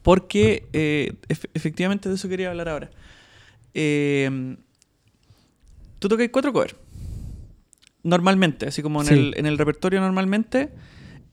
porque 0.03 0.67
eh, 0.73 1.13
ef- 1.29 1.49
efectivamente 1.53 2.09
de 2.09 2.15
eso 2.15 2.27
quería 2.27 2.49
hablar 2.49 2.67
ahora. 2.67 2.91
Eh, 3.73 4.57
tú 5.99 6.09
tocas 6.09 6.27
cuatro 6.29 6.51
covers, 6.51 6.75
normalmente, 8.03 8.67
así 8.67 8.81
como 8.81 8.99
en, 9.01 9.07
Sí. 9.07 9.13
el, 9.13 9.33
en 9.37 9.45
el 9.45 9.57
repertorio 9.57 10.01
normalmente. 10.01 10.71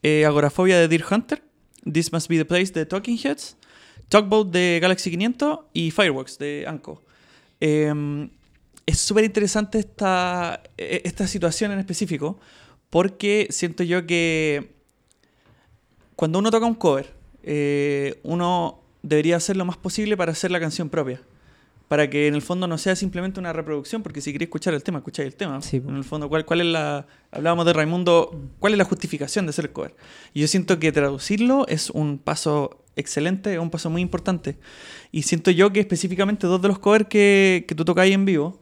Eh, 0.03 0.25
Agorafobia 0.25 0.79
de 0.79 0.87
Deer 0.87 1.03
Hunter, 1.11 1.43
This 1.91 2.13
Must 2.13 2.29
Be 2.29 2.37
the 2.37 2.45
Place 2.45 2.71
de 2.71 2.85
Talking 2.85 3.17
Heads, 3.21 3.57
Talkboat 4.07 4.47
de 4.51 4.79
Galaxy 4.81 5.11
500 5.11 5.59
y 5.73 5.91
Fireworks 5.91 6.37
de 6.39 6.63
Anko. 6.65 7.03
Eh, 7.59 8.29
es 8.85 8.99
súper 8.99 9.25
interesante 9.25 9.79
esta, 9.79 10.61
e- 10.77 11.01
esta 11.03 11.27
situación 11.27 11.71
en 11.73 11.79
específico 11.79 12.39
porque 12.93 13.47
siento 13.49 13.81
yo 13.81 14.05
que 14.05 14.69
cuando 16.15 16.37
uno 16.37 16.51
toca 16.51 16.67
un 16.67 16.75
cover, 16.75 17.11
eh, 17.41 18.19
uno 18.21 18.81
debería 19.01 19.35
hacer 19.35 19.57
lo 19.57 19.65
más 19.65 19.77
posible 19.77 20.15
para 20.15 20.33
hacer 20.33 20.51
la 20.51 20.59
canción 20.59 20.89
propia. 20.89 21.19
Para 21.87 22.07
que 22.07 22.27
en 22.27 22.35
el 22.35 22.43
fondo 22.43 22.67
no 22.67 22.77
sea 22.77 22.95
simplemente 22.95 23.39
una 23.39 23.51
reproducción, 23.51 24.03
porque 24.03 24.21
si 24.21 24.31
queréis 24.31 24.49
escuchar 24.49 24.75
el 24.75 24.83
tema, 24.83 24.99
escucháis 24.99 25.25
el 25.25 25.35
tema. 25.35 25.59
Sí, 25.63 25.77
en 25.77 25.95
el 25.95 26.03
fondo, 26.03 26.29
¿cuál, 26.29 26.45
¿cuál 26.45 26.61
es 26.61 26.67
la. 26.67 27.07
Hablábamos 27.31 27.65
de 27.65 27.73
Raimundo, 27.73 28.39
¿cuál 28.59 28.73
es 28.73 28.77
la 28.77 28.85
justificación 28.85 29.47
de 29.47 29.49
hacer 29.49 29.65
el 29.65 29.71
cover? 29.71 29.95
Y 30.35 30.41
yo 30.41 30.47
siento 30.47 30.77
que 30.77 30.91
traducirlo 30.91 31.65
es 31.67 31.89
un 31.89 32.19
paso 32.19 32.83
excelente, 32.95 33.53
es 33.53 33.59
un 33.59 33.71
paso 33.71 33.89
muy 33.89 34.03
importante. 34.03 34.59
Y 35.11 35.23
siento 35.23 35.49
yo 35.49 35.73
que 35.73 35.79
específicamente 35.79 36.45
dos 36.45 36.61
de 36.61 36.67
los 36.67 36.77
covers 36.77 37.07
que, 37.07 37.65
que 37.67 37.73
tú 37.73 37.85
tocáis 37.85 38.13
en 38.13 38.25
vivo 38.25 38.59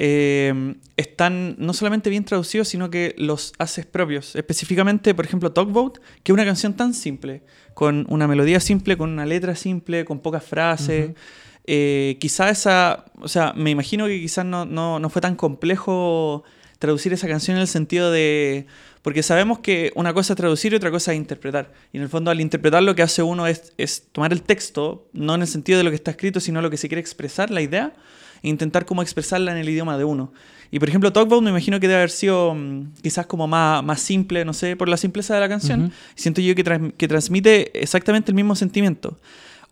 eh, 0.00 0.76
están 0.96 1.56
no 1.58 1.72
solamente 1.72 2.08
bien 2.08 2.24
traducidos, 2.24 2.68
sino 2.68 2.88
que 2.88 3.16
los 3.18 3.52
haces 3.58 3.84
propios. 3.84 4.36
Específicamente, 4.36 5.12
por 5.12 5.24
ejemplo, 5.24 5.50
Talkboat, 5.50 5.98
que 6.22 6.30
es 6.30 6.34
una 6.34 6.44
canción 6.44 6.74
tan 6.74 6.94
simple, 6.94 7.42
con 7.74 8.06
una 8.08 8.28
melodía 8.28 8.60
simple, 8.60 8.96
con 8.96 9.10
una 9.10 9.26
letra 9.26 9.56
simple, 9.56 10.04
con 10.04 10.20
pocas 10.20 10.44
frases. 10.44 11.16
Eh, 11.64 12.16
quizá 12.20 12.48
esa, 12.48 13.06
o 13.20 13.26
sea, 13.26 13.52
me 13.56 13.70
imagino 13.70 14.06
que 14.06 14.20
quizás 14.20 14.44
no, 14.44 14.64
no, 14.64 15.00
no 15.00 15.10
fue 15.10 15.20
tan 15.20 15.34
complejo 15.34 16.44
traducir 16.78 17.12
esa 17.12 17.26
canción 17.26 17.56
en 17.56 17.62
el 17.62 17.68
sentido 17.68 18.12
de... 18.12 18.66
Porque 19.02 19.24
sabemos 19.24 19.58
que 19.58 19.90
una 19.96 20.14
cosa 20.14 20.34
es 20.34 20.36
traducir 20.36 20.72
y 20.74 20.76
otra 20.76 20.92
cosa 20.92 21.12
es 21.12 21.18
interpretar. 21.18 21.72
Y 21.92 21.96
en 21.96 22.04
el 22.04 22.08
fondo 22.08 22.30
al 22.30 22.40
interpretar 22.40 22.84
lo 22.84 22.94
que 22.94 23.02
hace 23.02 23.22
uno 23.24 23.48
es, 23.48 23.72
es 23.78 24.04
tomar 24.12 24.32
el 24.32 24.42
texto, 24.42 25.08
no 25.12 25.34
en 25.34 25.42
el 25.42 25.48
sentido 25.48 25.78
de 25.78 25.82
lo 25.82 25.90
que 25.90 25.96
está 25.96 26.12
escrito, 26.12 26.38
sino 26.38 26.62
lo 26.62 26.70
que 26.70 26.76
se 26.76 26.86
quiere 26.88 27.00
expresar, 27.00 27.50
la 27.50 27.62
idea, 27.62 27.94
e 28.42 28.48
intentar 28.48 28.84
cómo 28.86 29.02
expresarla 29.02 29.52
en 29.52 29.58
el 29.58 29.68
idioma 29.68 29.96
de 29.98 30.04
uno. 30.04 30.32
Y 30.70 30.78
por 30.78 30.88
ejemplo, 30.88 31.12
Talkboat 31.12 31.42
me 31.42 31.50
imagino 31.50 31.80
que 31.80 31.88
debe 31.88 31.96
haber 31.98 32.10
sido 32.10 32.54
mm, 32.54 32.92
quizás 33.02 33.26
como 33.26 33.46
más, 33.46 33.82
más 33.82 34.00
simple, 34.00 34.44
no 34.44 34.52
sé, 34.52 34.76
por 34.76 34.88
la 34.88 34.96
simpleza 34.98 35.34
de 35.34 35.40
la 35.40 35.48
canción. 35.48 35.92
Siento 36.14 36.40
yo 36.42 36.54
que, 36.54 36.62
trans- 36.64 36.92
que 36.96 37.08
transmite 37.08 37.80
exactamente 37.80 38.30
el 38.30 38.34
mismo 38.34 38.54
sentimiento. 38.54 39.18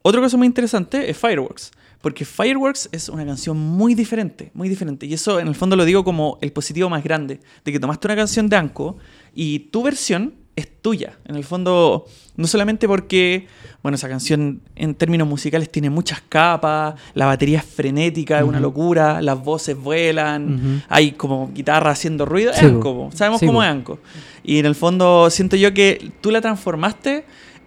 Otra 0.02 0.20
cosa 0.20 0.36
muy 0.36 0.46
interesante 0.46 1.10
es 1.10 1.16
Fireworks. 1.16 1.72
Porque 2.00 2.24
Fireworks 2.24 2.88
es 2.92 3.08
una 3.08 3.26
canción 3.26 3.58
muy 3.58 3.94
diferente, 3.94 4.50
muy 4.54 4.68
diferente. 4.68 5.06
Y 5.06 5.14
eso 5.14 5.40
en 5.40 5.48
el 5.48 5.54
fondo 5.54 5.74
lo 5.76 5.84
digo 5.84 6.04
como 6.04 6.38
el 6.40 6.52
positivo 6.52 6.88
más 6.88 7.02
grande. 7.02 7.40
De 7.64 7.72
que 7.72 7.80
tomaste 7.80 8.06
una 8.06 8.16
canción 8.16 8.48
de 8.48 8.56
Anko 8.56 8.96
y 9.34 9.58
tu 9.70 9.82
versión 9.82 10.34
es 10.56 10.80
tuya. 10.80 11.18
En 11.26 11.36
el 11.36 11.44
fondo, 11.44 12.06
no 12.36 12.46
solamente 12.46 12.88
porque, 12.88 13.46
bueno, 13.82 13.96
esa 13.96 14.08
canción 14.08 14.62
en 14.74 14.94
términos 14.94 15.28
musicales 15.28 15.70
tiene 15.70 15.90
muchas 15.90 16.22
capas, 16.28 16.94
la 17.14 17.26
batería 17.26 17.58
es 17.58 17.64
frenética, 17.64 18.38
es 18.38 18.44
una 18.44 18.58
locura, 18.58 19.20
las 19.20 19.42
voces 19.44 19.76
vuelan, 19.76 20.82
hay 20.88 21.12
como 21.12 21.50
guitarra 21.52 21.90
haciendo 21.90 22.24
ruido. 22.24 22.52
Es 22.52 22.58
Sí, 22.58 22.68
po. 22.68 23.10
sabemos 23.14 23.40
Sí, 23.40 23.46
cómo 23.46 23.62
es 23.62 23.68
Anko. 23.68 23.98
Y 24.42 24.58
en 24.58 24.66
el 24.66 24.74
fondo 24.74 25.28
siento 25.30 25.56
yo 25.56 25.74
que 25.74 26.10
tú 26.22 26.30
la 26.30 26.40
transformaste 26.40 27.24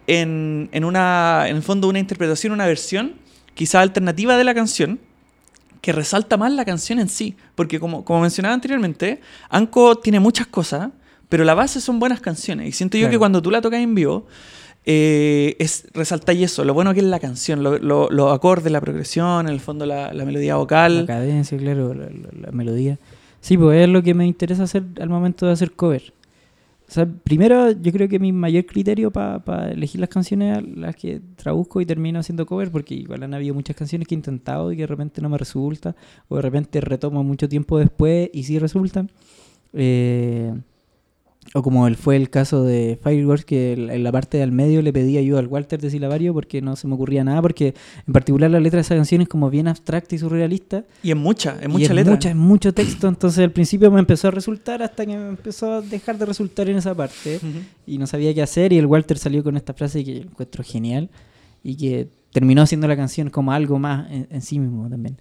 en, 0.08 0.70
en 0.72 0.84
una, 0.84 1.46
en 1.48 1.58
el 1.58 1.62
fondo, 1.62 1.88
una 1.88 2.00
interpretación, 2.00 2.54
una 2.54 2.66
versión 2.66 3.14
quizá 3.54 3.82
alternativa 3.82 4.36
de 4.38 4.44
la 4.44 4.54
canción 4.56 5.00
que 5.82 5.94
resalta 5.94 6.38
más 6.38 6.52
la 6.52 6.66
canción 6.66 7.00
en 7.00 7.08
sí. 7.08 7.36
Porque 7.56 7.80
como, 7.80 8.04
como 8.04 8.22
mencionaba 8.22 8.54
anteriormente, 8.56 9.22
Anko 9.50 9.96
tiene 9.98 10.20
muchas 10.20 10.48
cosas, 10.48 10.90
pero 11.30 11.44
la 11.46 11.54
base 11.54 11.80
son 11.80 12.00
buenas 12.00 12.20
canciones. 12.22 12.68
Y 12.68 12.72
siento 12.74 12.98
yo 12.98 13.04
Claro. 13.04 13.12
que 13.12 13.18
cuando 13.20 13.42
tú 13.42 13.52
la 13.52 13.62
tocas 13.62 13.80
en 13.82 13.96
vivo, 13.96 14.26
eh, 14.86 15.56
es 15.60 15.88
resaltáis 15.94 16.42
eso, 16.44 16.64
lo 16.66 16.74
bueno 16.74 16.94
que 16.94 17.00
es 17.02 17.06
la 17.06 17.20
canción, 17.20 17.62
lo- 17.64 17.78
lo- 17.78 18.10
los 18.10 18.34
acordes, 18.34 18.72
la 18.72 18.82
progresión, 18.82 19.48
en 19.48 19.54
el 19.54 19.60
fondo 19.60 19.86
la, 19.86 20.14
la 20.14 20.26
melodía 20.26 20.54
La 20.54 20.58
vocal. 20.58 21.06
cadencia, 21.06 21.58
claro, 21.58 21.94
la, 21.94 22.06
la- 22.06 22.42
la 22.48 22.52
melodía. 22.52 22.98
Sí, 23.42 23.58
pues 23.58 23.82
es 23.84 23.90
lo 23.90 24.02
que 24.04 24.14
me 24.14 24.26
interesa 24.26 24.64
hacer 24.64 24.84
al 25.00 25.10
momento 25.10 25.46
de 25.46 25.52
hacer 25.54 25.72
cover. 25.74 26.14
O 26.88 26.92
sea, 26.92 27.06
primero 27.24 27.70
yo 27.70 27.92
creo 27.92 28.10
que 28.10 28.18
mi 28.18 28.32
mayor 28.32 28.66
criterio 28.66 29.12
para 29.12 29.70
elegir 29.72 30.02
las 30.02 30.10
canciones 30.10 30.58
a 30.58 30.62
las 30.62 30.96
que 30.96 31.22
traduzco 31.36 31.80
y 31.82 31.86
termino 31.86 32.18
haciendo 32.20 32.48
cover, 32.48 32.72
porque 32.72 32.96
igual 32.96 33.22
han 33.22 33.34
habido 33.36 33.54
muchas 33.54 33.76
canciones 33.76 34.08
que 34.08 34.16
he 34.16 34.18
intentado 34.18 34.72
y 34.72 34.76
que 34.76 34.82
de 34.84 34.88
repente 34.88 35.22
no 35.22 35.30
me 35.30 35.38
resulta, 35.38 35.96
o 36.30 36.38
de 36.38 36.42
repente 36.42 36.82
retomo 36.82 37.24
mucho 37.24 37.48
tiempo 37.48 37.78
después 37.78 38.32
y 38.34 38.42
sí 38.44 38.58
resultan. 38.58 39.12
Eh, 39.74 40.52
o 41.54 41.64
como 41.64 41.88
el, 41.88 41.96
fue 41.96 42.16
el 42.16 42.30
caso 42.30 42.64
de 42.64 43.00
Fireworks, 43.02 43.44
que 43.44 43.74
en 43.74 44.04
la 44.04 44.12
parte 44.12 44.38
del 44.38 44.52
medio 44.52 44.82
le 44.82 44.94
pedí 44.94 45.18
ayuda 45.18 45.40
al 45.40 45.48
Walter 45.48 45.82
de 45.82 45.90
Silabario 45.90 46.34
porque 46.34 46.62
no 46.62 46.76
se 46.76 46.88
me 46.88 46.94
ocurría 46.94 47.24
nada, 47.24 47.42
porque 47.42 47.74
en 48.06 48.14
particular 48.14 48.52
la 48.52 48.60
letra 48.60 48.78
de 48.78 48.82
esa 48.82 48.96
canción 48.96 49.22
es 49.22 49.28
como 49.28 49.50
bien 49.50 49.68
abstracta 49.68 50.14
y 50.16 50.20
surrealista. 50.20 50.86
Y 51.02 51.10
es 51.10 51.18
mucha, 51.18 51.58
es 51.60 51.66
y 51.66 51.68
mucha 51.68 51.86
es 51.86 51.92
letra. 51.92 52.14
Mucha, 52.14 52.30
es 52.30 52.36
mucho 52.36 52.74
texto, 52.74 53.08
entonces 53.08 53.44
al 53.44 53.52
principio 53.52 53.90
me 53.90 54.00
empezó 54.00 54.28
a 54.28 54.32
resultar 54.32 54.84
hasta 54.84 55.06
que 55.06 55.18
me 55.18 55.30
empezó 55.30 55.74
a 55.74 55.82
dejar 55.82 56.18
de 56.18 56.26
resultar 56.26 56.70
en 56.70 56.78
esa 56.78 56.94
parte 56.94 57.38
Ujú. 57.38 57.60
y 57.88 57.98
no 57.98 58.06
sabía 58.06 58.34
qué 58.34 58.42
hacer 58.44 58.72
y 58.74 58.78
el 58.78 58.86
Walter 58.86 59.18
salió 59.18 59.44
con 59.44 59.58
esta 59.58 59.74
frase 59.74 60.04
que 60.04 60.16
yo 60.16 60.22
encuentro 60.22 60.64
genial 60.64 61.10
y 61.64 61.76
que 61.76 62.10
terminó 62.32 62.62
haciendo 62.62 62.88
la 62.88 62.96
canción 62.96 63.30
como 63.32 63.52
algo 63.52 63.80
más 63.80 64.12
en, 64.12 64.28
en 64.30 64.42
sí 64.42 64.60
mismo 64.60 64.88
también. 64.88 65.18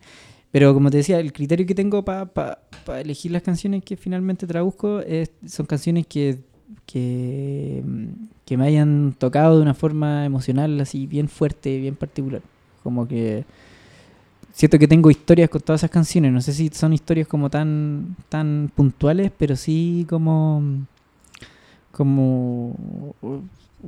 Pero 0.50 0.72
como 0.74 0.90
te 0.90 0.98
decía, 0.98 1.20
el 1.20 1.32
criterio 1.32 1.66
que 1.66 1.74
tengo 1.74 2.04
para 2.04 2.60
elegir 3.00 3.30
las 3.32 3.42
canciones 3.42 3.84
que 3.84 3.96
finalmente 3.96 4.46
traduzco 4.46 5.00
es- 5.00 5.30
son 5.46 5.66
canciones 5.66 6.06
que, 6.06 6.38
que 6.86 8.56
me 8.56 8.64
hayan 8.66 9.14
tocado 9.18 9.56
de 9.56 9.62
una 9.62 9.74
forma 9.74 10.24
emocional 10.24 10.80
así 10.80 11.06
bien 11.06 11.28
fuerte, 11.28 11.78
bien 11.78 11.96
particular. 11.96 12.40
Como 12.82 13.06
que 13.06 13.44
siento 14.52 14.78
que 14.78 14.88
tengo 14.88 15.10
historias 15.10 15.50
con 15.50 15.60
todas 15.60 15.80
esas 15.80 15.90
canciones. 15.90 16.32
No 16.32 16.40
sé 16.40 16.52
si 16.54 16.68
son 16.70 16.92
historias 16.92 17.28
como 17.28 17.50
tan, 17.50 18.16
tan 18.28 18.70
puntuales, 18.74 19.30
pero 19.36 19.54
sí 19.56 20.06
como 20.08 20.62
como 21.92 22.74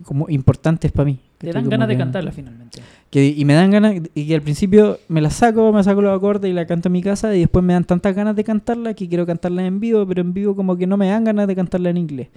como 0.04 0.28
importantes 0.28 0.92
para 0.92 1.06
mí. 1.06 1.18
Te 1.41 1.47
¿cachai? 1.47 1.62
dan 1.62 1.70
ganas 1.70 1.88
de 1.88 1.95
que- 1.95 1.99
cantarla 1.99 2.32
finalmente. 2.32 2.80
que, 3.09 3.26
y 3.26 3.45
me 3.47 3.55
dan 3.55 3.70
ganas, 3.70 3.95
y 4.14 4.26
que 4.28 4.34
al 4.34 4.43
principio 4.43 4.99
me 5.09 5.20
la 5.22 5.30
saco, 5.30 5.72
me 5.72 5.82
saco 5.82 6.03
los 6.03 6.14
acordes 6.16 6.51
y 6.51 6.55
la 6.55 6.66
canto 6.66 6.88
en 6.88 6.93
mi 6.93 7.03
casa, 7.03 7.34
y 7.34 7.41
después 7.41 7.64
me 7.64 7.72
dan 7.72 7.84
tantas 7.84 8.14
ganas 8.14 8.36
de 8.36 8.45
cantarla 8.45 8.93
que 8.95 9.09
quiero 9.09 9.24
cantarla 9.24 9.64
en 9.66 9.80
vivo, 9.80 10.07
pero 10.07 10.20
en 10.20 10.34
vivo 10.34 10.55
como 10.55 10.76
que 10.76 10.86
no 10.86 10.97
me 10.99 11.09
dan 11.09 11.24
ganas 11.24 11.49
de 11.49 11.57
cantarla 11.57 11.88
en 11.91 11.97
inglés. 11.97 12.28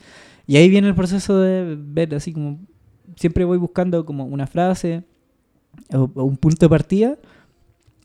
Y 0.47 0.55
ahí 0.55 0.69
viene 0.69 0.87
el 0.87 0.95
proceso 0.95 1.37
de 1.37 1.77
ver 1.77 2.15
así 2.15 2.31
como, 2.31 2.59
siempre 3.17 3.43
voy 3.43 3.57
buscando 3.57 4.05
como 4.05 4.23
una 4.25 4.47
frase 4.47 5.03
o, 5.93 6.09
o 6.15 6.23
un 6.23 6.37
punto 6.37 6.65
de 6.65 6.69
partida, 6.69 7.17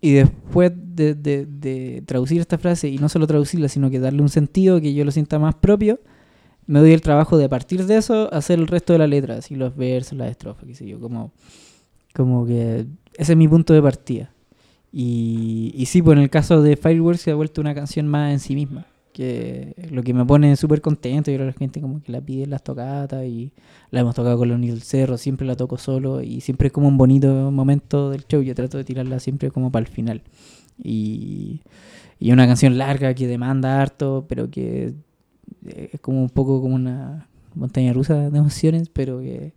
y 0.00 0.12
después 0.14 0.72
de, 0.74 1.14
de- 1.14 1.46
de 1.46 2.02
traducir 2.06 2.40
esta 2.40 2.58
frase, 2.58 2.88
y 2.88 2.98
no 2.98 3.08
solo 3.08 3.26
traducirla, 3.28 3.68
sino 3.68 3.88
que 3.88 4.00
darle 4.00 4.20
un 4.22 4.28
sentido 4.28 4.80
que 4.80 4.92
yo 4.92 5.04
lo 5.04 5.12
sienta 5.12 5.38
más 5.38 5.54
propio, 5.54 6.00
me 6.68 6.80
doy 6.80 6.92
el 6.92 7.00
trabajo 7.00 7.38
de 7.38 7.48
partir 7.48 7.86
de 7.86 7.96
eso 7.96 8.32
hacer 8.32 8.58
el 8.58 8.66
resto 8.66 8.92
de 8.92 8.98
la 9.00 9.06
letra, 9.06 9.36
así 9.36 9.56
los 9.56 9.74
versos, 9.74 10.18
las 10.18 10.30
estrofas, 10.30 10.66
qué 10.66 10.74
sé 10.74 10.86
yo, 10.86 11.00
como, 11.00 11.32
como 12.14 12.46
que 12.46 12.84
ese 13.16 13.32
es 13.32 13.38
mi 13.38 13.48
punto 13.48 13.72
de 13.72 13.82
partida. 13.82 14.30
Y, 14.92 15.72
y 15.74 15.86
sí, 15.86 16.02
pues 16.02 16.16
en 16.16 16.22
el 16.22 16.30
caso 16.30 16.62
de 16.62 16.76
Fireworks 16.76 17.22
se 17.22 17.30
ha 17.30 17.34
vuelto 17.34 17.62
una 17.62 17.74
canción 17.74 18.06
más 18.06 18.32
en 18.32 18.38
sí 18.38 18.54
misma, 18.54 18.86
que 19.14 19.74
lo 19.90 20.02
que 20.02 20.12
me 20.12 20.26
pone 20.26 20.54
súper 20.56 20.82
contento, 20.82 21.30
yo 21.30 21.38
la 21.38 21.52
gente 21.54 21.80
como 21.80 22.02
que 22.02 22.12
la 22.12 22.20
pide 22.20 22.44
en 22.44 22.50
las 22.50 22.62
tocatas 22.62 23.24
y 23.24 23.50
la 23.90 24.00
hemos 24.00 24.14
tocado 24.14 24.36
con 24.36 24.50
la 24.50 24.54
Unión 24.54 24.74
del 24.74 24.82
Cerro, 24.82 25.16
siempre 25.16 25.46
la 25.46 25.56
toco 25.56 25.78
solo 25.78 26.20
y 26.20 26.42
siempre 26.42 26.66
es 26.66 26.72
como 26.72 26.88
un 26.88 26.98
bonito 26.98 27.50
momento 27.50 28.10
del 28.10 28.26
show, 28.26 28.42
yo 28.42 28.54
trato 28.54 28.76
de 28.76 28.84
tirarla 28.84 29.20
siempre 29.20 29.50
como 29.50 29.72
para 29.72 29.86
el 29.86 29.90
final. 29.90 30.20
Y, 30.82 31.62
y 32.20 32.32
una 32.32 32.46
canción 32.46 32.76
larga 32.76 33.14
que 33.14 33.26
demanda 33.26 33.80
harto, 33.80 34.26
pero 34.28 34.50
que 34.50 34.92
es 35.66 36.00
como 36.00 36.22
un 36.22 36.30
poco 36.30 36.60
como 36.60 36.74
una 36.74 37.26
montaña 37.54 37.92
rusa 37.92 38.30
de 38.30 38.38
emociones, 38.38 38.88
pero 38.92 39.20
que 39.20 39.52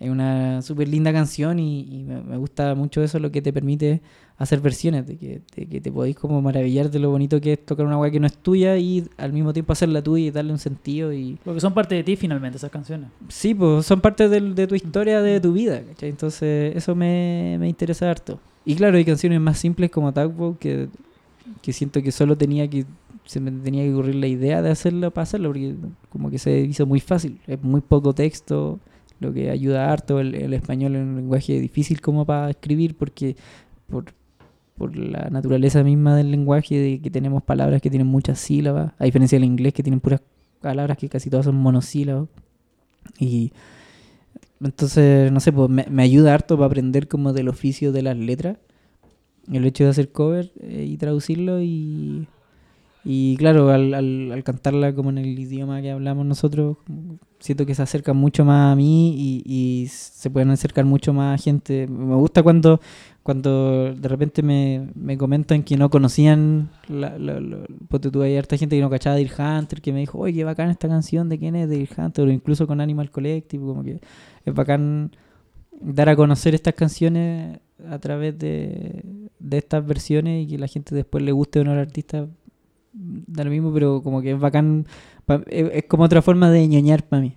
es 0.00 0.10
una 0.10 0.60
súper 0.62 0.88
linda 0.88 1.12
canción 1.12 1.58
y, 1.58 1.82
y 1.82 2.02
me, 2.04 2.20
me 2.20 2.36
gusta 2.36 2.74
mucho 2.74 3.02
eso, 3.02 3.18
lo 3.18 3.30
que 3.30 3.40
te 3.40 3.52
permite 3.52 4.02
hacer 4.36 4.60
versiones, 4.60 5.06
de 5.06 5.16
que, 5.16 5.40
de 5.54 5.66
que 5.66 5.80
te 5.80 5.92
podéis 5.92 6.16
como 6.16 6.42
maravillar 6.42 6.90
de 6.90 6.98
lo 6.98 7.08
bonito 7.10 7.40
que 7.40 7.52
es 7.54 7.64
tocar 7.64 7.86
una 7.86 7.96
weá 7.96 8.10
que 8.10 8.18
no 8.18 8.26
es 8.26 8.36
tuya 8.36 8.76
y 8.76 9.04
al 9.16 9.32
mismo 9.32 9.52
tiempo 9.52 9.72
hacerla 9.72 10.02
tuya 10.02 10.26
y 10.26 10.30
darle 10.32 10.50
un 10.52 10.58
sentido 10.58 11.12
y... 11.12 11.38
Porque 11.44 11.60
son 11.60 11.72
parte 11.72 11.94
de 11.94 12.02
ti 12.02 12.16
finalmente 12.16 12.56
esas 12.58 12.70
canciones. 12.70 13.10
Sí, 13.28 13.54
pues 13.54 13.86
son 13.86 14.00
parte 14.00 14.28
del- 14.28 14.54
de 14.56 14.66
tu 14.66 14.74
historia, 14.74 15.22
de 15.22 15.40
tu 15.40 15.52
vida, 15.52 15.80
¿cachai? 15.82 16.08
Entonces 16.10 16.74
eso 16.76 16.96
me, 16.96 17.56
me 17.60 17.68
interesa 17.68 18.10
harto. 18.10 18.40
Y 18.64 18.74
claro, 18.74 18.96
hay 18.96 19.04
canciones 19.04 19.40
más 19.40 19.58
simples 19.58 19.90
como 19.92 20.12
Tugboat 20.12 20.58
que, 20.58 20.88
que 21.62 21.72
siento 21.72 22.02
que 22.02 22.10
solo 22.10 22.36
tenía 22.36 22.68
que 22.68 22.84
se 23.24 23.40
me 23.40 23.50
tenía 23.50 23.82
que 23.84 23.92
ocurrir 23.92 24.16
la 24.16 24.26
idea 24.26 24.62
de 24.62 24.70
hacerlo 24.70 25.10
para 25.10 25.22
hacerlo, 25.22 25.50
porque 25.50 25.74
como 26.10 26.30
que 26.30 26.38
se 26.38 26.60
hizo 26.60 26.86
muy 26.86 27.00
fácil, 27.00 27.40
es 27.46 27.62
muy 27.62 27.80
poco 27.80 28.14
texto, 28.14 28.78
lo 29.20 29.32
que 29.32 29.50
ayuda 29.50 29.90
harto, 29.90 30.20
el, 30.20 30.34
el 30.34 30.52
español 30.54 30.96
es 30.96 31.02
un 31.02 31.16
lenguaje 31.16 31.60
difícil 31.60 32.00
como 32.00 32.24
para 32.26 32.50
escribir, 32.50 32.96
porque 32.96 33.36
por, 33.88 34.06
por 34.76 34.96
la 34.96 35.30
naturaleza 35.30 35.82
misma 35.82 36.16
del 36.16 36.30
lenguaje, 36.30 36.78
de 36.78 37.00
que 37.00 37.10
tenemos 37.10 37.42
palabras 37.42 37.80
que 37.80 37.90
tienen 37.90 38.08
muchas 38.08 38.38
sílabas, 38.38 38.92
a 38.98 39.04
diferencia 39.04 39.36
del 39.36 39.44
inglés 39.44 39.72
que 39.72 39.82
tienen 39.82 40.00
puras 40.00 40.20
palabras 40.60 40.96
que 40.96 41.08
casi 41.08 41.30
todas 41.30 41.44
son 41.44 41.56
monosílabos. 41.56 42.28
Y 43.18 43.52
entonces, 44.60 45.30
no 45.30 45.40
sé, 45.40 45.52
pues 45.52 45.68
me, 45.68 45.86
me 45.90 46.02
ayuda 46.02 46.34
harto 46.34 46.56
para 46.56 46.66
aprender 46.66 47.06
como 47.06 47.32
del 47.32 47.48
oficio 47.48 47.92
de 47.92 48.02
las 48.02 48.16
letras. 48.16 48.56
El 49.52 49.66
hecho 49.66 49.84
de 49.84 49.90
hacer 49.90 50.10
cover 50.10 50.52
eh, 50.60 50.86
y 50.88 50.96
traducirlo 50.96 51.62
y... 51.62 52.26
Y 53.04 53.36
claro, 53.36 53.68
al, 53.70 53.92
al, 53.92 54.32
al 54.32 54.44
cantarla 54.44 54.94
como 54.94 55.10
en 55.10 55.18
el 55.18 55.38
idioma 55.38 55.82
que 55.82 55.90
hablamos 55.90 56.24
nosotros, 56.24 56.78
siento 57.38 57.66
que 57.66 57.74
se 57.74 57.82
acercan 57.82 58.16
mucho 58.16 58.46
más 58.46 58.72
a 58.72 58.76
mí 58.76 59.14
y, 59.14 59.42
y 59.44 59.88
se 59.88 60.30
pueden 60.30 60.48
acercar 60.50 60.86
mucho 60.86 61.12
más 61.12 61.44
gente. 61.44 61.86
Me 61.86 62.14
gusta 62.14 62.42
cuando, 62.42 62.80
cuando 63.22 63.94
de 63.94 64.08
repente 64.08 64.42
me, 64.42 64.88
me 64.94 65.18
comentan 65.18 65.62
que 65.62 65.76
no 65.76 65.90
conocían, 65.90 66.70
la, 66.88 67.14
ponte 67.88 68.10
tú, 68.10 68.22
hay 68.22 68.38
harta 68.38 68.56
gente 68.56 68.76
que 68.76 68.82
no 68.82 68.88
cachaba 68.88 69.16
Deer 69.16 69.32
Hunter, 69.38 69.82
que 69.82 69.92
me 69.92 70.00
dijo, 70.00 70.18
oye, 70.18 70.32
qué 70.32 70.44
bacán 70.44 70.70
esta 70.70 70.88
canción, 70.88 71.28
¿de 71.28 71.38
quién 71.38 71.56
es 71.56 71.68
Deer 71.68 71.88
Hunter? 71.98 72.26
O 72.26 72.30
incluso 72.30 72.66
con 72.66 72.80
Animal 72.80 73.10
Collective, 73.10 73.62
como 73.62 73.84
que 73.84 74.00
es 74.46 74.54
bacán 74.54 75.10
dar 75.78 76.08
a 76.08 76.16
conocer 76.16 76.54
estas 76.54 76.72
canciones 76.72 77.58
a 77.86 77.98
través 77.98 78.38
de, 78.38 79.28
de 79.38 79.58
estas 79.58 79.86
versiones 79.86 80.44
y 80.44 80.46
que 80.46 80.58
la 80.58 80.68
gente 80.68 80.94
después 80.94 81.22
le 81.22 81.32
guste 81.32 81.60
o 81.60 81.64
no 81.64 81.72
al 81.72 81.78
artista, 81.78 82.26
da 82.94 83.44
lo 83.44 83.50
mismo, 83.50 83.72
pero 83.72 84.02
como 84.02 84.22
que 84.22 84.32
es 84.32 84.38
bacán, 84.40 84.86
pa- 85.26 85.42
es, 85.48 85.70
es 85.72 85.84
como 85.84 86.04
otra 86.04 86.22
forma 86.22 86.50
de 86.50 86.66
ñoñar 86.68 87.02
para 87.02 87.22
mí. 87.22 87.34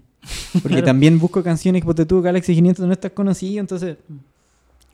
Porque 0.53 0.69
Claro. 0.69 0.85
también 0.85 1.19
busco 1.19 1.41
canciones 1.43 1.81
que 1.81 1.85
ponte 1.85 2.05
tú, 2.05 2.21
Galaxy 2.21 2.53
500 2.55 2.85
no 2.85 2.91
estás 2.93 3.11
conocido, 3.11 3.59
entonces 3.61 3.97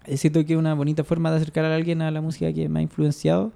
eh, 0.05 0.17
siento 0.17 0.45
que 0.45 0.53
es 0.53 0.59
una 0.59 0.73
bonita 0.73 1.03
forma 1.03 1.31
de 1.31 1.37
acercar 1.37 1.65
a 1.65 1.75
alguien 1.75 2.01
a 2.01 2.11
la 2.11 2.21
música 2.21 2.51
que 2.53 2.69
me 2.69 2.79
ha 2.79 2.81
influenciado. 2.81 3.51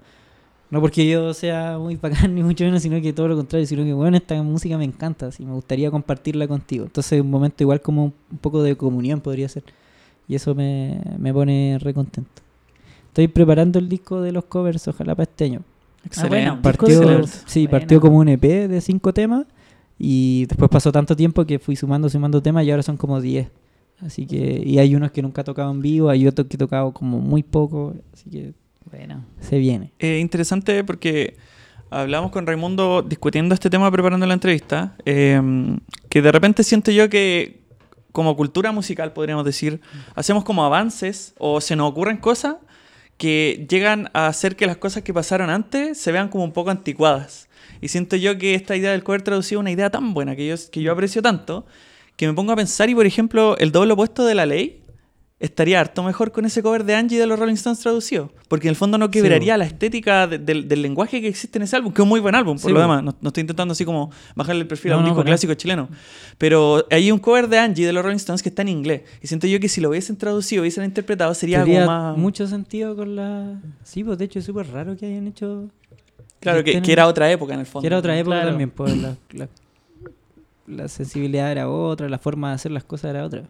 No 0.70 0.82
porque 0.82 1.08
yo 1.08 1.34
sea 1.34 1.78
muy 1.80 1.96
bacán 1.96 2.34
ni 2.36 2.44
mucho 2.44 2.66
menos, 2.66 2.82
sino 2.82 3.00
que 3.02 3.14
todo 3.14 3.28
lo 3.30 3.38
contrario, 3.38 3.66
sino 3.66 3.84
que 3.86 3.94
bueno, 3.94 4.18
esta 4.18 4.42
música 4.44 4.78
me 4.78 4.84
encanta, 4.84 5.30
y 5.40 5.46
me 5.46 5.54
gustaría 5.54 5.90
compartirla 5.92 6.46
contigo. 6.48 6.86
Entonces 6.86 7.22
un 7.22 7.30
momento 7.30 7.64
igual 7.64 7.80
como 7.82 8.04
un, 8.06 8.14
un 8.32 8.38
poco 8.40 8.62
de 8.64 8.76
comunión 8.76 9.22
podría 9.22 9.48
ser. 9.48 9.64
Y 10.28 10.36
eso 10.36 10.54
me, 10.56 11.00
me 11.18 11.32
pone 11.34 11.78
re 11.80 11.94
contento. 11.94 12.42
Estoy 13.08 13.30
preparando 13.30 13.80
el 13.80 13.88
disco 13.88 14.20
de 14.22 14.32
los 14.34 14.44
covers, 14.46 14.88
ojalá 14.90 15.16
para 15.16 15.24
este 15.30 15.46
año. 15.46 15.62
Ah, 16.18 16.28
bueno, 16.28 16.62
Partió, 16.62 17.26
sí, 17.28 17.62
Buena. 17.68 17.72
partió 17.72 18.02
como 18.02 18.18
un 18.18 18.30
EP 18.30 18.42
de 18.68 18.82
cinco 18.82 19.14
temas 19.14 19.46
y 20.00 20.46
después 20.48 20.70
pasó 20.70 20.92
tanto 20.92 21.16
tiempo 21.16 21.46
que 21.46 21.60
fui 21.60 21.76
sumando, 21.76 22.10
sumando 22.10 22.42
temas 22.42 22.66
y 22.66 22.72
ahora 22.72 22.84
son 22.84 22.98
como 22.98 23.20
10. 23.20 23.50
Así 24.00 24.28
que, 24.28 24.62
y 24.64 24.78
hay 24.78 24.94
unos 24.94 25.12
que 25.12 25.22
nunca 25.24 25.42
he 25.42 25.44
tocado 25.44 25.72
en 25.72 25.82
vivo, 25.82 26.10
hay 26.10 26.28
otros 26.28 26.48
que 26.48 26.56
he 26.56 26.60
tocado 26.60 26.92
como 26.94 27.20
muy 27.20 27.42
poco, 27.42 27.96
así 28.14 28.30
que 28.30 28.54
Bueno. 28.92 29.26
se 29.40 29.58
viene. 29.58 29.92
Eh, 29.98 30.20
interesante 30.20 30.84
porque 30.84 31.36
hablamos 31.90 32.32
con 32.32 32.46
Raimundo 32.46 33.02
discutiendo 33.02 33.56
este 33.56 33.70
tema 33.72 33.90
preparando 33.90 34.26
la 34.28 34.36
entrevista, 34.36 34.96
eh, 35.06 35.42
que 36.10 36.22
de 36.22 36.32
repente 36.32 36.64
siento 36.64 36.92
yo 36.92 37.10
que 37.10 37.62
como 38.12 38.36
cultura 38.36 38.72
musical, 38.72 39.14
podríamos 39.14 39.46
decir, 39.46 39.80
hacemos 40.16 40.44
como 40.44 40.64
avances 40.64 41.34
o 41.38 41.60
se 41.62 41.76
nos 41.76 41.90
ocurren 41.92 42.18
cosas 42.18 42.56
que 43.18 43.66
llegan 43.70 44.10
a 44.14 44.28
hacer 44.28 44.56
que 44.56 44.68
las 44.68 44.78
cosas 44.78 45.04
que 45.04 45.14
pasaron 45.14 45.50
antes 45.50 45.98
se 45.98 46.12
vean 46.12 46.30
como 46.30 46.44
un 46.44 46.54
poco 46.54 46.70
anticuadas. 46.70 47.48
Y 47.82 47.90
siento 47.90 48.16
yo 48.16 48.38
que 48.38 48.56
esta 48.56 48.76
idea 48.76 48.92
del 48.92 49.04
cover 49.04 49.22
traducido 49.22 49.60
es 49.60 49.62
una 49.62 49.72
idea 49.72 49.90
tan 49.90 50.14
buena 50.14 50.36
que 50.36 50.56
que 50.72 50.82
yo 50.82 50.92
aprecio 50.92 51.22
tanto, 51.22 51.66
que 52.16 52.28
me 52.28 52.34
pongo 52.34 52.52
a 52.52 52.56
pensar 52.56 52.90
y, 52.90 52.96
por 52.96 53.06
ejemplo, 53.06 53.58
el 53.58 53.72
doble 53.72 53.94
opuesto 53.94 54.26
de 54.26 54.36
la 54.36 54.46
ley 54.46 54.82
estaría 55.40 55.80
harto 55.80 56.02
mejor 56.02 56.32
con 56.32 56.46
ese 56.46 56.64
cover 56.64 56.84
de 56.84 56.96
Angie 56.96 57.20
de 57.20 57.28
los 57.28 57.38
Rolling 57.38 57.54
Stones 57.54 57.80
traducido. 57.80 58.32
Porque 58.48 58.68
en 58.68 58.72
el 58.72 58.76
fondo 58.76 58.98
no 58.98 59.12
quebraría 59.12 59.56
la 59.58 59.66
estética 59.66 60.26
de- 60.26 60.40
del, 60.40 60.68
del 60.68 60.82
lenguaje 60.82 61.22
que 61.22 61.28
existe 61.28 61.60
en 61.60 61.64
ese 61.64 61.76
álbum, 61.76 61.94
que 61.94 62.02
es 62.02 62.04
un 62.04 62.10
muy 62.10 62.20
buen 62.20 62.34
álbum, 62.34 62.58
por 62.58 62.70
Sí, 62.70 62.74
lo 62.74 62.80
demás. 62.80 63.04
No, 63.04 63.16
no 63.22 63.28
estoy 63.30 63.42
intentando 63.42 63.74
así 63.74 63.86
como 63.86 64.10
bajarle 64.36 64.62
el 64.62 64.68
perfil 64.68 64.94
a 64.94 64.96
No, 64.96 65.00
un 65.02 65.04
no, 65.06 65.10
disco 65.12 65.24
clásico 65.24 65.54
chileno. 65.54 65.90
Pero 66.40 66.86
hay 66.90 67.12
un 67.12 67.20
cover 67.20 67.48
de 67.50 67.60
Angie 67.60 67.86
de 67.86 67.94
los 67.94 68.04
Rolling 68.04 68.16
Stones 68.18 68.42
que 68.42 68.50
está 68.50 68.64
en 68.64 68.70
inglés. 68.70 69.02
Y 69.22 69.28
siento 69.28 69.46
yo 69.46 69.60
que 69.60 69.70
si 69.70 69.80
lo 69.80 69.90
hubiesen 69.90 70.18
traducido, 70.18 70.62
hubiesen 70.64 70.84
interpretado, 70.86 71.34
sería 71.36 71.60
Tendría 71.60 71.82
algo 71.84 71.92
más. 71.92 72.18
mucho 72.18 72.48
sentido 72.48 72.96
con 72.96 73.16
la... 73.16 73.62
Sí, 73.84 74.04
pues 74.04 74.18
de 74.18 74.26
hecho 74.26 74.40
es 74.40 74.46
súper 74.46 74.68
raro 74.72 74.98
que 74.98 75.06
hayan 75.06 75.28
hecho... 75.28 75.70
Claro, 76.40 76.64
que, 76.64 76.82
era 76.92 77.06
otra 77.08 77.30
época 77.32 77.54
en 77.54 77.60
el 77.60 77.66
fondo. 77.66 77.82
Que 77.82 77.88
era 77.88 77.98
otra 77.98 78.18
época 78.18 78.36
Claro. 78.38 78.50
también, 78.50 78.70
pues 78.72 78.96
la, 78.98 79.16
la, 79.34 79.48
la 80.68 80.88
sensibilidad 80.88 81.52
era 81.52 81.70
otra, 81.70 82.08
la 82.10 82.18
forma 82.20 82.50
de 82.50 82.56
hacer 82.56 82.72
las 82.72 82.84
cosas 82.84 83.10
era 83.12 83.24
otra. 83.26 83.44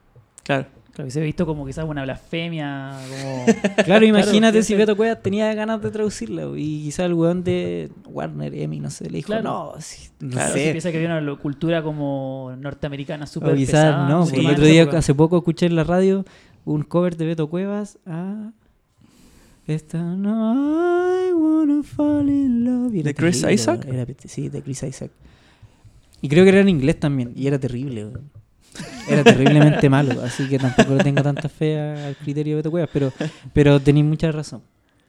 Claro. 0.43 0.65
Claro, 0.97 1.09
que 1.09 1.11
se 1.11 1.19
ha 1.19 1.23
visto 1.23 1.45
como 1.45 1.63
quizás 1.63 1.85
una 1.85 2.01
blasfemia, 2.01 2.97
como... 3.07 3.45
Claro, 3.85 4.03
imagínate 4.03 4.63
si. 4.63 4.73
Beto 4.73 4.97
Cuevas 4.97 5.21
tenía 5.21 5.53
ganas 5.53 5.79
de 5.79 5.91
traducirla 5.91 6.47
y 6.57 6.85
quizá 6.85 7.05
el 7.05 7.13
weón 7.13 7.43
de 7.43 7.91
Warner, 8.07 8.55
Emi, 8.55 8.79
no 8.79 8.89
sé, 8.89 9.07
le 9.07 9.17
dijo, 9.17 9.27
Claro. 9.27 9.43
no, 9.43 9.73
sí, 9.79 10.09
no 10.19 10.31
Claro, 10.31 10.55
piensa 10.55 10.89
que 10.91 10.97
había 10.97 11.15
una 11.15 11.35
cultura 11.35 11.83
como 11.83 12.51
norteamericana 12.57 13.27
súper 13.27 13.55
quizás 13.55 13.73
pesada, 13.73 14.09
no, 14.09 14.25
sí, 14.25 14.37
el 14.37 14.47
otro 14.47 14.65
día, 14.65 14.89
hace 14.91 15.13
poco, 15.13 15.37
escuché 15.37 15.67
en 15.67 15.75
la 15.75 15.83
radio 15.83 16.25
un 16.65 16.81
cover 16.81 17.15
de 17.15 17.27
Beto 17.27 17.47
Cuevas 17.47 17.99
a... 18.07 18.49
Esta 19.67 20.01
no, 20.01 21.29
I 21.29 21.31
wanna 21.31 21.83
fall 21.83 22.27
in 22.27 22.65
love. 22.65 22.91
¿De 22.91 23.13
Chris 23.13 23.41
terrible, 23.41 23.53
Isaac? 23.53 23.85
Era, 23.85 24.07
sí, 24.25 24.49
de 24.49 24.63
Chris 24.63 24.81
Isaac. 24.81 25.11
Y 26.21 26.29
creo 26.29 26.43
que 26.43 26.49
era 26.49 26.61
en 26.61 26.69
inglés 26.69 26.99
también, 26.99 27.33
y 27.35 27.45
era 27.45 27.59
terrible, 27.59 28.05
weón. 28.05 28.36
Era 29.07 29.23
terriblemente 29.23 29.89
malo, 29.89 30.21
así 30.21 30.47
que 30.47 30.59
tampoco 30.59 30.95
le 30.95 31.03
tengo 31.03 31.21
tanta 31.21 31.49
fe 31.49 31.79
al 31.79 32.15
criterio 32.15 32.53
de 32.53 32.55
Beto 32.57 32.71
Cuevas, 32.71 32.89
pero, 32.91 33.11
pero 33.53 33.79
tenéis 33.79 34.05
mucha 34.05 34.31
razón. 34.31 34.61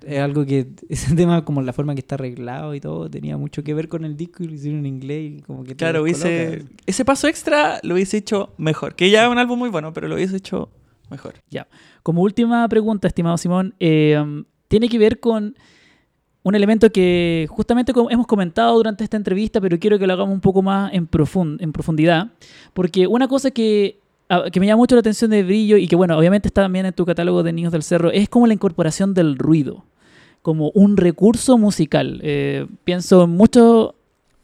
Es 0.07 0.21
algo 0.21 0.47
que, 0.47 0.69
ese 0.89 1.15
tema, 1.15 1.45
como 1.45 1.63
la 1.63 1.73
forma 1.73 1.95
que 1.95 2.01
está 2.01 2.15
arreglado 2.15 2.75
y 2.75 2.81
todo, 2.81 3.11
tenía 3.11 3.37
mucho 3.37 3.65
que 3.65 3.75
ver 3.75 3.89
con 3.89 4.05
el 4.05 4.17
disco 4.17 4.45
y 4.45 4.49
lo 4.49 4.55
hicieron 4.55 4.81
en 4.81 4.87
inglés 4.87 5.33
y 5.39 5.43
como 5.43 5.65
que 5.65 5.75
Claro, 5.75 6.03
hubiese, 6.03 6.65
ese 6.87 7.05
paso 7.05 7.27
extra 7.29 7.81
lo 7.83 7.95
hubiese 7.95 8.17
hecho 8.17 8.55
mejor. 8.59 8.95
Que 8.95 9.11
ya 9.11 9.25
es 9.25 9.31
un 9.31 9.39
álbum 9.39 9.59
muy 9.59 9.71
bueno, 9.71 9.93
pero 9.93 10.09
lo 10.09 10.15
hubiese 10.15 10.37
hecho 10.37 10.71
mejor. 11.11 11.35
Como 12.03 12.23
última 12.23 12.69
pregunta, 12.69 13.09
estimado 13.09 13.37
Simón, 13.39 13.75
eh, 13.81 14.23
tiene 14.69 14.89
que 14.89 14.99
ver 14.99 15.21
con 15.21 15.57
un 16.43 16.55
elemento 16.55 16.91
que 16.91 17.47
justamente 17.51 17.93
hemos 18.11 18.27
comentado 18.27 18.75
durante 18.77 19.05
esta 19.05 19.17
entrevista, 19.17 19.61
pero 19.61 19.79
quiero 19.79 19.99
que 19.99 20.07
lo 20.07 20.13
hagamos 20.15 20.33
un 20.33 20.41
poco 20.41 20.63
más 20.63 20.93
en, 20.95 21.11
profun- 21.11 21.57
en 21.61 21.73
profundidad, 21.73 22.29
porque 22.75 23.07
una 23.07 23.29
cosa 23.29 23.51
que, 23.51 24.01
a- 24.29 24.51
que 24.51 24.61
me 24.61 24.67
llama 24.67 24.79
mucho 24.79 24.95
la 24.95 25.01
atención 25.01 25.31
de 25.31 25.43
Brillo 25.43 25.77
y 25.77 25.89
que, 25.89 25.97
bueno, 25.97 26.17
obviamente 26.17 26.49
está 26.49 26.63
también 26.63 26.87
en 26.87 26.93
tu 26.95 27.05
catálogo 27.05 27.43
de 27.43 27.53
Niños 27.53 27.73
del 27.73 27.83
Cerro, 27.83 28.11
es 28.11 28.29
como 28.29 28.47
la 28.47 28.55
incorporación 28.55 29.15
del 29.15 29.37
ruido, 29.37 29.85
como 30.41 30.71
un 30.71 30.97
recurso 30.97 31.59
musical. 31.59 32.21
Eh, 32.23 32.67
pienso 32.85 33.25
en 33.25 33.31
mucho, 33.31 33.97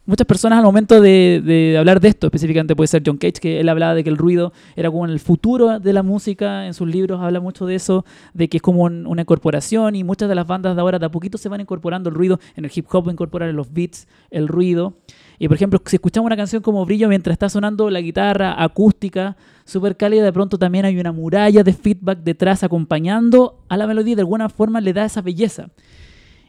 muchas 0.06 0.26
personas 0.26 0.58
al 0.58 0.64
momento 0.64 1.00
de, 1.00 1.76
hablar 1.78 2.00
de 2.00 2.08
esto, 2.08 2.26
específicamente 2.26 2.76
puede 2.76 2.88
ser 2.88 3.02
John 3.04 3.16
Cage, 3.16 3.34
que 3.40 3.60
él 3.60 3.68
hablaba 3.68 3.94
de 3.94 4.04
que 4.04 4.10
el 4.10 4.16
ruido 4.16 4.52
era 4.76 4.90
como 4.90 5.06
el 5.06 5.18
futuro 5.20 5.78
de 5.80 5.92
la 5.92 6.02
música, 6.02 6.66
en 6.66 6.74
sus 6.74 6.88
libros 6.88 7.20
habla 7.20 7.40
mucho 7.40 7.66
de 7.66 7.74
eso, 7.74 8.04
de 8.32 8.48
que 8.48 8.58
es 8.58 8.62
como 8.62 8.82
un- 8.82 9.06
una 9.06 9.22
incorporación 9.22 9.96
y 9.96 10.04
muchas 10.04 10.28
de 10.28 10.34
las 10.34 10.46
bandas 10.46 10.74
de 10.74 10.80
ahora 10.80 10.98
de 10.98 11.06
a 11.06 11.10
poquito 11.10 11.38
se 11.38 11.48
van 11.48 11.60
incorporando 11.60 12.10
el 12.10 12.14
ruido, 12.16 12.38
en 12.56 12.64
el 12.64 12.70
hip 12.74 12.86
hop 12.92 13.10
incorporar 13.10 13.52
los 13.54 13.72
beats 13.72 14.06
el 14.30 14.48
ruido. 14.48 14.94
Y 15.38 15.48
por 15.48 15.56
ejemplo, 15.56 15.80
si 15.84 15.96
escuchamos 15.96 16.26
una 16.26 16.36
canción 16.36 16.62
como 16.62 16.84
Brillo 16.86 17.08
mientras 17.08 17.32
está 17.32 17.48
sonando 17.48 17.90
la 17.90 18.00
guitarra 18.00 18.62
acústica, 18.62 19.36
súper 19.64 19.96
cálida, 19.96 20.22
de 20.22 20.32
pronto 20.32 20.58
también 20.58 20.84
hay 20.84 20.98
una 20.98 21.12
muralla 21.12 21.64
de 21.64 21.72
feedback 21.72 22.18
detrás 22.20 22.62
acompañando 22.62 23.58
a 23.68 23.76
la 23.76 23.86
melodía 23.86 24.12
y 24.12 24.14
de 24.16 24.22
alguna 24.22 24.48
forma 24.48 24.80
le 24.80 24.92
da 24.92 25.04
esa 25.04 25.22
belleza. 25.22 25.68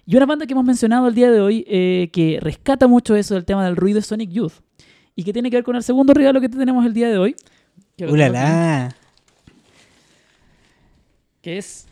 Y 0.05 0.15
una 0.15 0.25
banda 0.25 0.45
que 0.45 0.53
hemos 0.53 0.65
mencionado 0.65 1.07
el 1.07 1.15
día 1.15 1.31
de 1.31 1.41
hoy 1.41 1.65
eh, 1.67 2.09
que 2.11 2.39
rescata 2.41 2.87
mucho 2.87 3.15
eso 3.15 3.33
del 3.33 3.45
tema 3.45 3.65
del 3.65 3.75
ruido 3.75 3.99
es 3.99 4.05
Sonic 4.05 4.29
Youth. 4.29 4.53
Y 5.15 5.23
que 5.23 5.33
tiene 5.33 5.49
que 5.49 5.57
ver 5.57 5.63
con 5.63 5.75
el 5.75 5.83
segundo 5.83 6.13
regalo 6.13 6.41
que 6.41 6.49
tenemos 6.49 6.85
el 6.85 6.93
día 6.93 7.09
de 7.09 7.17
hoy. 7.17 7.35
Que, 7.97 8.05
¡Ulala! 8.05 8.95
que 11.41 11.59
es 11.59 11.85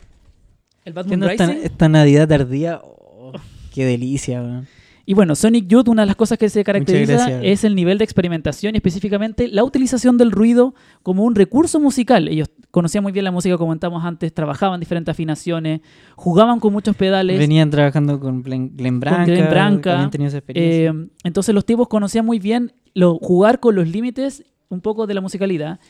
el 0.84 0.96
esta, 0.96 1.46
Rising. 1.46 1.64
esta 1.64 1.88
Navidad 1.88 2.28
tardía, 2.28 2.80
oh, 2.82 3.32
qué 3.72 3.84
delicia, 3.84 4.42
weón. 4.42 4.66
Y 5.06 5.14
bueno, 5.14 5.34
Sonic 5.34 5.66
Youth, 5.68 5.88
una 5.88 6.02
de 6.02 6.06
las 6.06 6.16
cosas 6.16 6.38
que 6.38 6.48
se 6.48 6.64
caracteriza 6.64 7.42
es 7.42 7.64
el 7.64 7.74
nivel 7.74 7.98
de 7.98 8.04
experimentación 8.04 8.74
y 8.74 8.78
específicamente 8.78 9.48
la 9.48 9.62
utilización 9.62 10.16
del 10.16 10.30
ruido 10.30 10.74
como 11.02 11.24
un 11.24 11.34
recurso 11.34 11.78
musical. 11.78 12.28
Ellos 12.28 12.48
conocían 12.70 13.02
muy 13.02 13.12
bien 13.12 13.24
la 13.24 13.30
música, 13.30 13.56
como 13.56 13.68
comentamos 13.68 14.04
antes, 14.04 14.32
trabajaban 14.32 14.80
diferentes 14.80 15.12
afinaciones, 15.12 15.80
jugaban 16.16 16.58
con 16.58 16.72
muchos 16.72 16.96
pedales. 16.96 17.38
Venían 17.38 17.70
trabajando 17.70 18.18
con 18.18 18.42
Glen, 18.42 18.76
Glenn 18.76 19.00
Branca. 19.00 19.24
Glenn 19.24 19.50
Branca, 19.50 19.94
Habían 19.94 20.10
tenido 20.10 20.28
esa 20.28 20.38
experiencia. 20.38 20.90
Eh, 20.90 21.08
entonces 21.24 21.54
los 21.54 21.66
tipos 21.66 21.88
conocían 21.88 22.24
muy 22.24 22.38
bien 22.38 22.72
lo, 22.94 23.18
jugar 23.18 23.60
con 23.60 23.74
los 23.74 23.88
límites 23.88 24.44
un 24.68 24.80
poco 24.80 25.06
de 25.06 25.14
la 25.14 25.20
musicalidad 25.20 25.80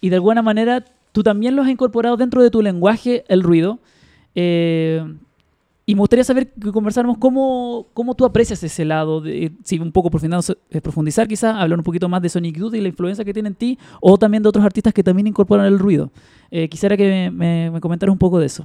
y 0.00 0.10
de 0.10 0.16
alguna 0.16 0.42
manera 0.42 0.84
tú 1.12 1.22
también 1.22 1.56
los 1.56 1.66
has 1.66 1.72
incorporado 1.72 2.16
dentro 2.16 2.42
de 2.42 2.50
tu 2.50 2.62
lenguaje 2.62 3.24
el 3.28 3.42
ruido. 3.42 3.80
Eh, 4.34 5.04
y 5.90 5.94
me 5.94 6.00
gustaría 6.00 6.24
saber 6.24 6.52
que 6.52 6.72
conversáramos 6.72 7.18
cómo, 7.18 7.88
cómo 7.94 8.14
tú 8.14 8.24
aprecias 8.24 8.62
ese 8.62 8.84
lado, 8.84 9.20
de, 9.20 9.52
si 9.64 9.78
un 9.78 9.92
poco 9.92 10.10
profundizar, 10.10 10.56
eh, 10.70 10.80
profundizar 10.80 11.26
quizás, 11.28 11.56
hablar 11.56 11.78
un 11.78 11.84
poquito 11.84 12.08
más 12.08 12.22
de 12.22 12.28
Sonic 12.28 12.56
Youth 12.58 12.74
y 12.74 12.80
la 12.80 12.88
influencia 12.88 13.24
que 13.24 13.32
tiene 13.34 13.48
en 13.48 13.54
ti, 13.54 13.78
o 14.00 14.18
también 14.18 14.42
de 14.42 14.48
otros 14.48 14.64
artistas 14.64 14.92
que 14.94 15.02
también 15.02 15.26
incorporan 15.26 15.66
el 15.66 15.78
ruido. 15.78 16.10
Eh, 16.50 16.68
quisiera 16.68 16.96
que 16.96 17.04
me, 17.08 17.30
me- 17.30 17.70
me 17.72 17.80
comentaras 17.80 18.12
un 18.12 18.18
poco 18.18 18.38
de 18.38 18.46
eso. 18.46 18.64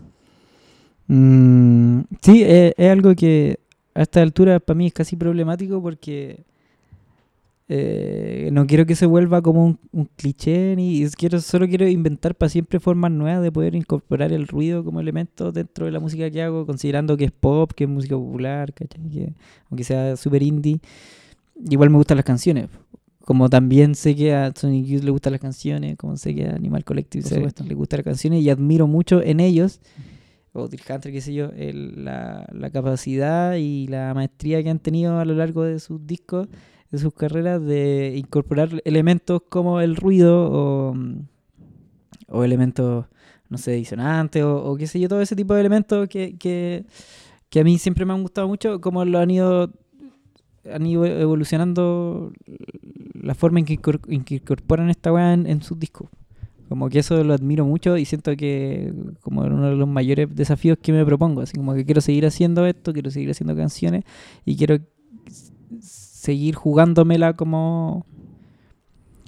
Mm, 1.08 2.02
sí, 2.22 2.44
eh, 2.44 2.74
es 2.78 2.92
algo 2.92 3.14
que 3.16 3.60
a 3.94 4.02
esta 4.02 4.22
altura 4.22 4.60
para 4.60 4.76
mí 4.78 4.88
es 4.88 4.94
casi 4.94 5.16
problemático 5.16 5.82
porque 5.82 6.44
eh, 7.68 8.50
no 8.52 8.68
quiero 8.68 8.86
que 8.86 8.96
se 8.96 9.06
vuelva 9.08 9.42
como 9.42 9.66
un, 9.66 9.80
un 9.92 10.06
cliché, 10.16 10.76
ni 10.76 11.04
quiero, 11.18 11.40
solo 11.40 11.68
quiero 11.68 11.88
inventar 11.88 12.36
para 12.36 12.50
siempre 12.50 12.80
formas 12.80 13.12
nuevas 13.12 13.42
de 13.42 13.52
poder 13.52 13.74
incorporar 13.76 14.32
el 14.32 14.48
ruido 14.48 14.84
como 14.84 15.00
elemento 15.00 15.52
dentro 15.52 15.86
de 15.88 15.92
la 15.92 16.00
música 16.00 16.30
que 16.30 16.42
hago, 16.44 16.66
considerando 16.66 17.18
que 17.18 17.26
es 17.26 17.32
pop, 17.32 17.72
que 17.76 17.86
es 17.86 17.90
música 17.90 18.16
popular, 18.16 18.72
¿cachai? 18.74 19.10
Que, 19.10 19.34
aunque 19.72 19.84
sea 19.84 20.16
super 20.16 20.44
indie, 20.44 20.80
igual 21.70 21.90
me 21.90 21.98
gustan 21.98 22.18
las 22.18 22.26
canciones. 22.26 22.68
Como 23.22 23.50
también 23.50 23.96
sé 23.96 24.16
que 24.16 24.36
a 24.36 24.54
Sonic 24.56 24.86
Youth 24.86 25.04
le 25.04 25.10
gustan 25.10 25.32
las 25.32 25.42
canciones, 25.42 25.98
como 25.98 26.16
sé 26.18 26.36
que 26.36 26.46
a 26.46 26.56
Animal 26.56 26.84
Collective 26.84 27.24
se- 27.24 27.40
le 27.68 27.74
gustan 27.74 27.98
las 27.98 28.06
canciones 28.06 28.44
y 28.44 28.50
admiro 28.52 28.86
mucho 28.86 29.24
en 29.24 29.40
ellos, 29.40 29.82
o 30.54 30.68
Deer 30.68 30.84
Hunter, 30.88 31.12
qué 31.12 31.22
sé 31.22 31.34
yo, 31.34 31.50
el- 31.58 32.06
la, 32.06 32.48
la 32.54 32.70
capacidad 32.70 33.56
y 33.56 33.88
la 33.88 34.14
maestría 34.14 34.62
que 34.62 34.70
han 34.70 34.78
tenido 34.78 35.18
a 35.18 35.26
lo 35.26 35.34
largo 35.34 35.64
de 35.64 35.80
sus 35.80 36.06
discos, 36.06 36.48
de 36.96 37.02
sus 37.02 37.14
carreras, 37.14 37.64
de 37.64 38.14
incorporar 38.16 38.82
elementos 38.86 39.42
como 39.50 39.82
el 39.82 39.96
ruido 39.96 40.50
o, 40.52 40.96
o 42.30 42.44
elementos, 42.44 43.06
no 43.50 43.58
sé, 43.58 43.72
disonantes 43.74 44.44
o, 44.44 44.76
qué 44.78 44.88
sé 44.88 45.00
yo, 45.00 45.08
todo 45.08 45.22
ese 45.22 45.36
tipo 45.36 45.54
de 45.54 45.62
elementos 45.62 46.08
que, 46.10 46.38
que, 46.38 46.86
que 47.50 47.60
a 47.60 47.64
mí 47.64 47.78
siempre 47.78 48.06
me 48.06 48.14
han 48.14 48.22
gustado 48.22 48.48
mucho, 48.48 48.82
como 48.82 49.06
lo 49.06 49.20
han 49.20 49.32
ido 49.32 49.72
han 50.72 50.86
ido 50.86 51.06
evolucionando 51.06 52.34
la 53.14 53.36
forma 53.36 53.60
en 53.60 53.66
que, 53.66 53.80
incorporan 54.08 54.90
esta 54.90 55.14
weá 55.14 55.34
en, 55.34 55.48
en 55.48 55.62
sus 55.62 55.80
discos. 55.80 56.10
Como 56.70 56.90
que 56.90 57.00
eso 57.00 57.24
lo 57.24 57.34
admiro 57.34 57.64
mucho 57.66 57.96
y 57.98 58.06
siento 58.06 58.36
que 58.36 58.92
como 59.22 59.42
uno 59.42 59.70
de 59.70 59.76
los 59.76 59.88
mayores 59.88 60.36
desafíos 60.36 60.80
que 60.82 60.92
me 60.92 61.06
propongo. 61.06 61.42
Así 61.42 61.56
como 61.56 61.76
que 61.76 61.86
quiero 61.86 62.02
seguir 62.02 62.26
haciendo 62.26 62.66
esto, 62.66 62.92
quiero 62.92 63.12
seguir 63.12 63.30
haciendo 63.32 63.56
canciones 63.56 64.04
y 64.46 64.58
quiero 64.58 64.80
seguir 66.26 66.56
jugándomela 66.56 67.34
como 67.34 68.06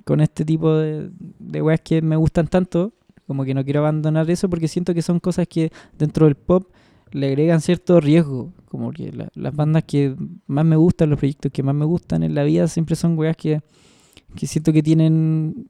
con 0.04 0.22
este 0.22 0.46
tipo 0.46 0.74
de, 0.76 1.10
de 1.40 1.62
weas 1.62 1.82
que 1.82 2.02
me 2.02 2.16
gustan 2.16 2.48
tanto. 2.48 2.94
Como 3.28 3.44
que 3.44 3.54
no 3.54 3.64
quiero 3.64 3.82
abandonar 3.82 4.30
eso 4.30 4.50
porque 4.50 4.68
siento 4.70 4.94
que 4.94 5.02
son 5.02 5.20
cosas 5.20 5.48
que 5.48 5.72
dentro 5.98 6.26
del 6.26 6.36
pop 6.36 6.70
le 7.12 7.28
agregan 7.28 7.60
cierto 7.62 8.00
riesgo. 8.00 8.54
Como 8.70 8.92
que 8.92 9.12
la- 9.12 9.30
las 9.36 9.54
bandas 9.56 9.84
que 9.84 10.16
más 10.48 10.66
me 10.66 10.78
gustan, 10.78 11.10
los 11.10 11.20
proyectos 11.20 11.52
que 11.52 11.62
más 11.64 11.76
me 11.76 11.86
gustan 11.86 12.24
en 12.24 12.34
la 12.36 12.44
vida 12.44 12.68
siempre 12.68 12.96
son 12.96 13.18
weas 13.18 13.36
que, 13.36 13.62
que 14.36 14.48
siento 14.48 14.72
que 14.72 14.82
tienen 14.82 15.68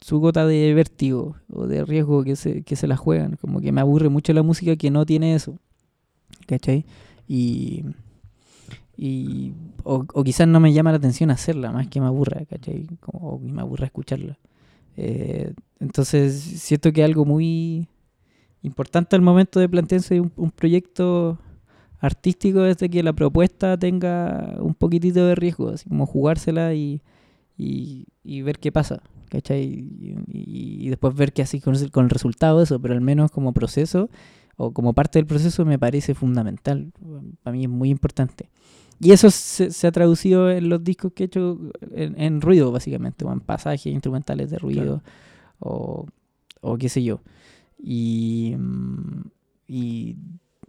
su 0.00 0.18
gota 0.20 0.46
de 0.46 0.74
vértigo 0.74 1.36
o 1.52 1.66
de 1.66 1.84
riesgo 1.84 2.22
que 2.24 2.36
se, 2.36 2.62
que 2.62 2.76
se 2.76 2.86
la 2.86 2.96
juegan. 2.96 3.36
Como 3.40 3.60
que 3.60 3.72
me 3.72 3.80
aburre 3.80 4.08
mucho 4.08 4.32
la 4.32 4.42
música 4.44 4.76
que 4.76 4.90
no 4.92 5.04
tiene 5.04 5.34
eso. 5.34 5.58
¿Cachai? 6.46 6.84
Y. 7.28 7.84
y 9.04 9.52
o, 9.82 10.04
quizás 10.22 10.46
no 10.46 10.60
me 10.60 10.72
llama 10.72 10.92
la 10.92 10.98
atención 10.98 11.32
hacerla, 11.32 11.72
más 11.72 11.88
que 11.88 12.00
me 12.00 12.06
aburra, 12.06 12.44
¿cachai? 12.46 12.86
Como, 13.00 13.30
o 13.30 13.38
me 13.40 13.60
aburra 13.60 13.86
escucharla. 13.86 14.38
Eh, 14.96 15.54
entonces, 15.80 16.40
siento 16.40 16.92
que 16.92 17.02
algo 17.02 17.24
muy 17.24 17.88
importante 18.62 19.16
al 19.16 19.22
momento 19.22 19.58
de 19.58 19.68
plantearse 19.68 20.20
un, 20.20 20.52
proyecto 20.52 21.36
artístico 21.98 22.64
es 22.64 22.78
de 22.78 22.88
que 22.90 23.02
la 23.02 23.12
propuesta 23.12 23.76
tenga 23.76 24.54
un 24.60 24.74
poquitito 24.74 25.26
de 25.26 25.34
riesgo, 25.34 25.70
así 25.70 25.88
como 25.88 26.06
jugársela 26.06 26.72
y, 26.74 27.02
y, 27.56 28.42
ver 28.42 28.60
qué 28.60 28.70
pasa, 28.70 29.02
¿cachai? 29.30 29.64
Y, 29.64 30.14
y- 30.28 30.88
después 30.90 31.16
ver 31.16 31.32
qué 31.32 31.42
así 31.42 31.60
con, 31.60 31.74
con 31.88 32.04
el 32.04 32.10
resultado 32.10 32.58
de 32.58 32.64
eso, 32.64 32.80
pero 32.80 32.94
al 32.94 33.00
menos 33.00 33.32
como 33.32 33.52
proceso 33.52 34.10
o 34.56 34.72
como 34.72 34.92
parte 34.92 35.18
del 35.18 35.26
proceso 35.26 35.64
me 35.64 35.76
parece 35.76 36.14
fundamental, 36.14 36.92
para 37.42 37.56
mí 37.56 37.64
es 37.64 37.70
muy 37.70 37.90
importante. 37.90 38.48
Y 39.02 39.10
eso 39.10 39.32
se, 39.32 39.72
se 39.72 39.86
ha 39.88 39.92
traducido 39.92 40.48
en 40.48 40.68
los 40.68 40.84
discos 40.84 41.12
que 41.12 41.24
he 41.24 41.26
hecho 41.26 41.58
en, 41.90 42.20
en 42.20 42.40
ruido, 42.40 42.70
básicamente, 42.70 43.24
o 43.24 43.32
en 43.32 43.40
pasajes 43.40 43.92
instrumentales 43.92 44.48
de 44.48 44.58
ruido, 44.58 45.02
o, 45.58 46.06
o 46.60 46.78
qué 46.78 46.88
sé 46.88 47.02
yo. 47.02 47.20
Y, 47.82 48.54
mm, 48.56 49.22
y 49.66 50.16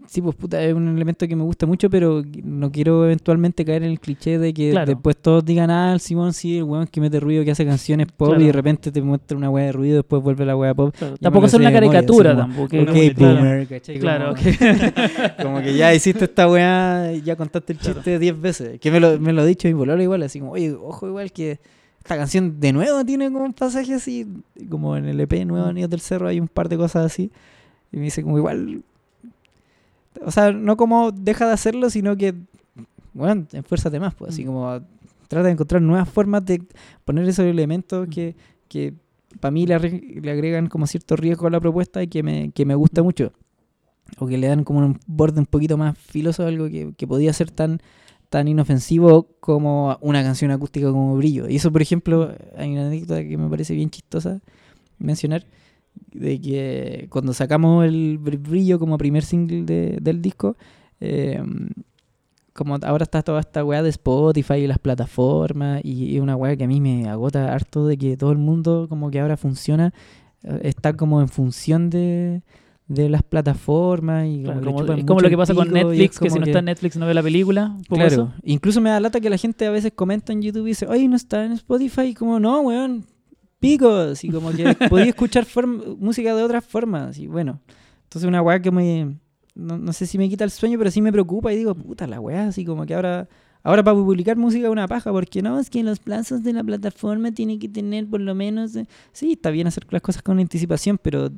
sí, 0.08 0.22
pues 0.22 0.36
puta, 0.36 0.62
es 0.64 0.74
un 0.74 0.88
elemento 0.90 1.28
que 1.28 1.36
me 1.36 1.44
gusta 1.44 1.66
mucho, 1.66 1.90
pero 1.90 2.24
no 2.44 2.72
quiero 2.72 3.06
eventualmente 3.06 3.66
caer 3.66 3.84
en 3.84 3.90
el 3.92 4.00
cliché 4.00 4.38
de 4.38 4.54
que 4.54 4.72
Claro. 4.72 4.88
después 4.94 5.18
todos 5.18 5.44
digan, 5.46 5.70
ah, 5.72 5.94
el 5.94 6.00
Simón 6.00 6.34
sí, 6.34 6.58
el 6.58 6.64
weón 6.64 6.88
que 6.88 7.02
mete 7.02 7.20
ruido, 7.20 7.44
que 7.44 7.52
hace 7.52 7.66
canciones 7.66 8.08
pop, 8.16 8.30
Claro. 8.30 8.42
y 8.44 8.46
de 8.48 8.52
repente 8.52 8.92
te 8.92 9.02
muestra 9.02 9.38
una 9.38 9.50
weá 9.50 9.66
de 9.66 9.72
ruido, 9.72 9.96
después 9.98 10.22
vuelve 10.22 10.46
la 10.46 10.56
weá 10.56 10.74
pop. 10.74 10.94
Claro, 10.98 11.18
Tampoco 11.18 11.48
lo 11.48 11.58
una 11.58 11.72
caricatura 11.72 12.32
como, 12.36 12.42
tampoco. 12.48 12.76
una 12.78 12.92
Ok, 12.92 12.98
multitud. 12.98 13.26
boomer, 13.26 13.68
¿cachai? 13.68 14.00
Claro, 14.00 14.26
Como- 14.36 14.40
ok. 14.40 14.40
como 15.42 15.62
que 15.62 15.74
ya 15.76 15.94
hiciste 15.94 16.26
esta 16.26 16.48
weá, 16.50 17.12
ya 17.14 17.36
contaste 17.36 17.74
el 17.74 17.80
chiste 17.80 18.20
10 18.20 18.40
veces. 18.42 18.80
Que 18.80 18.92
me 18.92 19.00
lo, 19.00 19.20
me 19.20 19.34
lo 19.34 19.42
ha 19.42 19.46
dicho 19.46 19.68
mi 19.68 19.74
pololo 19.74 20.02
igual, 20.04 20.24
así 20.24 20.40
como, 20.40 20.52
oye, 20.52 20.72
ojo, 20.74 21.08
igual 21.08 21.32
que 21.32 21.60
esta 22.00 22.18
canción 22.18 22.60
de 22.60 22.74
nuevo 22.74 23.06
tiene 23.06 23.32
como 23.32 23.46
un 23.46 23.54
pasaje 23.54 23.94
así, 23.94 24.28
como 24.70 24.98
en 24.98 25.06
el 25.06 25.20
EP 25.22 25.46
nuevo 25.46 25.72
Nidos 25.72 25.90
del 25.90 26.02
Cerro 26.02 26.28
hay 26.28 26.40
un 26.40 26.50
par 26.50 26.68
de 26.68 26.76
cosas 26.78 27.06
así. 27.06 27.32
Y 27.94 27.98
me 27.98 28.04
dice 28.04 28.22
como 28.24 28.38
igual, 28.38 28.82
o 30.26 30.32
sea, 30.32 30.52
no 30.52 30.78
como 30.78 31.12
deja 31.12 31.48
de 31.48 31.54
hacerlo, 31.54 31.90
sino 31.90 32.16
que, 32.18 32.34
bueno, 33.14 33.45
esfuérzate 33.52 34.00
más, 34.00 34.14
pues, 34.16 34.34
así 34.34 34.44
Mm. 34.44 34.48
como 34.48 34.82
trata 35.28 35.48
de 35.48 35.52
encontrar 35.54 35.82
nuevas 35.82 36.10
formas 36.10 36.45
de 36.45 36.62
poner 37.06 37.28
esos 37.28 37.45
elementos 37.45 38.08
que, 38.10 38.36
que 38.68 38.94
para 39.40 39.52
mí 39.52 39.66
le, 39.66 39.80
le 39.80 40.32
agregan 40.32 40.68
como 40.68 40.86
cierto 40.86 41.16
riesgo 41.16 41.48
a 41.48 41.50
la 41.50 41.60
propuesta 41.60 42.04
y 42.04 42.08
que 42.08 42.22
me, 42.24 42.52
que 42.52 42.66
me 42.66 42.76
gusta 42.76 43.02
mucho 43.02 43.32
o 44.20 44.28
que 44.28 44.38
le 44.38 44.48
dan 44.48 44.64
como 44.64 44.80
un 44.80 45.00
borde 45.08 45.40
un 45.40 45.48
poquito 45.48 45.76
más 45.78 45.98
filoso, 45.98 46.45
algo 46.45 46.68
que, 46.70 46.94
que 46.95 47.08
podía 47.08 47.34
ser 47.34 47.50
tan, 47.50 47.82
tan 48.30 48.48
inofensivo 48.48 49.28
como 49.40 49.98
una 50.02 50.22
canción 50.22 50.52
acústica 50.52 50.91
como 50.91 51.16
Brillo. 51.18 51.50
Y 51.50 51.56
eso, 51.56 51.72
por 51.72 51.82
ejemplo, 51.82 52.32
hay 52.56 52.72
una 52.74 52.88
anécdota 52.88 53.24
que 53.24 53.38
me 53.38 53.50
parece 53.50 53.74
bien 53.74 53.90
chistosa 53.90 54.40
mencionar, 55.00 55.45
de 56.11 56.40
que 56.40 57.07
cuando 57.10 57.34
sacamos 57.34 57.86
el 57.86 58.20
Br- 58.20 58.40
Brillo 58.40 58.80
como 58.80 58.98
primer 58.98 59.24
single 59.24 59.64
de- 59.64 59.98
del 60.02 60.22
disco, 60.22 60.56
eh, 61.02 61.41
como 62.53 62.78
ahora 62.84 63.03
está 63.03 63.24
toda 63.24 63.40
esta 63.40 63.65
weá 63.65 63.82
de 63.82 63.90
Spotify 63.90 64.56
y 64.56 64.68
las 64.68 64.78
plataformas, 64.78 65.82
y 65.84 66.15
es 66.15 66.22
una 66.22 66.36
weá 66.36 66.56
que 66.56 66.65
a 66.65 66.68
mí 66.68 66.80
me 66.80 67.10
agota 67.10 67.52
harto 67.52 67.88
de 67.88 67.98
que 67.98 68.15
todo 68.15 68.32
el 68.32 68.38
mundo 68.38 68.86
como 68.90 69.10
que 69.10 69.20
ahora 69.20 69.38
funciona, 69.38 69.91
eh, 70.44 70.60
está 70.64 70.94
como 70.94 71.20
en 71.22 71.30
función 71.30 71.90
de, 71.90 72.44
de 72.88 73.10
las 73.10 73.24
plataformas 73.24 74.28
y 74.28 74.44
Claro, 74.44 74.61
como, 74.61 74.94
es 74.94 75.03
como 75.06 75.20
lo 75.22 75.30
que 75.30 75.38
pasa 75.38 75.56
con 75.56 75.72
Netflix, 75.72 76.20
que 76.20 76.30
si 76.30 76.38
no 76.38 76.45
está 76.45 76.60
en 76.60 76.65
Netflix 76.65 76.95
no 76.95 77.07
ve 77.07 77.15
la 77.15 77.24
película. 77.24 77.76
poco 77.90 77.95
Claro, 77.95 78.07
eso. 78.14 78.34
incluso 78.44 78.82
me 78.82 78.91
da 78.91 78.99
lata 78.99 79.20
que 79.20 79.32
la 79.32 79.38
gente 79.38 79.65
a 79.65 79.72
veces 79.72 79.91
comenta 79.95 80.32
en 80.32 80.44
YouTube 80.44 80.65
y 80.68 80.70
dice, 80.70 80.86
oye, 80.86 81.07
no 81.07 81.15
está 81.15 81.44
en 81.45 81.53
Spotify, 81.53 82.02
y 82.10 82.14
como 82.14 82.40
no, 82.40 82.61
weón, 82.61 83.06
pico, 83.64 83.90
así 83.90 84.30
como 84.30 84.52
que 84.52 84.76
podía 84.90 85.06
escuchar 85.06 85.48
música 85.98 86.35
de 86.35 86.44
otras 86.44 86.65
formas, 86.65 87.18
y 87.18 87.27
bueno, 87.27 87.61
entonces 88.03 88.27
una 88.27 88.41
weá 88.41 88.61
que 88.61 88.72
me, 88.72 89.15
no, 89.56 89.77
no 89.77 89.94
sé 89.94 90.06
si 90.06 90.18
me 90.18 90.27
quita 90.30 90.44
el 90.44 90.52
sueño, 90.52 90.77
pero 90.77 90.91
sí 90.91 91.02
me 91.02 91.11
preocupa 91.11 91.53
y 91.53 91.57
digo, 91.57 91.73
puta 91.73 92.06
la 92.06 92.19
weá, 92.19 92.48
así 92.48 92.65
como 92.65 92.85
que 92.85 92.94
ahora, 92.94 93.30
ahora 93.64 93.81
para 93.81 93.95
publicar 93.95 94.35
música 94.35 94.65
es 94.65 94.72
una 94.72 94.88
paja, 94.88 95.11
porque 95.11 95.41
no, 95.41 95.60
es 95.60 95.69
que 95.69 95.81
los 95.81 95.99
plazos 95.99 96.44
de 96.44 96.52
la 96.52 96.64
plataforma 96.64 97.31
tienen 97.31 97.57
que 97.57 97.69
tener 97.69 98.06
por 98.07 98.19
lo 98.19 98.35
menos, 98.35 98.76
eh, 98.76 98.85
sí, 99.14 99.31
está 99.31 99.49
bien 99.49 99.68
hacer 99.68 99.85
las 99.90 100.02
cosas 100.02 100.22
con 100.22 100.40
anticipación, 100.40 100.99
pero 101.02 101.30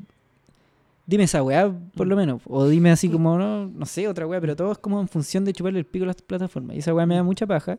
dime 1.06 1.26
esa 1.26 1.44
weá 1.44 1.72
por 1.96 2.08
lo 2.08 2.16
menos, 2.16 2.42
o 2.48 2.68
dime 2.68 2.90
así 2.90 3.08
como, 3.08 3.38
no, 3.38 3.68
no 3.68 3.86
sé, 3.86 4.08
otra 4.08 4.26
weá, 4.26 4.42
pero 4.42 4.56
todo 4.56 4.72
es 4.72 4.80
como 4.80 5.00
en 5.00 5.08
función 5.08 5.46
de 5.46 5.54
chuparle 5.54 5.78
el 5.78 5.86
pico 5.86 6.06
a 6.06 6.08
las 6.08 6.22
plataformas, 6.24 6.76
y 6.76 6.80
esa 6.80 6.92
weá 6.92 7.06
me 7.06 7.16
da 7.16 7.22
mucha 7.22 7.46
paja. 7.46 7.78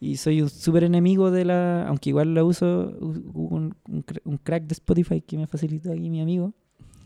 Y 0.00 0.16
soy 0.16 0.42
un 0.42 0.50
súper 0.50 0.84
enemigo 0.84 1.30
de 1.30 1.44
la. 1.44 1.86
Aunque 1.88 2.10
igual 2.10 2.34
la 2.34 2.44
uso. 2.44 2.92
un, 3.00 3.74
un 3.88 4.04
un 4.24 4.36
crack 4.38 4.64
de 4.64 4.72
Spotify 4.74 5.20
que 5.22 5.36
me 5.38 5.46
facilitó 5.46 5.92
aquí 5.92 6.10
mi 6.10 6.20
amigo. 6.20 6.52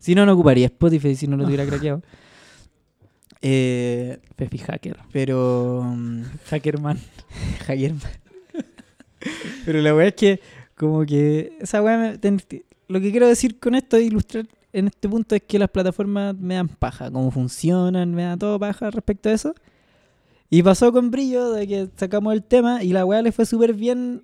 Si 0.00 0.14
no, 0.14 0.24
no 0.26 0.32
ocuparía 0.32 0.66
Spotify 0.66 1.14
si 1.14 1.26
no 1.28 1.36
lo 1.36 1.44
tuviera 1.44 1.64
craqueado. 1.66 2.02
Eh, 3.40 4.18
Pepi 4.36 4.58
Hacker. 4.58 4.98
pero. 5.12 5.82
mm, 5.84 6.22
Hackerman. 6.46 6.98
Hackerman. 7.66 8.00
pero 9.64 9.80
la 9.80 9.94
weá 9.94 10.08
es 10.08 10.14
que, 10.14 10.40
como 10.76 11.04
que. 11.04 11.56
Esa 11.60 11.82
weá. 11.82 11.96
me- 11.98 12.18
ten- 12.18 12.40
lo 12.88 13.00
que 13.00 13.10
quiero 13.10 13.28
decir 13.28 13.58
con 13.60 13.74
esto, 13.74 13.98
ilustrar 14.00 14.46
en 14.72 14.86
este 14.88 15.08
punto, 15.08 15.34
es 15.34 15.42
que 15.42 15.58
las 15.58 15.68
plataformas 15.70 16.36
me 16.36 16.54
dan 16.54 16.68
paja. 16.68 17.10
Cómo 17.10 17.30
funcionan, 17.30 18.14
me 18.14 18.22
da 18.24 18.36
todo 18.36 18.58
paja 18.58 18.90
respecto 18.90 19.28
a 19.28 19.32
eso. 19.32 19.54
Y 20.50 20.62
pasó 20.62 20.92
con 20.92 21.10
brillo 21.10 21.50
de 21.52 21.66
que 21.66 21.88
sacamos 21.96 22.32
el 22.32 22.42
tema 22.42 22.82
y 22.82 22.92
la 22.92 23.04
weá 23.04 23.22
le 23.22 23.32
fue 23.32 23.46
súper 23.46 23.74
bien. 23.74 24.22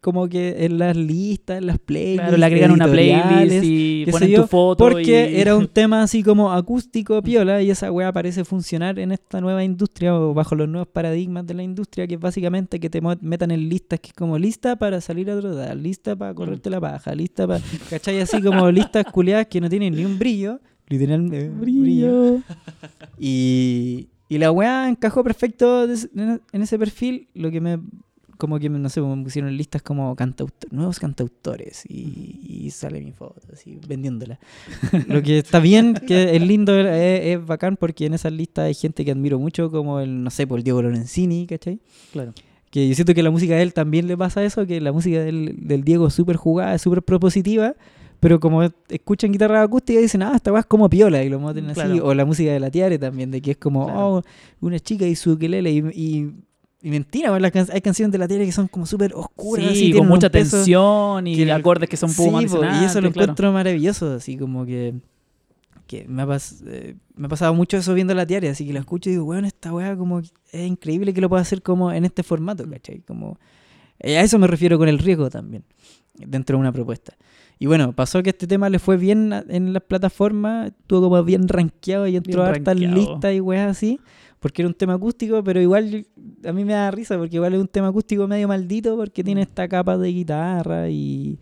Como 0.00 0.28
que 0.28 0.64
en 0.64 0.76
las 0.76 0.96
listas, 0.96 1.58
en 1.58 1.66
las 1.68 1.78
playlists. 1.78 2.22
Claro, 2.22 2.36
le 2.36 2.46
agregan 2.46 2.72
una 2.72 2.88
playlist 2.88 3.64
y 3.64 4.06
ponen 4.10 4.28
yo, 4.28 4.42
tu 4.42 4.48
foto. 4.48 4.84
Porque 4.84 5.30
y- 5.32 5.40
era 5.40 5.56
un 5.56 5.68
tema 5.68 6.02
así 6.02 6.24
como 6.24 6.52
acústico, 6.52 7.22
piola, 7.22 7.62
y 7.62 7.70
esa 7.70 7.92
weá 7.92 8.12
parece 8.12 8.44
funcionar 8.44 8.98
en 8.98 9.12
esta 9.12 9.40
nueva 9.40 9.62
industria 9.62 10.16
o 10.16 10.34
bajo 10.34 10.56
los 10.56 10.68
nuevos 10.68 10.88
paradigmas 10.88 11.46
de 11.46 11.54
la 11.54 11.62
industria, 11.62 12.08
que 12.08 12.14
es 12.14 12.20
básicamente 12.20 12.80
que 12.80 12.90
te 12.90 13.00
metan 13.00 13.52
en 13.52 13.68
listas 13.68 14.00
que 14.00 14.08
es 14.08 14.14
como 14.14 14.36
lista 14.36 14.74
para 14.74 15.00
salir 15.00 15.30
a 15.30 15.36
drogar, 15.36 15.76
lista 15.76 16.16
para 16.16 16.34
correrte 16.34 16.70
la 16.70 16.80
paja, 16.80 17.14
lista 17.14 17.46
para. 17.46 17.62
¿Cachai? 17.88 18.20
Así 18.20 18.42
como 18.42 18.68
listas 18.72 19.04
culiadas 19.04 19.46
que 19.46 19.60
no 19.60 19.68
tienen 19.70 19.94
ni 19.94 20.04
un 20.04 20.18
brillo, 20.18 20.58
literalmente. 20.88 21.50
Brillo. 21.50 22.40
Y, 23.16 24.08
y 24.28 24.38
la 24.38 24.50
weá 24.50 24.88
encajó 24.88 25.24
perfecto 25.24 25.84
en 25.84 26.62
ese 26.62 26.78
perfil. 26.78 27.28
Lo 27.34 27.50
que 27.50 27.60
me 27.60 27.78
como 28.38 28.58
que, 28.60 28.68
no 28.70 28.88
sé, 28.88 29.02
me 29.02 29.24
pusieron 29.24 29.54
listas 29.56 29.82
como 29.82 30.14
cantautor, 30.14 30.72
nuevos 30.72 31.00
cantautores 31.00 31.84
y, 31.88 32.40
y 32.48 32.70
sale 32.70 33.00
mi 33.00 33.10
foto, 33.12 33.42
así, 33.52 33.78
vendiéndola. 33.86 34.38
Lo 35.08 35.22
que 35.22 35.38
está 35.38 35.58
bien, 35.58 35.94
que 35.94 36.36
es 36.36 36.42
lindo, 36.42 36.78
es, 36.78 36.86
es 37.26 37.44
bacán 37.44 37.76
porque 37.76 38.06
en 38.06 38.14
esas 38.14 38.32
listas 38.32 38.66
hay 38.66 38.74
gente 38.74 39.04
que 39.04 39.10
admiro 39.10 39.38
mucho, 39.40 39.70
como 39.70 39.98
el, 39.98 40.22
no 40.22 40.30
sé, 40.30 40.46
por 40.46 40.58
el 40.58 40.64
Diego 40.64 40.80
Lorenzini, 40.80 41.46
¿cachai? 41.46 41.80
Claro. 42.12 42.32
Que 42.70 42.88
yo 42.88 42.94
siento 42.94 43.12
que 43.12 43.22
la 43.22 43.30
música 43.30 43.56
de 43.56 43.62
él 43.62 43.74
también 43.74 44.06
le 44.06 44.16
pasa 44.16 44.44
eso, 44.44 44.66
que 44.66 44.80
la 44.80 44.92
música 44.92 45.20
del, 45.20 45.56
del 45.58 45.82
Diego 45.82 46.06
es 46.06 46.14
súper 46.14 46.36
jugada, 46.36 46.74
es 46.76 46.82
súper 46.82 47.02
propositiva, 47.02 47.74
pero 48.20 48.40
como 48.40 48.62
escuchan 48.88 49.30
guitarra 49.32 49.62
acústica 49.62 50.00
dicen, 50.00 50.22
ah, 50.22 50.32
esta 50.34 50.50
weá 50.52 50.60
es 50.60 50.66
como 50.66 50.88
piola, 50.90 51.22
y 51.22 51.28
lo 51.28 51.38
así. 51.48 51.62
Claro. 51.74 52.06
O 52.06 52.14
la 52.14 52.24
música 52.24 52.50
de 52.52 52.60
la 52.60 52.70
Tiare 52.70 52.98
también, 52.98 53.30
de 53.30 53.40
que 53.40 53.52
es 53.52 53.56
como, 53.56 53.84
Claro. 53.86 54.14
oh, 54.16 54.22
una 54.60 54.78
chica 54.80 55.06
y 55.06 55.14
su 55.14 55.32
ukelele, 55.32 55.70
y, 55.70 55.78
y, 55.94 56.32
y 56.82 56.90
mentira, 56.90 57.36
las 57.38 57.50
can- 57.52 57.68
hay 57.72 57.80
canciones 57.80 58.12
de 58.12 58.18
la 58.18 58.26
Tiare 58.28 58.44
que 58.46 58.52
son 58.52 58.68
como 58.68 58.86
súper 58.86 59.12
oscuras, 59.14 59.66
así, 59.66 59.74
Sí, 59.74 59.80
tienen 59.86 60.00
con 60.00 60.08
mucha 60.08 60.30
tensión 60.30 61.26
y 61.26 61.36
que- 61.36 61.52
acordes 61.52 61.88
que 61.88 61.96
son 61.96 62.12
poco 62.12 62.40
Sí, 62.40 62.46
po, 62.46 62.64
y 62.64 62.84
eso 62.84 63.00
lo 63.00 63.10
claro. 63.12 63.24
encuentro 63.24 63.52
maravilloso, 63.52 64.12
así 64.14 64.36
como 64.36 64.64
que, 64.66 64.94
que 65.86 66.06
me, 66.06 66.22
ha 66.22 66.38
eh, 66.66 66.96
me 67.16 67.26
ha 67.26 67.28
pasado 67.28 67.54
mucho 67.54 67.76
eso 67.78 67.94
viendo 67.94 68.14
la 68.14 68.26
Tiare, 68.26 68.48
así 68.48 68.66
que 68.66 68.72
lo 68.72 68.80
escucho 68.80 69.08
y 69.10 69.12
digo, 69.14 69.24
weón, 69.24 69.44
esta 69.44 69.72
weá 69.72 69.96
como 69.96 70.18
es 70.20 70.32
increíble 70.52 71.14
que 71.14 71.20
lo 71.20 71.28
pueda 71.28 71.42
hacer 71.42 71.62
como 71.62 71.92
en 71.92 72.04
este 72.04 72.22
formato, 72.22 72.66
Mm. 72.66 72.70
¿cachai? 72.70 73.00
Como, 73.00 73.38
eh, 74.00 74.18
a 74.18 74.22
eso 74.22 74.38
me 74.38 74.46
refiero 74.46 74.76
con 74.78 74.88
el 74.88 74.98
riesgo 74.98 75.30
también, 75.30 75.64
dentro 76.26 76.56
de 76.56 76.60
una 76.60 76.72
propuesta. 76.72 77.14
Y 77.58 77.66
bueno, 77.66 77.92
pasó 77.92 78.22
que 78.22 78.30
este 78.30 78.46
tema 78.46 78.68
le 78.70 78.78
fue 78.78 78.96
bien 78.96 79.32
a- 79.32 79.44
en 79.48 79.72
las 79.72 79.82
plataformas, 79.82 80.68
estuvo 80.68 81.02
como 81.02 81.24
bien 81.24 81.48
rankeado 81.48 82.06
y 82.06 82.16
entró 82.16 82.42
a 82.42 82.46
Bien 82.50 82.56
hartas 82.56 82.74
rankeado. 82.80 82.94
listas 83.12 83.34
y 83.34 83.40
weas 83.40 83.70
así, 83.70 83.98
porque 84.38 84.62
era 84.62 84.68
un 84.68 84.74
tema 84.74 84.94
acústico, 84.94 85.42
pero 85.42 85.60
igual 85.60 86.06
a 86.44 86.52
mí 86.52 86.64
me 86.64 86.72
da 86.74 86.90
risa, 86.92 87.18
porque 87.18 87.36
igual 87.36 87.54
es 87.54 87.60
un 87.60 87.66
tema 87.68 87.88
acústico 87.88 88.28
medio 88.28 88.46
maldito, 88.46 88.96
porque 88.96 89.24
tiene 89.24 89.42
esta 89.42 89.66
capa 89.66 89.98
de 89.98 90.08
guitarra 90.12 90.88
y, 90.88 91.38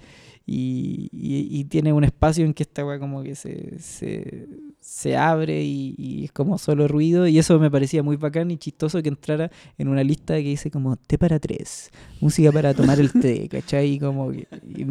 y, 0.47 1.09
y- 1.13 1.49
y 1.61 1.65
tiene 1.65 1.93
un 1.93 2.05
espacio 2.05 2.45
en 2.47 2.55
que 2.55 2.63
esta 2.63 2.85
wea 2.87 2.99
como 2.99 3.23
que 3.23 3.35
se, 3.35 3.79
se, 3.79 4.49
se 4.89 5.17
abre 5.17 5.63
y, 5.65 5.95
y 5.99 6.25
es 6.25 6.33
como 6.33 6.59
solo 6.59 6.87
ruido, 6.87 7.27
y 7.27 7.39
eso 7.41 7.59
me 7.59 7.71
parecía 7.71 8.05
muy 8.05 8.17
bacán 8.17 8.53
y 8.53 8.57
chistoso 8.57 9.03
que 9.03 9.09
entrara 9.09 9.51
en 9.79 9.89
una 9.89 10.05
lista 10.05 10.35
que 10.37 10.43
dice 10.45 10.71
como 10.71 10.95
té 10.97 11.19
para 11.19 11.41
tres, 11.41 11.91
música 12.21 12.53
para 12.53 12.73
tomar 12.73 13.01
el 13.01 13.13
té, 13.13 13.49
¿cachai? 13.51 13.95
Y, 13.95 13.99
como 13.99 14.33
y- 14.33 14.47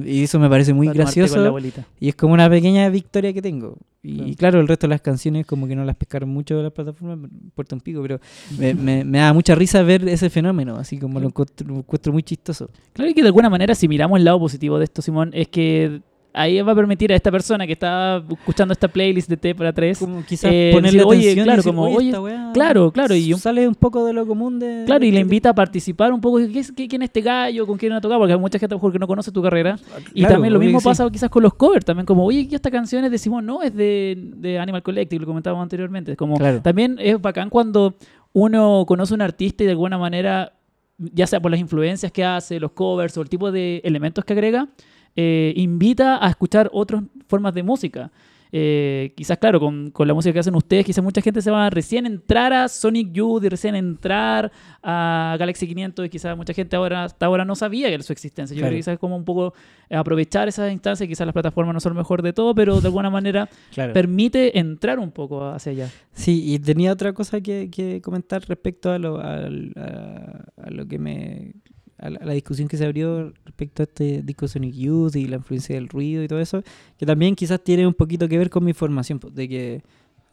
y 0.05 0.23
eso 0.23 0.37
me 0.37 0.49
parece 0.49 0.73
muy 0.73 0.87
Para 0.87 0.99
gracioso. 0.99 1.57
Y 1.99 2.09
es 2.09 2.15
como 2.15 2.33
una 2.33 2.49
pequeña 2.49 2.89
victoria 2.89 3.31
que 3.33 3.41
tengo. 3.41 3.77
Y 4.03 4.17
Claro. 4.17 4.35
claro, 4.37 4.59
el 4.59 4.67
resto 4.67 4.85
de 4.85 4.89
las 4.91 5.01
canciones 5.01 5.45
como 5.47 5.65
que 5.65 5.75
no 5.77 5.83
las 5.85 5.95
pescaron 5.95 6.29
mucho 6.29 6.61
las 6.61 6.71
plataformas, 6.73 7.17
me 7.17 7.27
importa 7.29 7.73
un 7.75 7.81
pico, 7.81 8.01
pero 8.01 8.19
me, 8.59 8.73
me- 8.75 9.05
me 9.05 9.19
da 9.19 9.33
mucha 9.33 9.55
risa 9.55 9.81
ver 9.81 10.07
ese 10.09 10.29
fenómeno, 10.29 10.75
así 10.75 10.99
como 10.99 11.19
lo 11.21 11.27
encuentro, 11.27 11.65
lo 11.67 11.77
encuentro 11.77 12.11
muy 12.13 12.21
chistoso. 12.21 12.69
Claro 12.93 13.11
que 13.15 13.21
de 13.21 13.27
alguna 13.29 13.49
manera, 13.49 13.73
si 13.73 13.87
miramos 13.87 14.19
el 14.19 14.25
lado 14.25 14.39
positivo 14.39 14.77
de 14.77 14.83
esto, 14.83 15.01
Simón, 15.01 15.31
es 15.33 15.47
que 15.47 16.01
ahí 16.35 16.61
va 16.61 16.73
a 16.73 16.75
permitir 16.75 17.11
a 17.11 17.15
esta 17.15 17.31
persona 17.31 17.65
que 17.65 17.73
está 17.73 18.23
escuchando 18.29 18.71
esta 18.73 18.87
playlist 18.87 19.29
de 19.29 19.37
T 19.37 19.55
para 19.55 19.73
3. 19.73 19.97
Como 19.99 20.23
quizás 20.25 20.51
Eh, 20.53 20.71
ponerle 20.73 20.99
decir, 20.99 21.07
oye, 21.19 21.31
y 21.31 21.35
claro, 21.35 21.55
decir, 21.57 21.71
como, 21.71 21.83
"Oye, 21.83 22.17
weá 22.19 22.51
claro, 22.53 22.91
claro, 22.91 23.15
y 23.15 23.33
un- 23.33 23.39
sale 23.39 23.67
un 23.67 23.75
poco 23.75 24.05
de 24.05 24.13
lo 24.13 24.27
común 24.27 24.59
de... 24.59 24.83
Claro, 24.85 25.03
y 25.05 25.11
le 25.11 25.21
invita 25.21 25.49
a 25.49 25.55
participar 25.55 26.11
un 26.13 26.21
poco. 26.21 26.37
¿qué 26.37 26.63
qué- 26.75 26.87
¿Quién 26.87 27.01
es 27.01 27.07
este 27.09 27.21
gallo? 27.21 27.65
¿Con 27.65 27.77
quién 27.77 27.93
ha 27.93 28.01
tocado? 28.01 28.19
Porque 28.19 28.33
hay 28.33 28.39
mucha 28.39 28.59
gente 28.59 28.73
a 28.73 28.75
lo 28.75 28.79
mejor 28.79 28.91
que 28.91 28.99
no 28.99 29.07
conoce 29.07 29.31
tu 29.31 29.41
carrera. 29.41 29.77
Y 30.13 30.19
Claro, 30.21 30.35
también 30.35 30.53
lo 30.53 30.59
mismo 30.59 30.77
que 30.79 30.83
sí. 30.83 30.89
pasa 30.89 31.09
quizás 31.09 31.29
con 31.29 31.41
los 31.43 31.53
covers. 31.55 31.85
También 31.85 32.05
como, 32.05 32.25
oye, 32.25 32.47
¿qué 32.47 32.55
esta 32.55 32.69
canción 32.71 33.03
es 33.05 33.11
de 33.11 33.17
Simón? 33.17 33.45
No, 33.45 33.61
es 33.61 33.73
de, 33.75 34.15
de 34.37 34.59
Animal 34.59 34.83
Collective, 34.83 35.21
lo 35.21 35.27
comentábamos 35.27 35.63
anteriormente. 35.63 36.15
Como, 36.15 36.37
Claro. 36.37 36.61
también 36.61 36.97
es 36.99 37.19
bacán 37.21 37.49
cuando 37.49 37.95
uno 38.33 38.83
conoce 38.87 39.13
a 39.13 39.15
un 39.15 39.21
artista 39.21 39.63
y 39.63 39.65
de 39.67 39.71
alguna 39.71 39.97
manera, 39.97 40.53
ya 40.97 41.25
sea 41.27 41.39
por 41.39 41.51
las 41.51 41.59
influencias 41.59 42.11
que 42.11 42.23
hace, 42.23 42.59
los 42.59 42.71
covers 42.71 43.17
o 43.17 43.21
el 43.21 43.29
tipo 43.29 43.51
de 43.51 43.81
elementos 43.85 44.25
que 44.25 44.33
agrega, 44.33 44.67
eh, 45.15 45.53
invita 45.55 46.23
a 46.25 46.29
escuchar 46.29 46.69
otras 46.73 47.03
formas 47.27 47.53
de 47.53 47.63
música. 47.63 48.11
Eh, 48.57 49.11
quizás, 49.17 49.37
claro, 49.37 49.59
con, 49.59 49.91
con 49.91 50.07
la 50.07 50.13
música 50.13 50.31
que 50.31 50.39
hacen 50.39 50.55
ustedes, 50.55 50.85
quizás 50.85 51.03
mucha 51.03 51.19
gente 51.21 51.41
se 51.41 51.51
va 51.51 51.65
a 51.65 51.69
recién 51.69 52.05
entrar 52.05 52.53
a 52.53 52.69
Sonic 52.69 53.11
Youth 53.11 53.43
y 53.43 53.49
recién 53.49 53.75
entrar 53.75 54.49
a 54.81 55.35
Galaxy 55.37 55.67
500 55.67 56.05
y 56.05 56.09
quizás 56.09 56.37
mucha 56.37 56.53
gente 56.53 56.73
ahora 56.77 57.03
hasta 57.03 57.25
ahora 57.25 57.43
no 57.43 57.55
sabía 57.55 57.89
que 57.89 57.95
era 57.95 58.03
su 58.03 58.13
existencia. 58.13 58.55
Yo 58.55 58.59
Claro. 58.59 58.69
creo 58.69 58.77
que 58.77 58.79
quizás 58.81 58.93
es 58.93 58.99
como 58.99 59.17
un 59.17 59.25
poco 59.25 59.53
aprovechar 59.89 60.47
esas 60.47 60.71
instancias, 60.71 61.09
quizás 61.09 61.27
las 61.27 61.33
plataformas 61.33 61.73
no 61.73 61.81
son 61.81 61.95
lo 61.95 61.99
mejor 61.99 62.21
de 62.21 62.31
todo, 62.31 62.55
pero 62.55 62.79
de 62.79 62.87
alguna 62.87 63.09
manera 63.09 63.49
Claro. 63.73 63.91
permite 63.91 64.57
entrar 64.57 64.99
un 64.99 65.11
poco 65.11 65.43
hacia 65.49 65.73
allá. 65.73 65.89
Sí, 66.13 66.53
y 66.53 66.57
tenía 66.59 66.93
otra 66.93 67.11
cosa 67.11 67.41
que, 67.41 67.69
que 67.69 67.99
comentar 68.01 68.41
respecto 68.47 68.89
a 68.89 68.99
lo, 68.99 69.19
a 69.19 69.49
lo 70.69 70.87
que 70.87 70.97
me. 70.97 71.55
La, 72.09 72.25
la 72.25 72.33
discusión 72.33 72.67
que 72.67 72.77
se 72.77 72.85
abrió 72.85 73.33
respecto 73.45 73.83
a 73.83 73.85
este 73.85 74.21
disco 74.21 74.47
Sonic 74.47 74.73
Youth 74.73 75.15
y 75.15 75.25
la 75.25 75.37
influencia 75.37 75.75
del 75.75 75.89
ruido 75.89 76.23
y 76.23 76.27
todo 76.27 76.39
eso, 76.39 76.63
que 76.97 77.05
también 77.05 77.35
quizás 77.35 77.63
tiene 77.63 77.85
un 77.87 77.93
poquito 77.93 78.27
que 78.27 78.37
ver 78.37 78.49
con 78.49 78.63
mi 78.63 78.73
formación, 78.73 79.19
pues, 79.19 79.33
de 79.33 79.47
que, 79.47 79.83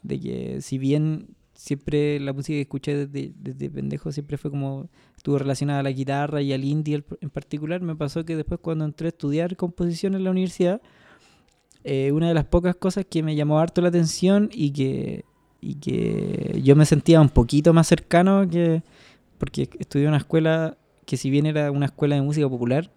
de 0.01 0.19
que 0.19 0.61
si 0.61 0.77
bien 0.77 1.27
siempre 1.53 2.19
la 2.19 2.33
música 2.33 2.55
que 2.55 2.61
escuché 2.61 3.07
desde, 3.07 3.33
desde 3.37 3.69
pendejo 3.69 4.11
siempre 4.11 4.37
fue 4.37 4.51
como 4.51 4.89
estuvo 5.15 5.37
relacionada 5.37 5.79
a 5.79 5.83
la 5.83 5.91
guitarra 5.91 6.41
y 6.41 6.51
al 6.51 6.63
indie 6.63 7.03
en 7.21 7.29
particular, 7.29 7.81
me 7.81 7.95
pasó 7.95 8.25
que 8.25 8.35
después 8.35 8.59
cuando 8.59 8.85
entré 8.85 9.07
a 9.07 9.09
estudiar 9.09 9.55
composición 9.55 10.15
en 10.15 10.23
la 10.23 10.31
universidad, 10.31 10.81
eh, 11.83 12.11
una 12.11 12.27
de 12.27 12.33
las 12.33 12.45
pocas 12.45 12.75
cosas 12.75 13.05
que 13.09 13.23
me 13.23 13.35
llamó 13.35 13.59
harto 13.59 13.81
la 13.81 13.89
atención 13.89 14.49
y 14.51 14.71
que, 14.71 15.25
y 15.61 15.75
que 15.75 16.59
yo 16.63 16.75
me 16.75 16.85
sentía 16.85 17.21
un 17.21 17.29
poquito 17.29 17.73
más 17.73 17.87
cercano 17.87 18.47
que 18.49 18.83
porque 19.37 19.69
estudié 19.79 20.05
en 20.05 20.09
una 20.09 20.17
escuela 20.17 20.77
que 21.05 21.17
si 21.17 21.29
bien 21.29 21.45
era 21.45 21.71
una 21.71 21.85
escuela 21.87 22.15
de 22.15 22.21
música 22.21 22.47
popular, 22.49 22.89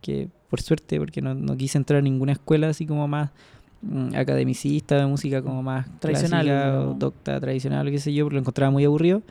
que 0.00 0.28
por 0.48 0.60
suerte, 0.60 0.98
porque 0.98 1.20
no, 1.22 1.34
no 1.34 1.56
quise 1.56 1.78
entrar 1.78 1.98
a 1.98 2.02
ninguna 2.02 2.32
escuela 2.32 2.68
así 2.68 2.86
como 2.86 3.08
más 3.08 3.30
mm, 3.82 4.14
academicista, 4.14 4.96
de 4.98 5.06
música 5.06 5.42
como 5.42 5.62
más 5.62 5.86
Tradicional, 5.98 6.46
clásica, 6.46 6.80
o 6.80 6.94
docta, 6.94 7.40
tradicional, 7.40 7.88
o 7.88 7.90
qué 7.90 7.98
sé 7.98 8.12
yo, 8.14 8.28
lo 8.30 8.38
encontraba 8.38 8.70
muy 8.70 8.84
aburrido 8.84 9.22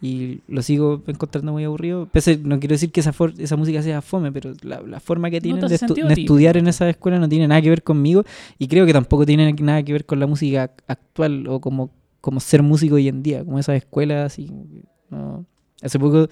y 0.00 0.42
lo 0.48 0.60
sigo 0.62 1.02
encontrando 1.06 1.52
muy 1.52 1.64
aburrido. 1.64 2.06
Pese, 2.12 2.36
no 2.42 2.60
quiero 2.60 2.74
decir 2.74 2.92
que 2.92 3.00
esa, 3.00 3.12
for- 3.12 3.32
esa 3.38 3.56
música 3.56 3.82
sea 3.82 4.02
fome, 4.02 4.30
pero 4.32 4.52
la, 4.62 4.82
la 4.82 5.00
forma 5.00 5.30
que 5.30 5.40
tienen 5.40 5.60
de, 5.70 5.76
estu- 5.94 5.94
de 6.08 6.14
estudiar 6.22 6.56
en 6.58 6.66
esa 6.68 6.88
escuela 6.90 7.18
no 7.18 7.28
tiene 7.28 7.48
nada 7.48 7.62
que 7.62 7.70
ver 7.70 7.82
conmigo 7.82 8.22
y 8.58 8.68
creo 8.68 8.84
que 8.86 8.92
tampoco 8.92 9.24
tiene 9.24 9.50
nada 9.54 9.82
que 9.82 9.92
ver 9.92 10.04
con 10.04 10.20
la 10.20 10.26
música 10.26 10.72
actual 10.86 11.46
o 11.48 11.60
como, 11.60 11.90
como 12.20 12.40
ser 12.40 12.62
músico 12.62 12.96
hoy 12.96 13.08
en 13.08 13.22
día, 13.22 13.44
como 13.44 13.58
esas 13.58 13.76
escuelas 13.76 14.36
que 14.36 14.46
no. 15.10 15.46
Hace 15.82 15.98
poco 15.98 16.28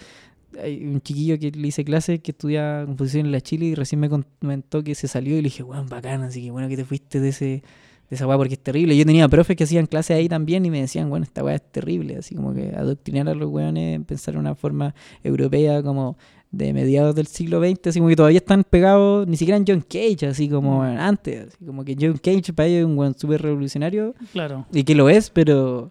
hay 0.63 0.85
un 0.85 1.01
chiquillo 1.01 1.39
que 1.39 1.51
le 1.51 1.69
hice 1.69 1.85
clase 1.85 2.19
que 2.21 2.33
estudia 2.33 2.83
composición 2.87 3.27
en 3.27 3.33
la 3.33 3.41
Chile 3.41 3.67
y 3.67 3.75
recién 3.75 4.01
me 4.01 4.09
comentó 4.09 4.83
que 4.83 4.95
se 4.95 5.09
salió 5.09 5.35
y 5.35 5.43
le 5.43 5.45
dije, 5.45 5.63
weón, 5.63 5.89
bacán, 5.89 6.23
así 6.23 6.43
que 6.43 6.51
bueno 6.51 6.69
que 6.69 6.77
te 6.77 6.85
fuiste 6.85 7.21
de 7.21 7.29
ese 7.31 7.63
de 8.11 8.17
esa 8.17 8.27
weá 8.27 8.37
porque 8.37 8.55
es 8.55 8.61
terrible. 8.61 8.95
Yo 8.95 9.07
tenía 9.07 9.27
profes 9.27 9.57
que 9.57 9.65
hacían 9.65 9.87
clases 9.87 10.17
ahí 10.19 10.29
también 10.29 10.67
y 10.67 10.71
me 10.71 10.83
decían, 10.83 11.09
bueno, 11.09 11.25
esta 11.25 11.43
weá 11.43 11.55
es 11.55 11.63
terrible, 11.73 12.17
así 12.17 12.35
como 12.35 12.53
que 12.53 12.69
adoctrinar 12.77 13.27
a 13.31 13.35
los 13.35 13.49
weones, 13.51 14.01
pensar 14.05 14.35
en 14.35 14.41
una 14.41 14.55
forma 14.55 14.95
europea 15.25 15.83
como 15.83 16.19
de 16.51 16.75
mediados 16.75 17.15
del 17.15 17.27
siglo 17.27 17.61
XX, 17.67 17.87
así 17.87 17.99
como 18.01 18.11
que 18.11 18.17
todavía 18.17 18.37
están 18.37 18.65
pegados, 18.65 19.27
ni 19.27 19.39
siquiera 19.39 19.57
en 19.57 19.65
John 19.67 19.81
Cage, 19.89 20.27
así 20.27 20.51
como 20.51 20.81
Mm. 20.83 20.99
antes, 20.99 21.47
así 21.55 21.65
como 21.65 21.83
que 21.87 21.97
John 21.99 22.19
Cage 22.23 22.53
para 22.53 22.67
ellos 22.69 22.81
es 22.81 22.85
un 22.85 22.99
weón 22.99 23.15
súper 23.19 23.41
revolucionario 23.41 24.15
Claro. 24.33 24.67
y 24.71 24.85
que 24.85 24.95
lo 24.95 25.09
es, 25.09 25.31
pero 25.31 25.91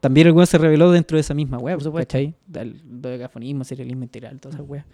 también 0.00 0.26
el 0.28 0.32
weón 0.32 0.46
se 0.46 0.58
reveló 0.58 0.90
dentro 0.90 1.16
de 1.16 1.20
esa 1.22 1.34
misma 1.34 1.58
weá, 1.58 1.74
Por 1.76 1.84
supuesto. 1.84 2.12
¿cachai? 2.12 2.34
El 2.54 2.80
dodecafonismo, 3.02 3.64
serialismo 3.64 4.04
integral, 4.04 4.40
todas 4.40 4.56
esas 4.56 4.68
weas 4.68 4.84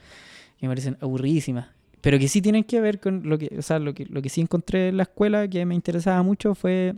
que 0.58 0.66
me 0.66 0.70
parecen 0.70 0.96
aburridísimas. 1.00 1.66
Pero 2.00 2.18
que 2.18 2.28
sí 2.28 2.42
tienen 2.42 2.64
que 2.64 2.80
ver 2.80 3.00
con 3.00 3.28
lo 3.28 3.38
que, 3.38 3.50
o 3.58 3.62
sea, 3.62 3.78
lo 3.78 3.94
que, 3.94 4.04
lo 4.06 4.20
que 4.22 4.28
sí 4.28 4.40
encontré 4.40 4.88
en 4.88 4.98
la 4.98 5.04
escuela 5.04 5.48
que 5.48 5.64
me 5.66 5.74
interesaba 5.74 6.22
mucho 6.22 6.54
fue 6.54 6.94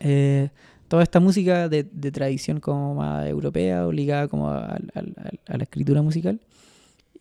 eh, 0.00 0.48
toda 0.88 1.02
esta 1.02 1.20
música 1.20 1.68
de, 1.68 1.84
de 1.90 2.10
tradición 2.12 2.60
como 2.60 2.94
más 2.94 3.26
europea 3.26 3.86
o 3.86 3.92
ligada 3.92 4.28
como 4.28 4.50
al- 4.50 4.90
al- 4.94 5.14
al- 5.16 5.40
a 5.46 5.56
la 5.58 5.64
escritura 5.64 6.00
musical 6.02 6.40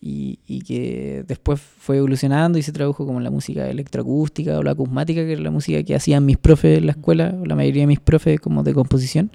y, 0.01 0.39
y 0.45 0.61
que 0.61 1.23
después 1.27 1.59
fue 1.59 1.97
evolucionando 1.97 2.57
y 2.57 2.61
se 2.61 2.71
tradujo 2.71 3.05
como 3.05 3.19
la 3.19 3.31
música 3.31 3.67
electroacústica 3.69 4.57
o 4.57 4.63
la 4.63 4.71
acusmática, 4.71 5.21
que 5.25 5.33
era 5.33 5.41
la 5.41 5.51
música 5.51 5.81
que 5.83 5.95
hacían 5.95 6.25
mis 6.25 6.37
profes 6.37 6.77
en 6.77 6.85
la 6.85 6.91
escuela, 6.91 7.35
o 7.41 7.45
la 7.45 7.55
mayoría 7.55 7.83
de 7.83 7.87
mis 7.87 7.99
profes 7.99 8.39
como 8.39 8.61
de 8.63 8.73
composición. 8.73 9.31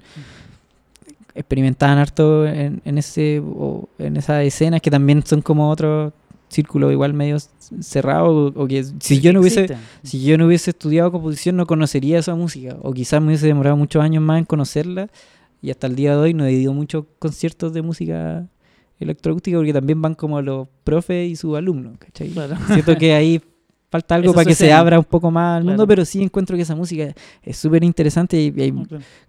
Experimentaban 1.33 1.97
harto 1.97 2.45
en, 2.45 2.81
en 2.85 2.97
ese 2.97 3.41
o 3.43 3.87
en 3.97 4.17
esas 4.17 4.43
escenas 4.43 4.81
que 4.81 4.91
también 4.91 5.25
son 5.25 5.41
como 5.41 5.69
otro 5.69 6.13
círculo 6.49 6.91
igual 6.91 7.13
medio 7.13 7.37
cerrado 7.79 8.25
o, 8.27 8.63
o 8.63 8.67
que 8.67 8.83
si 8.99 9.21
yo 9.21 9.31
no 9.31 9.39
hubiese 9.39 9.61
Existen. 9.61 9.85
si 10.03 10.21
yo 10.21 10.37
no 10.37 10.47
hubiese 10.47 10.71
estudiado 10.71 11.09
composición 11.09 11.55
no 11.55 11.65
conocería 11.65 12.19
esa 12.19 12.35
música 12.35 12.75
o 12.81 12.91
quizás 12.91 13.21
me 13.21 13.27
hubiese 13.27 13.47
demorado 13.47 13.77
muchos 13.77 14.03
años 14.03 14.21
más 14.21 14.39
en 14.39 14.43
conocerla 14.43 15.07
y 15.61 15.71
hasta 15.71 15.87
el 15.87 15.95
día 15.95 16.11
de 16.11 16.17
hoy 16.17 16.33
no 16.33 16.45
he 16.45 16.51
ido 16.51 16.73
muchos 16.73 17.05
conciertos 17.19 17.71
de 17.73 17.81
música 17.81 18.47
electroacústica 18.99 19.57
porque 19.57 19.73
también 19.73 20.01
van 20.01 20.15
como 20.15 20.41
los 20.41 20.67
profes 20.83 21.29
y 21.29 21.35
sus 21.35 21.57
alumnos, 21.57 21.97
¿cachai? 21.97 22.29
Claro. 22.29 22.55
Siento 22.67 22.97
que 22.97 23.13
ahí 23.13 23.41
falta 23.91 24.15
algo 24.15 24.33
para 24.33 24.45
que 24.45 24.55
se 24.55 24.71
abra 24.73 24.97
un 24.97 25.05
poco 25.05 25.29
más 25.29 25.57
al 25.57 25.63
mundo, 25.65 25.75
Claro. 25.83 25.87
pero 25.87 26.05
sí 26.05 26.23
encuentro 26.23 26.55
que 26.55 26.63
esa 26.63 26.75
música 26.75 27.13
es 27.43 27.57
súper 27.57 27.83
interesante 27.83 28.41
y, 28.41 28.51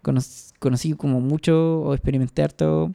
cono- 0.03 0.21
conocí 0.61 0.93
como 0.95 1.21
mucho 1.21 1.83
o 1.83 1.93
experimenté 1.95 2.43
harto 2.43 2.95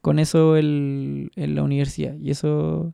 con 0.00 0.18
eso 0.18 0.56
el- 0.56 1.30
en 1.36 1.54
la 1.54 1.62
universidad. 1.62 2.16
Y 2.18 2.30
eso 2.30 2.92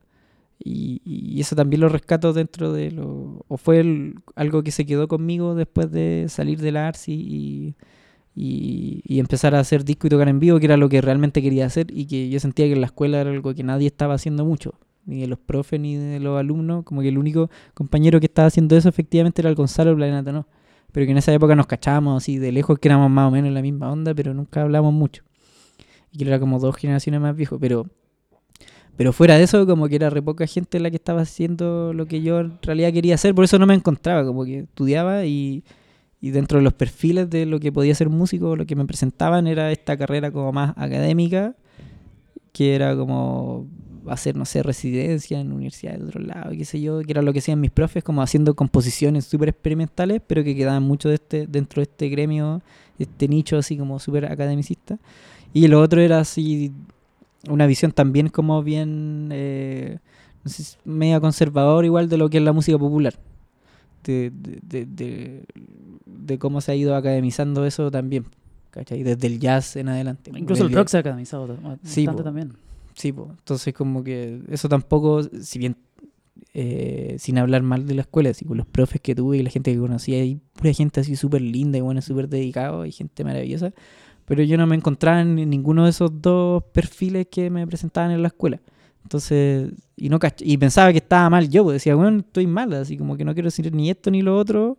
Y, 0.61 1.01
y 1.05 1.39
eso 1.39 1.55
también 1.55 1.79
lo 1.79 1.87
rescato 1.87 2.33
dentro 2.33 2.73
de 2.73 2.91
lo... 2.91 3.45
O 3.47 3.55
fue 3.55 3.79
el- 3.79 4.15
algo 4.35 4.61
que 4.61 4.71
se 4.71 4.85
quedó 4.85 5.07
conmigo 5.07 5.55
después 5.55 5.89
de 5.89 6.25
salir 6.27 6.59
de 6.59 6.73
la 6.73 6.87
ARSI 6.89 7.13
y, 7.13 7.75
y, 8.35 9.01
y 9.05 9.19
empezar 9.21 9.55
a 9.55 9.59
hacer 9.61 9.85
disco 9.85 10.07
y 10.07 10.09
tocar 10.09 10.27
en 10.27 10.39
vivo, 10.41 10.59
que 10.59 10.65
era 10.65 10.75
lo 10.75 10.89
que 10.89 10.99
realmente 10.99 11.41
quería 11.41 11.65
hacer 11.65 11.87
y 11.91 12.07
que 12.07 12.29
yo 12.29 12.41
sentía 12.41 12.65
que 12.65 12.73
en 12.73 12.81
la 12.81 12.87
escuela 12.87 13.21
era 13.21 13.29
algo 13.31 13.53
que 13.55 13.63
nadie 13.63 13.87
estaba 13.87 14.15
haciendo 14.15 14.43
mucho, 14.43 14.73
ni 15.09 15.21
de 15.21 15.27
los 15.27 15.39
profes 15.39 15.79
ni 15.79 15.95
de 15.95 16.19
los 16.19 16.39
alumnos, 16.39 16.83
como 16.83 17.01
que 17.01 17.09
el 17.09 17.17
único 17.17 17.49
compañero 17.73 18.19
que 18.19 18.27
estaba 18.27 18.47
haciendo 18.47 18.77
eso 18.77 18.89
efectivamente 18.89 19.41
era 19.41 19.49
el 19.49 19.55
Gonzalo 19.55 19.95
Planeta, 19.95 20.31
¿no? 20.31 20.47
Pero 20.91 21.05
que 21.05 21.11
en 21.11 21.17
esa 21.17 21.33
época 21.33 21.55
nos 21.55 21.67
cachábamos 21.67 22.23
así 22.23 22.37
de 22.37 22.51
lejos 22.51 22.79
que 22.79 22.87
éramos 22.87 23.11
más 23.11 23.27
o 23.27 23.31
menos 23.31 23.49
en 23.49 23.53
la 23.53 23.61
misma 23.61 23.91
onda, 23.91 24.13
pero 24.13 24.33
nunca 24.33 24.61
hablamos 24.61 24.93
mucho. 24.93 25.23
Y 26.11 26.17
que 26.17 26.25
era 26.25 26.39
como 26.39 26.59
dos 26.59 26.75
generaciones 26.75 27.21
más 27.21 27.35
viejo, 27.35 27.59
pero 27.59 27.85
pero 28.99 29.13
fuera 29.13 29.37
de 29.37 29.43
eso, 29.43 29.65
como 29.65 29.87
que 29.87 29.95
era 29.95 30.09
re 30.09 30.21
poca 30.21 30.45
gente 30.45 30.77
la 30.77 30.89
que 30.89 30.97
estaba 30.97 31.21
haciendo 31.21 31.93
lo 31.93 32.05
que 32.05 32.21
yo 32.21 32.41
en 32.41 32.59
realidad 32.61 32.91
quería 32.91 33.15
hacer, 33.15 33.33
por 33.33 33.45
eso 33.45 33.57
no 33.57 33.65
me 33.65 33.73
encontraba, 33.73 34.25
como 34.25 34.43
que 34.43 34.59
estudiaba 34.59 35.25
y, 35.25 35.63
y 36.19 36.31
dentro 36.31 36.57
de 36.57 36.65
los 36.65 36.73
perfiles 36.73 37.29
de 37.29 37.45
lo 37.45 37.61
que 37.61 37.71
podía 37.71 37.95
ser 37.95 38.09
músico, 38.09 38.57
lo 38.57 38.65
que 38.65 38.75
me 38.75 38.83
presentaban 38.83 39.47
era 39.47 39.71
esta 39.71 39.95
carrera 39.95 40.31
como 40.31 40.51
más 40.51 40.73
académica, 40.75 41.55
que 42.51 42.75
era 42.75 42.93
como 42.97 43.67
hacer, 44.07 44.35
no 44.35 44.45
sé, 44.45 44.63
residencia 44.63 45.39
en 45.39 45.51
universidades 45.51 45.99
de 45.99 46.05
otro 46.05 46.21
lado, 46.21 46.51
qué 46.51 46.65
sé 46.65 46.79
yo, 46.81 47.01
que 47.01 47.11
era 47.11 47.21
lo 47.21 47.33
que 47.33 47.39
hacían 47.39 47.59
mis 47.59 47.71
profes, 47.71 48.03
como 48.03 48.21
haciendo 48.21 48.55
composiciones 48.55 49.25
súper 49.25 49.49
experimentales, 49.49 50.21
pero 50.25 50.43
que 50.43 50.55
quedaban 50.55 50.83
mucho 50.83 51.09
de 51.09 51.15
este, 51.15 51.47
dentro 51.47 51.81
de 51.81 51.83
este 51.83 52.09
gremio, 52.09 52.61
este 52.97 53.27
nicho 53.27 53.57
así 53.57 53.77
como 53.77 53.99
súper 53.99 54.25
academicista. 54.31 54.97
Y 55.53 55.67
lo 55.67 55.81
otro 55.81 56.01
era 56.01 56.19
así, 56.19 56.71
una 57.49 57.65
visión 57.67 57.91
también 57.91 58.29
como 58.29 58.61
bien, 58.63 59.29
eh, 59.31 59.97
no 60.43 60.51
sé, 60.51 60.77
media 60.85 61.19
conservador 61.19 61.85
igual 61.85 62.07
de 62.09 62.17
lo 62.17 62.29
que 62.29 62.37
es 62.37 62.43
la 62.43 62.53
música 62.53 62.77
popular. 62.77 63.13
De, 64.03 64.31
de, 64.33 64.85
de, 64.85 65.43
de- 66.05 66.37
cómo 66.39 66.61
se 66.61 66.71
ha 66.71 66.75
ido 66.75 66.95
academizando 66.95 67.65
eso 67.65 67.91
también, 67.91 68.25
¿cachai? 68.71 69.03
Desde 69.03 69.27
el 69.27 69.39
jazz 69.39 69.75
en 69.75 69.89
adelante. 69.89 70.31
Incluso 70.35 70.63
el 70.63 70.71
rock 70.71 70.87
se 70.87 70.97
ha 70.97 70.99
academizado 71.01 71.47
bastante 71.47 71.79
Sí, 71.89 72.05
también. 72.05 72.53
Sí, 72.99 73.13
po. 73.13 73.29
entonces 73.31 73.73
como 73.73 74.03
que 74.03 74.41
eso 74.49 74.67
tampoco, 74.67 75.23
si 75.23 75.57
bien 75.57 75.77
eh, 76.53 77.15
sin 77.17 77.37
hablar 77.37 77.63
mal 77.63 77.87
de 77.87 77.93
la 77.93 78.01
escuela, 78.01 78.31
así 78.31 78.43
con 78.43 78.57
los 78.57 78.67
profes 78.67 78.99
que 78.99 79.15
tuve 79.15 79.37
y 79.37 79.43
la 79.43 79.49
gente 79.49 79.71
que 79.71 79.79
conocía, 79.79 80.21
hay 80.21 80.41
pura 80.53 80.73
gente 80.73 80.99
así 80.99 81.15
súper 81.15 81.41
linda 81.41 81.77
y 81.77 81.81
bueno, 81.81 82.01
súper 82.01 82.27
dedicado 82.27 82.85
y 82.85 82.91
gente 82.91 83.23
maravillosa, 83.23 83.71
pero 84.25 84.43
yo 84.43 84.57
no 84.57 84.67
me 84.67 84.75
encontraba 84.75 85.21
en 85.21 85.49
ninguno 85.49 85.85
de 85.85 85.91
esos 85.91 86.21
dos 86.21 86.61
perfiles 86.73 87.27
que 87.31 87.49
me 87.49 87.65
presentaban 87.65 88.11
en 88.11 88.21
la 88.21 88.27
escuela. 88.27 88.59
Entonces, 89.03 89.71
y 89.95 90.09
no 90.09 90.19
y 90.39 90.57
pensaba 90.57 90.91
que 90.91 90.97
estaba 90.97 91.29
mal 91.29 91.49
yo, 91.49 91.63
pues 91.63 91.75
decía, 91.75 91.95
bueno, 91.95 92.19
estoy 92.19 92.47
mal, 92.47 92.73
así 92.73 92.97
como 92.97 93.15
que 93.15 93.23
no 93.23 93.33
quiero 93.33 93.47
decir 93.47 93.73
ni 93.73 93.89
esto 93.89 94.11
ni 94.11 94.21
lo 94.21 94.37
otro, 94.37 94.77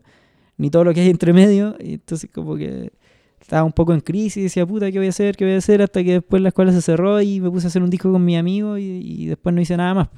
ni 0.59 0.68
todo 0.68 0.84
lo 0.84 0.92
que 0.92 1.01
hay 1.01 1.09
entre 1.09 1.32
medio, 1.32 1.74
y 1.80 1.94
entonces 1.94 2.28
como 2.30 2.56
que 2.56 2.92
estaba 3.51 3.64
un 3.64 3.72
poco 3.72 3.93
en 3.93 4.01
crisis, 4.01 4.44
decía, 4.44 4.64
puta, 4.64 4.93
¿qué 4.93 4.98
voy 4.98 5.09
a 5.09 5.10
hacer? 5.10 5.36
¿Qué 5.36 5.44
voy 5.44 5.55
a 5.55 5.59
hacer? 5.59 5.82
Hasta 5.82 6.05
que 6.05 6.12
después 6.12 6.40
la 6.40 6.51
escuela 6.51 6.70
se 6.70 6.81
cerró 6.81 7.20
y 7.20 7.40
me 7.40 7.51
puse 7.51 7.66
a 7.66 7.68
hacer 7.68 7.82
un 7.82 7.90
disco 7.90 8.12
con 8.12 8.24
mi 8.24 8.36
amigo 8.36 8.78
y, 8.78 8.85
y 8.85 9.27
después 9.27 9.52
no 9.52 9.60
hice 9.60 9.77
nada 9.77 9.93
más. 9.93 10.09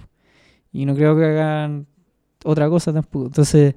Y 0.70 0.84
no 0.84 0.94
creo 0.94 1.16
que 1.16 1.24
hagan 1.24 1.86
otra 2.44 2.68
cosa 2.68 2.92
tampoco. 2.92 3.24
Entonces 3.28 3.74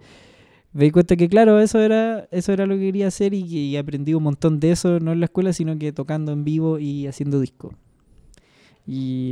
me 0.74 0.84
di 0.84 0.92
cuenta 0.92 1.16
que, 1.16 1.30
claro, 1.30 1.58
eso 1.62 1.80
era, 1.80 2.28
eso 2.32 2.52
era 2.52 2.66
lo 2.66 2.76
que 2.76 2.82
quería 2.82 3.08
hacer 3.08 3.34
y 3.34 3.46
y 3.46 3.78
aprendí 3.78 4.14
un 4.14 4.24
montón 4.24 4.60
de 4.60 4.72
eso, 4.72 5.00
no 5.00 5.14
en 5.14 5.22
la 5.22 5.28
escuela, 5.28 5.54
sino 5.54 5.80
que 5.80 5.94
tocando 5.94 6.34
en 6.34 6.44
vivo 6.44 6.78
y 6.78 7.08
haciendo 7.08 7.40
disco. 7.40 7.74
Y 8.86 9.30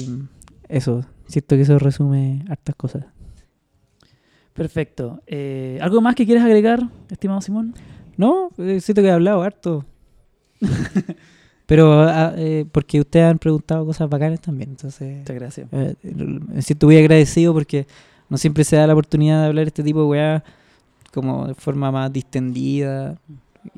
eso, 0.70 1.04
siento 1.28 1.58
que 1.58 1.64
eso 1.64 1.80
resume 1.80 2.46
hartas 2.48 2.76
cosas. 2.76 3.08
Perfecto. 4.54 5.22
Eh, 5.28 5.80
¿Algo 5.82 6.00
más 6.00 6.16
que 6.16 6.26
quieres 6.26 6.46
agregar, 6.46 6.80
estimado 7.10 7.42
Simón? 7.42 7.74
No, 8.16 8.52
eh, 8.58 8.80
siento 8.80 9.02
que 9.02 9.10
he 9.10 9.12
hablado 9.12 9.42
harto. 9.42 9.86
Pero 11.66 12.02
ah, 12.04 12.34
eh, 12.36 12.66
porque 12.72 13.00
ustedes 13.00 13.26
han 13.26 13.40
preguntado 13.40 13.86
cosas 13.86 14.10
bacanas 14.10 14.42
también, 14.42 14.72
entonces 14.72 15.20
Muchas 15.20 15.36
gracias. 15.36 15.68
eh, 15.72 15.96
me 16.04 16.62
siento 16.62 16.88
muy 16.88 16.98
agradecido 16.98 17.54
porque 17.54 17.88
no 18.30 18.38
siempre 18.38 18.64
se 18.64 18.76
da 18.76 18.86
la 18.86 18.94
oportunidad 18.94 19.42
de 19.42 19.48
hablar 19.48 19.68
este 19.68 19.82
tipo 19.82 20.02
de 20.02 20.06
weá 20.08 20.44
como 21.14 21.48
de 21.48 21.54
forma 21.56 21.92
más 21.92 22.12
distendida. 22.12 23.18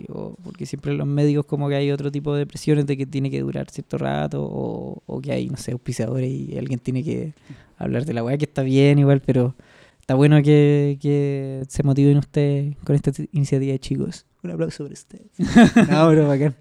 o 0.09 0.35
porque 0.43 0.65
siempre 0.65 0.93
en 0.93 0.97
los 0.97 1.07
médicos 1.07 1.45
como 1.45 1.69
que 1.69 1.75
hay 1.75 1.91
otro 1.91 2.11
tipo 2.11 2.33
de 2.35 2.47
presiones 2.47 2.87
de 2.87 2.97
que 2.97 3.05
tiene 3.05 3.29
que 3.29 3.41
durar 3.41 3.69
cierto 3.69 3.99
rato 3.99 4.43
o, 4.43 5.03
o 5.05 5.21
que 5.21 5.31
hay, 5.31 5.47
no 5.49 5.57
sé, 5.57 5.73
auspiciadores 5.73 6.29
y 6.29 6.57
alguien 6.57 6.79
tiene 6.79 7.03
que 7.03 7.33
hablar 7.77 8.03
de 8.05 8.13
la 8.13 8.23
weá 8.23 8.37
que 8.37 8.45
está 8.45 8.63
bien 8.63 8.97
igual, 8.97 9.21
pero 9.23 9.53
está 10.01 10.15
bueno 10.15 10.41
que, 10.41 10.97
que 10.99 11.63
se 11.67 11.83
motiven 11.83 12.17
ustedes 12.17 12.75
con 12.83 12.95
esta 12.95 13.11
iniciativa, 13.31 13.77
chicos. 13.77 14.25
Un 14.43 14.51
aplauso 14.51 14.83
por 14.85 14.93
ustedes. 14.93 15.27
no, 15.89 16.09
pero 16.09 16.27
bacán. 16.27 16.55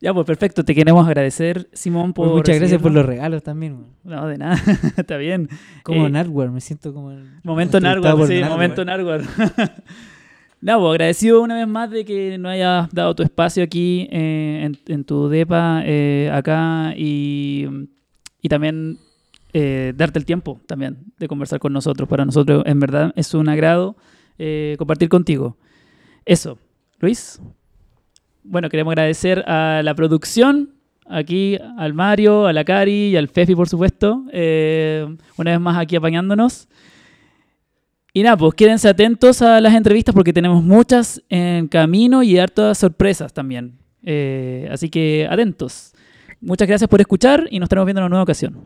Ya, 0.00 0.12
pues 0.12 0.26
perfecto. 0.26 0.62
Te 0.64 0.74
queremos 0.74 1.06
agradecer, 1.06 1.68
Simón, 1.72 2.12
por. 2.12 2.26
Pues 2.28 2.36
muchas 2.38 2.58
gracias 2.58 2.82
por 2.82 2.92
los 2.92 3.06
regalos 3.06 3.42
también. 3.42 3.86
No, 4.04 4.26
de 4.26 4.36
nada. 4.38 4.56
Está 4.96 5.16
bien. 5.16 5.48
Como 5.82 6.06
Eh, 6.06 6.10
Nardware, 6.10 6.50
me 6.50 6.60
siento 6.60 6.92
como... 6.92 7.12
el- 7.12 7.24
Momento 7.42 7.80
Narwar, 7.80 8.14
por 8.16 8.28
sí, 8.28 8.40
momento 8.44 8.84
Narwar. 8.84 9.22
No, 10.58 10.80
pues, 10.80 10.90
agradecido 10.92 11.42
una 11.42 11.56
vez 11.56 11.68
más 11.68 11.90
de 11.90 12.04
que 12.04 12.38
nos 12.38 12.50
hayas 12.52 12.90
dado 12.90 13.14
tu 13.14 13.22
espacio 13.22 13.62
aquí 13.62 14.08
eh, 14.10 14.62
en, 14.64 14.78
en 14.92 15.04
tu 15.04 15.28
depa 15.28 15.82
eh, 15.84 16.30
acá 16.32 16.94
y, 16.96 17.66
y 18.40 18.48
también 18.48 18.98
eh, 19.52 19.92
darte 19.94 20.18
el 20.18 20.24
tiempo 20.24 20.58
también 20.66 20.96
de 21.18 21.28
conversar 21.28 21.60
con 21.60 21.72
nosotros. 21.74 22.08
Para 22.08 22.24
nosotros, 22.24 22.62
en 22.66 22.80
verdad, 22.80 23.12
es 23.16 23.32
un 23.34 23.48
agrado 23.48 23.96
compartir 24.78 25.08
contigo. 25.10 25.56
Eso, 26.24 26.58
Luis. 27.00 27.40
Bueno, 28.48 28.68
queremos 28.68 28.92
agradecer 28.92 29.40
a 29.48 29.82
la 29.82 29.94
producción, 29.94 30.70
aquí 31.08 31.58
al 31.78 31.94
Mario, 31.94 32.46
a 32.46 32.52
la 32.52 32.64
Cari 32.64 33.08
y 33.08 33.16
al 33.16 33.28
Fefi, 33.28 33.56
por 33.56 33.68
supuesto, 33.68 34.24
eh, 34.32 35.04
una 35.36 35.50
vez 35.50 35.60
más 35.60 35.76
aquí 35.76 35.96
apañándonos. 35.96 36.68
Y 38.12 38.22
nada, 38.22 38.36
pues 38.36 38.54
quédense 38.54 38.88
atentos 38.88 39.42
a 39.42 39.60
las 39.60 39.74
entrevistas 39.74 40.14
porque 40.14 40.32
tenemos 40.32 40.62
muchas 40.62 41.22
en 41.28 41.66
camino 41.66 42.22
y 42.22 42.38
hartas 42.38 42.78
sorpresas 42.78 43.32
también. 43.32 43.78
Eh, 44.04 44.68
así 44.70 44.88
que 44.88 45.26
atentos. 45.28 45.92
Muchas 46.40 46.68
gracias 46.68 46.88
por 46.88 47.00
escuchar 47.00 47.48
y 47.50 47.58
nos 47.58 47.66
estaremos 47.66 47.86
viendo 47.86 48.00
en 48.00 48.04
una 48.04 48.10
nueva 48.10 48.22
ocasión. 48.22 48.60